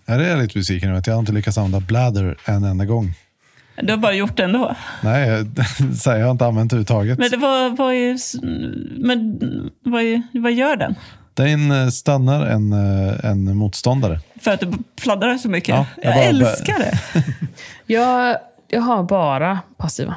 Ja, 0.07 0.17
det 0.17 0.27
är 0.27 0.31
jag 0.31 0.39
lite 0.39 0.59
besviken 0.59 0.89
över 0.89 0.99
att 0.99 1.07
jag 1.07 1.19
inte 1.19 1.33
lyckats 1.33 1.59
använda 1.59 1.81
bladder 1.81 2.37
en 2.45 2.65
enda 2.65 2.85
gång. 2.85 3.15
Du 3.83 3.93
har 3.93 3.97
bara 3.99 4.13
gjort 4.13 4.37
det 4.37 4.45
ändå. 4.45 4.75
Nej, 5.03 5.29
jag, 5.29 5.47
så 5.97 6.11
här, 6.11 6.19
jag 6.19 6.27
har 6.27 6.31
inte 6.33 6.47
använt 6.47 6.71
det 6.71 6.75
överhuvudtaget. 6.75 7.19
Men 7.19 7.31
det 7.31 7.37
var, 7.37 7.71
vad, 7.77 7.95
är, 7.95 8.17
men 9.07 9.39
vad, 9.83 10.03
är, 10.03 10.23
vad 10.33 10.53
gör 10.53 10.77
den? 10.77 10.95
Den 11.35 11.71
eh, 11.71 11.89
stannar 11.89 12.47
en, 12.47 12.73
eh, 12.73 13.25
en 13.31 13.57
motståndare. 13.57 14.21
För 14.41 14.51
att 14.51 14.61
du 14.61 14.73
fladdrar 15.01 15.39
så 15.39 15.49
mycket? 15.49 15.69
Ja, 15.69 15.87
jag 16.03 16.17
jag 16.17 16.25
älskar 16.27 16.79
det. 16.79 16.99
Jag, 17.95 18.37
jag 18.69 18.81
har 18.81 19.03
bara 19.03 19.59
passiva. 19.77 20.17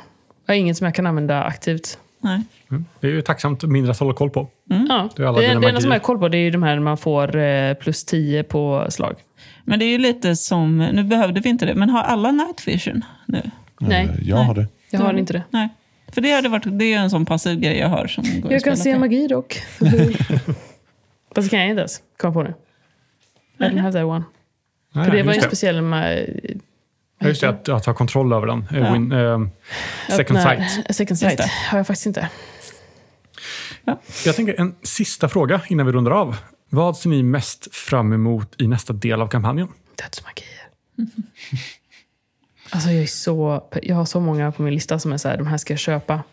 Jag 0.50 0.56
har 0.56 0.60
inget 0.60 0.78
som 0.78 0.86
jag 0.86 0.96
kan 0.96 1.08
använda 1.08 1.44
aktivt. 1.44 2.00
Nej. 2.22 2.42
Mm. 2.72 2.86
Det 3.00 3.08
är 3.08 3.12
ju 3.12 3.22
tacksamt 3.22 3.64
mindre 3.64 3.92
att 3.92 4.00
hålla 4.00 4.14
koll 4.14 4.30
på. 4.30 4.48
Ja. 4.90 5.10
Det 5.16 5.24
är 5.24 5.28
alla 5.28 5.38
Det, 5.42 5.48
det 5.48 5.68
enda 5.68 5.82
som 5.82 5.92
jag 5.92 6.00
har 6.00 6.04
koll 6.04 6.20
på 6.20 6.28
det 6.28 6.38
är 6.38 6.40
ju 6.40 6.52
de 6.52 6.64
här 6.64 6.80
man 6.80 6.98
får 6.98 7.36
eh, 7.38 7.74
plus 7.74 8.06
10 8.06 8.44
på 8.44 8.86
slag. 8.90 9.16
Men 9.64 9.80
det 9.80 9.86
är 9.86 9.90
ju 9.90 9.98
lite 9.98 10.36
som, 10.36 10.78
nu 10.78 11.04
behövde 11.04 11.42
vi 11.42 11.50
inte 11.50 11.66
det, 11.66 11.76
men 11.76 11.90
har 11.90 12.04
alla 12.04 12.32
night 12.32 12.68
vision 12.68 13.06
nu? 13.26 13.42
Nej, 13.80 14.06
Eh, 14.06 14.30
jag 14.30 14.38
har 14.38 14.54
det. 14.56 14.68
jag 14.92 15.00
har 15.00 15.14
inte 15.14 15.34
det. 15.34 15.44
Nej. 15.50 15.70
För 16.12 16.22
det, 16.22 16.32
hade 16.32 16.50
varit, 16.50 16.80
det 16.80 16.94
är 16.94 17.00
en 17.00 17.10
sån 17.10 17.26
passiv 17.26 17.60
grej 17.60 17.78
jag 17.78 17.90
har. 17.90 18.08
Som 18.08 18.24
går 18.42 18.52
Jag 18.54 18.64
kan 18.64 18.78
se 18.78 18.94
på. 18.94 19.00
magi 19.00 19.28
dock. 19.28 19.62
Fast 21.36 21.48
det 21.48 21.50
kan 21.50 21.60
jag 21.60 21.70
inte 21.70 21.80
ens 21.80 22.02
komma 22.18 22.34
på 22.34 22.44
nu. 22.44 22.54
I 23.60 23.64
don't 23.64 23.80
have 23.80 23.92
that 23.92 24.04
one. 24.06 24.24
Nej, 24.94 25.06
För 25.06 25.18
det 25.18 25.24
var 25.24 25.34
ju 25.34 25.38
en 25.38 25.44
speciell... 25.44 25.82
Ja, 27.20 27.28
Just 27.28 27.42
det, 27.42 27.50
att, 27.50 27.70
att 27.70 27.86
ha 27.86 27.94
kontroll 27.94 28.34
över 28.34 28.48
den. 28.48 28.66
Eh, 28.72 28.78
Ja. 28.80 28.94
Win, 28.94 29.12
eh, 29.12 29.40
second 30.10 30.40
öppna- 30.40 30.68
sight. 30.70 30.96
Second 30.96 31.18
sight 31.20 31.40
har 31.42 31.78
jag 31.80 31.88
faktiskt 31.88 32.06
inte. 32.06 32.30
Jag 34.26 34.36
tänker 34.36 34.60
en 34.60 34.76
sista 34.84 35.30
fråga 35.30 35.62
innan 35.68 35.86
vi 35.86 35.92
rundar 35.92 36.12
av. 36.12 36.38
Vad 36.70 36.98
ser 36.98 37.10
ni 37.10 37.24
mest 37.24 37.76
fram 37.76 38.14
emot 38.14 38.62
i 38.62 38.68
nästa 38.68 38.94
del 38.94 39.22
av 39.22 39.28
kampanjen? 39.28 39.68
Dödsmagier. 39.96 40.70
Alltså 42.72 42.90
jag 42.90 43.04
är 43.04 43.08
så... 43.08 43.64
Jag 43.84 43.96
har 43.96 44.06
så 44.06 44.20
många 44.20 44.52
på 44.52 44.62
min 44.62 44.74
lista 44.74 45.00
som 45.00 45.14
är 45.14 45.18
så 45.18 45.30
här, 45.30 45.38
de 45.38 45.48
här 45.48 45.58
ska 45.58 45.74
jag 45.74 45.80
köpa. 45.80 46.24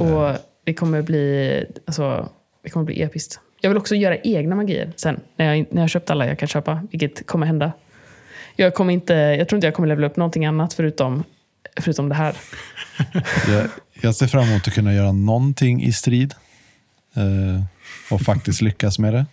Och 0.00 0.36
det 0.64 0.74
kommer 0.74 1.02
bli... 1.02 1.64
Alltså, 1.86 2.28
det 2.62 2.70
kommer 2.70 2.86
bli 2.86 3.02
episkt. 3.02 3.40
Jag 3.60 3.70
vill 3.70 3.76
också 3.78 3.94
göra 3.94 4.16
egna 4.16 4.56
magier 4.56 4.92
sen. 4.96 5.20
När 5.36 5.54
jag, 5.54 5.66
när 5.70 5.82
jag 5.82 5.90
köpt 5.90 6.10
alla 6.10 6.26
jag 6.26 6.38
kan 6.38 6.48
köpa. 6.48 6.82
Vilket 6.90 7.26
kommer 7.26 7.46
hända. 7.46 7.72
Jag, 8.60 8.74
kommer 8.74 8.92
inte, 8.92 9.14
jag 9.14 9.48
tror 9.48 9.56
inte 9.56 9.66
jag 9.66 9.74
kommer 9.74 9.88
levla 9.88 10.06
upp 10.06 10.16
någonting 10.16 10.46
annat 10.46 10.72
förutom, 10.72 11.24
förutom 11.80 12.08
det 12.08 12.14
här. 12.14 12.36
Jag, 13.48 13.68
jag 14.00 14.14
ser 14.14 14.26
fram 14.26 14.48
emot 14.48 14.68
att 14.68 14.74
kunna 14.74 14.94
göra 14.94 15.12
någonting 15.12 15.82
i 15.82 15.92
strid. 15.92 16.34
Eh, 17.14 17.62
och 18.10 18.20
faktiskt 18.20 18.62
lyckas 18.62 18.98
med 18.98 19.14
det. 19.14 19.26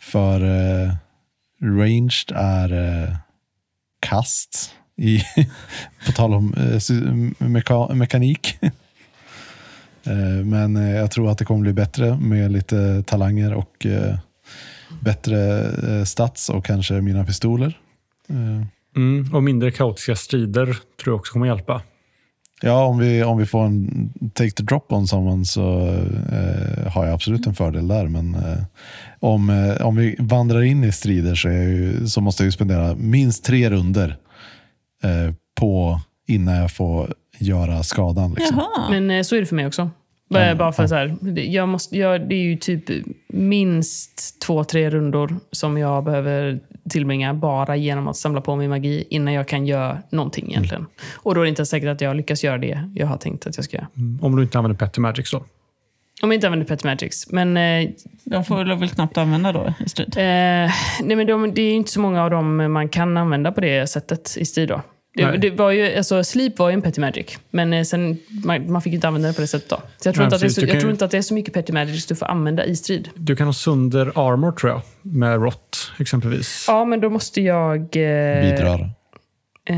För 0.00 0.40
eh, 0.40 0.94
ranged 1.62 2.32
är 2.34 2.72
eh, 2.72 3.16
kast. 4.00 4.74
I, 4.96 5.22
på 6.06 6.12
tal 6.12 6.34
om 6.34 6.54
eh, 6.54 7.46
meka, 7.46 7.94
mekanik. 7.94 8.58
Eh, 10.06 10.44
men 10.44 10.76
eh, 10.76 10.96
jag 10.96 11.10
tror 11.10 11.30
att 11.30 11.38
det 11.38 11.44
kommer 11.44 11.60
bli 11.60 11.72
bättre 11.72 12.16
med 12.16 12.52
lite 12.52 13.02
talanger 13.02 13.54
och 13.54 13.86
eh, 13.86 14.18
bättre 15.00 16.06
stats 16.06 16.48
och 16.48 16.64
kanske 16.64 16.94
mina 16.94 17.24
pistoler. 17.24 17.78
Eh, 18.28 18.66
Mm, 18.96 19.34
och 19.34 19.42
mindre 19.42 19.70
kaotiska 19.70 20.16
strider 20.16 20.64
tror 20.64 20.78
jag 21.04 21.14
också 21.14 21.32
kommer 21.32 21.46
hjälpa. 21.46 21.82
Ja, 22.62 22.84
om 22.84 22.98
vi, 22.98 23.22
om 23.22 23.38
vi 23.38 23.46
får 23.46 23.64
en 23.64 24.10
take 24.34 24.50
the 24.50 24.62
drop 24.62 24.92
on 24.92 25.06
someone 25.06 25.44
så 25.44 25.88
eh, 26.32 26.92
har 26.92 27.04
jag 27.04 27.14
absolut 27.14 27.46
en 27.46 27.54
fördel 27.54 27.88
där. 27.88 28.08
Men 28.08 28.34
eh, 28.34 28.58
om, 29.20 29.50
eh, 29.50 29.86
om 29.86 29.96
vi 29.96 30.16
vandrar 30.18 30.62
in 30.62 30.84
i 30.84 30.92
strider 30.92 31.34
så, 31.34 31.48
ju, 31.48 32.06
så 32.06 32.20
måste 32.20 32.42
jag 32.42 32.46
ju 32.46 32.52
spendera 32.52 32.94
minst 32.94 33.44
tre 33.44 33.70
runder 33.70 34.16
eh, 35.02 35.34
på 35.60 36.00
innan 36.28 36.54
jag 36.54 36.70
får 36.72 37.14
göra 37.38 37.82
skadan. 37.82 38.34
Liksom. 38.34 38.56
Jaha. 38.58 38.90
Men 38.90 39.10
eh, 39.10 39.22
så 39.22 39.36
är 39.36 39.40
det 39.40 39.46
för 39.46 39.56
mig 39.56 39.66
också. 39.66 39.90
Bara 40.30 40.54
bara 40.54 40.72
för 40.72 40.86
så 40.86 40.94
här, 40.94 41.38
jag 41.38 41.68
måste, 41.68 41.98
jag, 41.98 42.28
det 42.28 42.34
är 42.34 42.42
ju 42.42 42.56
typ 42.56 42.84
minst 43.28 44.40
två, 44.46 44.64
tre 44.64 44.90
rundor 44.90 45.36
som 45.52 45.78
jag 45.78 46.04
behöver 46.04 46.60
tillbringa 46.90 47.34
bara 47.34 47.76
genom 47.76 48.08
att 48.08 48.16
samla 48.16 48.40
på 48.40 48.56
mig 48.56 48.68
magi 48.68 49.04
innan 49.10 49.34
jag 49.34 49.48
kan 49.48 49.66
göra 49.66 49.98
någonting 50.10 50.50
egentligen. 50.50 50.86
Och 51.16 51.34
då 51.34 51.40
är 51.40 51.44
det 51.44 51.48
inte 51.48 51.66
säkert 51.66 51.88
att 51.88 52.00
jag 52.00 52.16
lyckas 52.16 52.44
göra 52.44 52.58
det 52.58 52.90
jag 52.94 53.06
har 53.06 53.16
tänkt 53.16 53.46
att 53.46 53.56
jag 53.56 53.64
ska 53.64 53.76
göra. 53.76 53.88
Mm, 53.96 54.18
Om 54.22 54.36
du 54.36 54.42
inte 54.42 54.58
använder 54.58 54.86
Petty 54.86 55.00
Magics 55.00 55.30
då. 55.30 55.44
Om 56.22 56.30
jag 56.30 56.34
inte 56.34 56.46
använder 56.46 56.66
Pet 56.66 56.84
Magics. 56.84 57.30
Men, 57.32 57.56
eh, 57.56 57.90
De 58.24 58.44
får 58.44 58.64
du 58.64 58.74
väl 58.76 58.88
knappt 58.88 59.18
använda 59.18 59.52
då 59.52 59.72
i 59.86 59.88
strid? 59.88 60.08
eh, 60.16 60.22
nej, 61.02 61.16
men 61.16 61.26
de, 61.26 61.54
det 61.54 61.62
är 61.62 61.66
ju 61.66 61.72
inte 61.74 61.90
så 61.90 62.00
många 62.00 62.24
av 62.24 62.30
dem 62.30 62.72
man 62.72 62.88
kan 62.88 63.16
använda 63.16 63.52
på 63.52 63.60
det 63.60 63.86
sättet 63.86 64.36
i 64.38 64.44
strid. 64.44 64.68
Då. 64.68 64.80
Det, 65.14 65.36
det 65.36 65.50
var 65.50 65.70
ju, 65.70 65.96
alltså, 65.96 66.24
Sleep 66.24 66.58
var 66.58 66.68
ju 66.70 66.74
en 66.74 66.82
Petty 66.82 67.00
Magic, 67.00 67.38
men 67.50 67.72
eh, 67.72 67.82
sen, 67.84 68.18
man, 68.44 68.72
man 68.72 68.82
fick 68.82 68.92
ju 68.92 68.94
inte 68.94 69.08
använda 69.08 69.28
det 69.28 69.34
på 69.34 69.40
det 69.40 69.46
sättet. 69.46 69.68
Då. 69.68 69.76
Så 69.96 70.08
jag 70.08 70.14
tror, 70.14 70.22
Nej, 70.22 70.26
inte, 70.26 70.34
att 70.36 70.40
det 70.40 70.46
är 70.46 70.50
så, 70.50 70.60
jag 70.60 70.70
tror 70.70 70.82
ju- 70.84 70.90
inte 70.90 71.04
att 71.04 71.10
det 71.10 71.18
är 71.18 71.22
så 71.22 71.34
mycket 71.34 71.54
Petty 71.54 71.72
Magics 71.72 72.06
du 72.06 72.14
får 72.14 72.26
använda 72.26 72.64
i 72.64 72.76
strid. 72.76 73.08
Du 73.14 73.36
kan 73.36 73.46
ha 73.46 73.52
sönder 73.52 74.12
armor 74.14 74.52
tror 74.52 74.72
jag, 74.72 74.80
med 75.02 75.42
rot 75.42 75.92
exempelvis. 75.98 76.64
Ja, 76.68 76.84
men 76.84 77.00
då 77.00 77.10
måste 77.10 77.40
jag... 77.40 77.80
Eh, 77.80 78.40
Bidrar. 78.50 78.80
Eh, 79.68 79.76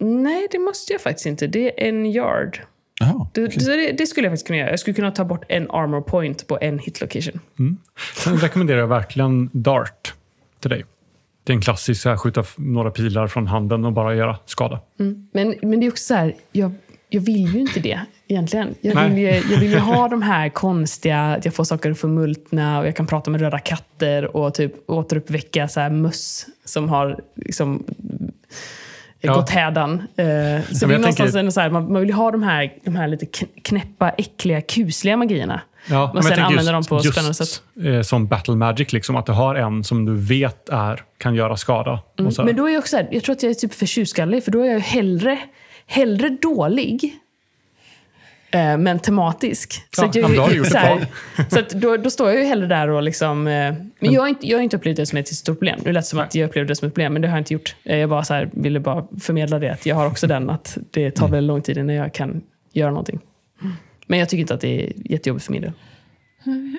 nej, 0.00 0.46
det 0.50 0.58
måste 0.58 0.92
jag 0.92 1.02
faktiskt 1.02 1.26
inte. 1.26 1.46
Det 1.46 1.84
är 1.84 1.88
en 1.88 2.06
yard. 2.06 2.60
Jaha, 3.00 3.28
Det, 3.34 3.46
det, 3.46 3.92
det 3.92 4.06
skulle 4.06 4.26
jag 4.26 4.32
faktiskt 4.32 4.46
kunna 4.46 4.58
göra. 4.58 4.70
Jag 4.70 4.80
skulle 4.80 4.94
kunna 4.94 5.10
ta 5.10 5.24
bort 5.24 5.44
en 5.48 5.70
armor 5.70 6.00
point 6.00 6.46
på 6.46 6.58
en 6.60 6.78
hit 6.78 7.00
location. 7.00 7.40
Sen 8.16 8.36
rekommenderar 8.38 8.78
jag 8.78 8.86
verkligen 8.86 9.50
Dart 9.52 10.14
till 10.60 10.70
dig. 10.70 10.84
Det 11.46 11.52
är 11.52 11.54
en 11.54 11.60
klassisk, 11.60 12.02
så 12.02 12.08
här, 12.08 12.16
skjuta 12.16 12.44
några 12.56 12.90
pilar 12.90 13.26
från 13.26 13.46
handen 13.46 13.84
och 13.84 13.92
bara 13.92 14.14
göra 14.14 14.36
skada. 14.46 14.80
Men, 15.32 15.54
men 15.62 15.80
det 15.80 15.86
är 15.86 15.90
också 15.90 16.04
så 16.04 16.14
här, 16.14 16.34
jag, 16.52 16.72
jag 17.08 17.20
vill 17.20 17.54
ju 17.54 17.60
inte 17.60 17.80
det 17.80 18.00
egentligen. 18.28 18.74
Jag 18.80 19.08
vill, 19.08 19.18
ju, 19.18 19.26
jag 19.26 19.58
vill 19.60 19.70
ju 19.70 19.78
ha 19.78 20.08
de 20.16 20.22
här 20.22 20.48
konstiga, 20.48 21.20
att 21.34 21.44
jag 21.44 21.54
får 21.54 21.64
saker 21.64 21.90
att 21.90 21.98
förmultna 21.98 22.78
och 22.80 22.86
jag 22.86 22.96
kan 22.96 23.06
prata 23.06 23.30
med 23.30 23.40
röda 23.40 23.58
katter 23.58 24.36
och 24.36 24.54
typ 24.54 24.72
återuppväcka 24.90 25.68
så 25.68 25.80
här 25.80 25.90
möss 25.90 26.46
som 26.64 26.88
har 26.88 27.20
liksom, 27.36 27.84
Ja. 29.20 29.34
gått 29.34 29.50
hädan. 29.50 29.92
Eh, 29.94 30.04
så 30.06 30.16
det 30.16 30.24
är 30.94 30.98
någonstans 30.98 31.32
tänker- 31.32 31.50
så 31.50 31.60
här, 31.60 31.70
man, 31.70 31.92
man 31.92 32.00
vill 32.00 32.08
ju 32.08 32.14
ha 32.14 32.30
de 32.30 32.42
här, 32.42 32.72
de 32.84 32.96
här 32.96 33.08
lite 33.08 33.26
kn- 33.26 33.48
knäppa, 33.62 34.10
äckliga, 34.10 34.60
kusliga 34.60 35.16
magierna. 35.16 35.60
Ja, 35.90 36.10
men 36.14 36.22
sen 36.22 36.40
använder 36.40 36.72
dem 36.72 36.84
på 36.84 37.00
spännande 37.00 37.34
sätt. 37.34 37.62
Eh, 37.84 38.02
som 38.02 38.26
Battle 38.26 38.54
Magic, 38.56 38.92
liksom, 38.92 39.16
att 39.16 39.26
du 39.26 39.32
har 39.32 39.54
en 39.54 39.84
som 39.84 40.04
du 40.04 40.14
vet 40.16 40.68
är, 40.68 41.02
kan 41.18 41.34
göra 41.34 41.56
skada. 41.56 42.00
Så 42.18 42.42
här. 42.42 42.44
Men 42.44 42.56
då 42.56 42.68
är 42.68 42.72
jag 42.72 42.78
också 42.78 42.90
så 42.90 42.96
här, 42.96 43.08
jag 43.10 43.22
tror 43.24 43.34
att 43.34 43.42
jag 43.42 43.50
är 43.50 43.54
typ 43.54 43.74
för 43.74 43.86
tjurskallig, 43.86 44.44
för 44.44 44.50
då 44.50 44.60
är 44.62 44.72
jag 44.72 44.80
hellre, 44.80 45.38
hellre 45.86 46.28
dålig 46.28 47.14
eh, 48.50 48.76
men 48.78 48.98
tematisk. 48.98 49.72
Så 49.96 50.02
Ja, 50.02 50.08
att 50.08 50.14
jag, 50.14 50.34
ja, 50.34 50.64
så 50.64 50.78
här, 50.78 51.06
så 51.50 51.58
att 51.58 51.68
då, 51.70 51.96
då 51.96 52.10
står 52.10 52.30
jag 52.30 52.40
ju 52.40 52.46
hellre 52.46 52.66
där 52.66 52.88
och 52.88 53.02
liksom... 53.02 53.46
Eh, 53.46 53.74
men 53.98 54.12
jag 54.12 54.20
har, 54.20 54.28
inte, 54.28 54.46
jag 54.48 54.58
har 54.58 54.62
inte 54.62 54.76
upplevt 54.76 54.96
det 54.96 55.06
som 55.06 55.18
ett 55.18 55.28
stort 55.28 55.58
problem. 55.58 55.80
Nu 55.84 55.92
lät 55.92 56.04
det 56.04 56.08
som 56.08 56.18
att 56.18 56.34
jag 56.34 56.48
upplevde 56.48 56.68
det 56.72 56.76
som 56.76 56.88
ett 56.88 56.94
problem, 56.94 57.12
men 57.12 57.22
det 57.22 57.28
har 57.28 57.36
jag 57.36 57.40
inte 57.40 57.54
gjort. 57.54 57.76
Eh, 57.84 57.96
Jag 57.96 58.10
bara 58.10 58.24
så 58.24 58.34
här, 58.34 58.50
ville 58.52 58.80
bara 58.80 59.04
förmedla 59.20 59.58
det, 59.58 59.72
att 59.72 59.86
jag 59.86 59.96
har 59.96 60.06
också 60.06 60.26
den, 60.26 60.50
att 60.50 60.78
det 60.90 61.10
tar 61.10 61.28
väldigt 61.28 61.48
lång 61.48 61.62
tid 61.62 61.78
innan 61.78 61.94
jag 61.96 62.14
kan 62.14 62.42
göra 62.72 62.90
någonting. 62.90 63.20
Men 64.06 64.18
jag 64.18 64.28
tycker 64.28 64.40
inte 64.40 64.54
att 64.54 64.60
det 64.60 64.82
är 64.82 64.92
jättejobbigt 65.10 65.46
för 65.46 65.52
min 65.52 65.62
del. 65.62 65.72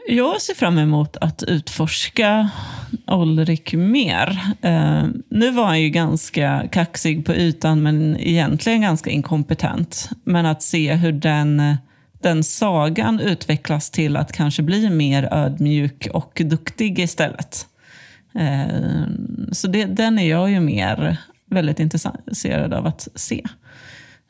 Jag 0.07 0.41
ser 0.41 0.53
fram 0.53 0.77
emot 0.77 1.17
att 1.17 1.43
utforska 1.43 2.49
Olrik 3.07 3.73
mer. 3.73 4.39
Eh, 4.61 5.05
nu 5.29 5.51
var 5.51 5.65
han 5.65 5.81
ju 5.81 5.89
ganska 5.89 6.67
kaxig 6.71 7.25
på 7.25 7.33
ytan, 7.33 7.83
men 7.83 8.17
egentligen 8.19 8.81
ganska 8.81 9.09
inkompetent. 9.09 10.09
Men 10.23 10.45
att 10.45 10.63
se 10.63 10.93
hur 10.93 11.11
den, 11.11 11.77
den 12.21 12.43
sagan 12.43 13.19
utvecklas 13.19 13.89
till 13.89 14.17
att 14.17 14.31
kanske 14.31 14.63
bli 14.63 14.89
mer 14.89 15.33
ödmjuk 15.33 16.07
och 16.13 16.41
duktig 16.45 16.99
istället. 16.99 17.67
Eh, 18.35 19.03
så 19.51 19.67
det, 19.67 19.85
den 19.85 20.19
är 20.19 20.29
jag 20.29 20.51
ju 20.51 20.59
mer 20.59 21.17
väldigt 21.45 21.79
intresserad 21.79 22.73
av 22.73 22.87
att 22.87 23.07
se. 23.15 23.43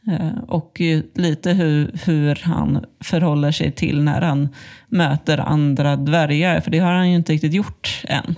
Eh, 0.08 0.38
Och 0.48 0.82
lite 1.16 1.52
hur, 1.52 1.92
hur 2.06 2.36
han 2.44 2.86
förhåller 3.04 3.52
sig 3.52 3.72
till 3.72 4.04
när 4.04 4.22
han 4.22 4.50
möter 4.90 5.38
andra 5.38 5.96
dvärgar, 5.96 6.60
för 6.62 6.72
det 6.72 6.80
har 6.80 6.92
han 6.94 7.10
ju 7.10 7.16
inte 7.16 7.34
riktigt 7.34 7.54
gjort 7.54 8.02
än. 8.08 8.36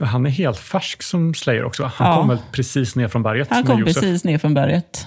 Han 0.00 0.26
är 0.26 0.30
helt 0.30 0.58
färsk 0.58 1.02
som 1.02 1.34
Slayer 1.34 1.64
också. 1.64 1.90
Han 1.94 2.10
Ja. 2.10 2.16
kom 2.18 2.28
väl 2.28 2.38
precis 2.52 2.96
ner 2.96 3.08
från 3.08 3.22
berget 3.22 3.48
Han 3.50 3.64
kom 3.64 3.84
precis 3.84 4.24
ner 4.24 4.38
från 4.38 4.54
berget. 4.54 5.06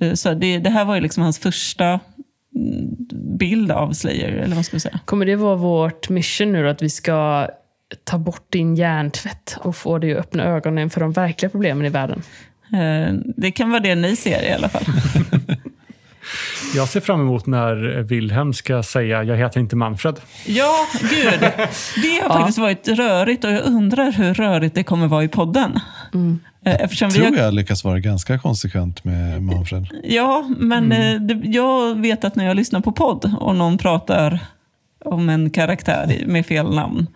Eh, 0.00 0.12
Så 0.14 0.34
det, 0.34 0.58
det 0.58 0.70
här 0.70 0.84
var 0.84 0.94
ju 0.94 1.00
liksom 1.00 1.22
hans 1.22 1.38
första 1.38 1.84
mm, 1.86 2.96
bild 3.38 3.70
av 3.70 3.92
Slayer, 3.92 4.32
eller 4.32 4.56
vad 4.56 4.64
ska 4.64 4.76
vi 4.76 4.80
säga. 4.80 4.98
Kommer 5.04 5.26
det 5.26 5.36
vara 5.36 5.56
vårt 5.56 6.08
mission 6.08 6.52
nu 6.52 6.62
då, 6.62 6.68
att 6.68 6.82
vi 6.82 6.90
ska 6.90 7.48
ta 8.04 8.18
bort 8.18 8.46
din 8.52 8.76
hjärntvätt 8.76 9.56
och 9.60 9.76
få 9.76 9.98
dig 9.98 10.12
att 10.12 10.18
öppna 10.18 10.44
ögonen 10.44 10.90
för 10.90 11.00
de 11.00 11.12
verkliga 11.12 11.50
problemen 11.50 11.86
i 11.86 11.88
världen? 11.88 12.22
Eh, 12.72 13.14
Det 13.36 13.50
kan 13.50 13.70
vara 13.70 13.80
det 13.80 13.94
ni 13.94 14.16
ser 14.16 14.42
i 14.44 14.52
alla 14.52 14.68
fall. 14.68 14.84
Jag 16.74 16.88
ser 16.88 17.00
fram 17.00 17.20
emot 17.20 17.46
när 17.46 18.02
Wilhelm 18.02 18.52
ska 18.52 18.82
säga 18.82 19.22
jag 19.24 19.36
heter 19.36 19.60
inte 19.60 19.76
Manfred. 19.76 20.20
Ja, 20.46 20.86
gud. 21.00 21.40
Det 22.02 22.20
har 22.22 22.28
faktiskt 22.38 22.58
varit 22.58 22.88
rörigt 22.88 23.44
och 23.44 23.52
jag 23.52 23.64
undrar 23.64 24.12
hur 24.12 24.34
rörigt 24.34 24.74
det 24.74 24.82
kommer 24.82 25.06
vara 25.06 25.24
i 25.24 25.28
podden. 25.28 25.80
Eh, 26.64 26.74
Eftersom 26.80 27.08
vi 27.08 27.14
tror 27.18 27.26
har, 27.36 27.36
jag 27.36 27.54
lyckas 27.54 27.84
vara 27.84 27.98
ganska 27.98 28.38
konsekvent 28.38 29.04
med 29.04 29.42
Manfred. 29.42 29.86
Ja, 30.04 30.48
men 30.58 30.92
eh, 30.92 31.20
det, 31.20 31.40
jag 31.48 32.00
vet 32.00 32.24
att 32.24 32.36
när 32.36 32.44
jag 32.46 32.56
lyssnar 32.56 32.80
på 32.80 32.92
podd 32.92 33.34
och 33.40 33.56
någon 33.56 33.78
pratar 33.78 34.38
om 35.04 35.28
en 35.28 35.50
karaktär 35.50 36.22
med 36.26 36.46
fel 36.46 36.74
namn 36.74 37.06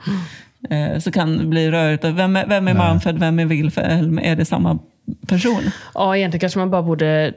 eh, 0.70 0.98
så 0.98 1.12
kan 1.12 1.38
det 1.38 1.44
bli 1.44 1.70
rörigt. 1.70 2.04
Vem 2.04 2.36
är, 2.36 2.46
vem 2.46 2.68
är 2.68 2.74
Manfred, 2.74 3.18
vem 3.18 3.38
är 3.38 3.44
Wilhelm? 3.46 4.18
Är 4.18 4.36
det 4.36 4.44
samma 4.44 4.78
person? 5.26 5.62
Ja, 5.94 6.16
egentligen 6.16 6.40
kanske 6.40 6.58
man 6.58 6.70
bara 6.70 6.82
borde 6.82 7.34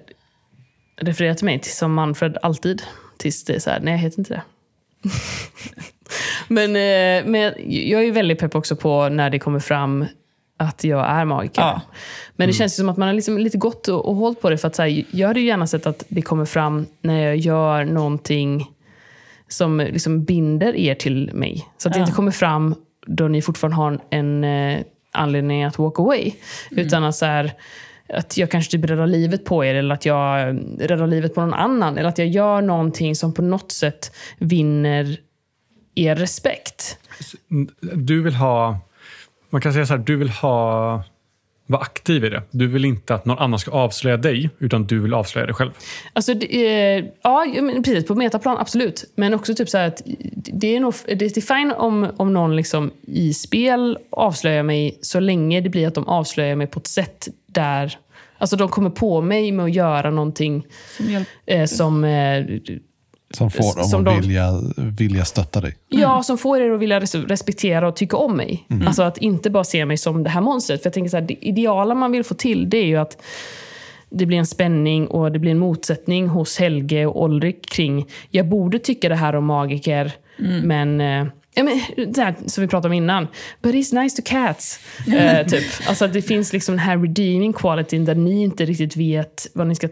referera 1.01 1.35
till 1.35 1.45
mig 1.45 1.59
till 1.59 1.71
som 1.75 1.93
Manfred 1.93 2.37
alltid. 2.41 2.81
Tills 3.17 3.45
det 3.45 3.55
är 3.55 3.59
så 3.59 3.69
här, 3.69 3.79
nej 3.79 3.93
jag 3.93 3.99
heter 3.99 4.19
inte 4.19 4.33
det. 4.33 4.41
men, 6.47 6.69
eh, 6.75 7.29
men 7.31 7.53
jag 7.67 8.01
är 8.01 8.05
ju 8.05 8.11
väldigt 8.11 8.39
pepp 8.39 8.55
också 8.55 8.75
på 8.75 9.09
när 9.09 9.29
det 9.29 9.39
kommer 9.39 9.59
fram 9.59 10.05
att 10.57 10.83
jag 10.83 11.05
är 11.09 11.25
magiker. 11.25 11.61
Ja. 11.61 11.81
Men 12.35 12.47
det 12.47 12.53
känns 12.53 12.73
ju 12.73 12.77
som 12.77 12.89
att 12.89 12.97
man 12.97 13.07
har 13.07 13.15
liksom 13.15 13.37
lite 13.37 13.57
gått 13.57 13.87
och, 13.87 14.05
och 14.05 14.15
hållit 14.15 14.41
på 14.41 14.49
det. 14.49 14.57
För 14.57 14.67
att 14.67 14.75
så 14.75 14.81
här, 14.81 15.05
jag 15.11 15.27
hade 15.27 15.39
ju 15.39 15.45
gärna 15.45 15.67
sett 15.67 15.87
att 15.87 16.03
det 16.07 16.21
kommer 16.21 16.45
fram 16.45 16.85
när 17.01 17.25
jag 17.25 17.37
gör 17.37 17.85
någonting 17.85 18.65
som 19.47 19.77
liksom 19.77 20.23
binder 20.23 20.75
er 20.75 20.95
till 20.95 21.31
mig. 21.33 21.67
Så 21.77 21.87
att 21.87 21.93
det 21.93 21.99
Ja. 21.99 22.03
inte 22.03 22.15
kommer 22.15 22.31
fram 22.31 22.75
då 23.07 23.27
ni 23.27 23.41
fortfarande 23.41 23.75
har 23.75 23.99
en 24.09 24.43
eh, 24.43 24.79
anledning 25.11 25.63
att 25.63 25.79
walk 25.79 25.99
away. 25.99 26.31
Utan 26.71 27.03
att, 27.03 27.15
så 27.15 27.25
här, 27.25 27.53
att 28.09 28.37
jag 28.37 28.51
kanske 28.51 28.71
typ 28.71 28.89
räddar 28.89 29.07
livet 29.07 29.45
på 29.45 29.65
er 29.65 29.75
eller 29.75 29.95
att 29.95 30.05
jag 30.05 30.59
räddar 30.79 31.07
livet 31.07 31.35
på 31.35 31.41
någon 31.41 31.53
annan. 31.53 31.97
Eller 31.97 32.09
att 32.09 32.17
jag 32.17 32.27
gör 32.27 32.61
någonting 32.61 33.15
som 33.15 33.33
på 33.33 33.41
något 33.41 33.71
sätt 33.71 34.15
vinner 34.37 35.17
er 35.95 36.15
respekt. 36.15 36.97
Du 37.93 38.21
vill 38.21 38.35
ha, 38.35 38.79
man 39.49 39.61
kan 39.61 39.73
säga 39.73 39.85
så 39.85 39.93
här, 39.93 40.03
du 40.03 40.15
vill 40.15 40.29
ha, 40.29 41.03
vara 41.67 41.81
aktiv 41.81 42.25
i 42.25 42.29
det. 42.29 42.43
Du 42.51 42.67
vill 42.67 42.85
inte 42.85 43.15
att 43.15 43.25
någon 43.25 43.39
annan 43.39 43.59
ska 43.59 43.71
avslöja 43.71 44.17
dig, 44.17 44.49
utan 44.59 44.85
du 44.85 44.99
vill 44.99 45.13
avslöja 45.13 45.45
dig 45.45 45.55
själv. 45.55 45.71
Alltså, 46.13 46.33
det, 46.33 46.95
eh, 46.97 47.05
ja, 47.21 47.45
precis. 47.85 48.05
På 48.05 48.15
metaplan, 48.15 48.57
absolut. 48.57 49.03
Men 49.15 49.33
också 49.33 49.55
typ 49.55 49.69
så 49.69 49.77
här 49.77 49.87
att 49.87 50.01
det 50.33 50.75
är, 50.75 50.79
nog, 50.79 50.93
det 51.05 51.37
är 51.37 51.41
fine 51.41 51.71
om, 51.71 52.07
om 52.17 52.33
någon 52.33 52.55
liksom 52.55 52.91
i 53.07 53.33
spel 53.33 53.97
avslöjar 54.09 54.63
mig 54.63 54.99
så 55.01 55.19
länge 55.19 55.61
det 55.61 55.69
blir 55.69 55.87
att 55.87 55.95
de 55.95 56.07
avslöjar 56.07 56.55
mig 56.55 56.67
på 56.67 56.79
ett 56.79 56.87
sätt 56.87 57.27
där 57.45 57.97
Alltså 58.39 58.55
de 58.55 58.69
kommer 58.69 58.89
på 58.89 59.21
mig 59.21 59.51
med 59.51 59.65
att 59.65 59.73
göra 59.73 60.11
någonting 60.11 60.65
Som 60.97 61.25
eh, 61.45 61.65
som, 61.65 62.03
eh, 62.03 62.45
Som 63.31 63.51
får 63.51 63.75
dem 63.79 63.85
Som 63.85 63.99
att 63.99 64.05
de- 64.05 64.21
vilja, 64.21 64.51
vilja 64.77 65.25
stötta 65.25 65.61
dig. 65.61 65.75
ja, 65.89 66.23
som 66.23 66.37
får 66.37 66.61
er 66.61 66.71
att 66.71 66.79
vilja 66.79 66.99
res- 66.99 67.15
respektera 67.15 67.87
och 67.87 67.95
tycka 67.95 68.17
om 68.17 68.37
mig. 68.37 68.67
Alltså 68.85 69.03
att 69.03 69.17
inte 69.17 69.49
bara 69.49 69.63
se 69.63 69.85
mig 69.85 69.97
som 69.97 70.23
det 70.23 70.29
här 70.29 70.41
monstret. 70.41 70.81
För 70.81 70.87
jag 70.87 70.93
tänker 70.93 71.09
så 71.09 71.17
här, 71.17 71.23
det 71.27 71.45
ideala 71.47 71.95
man 71.95 72.11
vill 72.11 72.23
få 72.23 72.33
till 72.33 72.69
det 72.69 72.77
är 72.77 72.85
ju 72.85 72.95
att 72.97 73.17
det 74.09 74.25
blir 74.25 74.37
en 74.37 74.45
spänning 74.47 75.07
och 75.07 75.31
det 75.31 75.39
blir 75.39 75.51
en 75.51 75.59
motsättning 75.59 76.27
hos 76.27 76.57
Helge 76.59 77.05
och 77.05 77.23
Olrik 77.23 77.69
kring 77.69 78.05
jag 78.29 78.47
borde 78.47 78.79
tycka 78.79 79.09
det 79.09 79.15
här 79.15 79.35
om 79.35 79.45
magiker, 79.45 80.11
men 80.63 81.01
eh, 81.01 81.27
Ja, 81.53 81.63
men, 81.63 81.79
det 82.13 82.21
här 82.21 82.35
som 82.45 82.61
vi 82.61 82.67
pratade 82.67 82.87
om 82.87 82.93
innan. 82.93 83.27
But 83.61 83.75
he's 83.75 84.01
nice 84.01 84.21
to 84.21 84.29
cats. 84.29 84.79
Eh, 85.07 85.45
typ. 85.47 85.63
Alltså 85.87 86.05
att 86.05 86.13
det 86.13 86.21
finns 86.21 86.53
liksom 86.53 86.73
den 86.75 86.79
här 86.79 86.97
redeeming 86.97 87.53
qualityn 87.53 88.05
där 88.05 88.15
ni 88.15 88.43
inte 88.43 88.65
riktigt 88.65 88.95
vet 88.97 89.47
vad 89.53 89.67
ni 89.67 89.75
ska 89.75 89.87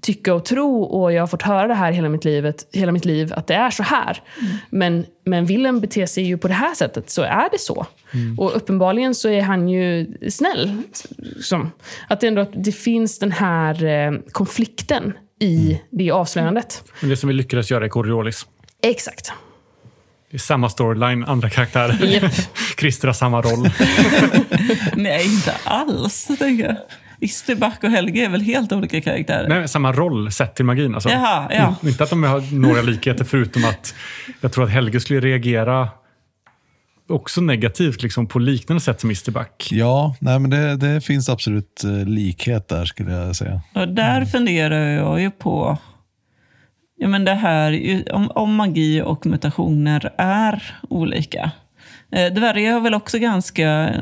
tycka 0.00 0.34
och 0.34 0.44
tro. 0.44 0.82
Och 0.82 1.12
jag 1.12 1.22
har 1.22 1.26
fått 1.26 1.42
höra 1.42 1.66
det 1.66 1.74
här 1.74 1.92
hela 1.92 2.08
mitt, 2.08 2.24
livet, 2.24 2.66
hela 2.72 2.92
mitt 2.92 3.04
liv, 3.04 3.32
att 3.36 3.46
det 3.46 3.54
är 3.54 3.70
så 3.70 3.82
här. 3.82 4.22
Men, 4.70 5.06
men 5.24 5.46
Willem 5.46 5.80
beter 5.80 6.06
sig 6.06 6.24
ju 6.24 6.38
på 6.38 6.48
det 6.48 6.54
här 6.54 6.74
sättet, 6.74 7.10
så 7.10 7.22
är 7.22 7.50
det 7.50 7.58
så. 7.58 7.86
Och 8.38 8.56
uppenbarligen 8.56 9.14
så 9.14 9.28
är 9.28 9.42
han 9.42 9.68
ju 9.68 10.06
snäll. 10.30 10.82
Som, 11.40 11.70
att 12.08 12.20
det 12.20 12.26
ändå 12.26 12.42
att 12.42 12.64
det 12.64 12.72
finns 12.72 13.18
den 13.18 13.32
här 13.32 13.84
eh, 13.84 14.12
konflikten 14.32 15.12
i 15.40 15.80
det 15.90 16.10
avslöjandet. 16.10 16.84
Men 17.00 17.10
det 17.10 17.16
som 17.16 17.28
vi 17.28 17.34
lyckades 17.34 17.70
göra 17.70 17.86
i 17.86 17.88
Coriolis. 17.88 18.46
Exakt. 18.82 19.32
Det 20.30 20.36
är 20.36 20.38
samma 20.38 20.68
storyline, 20.68 21.24
andra 21.24 21.50
karaktärer. 21.50 22.06
Japp. 22.06 22.32
Christer 22.78 23.08
har 23.08 23.12
samma 23.12 23.42
roll. 23.42 23.58
Nej, 24.96 25.24
inte 25.24 25.54
alls, 25.64 26.26
tänker 26.38 26.64
jag. 26.64 26.76
Isterback 27.20 27.84
och 27.84 27.90
Helge 27.90 28.24
är 28.24 28.28
väl 28.28 28.40
helt 28.40 28.72
olika 28.72 29.00
karaktärer? 29.00 29.48
Nej, 29.48 29.68
samma 29.68 29.92
roll 29.92 30.32
sett 30.32 30.54
till 30.54 30.64
magin. 30.64 30.94
Alltså. 30.94 31.08
Jaha, 31.10 31.48
ja. 31.50 31.56
Mm, 31.56 31.74
Inte 31.82 32.04
att 32.04 32.10
de 32.10 32.22
har 32.22 32.54
några 32.54 32.82
likheter 32.82 33.24
förutom 33.24 33.64
att 33.64 33.94
jag 34.40 34.52
tror 34.52 34.64
att 34.64 34.70
Helge 34.70 35.00
skulle 35.00 35.20
reagera 35.20 35.88
också 37.08 37.40
negativt 37.40 38.02
liksom, 38.02 38.26
på 38.26 38.38
liknande 38.38 38.80
sätt 38.80 39.00
som 39.00 39.10
Isterback. 39.10 39.68
Ja, 39.70 40.16
nej, 40.20 40.38
men 40.38 40.50
det, 40.50 40.76
det 40.76 41.00
finns 41.00 41.28
absolut 41.28 41.84
eh, 41.84 42.08
likhet 42.08 42.68
där 42.68 42.84
skulle 42.84 43.12
jag 43.12 43.36
säga. 43.36 43.60
Och 43.74 43.88
där 43.88 44.24
funderar 44.24 44.88
jag 44.88 45.20
ju 45.20 45.30
på 45.30 45.78
ja, 46.96 47.08
men 47.08 47.24
det 47.24 47.34
här, 47.34 48.02
om, 48.12 48.30
om 48.30 48.54
magi 48.54 49.02
och 49.04 49.26
mutationer 49.26 50.12
är 50.18 50.74
olika. 50.88 51.50
Eh, 52.12 52.32
Dvärgar 52.32 52.72
har 52.72 52.80
väl 52.80 52.94
också 52.94 53.18
ganska 53.18 53.94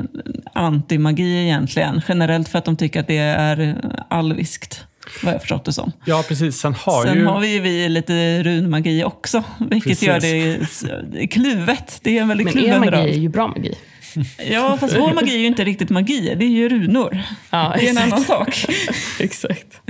anti-magi 0.53 1.43
egentligen. 1.43 2.01
Generellt 2.07 2.49
för 2.49 2.57
att 2.59 2.65
de 2.65 2.77
tycker 2.77 2.99
att 2.99 3.07
det 3.07 3.17
är 3.17 3.75
alviskt. 4.09 4.85
Vad 5.23 5.33
jag 5.33 5.41
förstått 5.41 5.65
det 5.65 5.73
som. 5.73 5.91
Ja, 6.05 6.23
precis. 6.27 6.57
Sen 6.57 6.73
har 6.73 7.05
Sen 7.05 7.17
ju... 7.17 7.25
har 7.25 7.39
vi 7.39 7.53
ju 7.53 7.59
vi 7.59 7.89
lite 7.89 8.43
runmagi 8.43 9.03
också. 9.03 9.43
Vilket 9.69 9.99
Precis. 9.99 10.83
gör 10.83 11.05
det 11.11 11.27
kluvet. 11.27 11.99
Det 12.03 12.17
är 12.17 12.21
en 12.21 12.27
väldigt 12.27 12.45
Men 12.45 12.57
er 12.57 12.61
kluven 12.61 12.79
magi 12.79 13.09
är 13.13 13.19
ju 13.19 13.29
bra 13.29 13.47
magi. 13.47 13.75
Ja, 14.51 14.77
fast 14.79 14.97
vår 14.97 15.13
magi 15.13 15.35
är 15.35 15.39
ju 15.39 15.45
inte 15.45 15.63
riktigt 15.63 15.89
magi. 15.89 16.35
Det 16.39 16.45
är 16.45 16.49
ju 16.49 16.69
runor. 16.69 17.21
Ja, 17.49 17.73
Det 17.79 17.85
är 17.85 17.89
en 17.89 17.97
annan 17.97 18.21
sak. 18.21 18.65
exakt. 19.19 19.81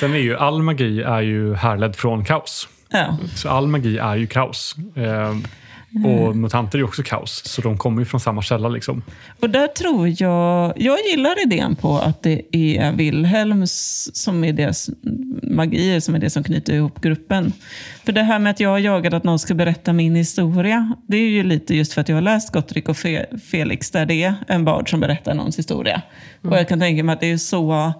Sen 0.00 0.14
är 0.14 0.18
ju 0.18 0.36
all 0.36 0.62
magi 0.62 1.02
är 1.02 1.20
ju 1.20 1.54
härledd 1.54 1.96
från 1.96 2.24
kaos. 2.24 2.68
Ja. 2.90 3.18
Så 3.36 3.48
all 3.48 3.66
magi 3.66 3.98
är 3.98 4.16
ju 4.16 4.26
kaos. 4.26 4.76
Eh, 6.04 6.10
och 6.10 6.36
mutanter 6.36 6.78
är 6.78 6.82
också 6.84 7.02
kaos, 7.02 7.42
så 7.44 7.62
de 7.62 7.78
kommer 7.78 8.00
ju 8.02 8.06
från 8.06 8.20
samma 8.20 8.42
källa. 8.42 8.68
Liksom. 8.68 9.02
Och 9.40 9.50
där 9.50 9.66
tror 9.66 10.08
jag, 10.22 10.72
jag 10.76 10.98
gillar 11.10 11.42
idén 11.46 11.76
på 11.76 11.98
att 11.98 12.22
det 12.22 12.42
är 12.56 12.92
Wilhelms 12.92 14.10
som 14.14 14.44
är 14.44 14.52
deras 14.52 14.90
magier 15.42 16.00
som 16.00 16.14
är 16.14 16.18
det 16.18 16.30
som 16.30 16.44
knyter 16.44 16.72
ihop 16.74 17.00
gruppen. 17.00 17.52
För 18.04 18.12
det 18.12 18.22
här 18.22 18.38
med 18.38 18.50
att 18.50 18.60
jag 18.60 18.68
har 18.70 18.78
jagat 18.78 19.14
att 19.14 19.24
någon 19.24 19.38
ska 19.38 19.54
berätta 19.54 19.92
min 19.92 20.14
historia, 20.16 20.92
det 21.06 21.16
är 21.16 21.28
ju 21.28 21.42
lite 21.42 21.76
just 21.76 21.92
för 21.92 22.00
att 22.00 22.08
jag 22.08 22.16
har 22.16 22.22
läst 22.22 22.52
Gottrik 22.52 22.88
och 22.88 22.96
Fe- 22.96 23.38
Felix 23.38 23.90
där 23.90 24.06
det 24.06 24.22
är 24.22 24.34
en 24.48 24.64
bard 24.64 24.90
som 24.90 25.00
berättar 25.00 25.34
någons 25.34 25.58
historia. 25.58 26.02
Och 26.42 26.56
jag 26.56 26.68
kan 26.68 26.80
tänka 26.80 27.04
mig 27.04 27.12
att 27.12 27.20
det 27.20 27.30
är 27.32 27.36
så 27.36 27.92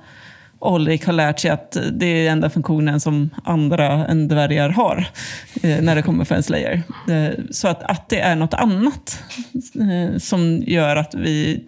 Olrik 0.62 1.06
har 1.06 1.12
lärt 1.12 1.40
sig 1.40 1.50
att 1.50 1.76
det 1.92 2.06
är 2.06 2.30
enda 2.30 2.50
funktionen 2.50 3.00
som 3.00 3.30
andra 3.44 4.06
än 4.06 4.28
dvärgar 4.28 4.68
har 4.68 5.06
eh, 5.62 5.82
när 5.82 5.94
det 5.94 6.02
kommer 6.02 6.24
för 6.24 6.34
en 6.34 6.42
slayer. 6.42 6.82
Eh, 7.08 7.44
så 7.50 7.68
att, 7.68 7.82
att 7.82 8.08
det 8.08 8.20
är 8.20 8.36
något 8.36 8.54
annat 8.54 9.22
eh, 9.74 10.18
som 10.18 10.62
gör 10.66 10.96
att 10.96 11.14
vi 11.14 11.64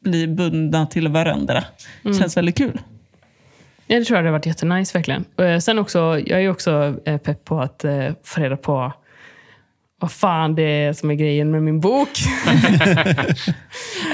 blir 0.00 0.26
bundna 0.26 0.86
till 0.86 1.08
varandra 1.08 1.64
känns 2.02 2.36
väldigt 2.36 2.56
kul. 2.56 2.80
Ja, 3.86 3.98
det 3.98 4.04
tror 4.04 4.16
jag 4.16 4.22
hade 4.22 4.32
varit 4.32 4.46
jättenice 4.46 4.98
verkligen. 4.98 5.24
Sen 5.60 5.78
också, 5.78 5.98
jag 6.26 6.42
är 6.42 6.50
också 6.50 6.96
pepp 7.04 7.44
på 7.44 7.60
att 7.60 7.84
få 8.24 8.40
reda 8.40 8.56
på 8.56 8.92
vad 10.00 10.12
fan 10.12 10.54
det 10.54 10.62
är 10.62 10.92
som 10.92 11.10
är 11.10 11.14
grejen 11.14 11.50
med 11.50 11.62
min 11.62 11.80
bok. 11.80 12.08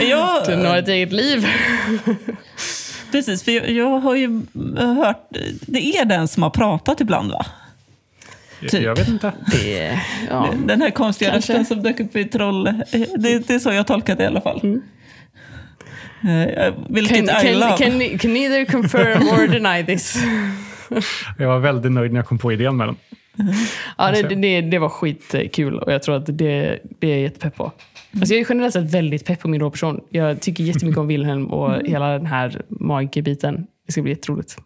Jag, 0.01 0.47
Den 0.47 0.66
har 0.66 0.76
ett 0.76 0.88
eget 0.88 1.12
liv. 1.12 1.47
Precis, 3.12 3.43
för 3.43 3.53
jag, 3.53 3.70
jag 3.70 3.99
har 4.01 4.15
ju 4.15 4.41
hört, 4.77 5.27
det 5.61 5.97
är 5.97 6.05
den 6.05 6.28
som 6.28 6.43
har 6.43 6.51
pratat 6.51 7.01
ibland 7.01 7.31
va? 7.32 7.47
Typ. 8.61 8.82
Jag 8.82 8.97
vet 8.97 9.09
inte. 9.09 9.32
Det, 9.53 10.01
ja. 10.31 10.49
Den 10.66 10.82
här 10.82 10.91
konstiga 10.91 11.31
Kanske. 11.31 11.53
rösten 11.53 11.66
som 11.66 11.82
dök 11.82 12.01
upp 12.01 12.16
i 12.16 12.24
Troll. 12.24 12.66
eh, 12.66 12.74
Det, 13.16 13.39
det 13.49 13.51
är 13.55 13.59
så 13.59 13.73
jag 13.73 13.87
tolkat 13.87 14.19
det 14.19 14.24
i 14.24 14.27
alla 14.27 14.41
fall. 14.41 14.81
Eh, 16.28 16.74
Vilket 16.89 17.16
Can, 17.16 17.24
I 17.24 17.49
can, 17.51 17.61
love. 17.61 17.77
can, 18.11 18.19
can 18.19 18.32
neither 18.35 18.65
confirm 18.65 19.28
or 19.28 19.47
deny 19.49 19.85
this. 19.97 20.16
Jag 21.39 21.49
var 21.49 21.59
väldigt 21.59 21.93
nöjd 21.93 22.12
när 22.12 22.19
jag 22.19 22.27
kom 22.27 22.39
på 22.39 22.53
idén 22.53 22.77
med 22.77 22.89
den. 22.89 22.97
Ja, 23.99 24.11
det, 24.11 24.23
det, 24.35 24.61
det 24.61 24.78
var 24.78 24.89
skitkul 24.89 25.78
och 25.78 25.93
jag 25.93 26.03
tror 26.03 26.16
att 26.16 26.27
det, 26.27 26.78
det 27.01 27.07
är 27.07 27.11
jag 27.11 27.20
jättepepp 27.20 27.57
på. 27.57 27.73
Alltså 28.12 28.35
jag 28.35 28.41
är 28.41 28.47
generellt 28.49 28.73
sett 28.73 28.95
väldigt 28.95 29.24
pepp 29.24 29.41
på 29.41 29.49
min 29.49 29.61
rollperson. 29.61 30.01
Jag 30.11 30.41
tycker 30.41 30.65
jättemycket 30.65 30.99
om 30.99 31.07
Wilhelm 31.07 31.47
och 31.47 31.87
hela 31.87 32.09
den 32.09 32.27
här 32.27 32.62
magikerbiten. 32.69 33.66
Det 33.87 33.93
ska 33.93 34.03
bli 34.03 34.12
jätteroligt. 34.12 34.57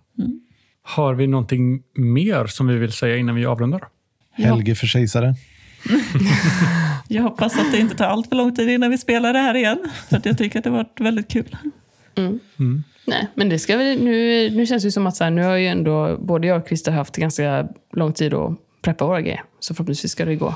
Har 0.82 1.14
vi 1.14 1.26
någonting 1.26 1.82
mer 1.94 2.46
som 2.46 2.66
vi 2.66 2.76
vill 2.76 2.92
säga 2.92 3.16
innan 3.16 3.34
vi 3.34 3.46
avrundar? 3.46 3.84
Helge 4.32 4.74
för 4.74 4.86
kejsare. 4.86 5.34
Jag 7.08 7.22
hoppas 7.22 7.58
att 7.58 7.72
det 7.72 7.78
inte 7.78 7.96
tar 7.96 8.04
allt 8.04 8.28
för 8.28 8.36
lång 8.36 8.54
tid 8.54 8.68
innan 8.70 8.90
vi 8.90 8.98
spelar 8.98 9.32
det 9.32 9.38
här 9.38 9.54
igen. 9.54 9.78
För 10.08 10.16
att 10.16 10.26
jag 10.26 10.38
tycker 10.38 10.58
att 10.58 10.64
det 10.64 10.70
har 10.70 10.76
varit 10.76 11.00
väldigt 11.00 11.28
kul. 11.28 11.56
Nej, 13.06 13.28
men 13.34 13.48
det 13.48 13.58
ska 13.58 13.76
väl, 13.76 14.04
nu, 14.04 14.50
nu 14.50 14.66
känns 14.66 14.82
det 14.82 14.86
ju 14.86 14.90
som 14.92 15.06
att 15.06 15.16
så 15.16 15.24
här, 15.24 15.30
nu 15.30 15.42
har 15.42 15.56
ju 15.56 15.66
ändå 15.66 16.16
både 16.20 16.46
jag 16.46 16.60
och 16.60 16.68
Christer 16.68 16.92
haft 16.92 17.16
ganska 17.16 17.68
lång 17.92 18.12
tid 18.12 18.34
att 18.34 18.52
preppa 18.82 19.06
våra 19.06 19.20
grejer. 19.20 19.42
Så 19.60 19.74
förhoppningsvis 19.74 20.12
ska 20.12 20.24
det 20.24 20.36
gå. 20.36 20.54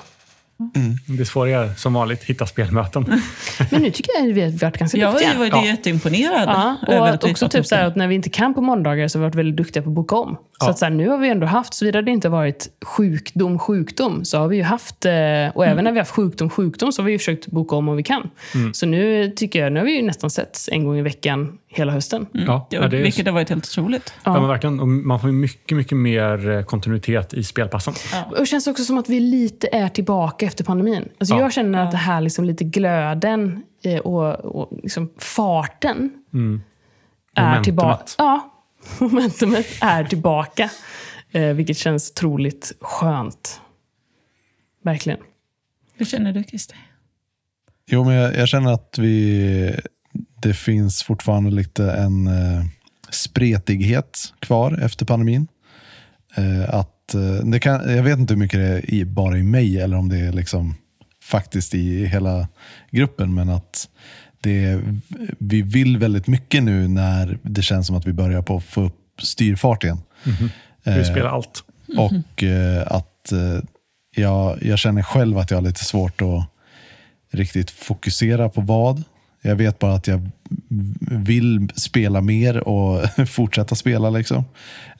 Det 1.06 1.24
svåra 1.24 1.50
är 1.64 1.74
som 1.74 1.92
vanligt 1.94 2.24
hitta 2.24 2.46
spelmöten. 2.46 3.02
Men 3.70 3.82
nu 3.82 3.90
tycker 3.90 4.12
jag 4.14 4.28
att 4.28 4.34
vi 4.36 4.40
har 4.40 4.50
varit 4.50 4.78
ganska 4.78 4.98
Jag 4.98 5.12
duktiga. 5.12 5.38
var 5.38 5.44
ju 5.44 5.50
Ja. 5.50 5.64
jätteimponerad 5.66 6.48
Ja, 6.48 6.76
att 7.08 7.22
och 7.24 7.28
vi 7.28 7.32
också 7.32 7.48
typ 7.48 7.66
så 7.66 7.74
här 7.74 7.82
det. 7.82 7.88
att 7.88 7.96
när 7.96 8.08
vi 8.08 8.14
inte 8.14 8.30
kan 8.30 8.54
på 8.54 8.60
måndagar 8.60 9.08
så 9.08 9.18
har 9.18 9.20
vi 9.20 9.26
varit 9.28 9.34
väldigt 9.34 9.56
duktiga 9.56 9.82
på 9.82 9.88
att 9.88 9.94
boka 9.94 10.16
om. 10.16 10.34
Så 10.34 10.66
Ja. 10.66 10.70
att 10.70 10.78
så 10.78 10.84
här, 10.84 10.92
nu 10.92 11.08
har 11.08 11.18
vi 11.18 11.28
ändå 11.28 11.46
haft, 11.46 11.74
såvida 11.74 12.02
det 12.02 12.10
inte 12.10 12.28
varit 12.28 12.68
sjukdom, 12.84 13.58
sjukdom, 13.58 14.24
så 14.24 14.38
har 14.38 14.48
vi 14.48 14.56
ju 14.56 14.62
haft, 14.62 15.04
eh, 15.04 15.10
och 15.54 15.64
Mm. 15.64 15.72
även 15.72 15.84
när 15.84 15.92
vi 15.92 15.98
har 15.98 16.04
haft 16.04 16.10
sjukdom, 16.10 16.50
sjukdom, 16.50 16.92
så 16.92 17.02
har 17.02 17.06
vi 17.06 17.12
ju 17.12 17.18
försökt 17.18 17.46
boka 17.46 17.76
om 17.76 17.88
om 17.88 17.96
vi 17.96 18.02
kan. 18.02 18.30
Mm. 18.54 18.74
Så 18.74 18.86
nu 18.86 19.30
tycker 19.36 19.62
jag, 19.62 19.72
nu 19.72 19.80
har 19.80 19.84
vi 19.86 19.96
ju 19.96 20.02
nästan 20.02 20.30
sett 20.30 20.58
en 20.72 20.84
gång 20.84 20.98
i 20.98 21.02
veckan 21.02 21.58
hela 21.78 21.92
hösten. 21.92 22.26
Ja, 22.32 22.40
Ja, 22.46 22.66
ja, 22.70 22.88
det 22.88 22.98
är, 22.98 23.02
vilket 23.02 23.26
har 23.26 23.32
varit 23.32 23.48
helt 23.48 23.64
otroligt. 23.66 24.12
ja. 24.24 24.32
men 24.32 24.48
verkligen. 24.48 24.80
Och 24.80 24.88
man 24.88 25.20
får 25.20 25.28
mycket, 25.28 25.76
mycket 25.76 25.98
mer 25.98 26.50
eh, 26.50 26.62
kontinuitet 26.62 27.34
i 27.34 27.44
spelpassen. 27.44 27.94
Och 28.30 28.36
det 28.38 28.46
känns 28.46 28.66
också 28.66 28.84
som 28.84 28.98
att 28.98 29.08
vi 29.08 29.20
lite 29.20 29.68
är 29.72 29.88
tillbaka 29.88 30.46
efter 30.46 30.64
pandemin. 30.64 31.08
Alltså 31.18 31.34
Ja. 31.34 31.40
Jag 31.40 31.52
känner 31.52 31.82
att 31.84 31.90
det 31.90 31.96
här 31.96 32.20
liksom 32.20 32.44
lite 32.44 32.64
glöden 32.64 33.62
eh, 33.84 33.98
och, 33.98 34.34
och 34.34 34.78
liksom 34.82 35.10
farten 35.18 36.10
är 37.34 37.42
Momentumet. 37.42 37.64
tillbaka. 37.64 38.04
Ja, 38.18 38.54
momentumet 38.98 39.66
är 39.80 40.04
tillbaka. 40.04 40.70
Eh, 41.30 41.42
vilket 41.46 41.76
känns 41.76 42.10
otroligt 42.10 42.72
skönt. 42.80 43.60
Verkligen. 44.84 45.18
Hur 45.94 46.04
känner 46.06 46.32
du 46.32 46.44
Christer? 46.44 46.76
Jo, 47.90 48.04
men 48.04 48.14
jag, 48.14 48.36
jag 48.36 48.48
känner 48.48 48.72
att 48.72 48.98
vi, 48.98 49.80
det 50.42 50.54
finns 50.54 51.02
fortfarande 51.02 51.50
lite 51.50 51.92
en 51.92 52.26
eh, 52.26 52.64
spretighet 53.10 54.18
kvar 54.40 54.78
efter 54.82 55.06
pandemin. 55.06 55.46
Eh, 56.36 56.74
att, 56.74 57.14
eh, 57.14 57.44
det 57.44 57.60
kan, 57.60 57.96
jag 57.96 58.02
vet 58.02 58.18
inte 58.18 58.34
hur 58.34 58.38
mycket 58.38 58.60
det 58.60 58.66
är 58.66 58.90
i, 58.94 59.04
bara 59.04 59.38
i 59.38 59.42
mig 59.42 59.80
eller 59.80 59.96
om 59.96 60.08
det 60.08 60.18
är 60.18 60.32
liksom 60.32 60.74
faktiskt 61.22 61.74
i 61.74 62.06
hela 62.06 62.48
gruppen, 62.90 63.34
men 63.34 63.48
att 63.48 63.88
det, 64.40 64.80
vi 65.38 65.62
vill 65.62 65.98
väldigt 65.98 66.26
mycket 66.26 66.62
nu 66.62 66.88
när 66.88 67.38
det 67.42 67.62
känns 67.62 67.86
som 67.86 67.96
att 67.96 68.06
vi 68.06 68.12
börjar 68.12 68.42
på 68.42 68.56
att 68.56 68.64
få 68.64 68.80
upp 68.82 69.22
styrfart 69.22 69.84
igen. 69.84 69.98
Vi 70.24 70.92
Eh, 70.92 71.04
spelar 71.04 71.28
allt. 71.28 71.64
och 71.96 72.42
eh, 72.42 72.86
att 72.86 73.32
jag, 74.16 74.62
jag 74.62 74.78
känner 74.78 75.02
själv 75.02 75.38
att 75.38 75.50
jag 75.50 75.58
har 75.58 75.62
lite 75.62 75.84
svårt 75.84 76.22
att 76.22 76.44
riktigt 77.30 77.70
fokusera 77.70 78.48
på 78.48 78.60
vad. 78.60 79.04
Jag 79.42 79.56
vet 79.56 79.78
bara 79.78 79.94
att 79.94 80.06
jag 80.06 80.28
vill 81.10 81.68
spela 81.74 82.20
mer 82.20 82.68
och 82.68 83.04
fortsätta 83.28 83.74
spela. 83.74 84.10
liksom. 84.10 84.44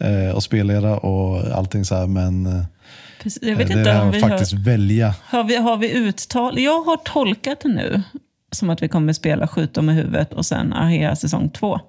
Eh, 0.00 0.34
och 0.34 0.42
spelleda 0.42 0.96
och 0.96 1.56
allting 1.56 1.84
så 1.84 1.94
här. 1.94 2.06
Men 2.06 2.46
eh, 2.46 2.64
Precis, 3.22 3.42
Jag 3.42 3.56
vet 3.56 3.68
det 3.68 3.78
inte 3.78 3.90
är 3.90 4.02
om 4.02 4.10
vi 4.10 4.20
faktiskt 4.20 4.52
har, 4.52 4.60
välja. 4.60 5.14
har, 5.24 5.44
vi, 5.44 5.56
har 5.56 5.76
vi 5.76 5.92
uttal... 5.92 6.58
Jag 6.58 6.82
har 6.82 6.96
tolkat 6.96 7.60
det 7.60 7.68
nu 7.68 8.02
som 8.52 8.70
att 8.70 8.82
vi 8.82 8.88
kommer 8.88 9.12
spela 9.12 9.48
Skjut 9.48 9.74
dem 9.74 9.90
i 9.90 9.92
huvudet 9.92 10.32
och 10.32 10.46
sen 10.46 10.72
Ahea 10.72 11.16
säsong 11.16 11.50
två. 11.50 11.74
Är 11.74 11.80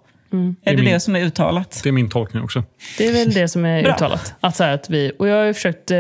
det 0.64 0.72
är 0.72 0.76
det, 0.78 0.84
min- 0.84 1.00
som 1.00 1.16
är 1.16 1.20
uttalat? 1.22 1.80
Det 1.84 1.90
är 1.90 1.94
min 1.94 2.10
tolkning 2.10 2.44
också. 2.44 2.64
Det 2.98 3.08
är 3.08 3.14
väl 3.14 3.34
det 3.34 3.48
som 3.48 3.66
är 3.66 3.84
Bra. 3.84 3.96
uttalat. 3.96 4.34
Att 4.40 4.56
så 4.56 4.64
här 4.64 4.74
att 4.74 4.90
vi, 4.90 5.12
och 5.20 5.28
jag 5.28 5.36
har 5.38 5.46
ju 5.46 5.54
försökt... 5.54 5.92
Eh, 5.92 5.98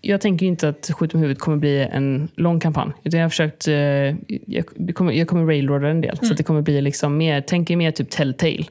jag 0.00 0.20
tänker 0.20 0.46
inte 0.46 0.68
att 0.68 0.90
Skjut 0.94 1.14
med 1.14 1.20
huvudet 1.20 1.42
kommer 1.42 1.56
bli 1.56 1.88
en 1.92 2.28
lång 2.36 2.60
kampanj. 2.60 2.92
Utan 3.04 3.20
jag 3.20 3.24
har 3.24 3.30
försökt... 3.30 3.68
Eh, 3.68 3.74
jag, 4.46 4.94
kommer, 4.94 5.12
jag 5.12 5.28
kommer 5.28 5.46
railroada 5.46 5.88
en 5.88 6.00
del. 6.00 6.18
Så 6.22 6.30
att 6.30 6.36
det 6.36 6.42
kommer 6.42 6.62
bli 6.62 6.80
liksom 6.80 7.16
mer, 7.16 7.44
tänk 7.46 7.70
er 7.70 7.76
mer 7.76 7.90
typ 7.90 8.10
Telltale. 8.10 8.64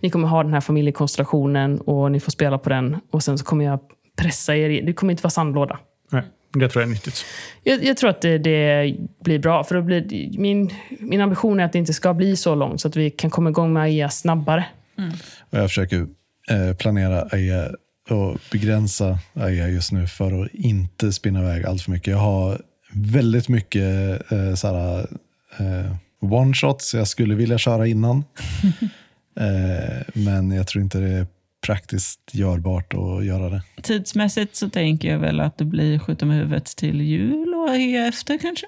Ni 0.00 0.10
kommer 0.10 0.28
ha 0.28 0.42
den 0.42 0.52
här 0.52 0.60
familjekonstellationen 0.60 1.80
och 1.80 2.12
ni 2.12 2.20
får 2.20 2.32
spela 2.32 2.58
på 2.58 2.68
den. 2.68 2.96
Och 3.10 3.22
sen 3.22 3.38
så 3.38 3.44
kommer 3.44 3.64
jag 3.64 3.80
pressa 4.16 4.56
er. 4.56 4.82
Det 4.82 4.92
kommer 4.92 5.10
inte 5.10 5.22
vara 5.22 5.30
sandlåda. 5.30 5.78
Nej, 6.12 6.22
det 6.52 6.68
tror 6.68 6.82
jag 6.82 6.88
är 6.88 6.92
nyttigt. 6.92 7.24
Jag, 7.62 7.84
jag 7.84 7.96
tror 7.96 8.10
att 8.10 8.20
det, 8.20 8.38
det 8.38 8.94
blir 9.24 9.38
bra. 9.38 9.64
För 9.64 9.74
då 9.74 9.82
blir, 9.82 10.38
min, 10.38 10.70
min 11.00 11.20
ambition 11.20 11.60
är 11.60 11.64
att 11.64 11.72
det 11.72 11.78
inte 11.78 11.92
ska 11.92 12.14
bli 12.14 12.36
så 12.36 12.54
långt 12.54 12.80
så 12.80 12.88
att 12.88 12.96
vi 12.96 13.10
kan 13.10 13.30
komma 13.30 13.50
igång 13.50 13.72
med 13.72 13.82
AIA 13.82 14.08
snabbare. 14.08 14.64
Och 15.50 15.58
jag 15.58 15.68
försöker 15.68 16.06
eh, 16.50 16.76
planera 16.76 17.22
AIA 17.22 17.68
och 18.10 18.38
begränsa 18.52 19.18
AIA 19.34 19.68
just 19.68 19.92
nu 19.92 20.06
för 20.06 20.42
att 20.42 20.54
inte 20.54 21.12
spinna 21.12 21.40
iväg 21.40 21.66
allt 21.66 21.82
för 21.82 21.90
mycket. 21.90 22.06
Jag 22.06 22.18
har 22.18 22.60
väldigt 22.92 23.48
mycket 23.48 24.32
eh, 24.32 24.54
såhär, 24.54 24.98
eh, 25.58 25.96
one-shots 26.20 26.96
jag 26.96 27.08
skulle 27.08 27.34
vilja 27.34 27.58
köra 27.58 27.86
innan. 27.86 28.16
eh, 29.36 30.02
men 30.14 30.50
jag 30.50 30.66
tror 30.66 30.84
inte 30.84 30.98
det 30.98 31.08
är 31.08 31.26
praktiskt 31.66 32.20
görbart 32.32 32.94
att 32.94 33.24
göra 33.24 33.50
det. 33.50 33.62
Tidsmässigt 33.82 34.56
så 34.56 34.70
tänker 34.70 35.08
jag 35.08 35.18
väl 35.18 35.40
att 35.40 35.58
det 35.58 35.64
blir 35.64 35.98
Skjut 35.98 36.18
dem 36.18 36.32
i 36.32 36.34
huvudet 36.34 36.66
till 36.66 37.00
jul 37.00 37.54
och 37.54 37.74
efter 38.08 38.38
kanske. 38.38 38.66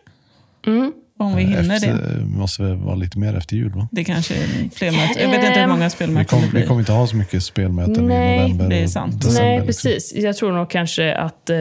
Mm. 0.67 0.93
Om 1.19 1.37
vi 1.37 1.43
hinner 1.43 1.63
det. 1.63 1.75
Efter, 1.75 2.25
måste 2.25 2.63
väl 2.63 2.77
vara 2.77 2.95
lite 2.95 3.19
mer 3.19 3.35
efter 3.37 3.57
jul 3.57 3.71
va? 3.73 3.89
Det 3.91 4.05
kanske 4.05 4.35
är 4.35 4.71
fler 4.75 4.91
möten. 4.93 5.23
Jag 5.23 5.31
vet 5.31 5.49
inte 5.49 5.61
hur 5.61 5.67
många 5.67 5.85
Vi, 5.85 5.91
spelmöten 5.91 6.25
kom, 6.27 6.41
det 6.41 6.47
vi 6.47 6.53
blir. 6.53 6.67
kommer 6.67 6.81
inte 6.81 6.93
ha 6.93 7.07
så 7.07 7.17
mycket 7.17 7.43
spelmöten 7.43 8.07
Nej, 8.07 8.39
i 8.39 8.43
november 8.43 8.69
det 8.69 8.77
är 8.83 8.87
sant. 8.87 9.21
december. 9.23 9.41
Nej, 9.43 9.57
liksom. 9.67 9.67
precis. 9.67 10.13
Jag 10.15 10.37
tror 10.37 10.53
nog 10.53 10.71
kanske 10.71 11.15
att 11.15 11.51
eh, 11.51 11.59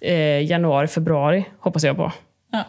eh, 0.00 0.42
januari, 0.44 0.86
februari 0.88 1.44
hoppas 1.60 1.84
jag 1.84 1.96
på. 1.96 2.12
Ja. 2.52 2.64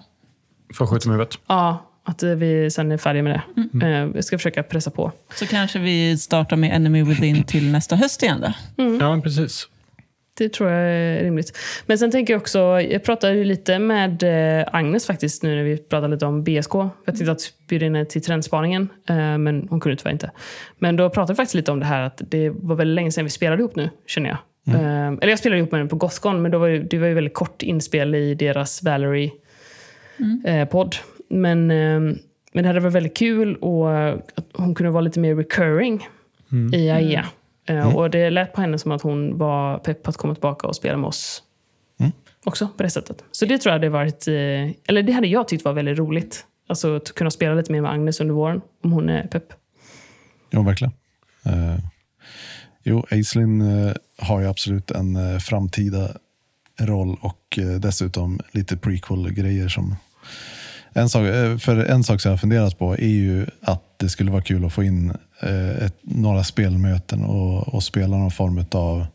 För 0.78 0.84
att 0.84 0.90
skjuta 0.90 1.10
med 1.10 1.14
huvudet. 1.16 1.38
Ja, 1.48 1.86
att 2.06 2.24
eh, 2.24 2.30
vi 2.30 2.72
sen 2.72 2.92
är 2.92 2.98
färdiga 2.98 3.24
med 3.24 3.42
det. 3.56 3.62
Mm. 3.82 4.10
Eh, 4.10 4.16
jag 4.16 4.24
ska 4.24 4.38
försöka 4.38 4.64
pressa 4.64 4.92
på. 4.92 5.12
Så 5.36 5.46
kanske 5.48 5.80
vi 5.80 6.18
startar 6.18 6.58
med 6.58 6.76
Enemy 6.76 7.04
Within 7.04 7.44
till 7.44 7.72
nästa 7.72 7.96
höst 7.96 8.24
igen 8.24 8.42
då? 8.42 8.54
Ja, 8.84 9.10
men 9.10 9.22
precis. 9.22 9.68
Det 10.42 10.50
tror 10.50 10.70
jag 10.70 10.82
är 10.82 11.24
rimligt. 11.24 11.58
Men 11.86 11.98
sen 11.98 12.12
tänker 12.12 12.34
jag 12.34 12.42
också, 12.42 12.60
jag 12.82 13.04
pratade 13.04 13.34
ju 13.34 13.44
lite 13.44 13.80
med 13.80 14.24
eh, 14.24 14.66
Agnes 14.72 15.06
faktiskt 15.06 15.44
nu 15.44 15.56
när 15.56 15.64
vi 15.64 15.78
pratade 15.78 16.14
lite 16.14 16.26
om 16.26 16.44
BSK. 16.44 16.74
Jag 16.74 16.92
tänkte 17.06 17.32
att 17.32 17.54
bjuda 17.68 17.86
in 17.86 17.96
henne 17.96 18.06
till 18.06 18.24
trendspaningen, 18.24 18.90
eh, 19.10 19.38
men 19.38 19.68
hon 19.70 19.80
kunde 19.80 19.96
tyvärr 19.96 20.12
inte. 20.12 20.32
Men 20.80 20.96
då 20.96 21.10
pratade 21.10 21.34
vi 21.34 21.38
faktiskt 21.38 21.56
lite 21.56 21.72
om 21.72 21.80
det 21.80 21.86
här 21.86 22.02
att 22.02 22.22
det 22.30 22.50
var 22.50 22.76
väldigt 22.76 22.96
länge 22.96 23.12
sedan 23.12 23.24
vi 23.24 23.30
spelade 23.30 23.62
ihop 23.62 23.76
nu, 23.76 23.90
känner 24.08 24.30
jag. 24.30 24.38
Eh, 24.76 25.08
eller 25.08 25.30
jag 25.30 25.40
spelade 25.40 25.60
ihop 25.60 25.72
med 25.72 25.80
henne 25.80 25.90
på 25.90 25.96
Gothcon, 25.96 26.42
men 26.42 26.52
då 26.52 26.58
var 26.58 26.68
ju, 26.68 26.84
det 26.84 26.98
var 26.98 27.08
ju 27.08 27.14
väldigt 27.14 27.34
kort 27.34 27.64
inspel 27.64 28.16
i 28.16 28.36
deras 28.36 28.84
Valerie-podd. 28.84 30.96
men, 31.30 31.72
eh, 31.72 32.00
men 32.54 32.64
det 32.64 32.68
hade 32.68 32.80
varit 32.80 32.96
väldigt 32.96 33.18
kul 33.18 33.56
och 33.56 34.10
att 34.10 34.46
hon 34.54 34.76
kunde 34.76 34.92
vara 34.92 35.02
lite 35.02 35.20
mer 35.20 35.36
recurring 35.36 36.08
i 36.74 36.90
AIA. 36.90 37.26
Eh, 37.72 37.96
Och 37.96 38.10
det 38.10 38.30
lät 38.30 38.54
på 38.54 38.62
henne 38.62 38.78
som 38.78 38.92
att 38.92 39.02
hon 39.02 39.38
var 39.38 39.78
pepp 39.78 40.04
på 40.04 40.10
att 40.10 40.18
komma 40.18 40.36
tillbaka 40.36 40.68
och 40.68 40.76
spela 40.76 40.98
med 40.98 41.08
oss 41.08 41.44
också 42.44 42.68
på 42.78 42.84
det 42.84 42.90
sättet. 42.90 43.24
Så 43.32 43.46
det 43.46 43.58
tror 43.58 43.72
jag 43.72 43.80
hade 43.80 43.90
varit, 43.90 44.28
eh, 44.28 44.34
eller 44.88 45.04
det 45.04 45.12
hade 45.12 45.28
jag 45.28 45.48
tyckt 45.48 45.66
var 45.66 45.74
väldigt 45.74 45.98
roligt. 45.98 46.46
Alltså 46.68 46.96
att 46.96 47.16
kunna 47.16 47.32
spela 47.32 47.56
lite 47.56 47.72
mer 47.72 47.82
med 47.82 47.92
Agnes 47.92 48.22
under 48.22 48.34
våren, 48.34 48.62
om 48.84 48.92
hon 48.92 49.10
är 49.10 49.28
pepp. 49.28 49.54
Jo, 50.52 50.64
verkligen. 50.64 50.94
Uh, 51.48 51.80
jo, 52.84 53.06
Aislinn 53.12 53.62
uh, 53.62 53.94
har 54.18 54.42
ju 54.42 54.48
absolut 54.48 54.92
en 54.92 55.16
uh, 55.16 55.40
framtida 55.40 56.10
roll 56.80 57.18
och 57.22 57.60
dessutom 57.80 58.40
lite 58.52 58.78
prequel-grejer 58.78 59.70
som 59.70 59.96
en 60.94 61.10
sak, 61.10 61.26
eh, 61.28 61.58
för 61.58 61.78
en 61.86 62.04
sak 62.04 62.22
som 62.22 62.30
jag 62.30 62.34
har 62.34 62.38
funderat 62.38 62.80
på 62.80 62.94
är 62.94 63.08
ju 63.08 63.46
att 63.62 63.84
det 64.00 64.10
skulle 64.10 64.32
vara 64.32 64.42
kul 64.42 64.66
att 64.66 64.74
få 64.74 64.84
in 64.84 65.14
eh, 65.42 65.70
ett, 65.86 65.96
några 66.02 66.44
spelmöten 66.44 67.24
och, 67.24 67.74
och 67.74 67.84
spela 67.84 68.18
någon 68.18 68.32
form 68.32 68.66
av 68.72 69.06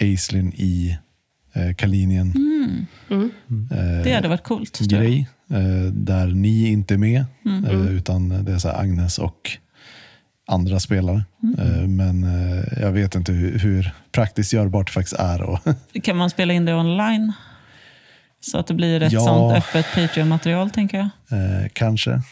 Aislinn 0.00 0.52
i 0.56 0.98
eh, 1.52 1.74
Kalinien. 1.74 2.32
Eh, 3.10 4.02
Det 4.04 4.12
hade 4.14 4.28
varit 4.28 4.42
coolt. 4.42 4.78
grej 4.80 5.28
eh, 5.50 5.92
där 5.92 6.26
ni 6.26 6.68
inte 6.68 6.94
är 6.94 6.98
med 6.98 7.24
eh, 7.68 7.86
utan 7.96 8.44
det 8.44 8.52
är 8.52 8.58
så 8.58 8.68
Agnes 8.68 9.18
och 9.18 9.50
andra 10.46 10.80
spelare. 10.80 11.24
Eh, 11.58 11.88
men 11.88 12.26
jag 12.80 12.92
vet 12.92 13.14
inte 13.14 13.32
hur, 13.32 13.58
hur 13.58 13.92
praktiskt 14.12 14.52
görbart 14.52 14.86
det 14.86 14.92
faktiskt 14.92 15.16
är. 15.20 15.58
Kan 16.02 16.16
man 16.16 16.30
spela 16.30 16.52
in 16.52 16.64
det 16.64 16.74
online? 16.74 17.32
Så 18.50 18.58
att 18.58 18.66
det 18.66 18.74
blir 18.74 19.02
ett 19.02 19.12
Ja. 19.12 19.20
sånt 19.20 19.56
öppet 19.56 19.86
Patreon-material, 19.94 20.70
tänker 20.70 20.98
jag. 20.98 21.38
eh, 21.62 21.68
kanske. 21.72 22.22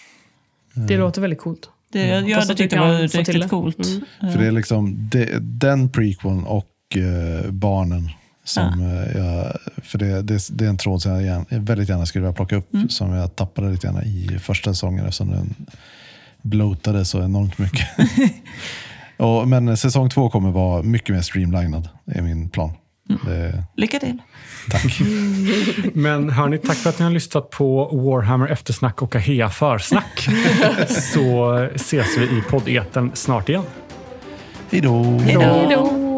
Det 0.75 0.97
låter 0.97 1.21
väldigt 1.21 1.39
coolt. 1.41 1.71
Det, 1.93 2.07
Jag 2.07 2.35
Fast 2.35 2.49
hade 2.49 2.59
tyckt 2.59 2.71
det 2.75 2.81
var 2.81 2.99
riktigt 3.19 3.49
coolt. 3.49 3.79
Mm. 4.21 4.33
För 4.33 4.41
det 4.41 4.47
är 4.47 4.53
liksom 4.53 5.09
det, 5.11 5.39
den 5.41 5.89
prequeln 5.89 6.45
och 6.45 6.67
eh, 6.97 7.51
barnen 7.51 8.11
som 8.45 8.81
eh, 8.83 9.21
jag, 9.23 9.57
för 9.83 9.99
det, 9.99 10.23
det, 10.23 10.49
det 10.51 10.65
är 10.65 10.69
en 10.69 10.77
tråd 10.79 11.03
som 11.03 11.13
jag, 11.13 11.23
gärna, 11.23 11.45
jag 11.49 11.61
väldigt 11.61 11.89
gärna 11.89 12.07
skulle 12.07 12.23
vilja 12.23 12.35
plocka 12.35 12.57
upp 12.57 12.69
som 12.89 13.13
jag 13.13 13.37
tappade 13.37 13.71
lite 13.71 13.87
grann 13.87 14.03
i 14.03 14.39
första 14.41 14.71
säsongen 14.75 15.05
eftersom 15.05 15.31
den 15.31 15.55
bloatade 16.43 17.05
så 17.05 17.23
enormt 17.23 17.59
mycket. 17.59 17.89
och, 19.17 19.49
men 19.49 19.77
säsong 19.77 20.11
två 20.11 20.31
kommer 20.31 20.51
vara 20.51 20.83
mycket 20.83 21.15
mer 21.15 21.23
streamlinad, 21.23 21.89
är 22.07 22.23
min 22.23 22.49
plan. 22.49 22.73
Det, 23.27 23.65
Lycka 23.77 23.99
till. 23.99 24.19
tack. 24.71 25.01
Men 25.93 26.31
hörni, 26.31 26.59
tack 26.59 26.77
för 26.77 26.91
att 26.91 26.99
ni 26.99 27.05
har 27.05 27.13
lyssnat 27.13 27.51
på 27.51 27.85
Warhammer 27.85 28.49
eftersnack 28.49 29.03
och 29.03 29.17
Ahea 29.17 29.51
försnack. 29.51 30.29
Så 30.89 31.55
ses 31.75 32.19
vi 32.19 32.25
i 32.25 32.43
poddeten 32.51 33.11
snart 33.15 33.49
igen. 33.49 33.65
Hej 34.71 34.81
då! 34.81 35.03
Hej 35.03 35.35
då. 35.35 35.41
Hej 35.41 35.67
då! 35.71 36.10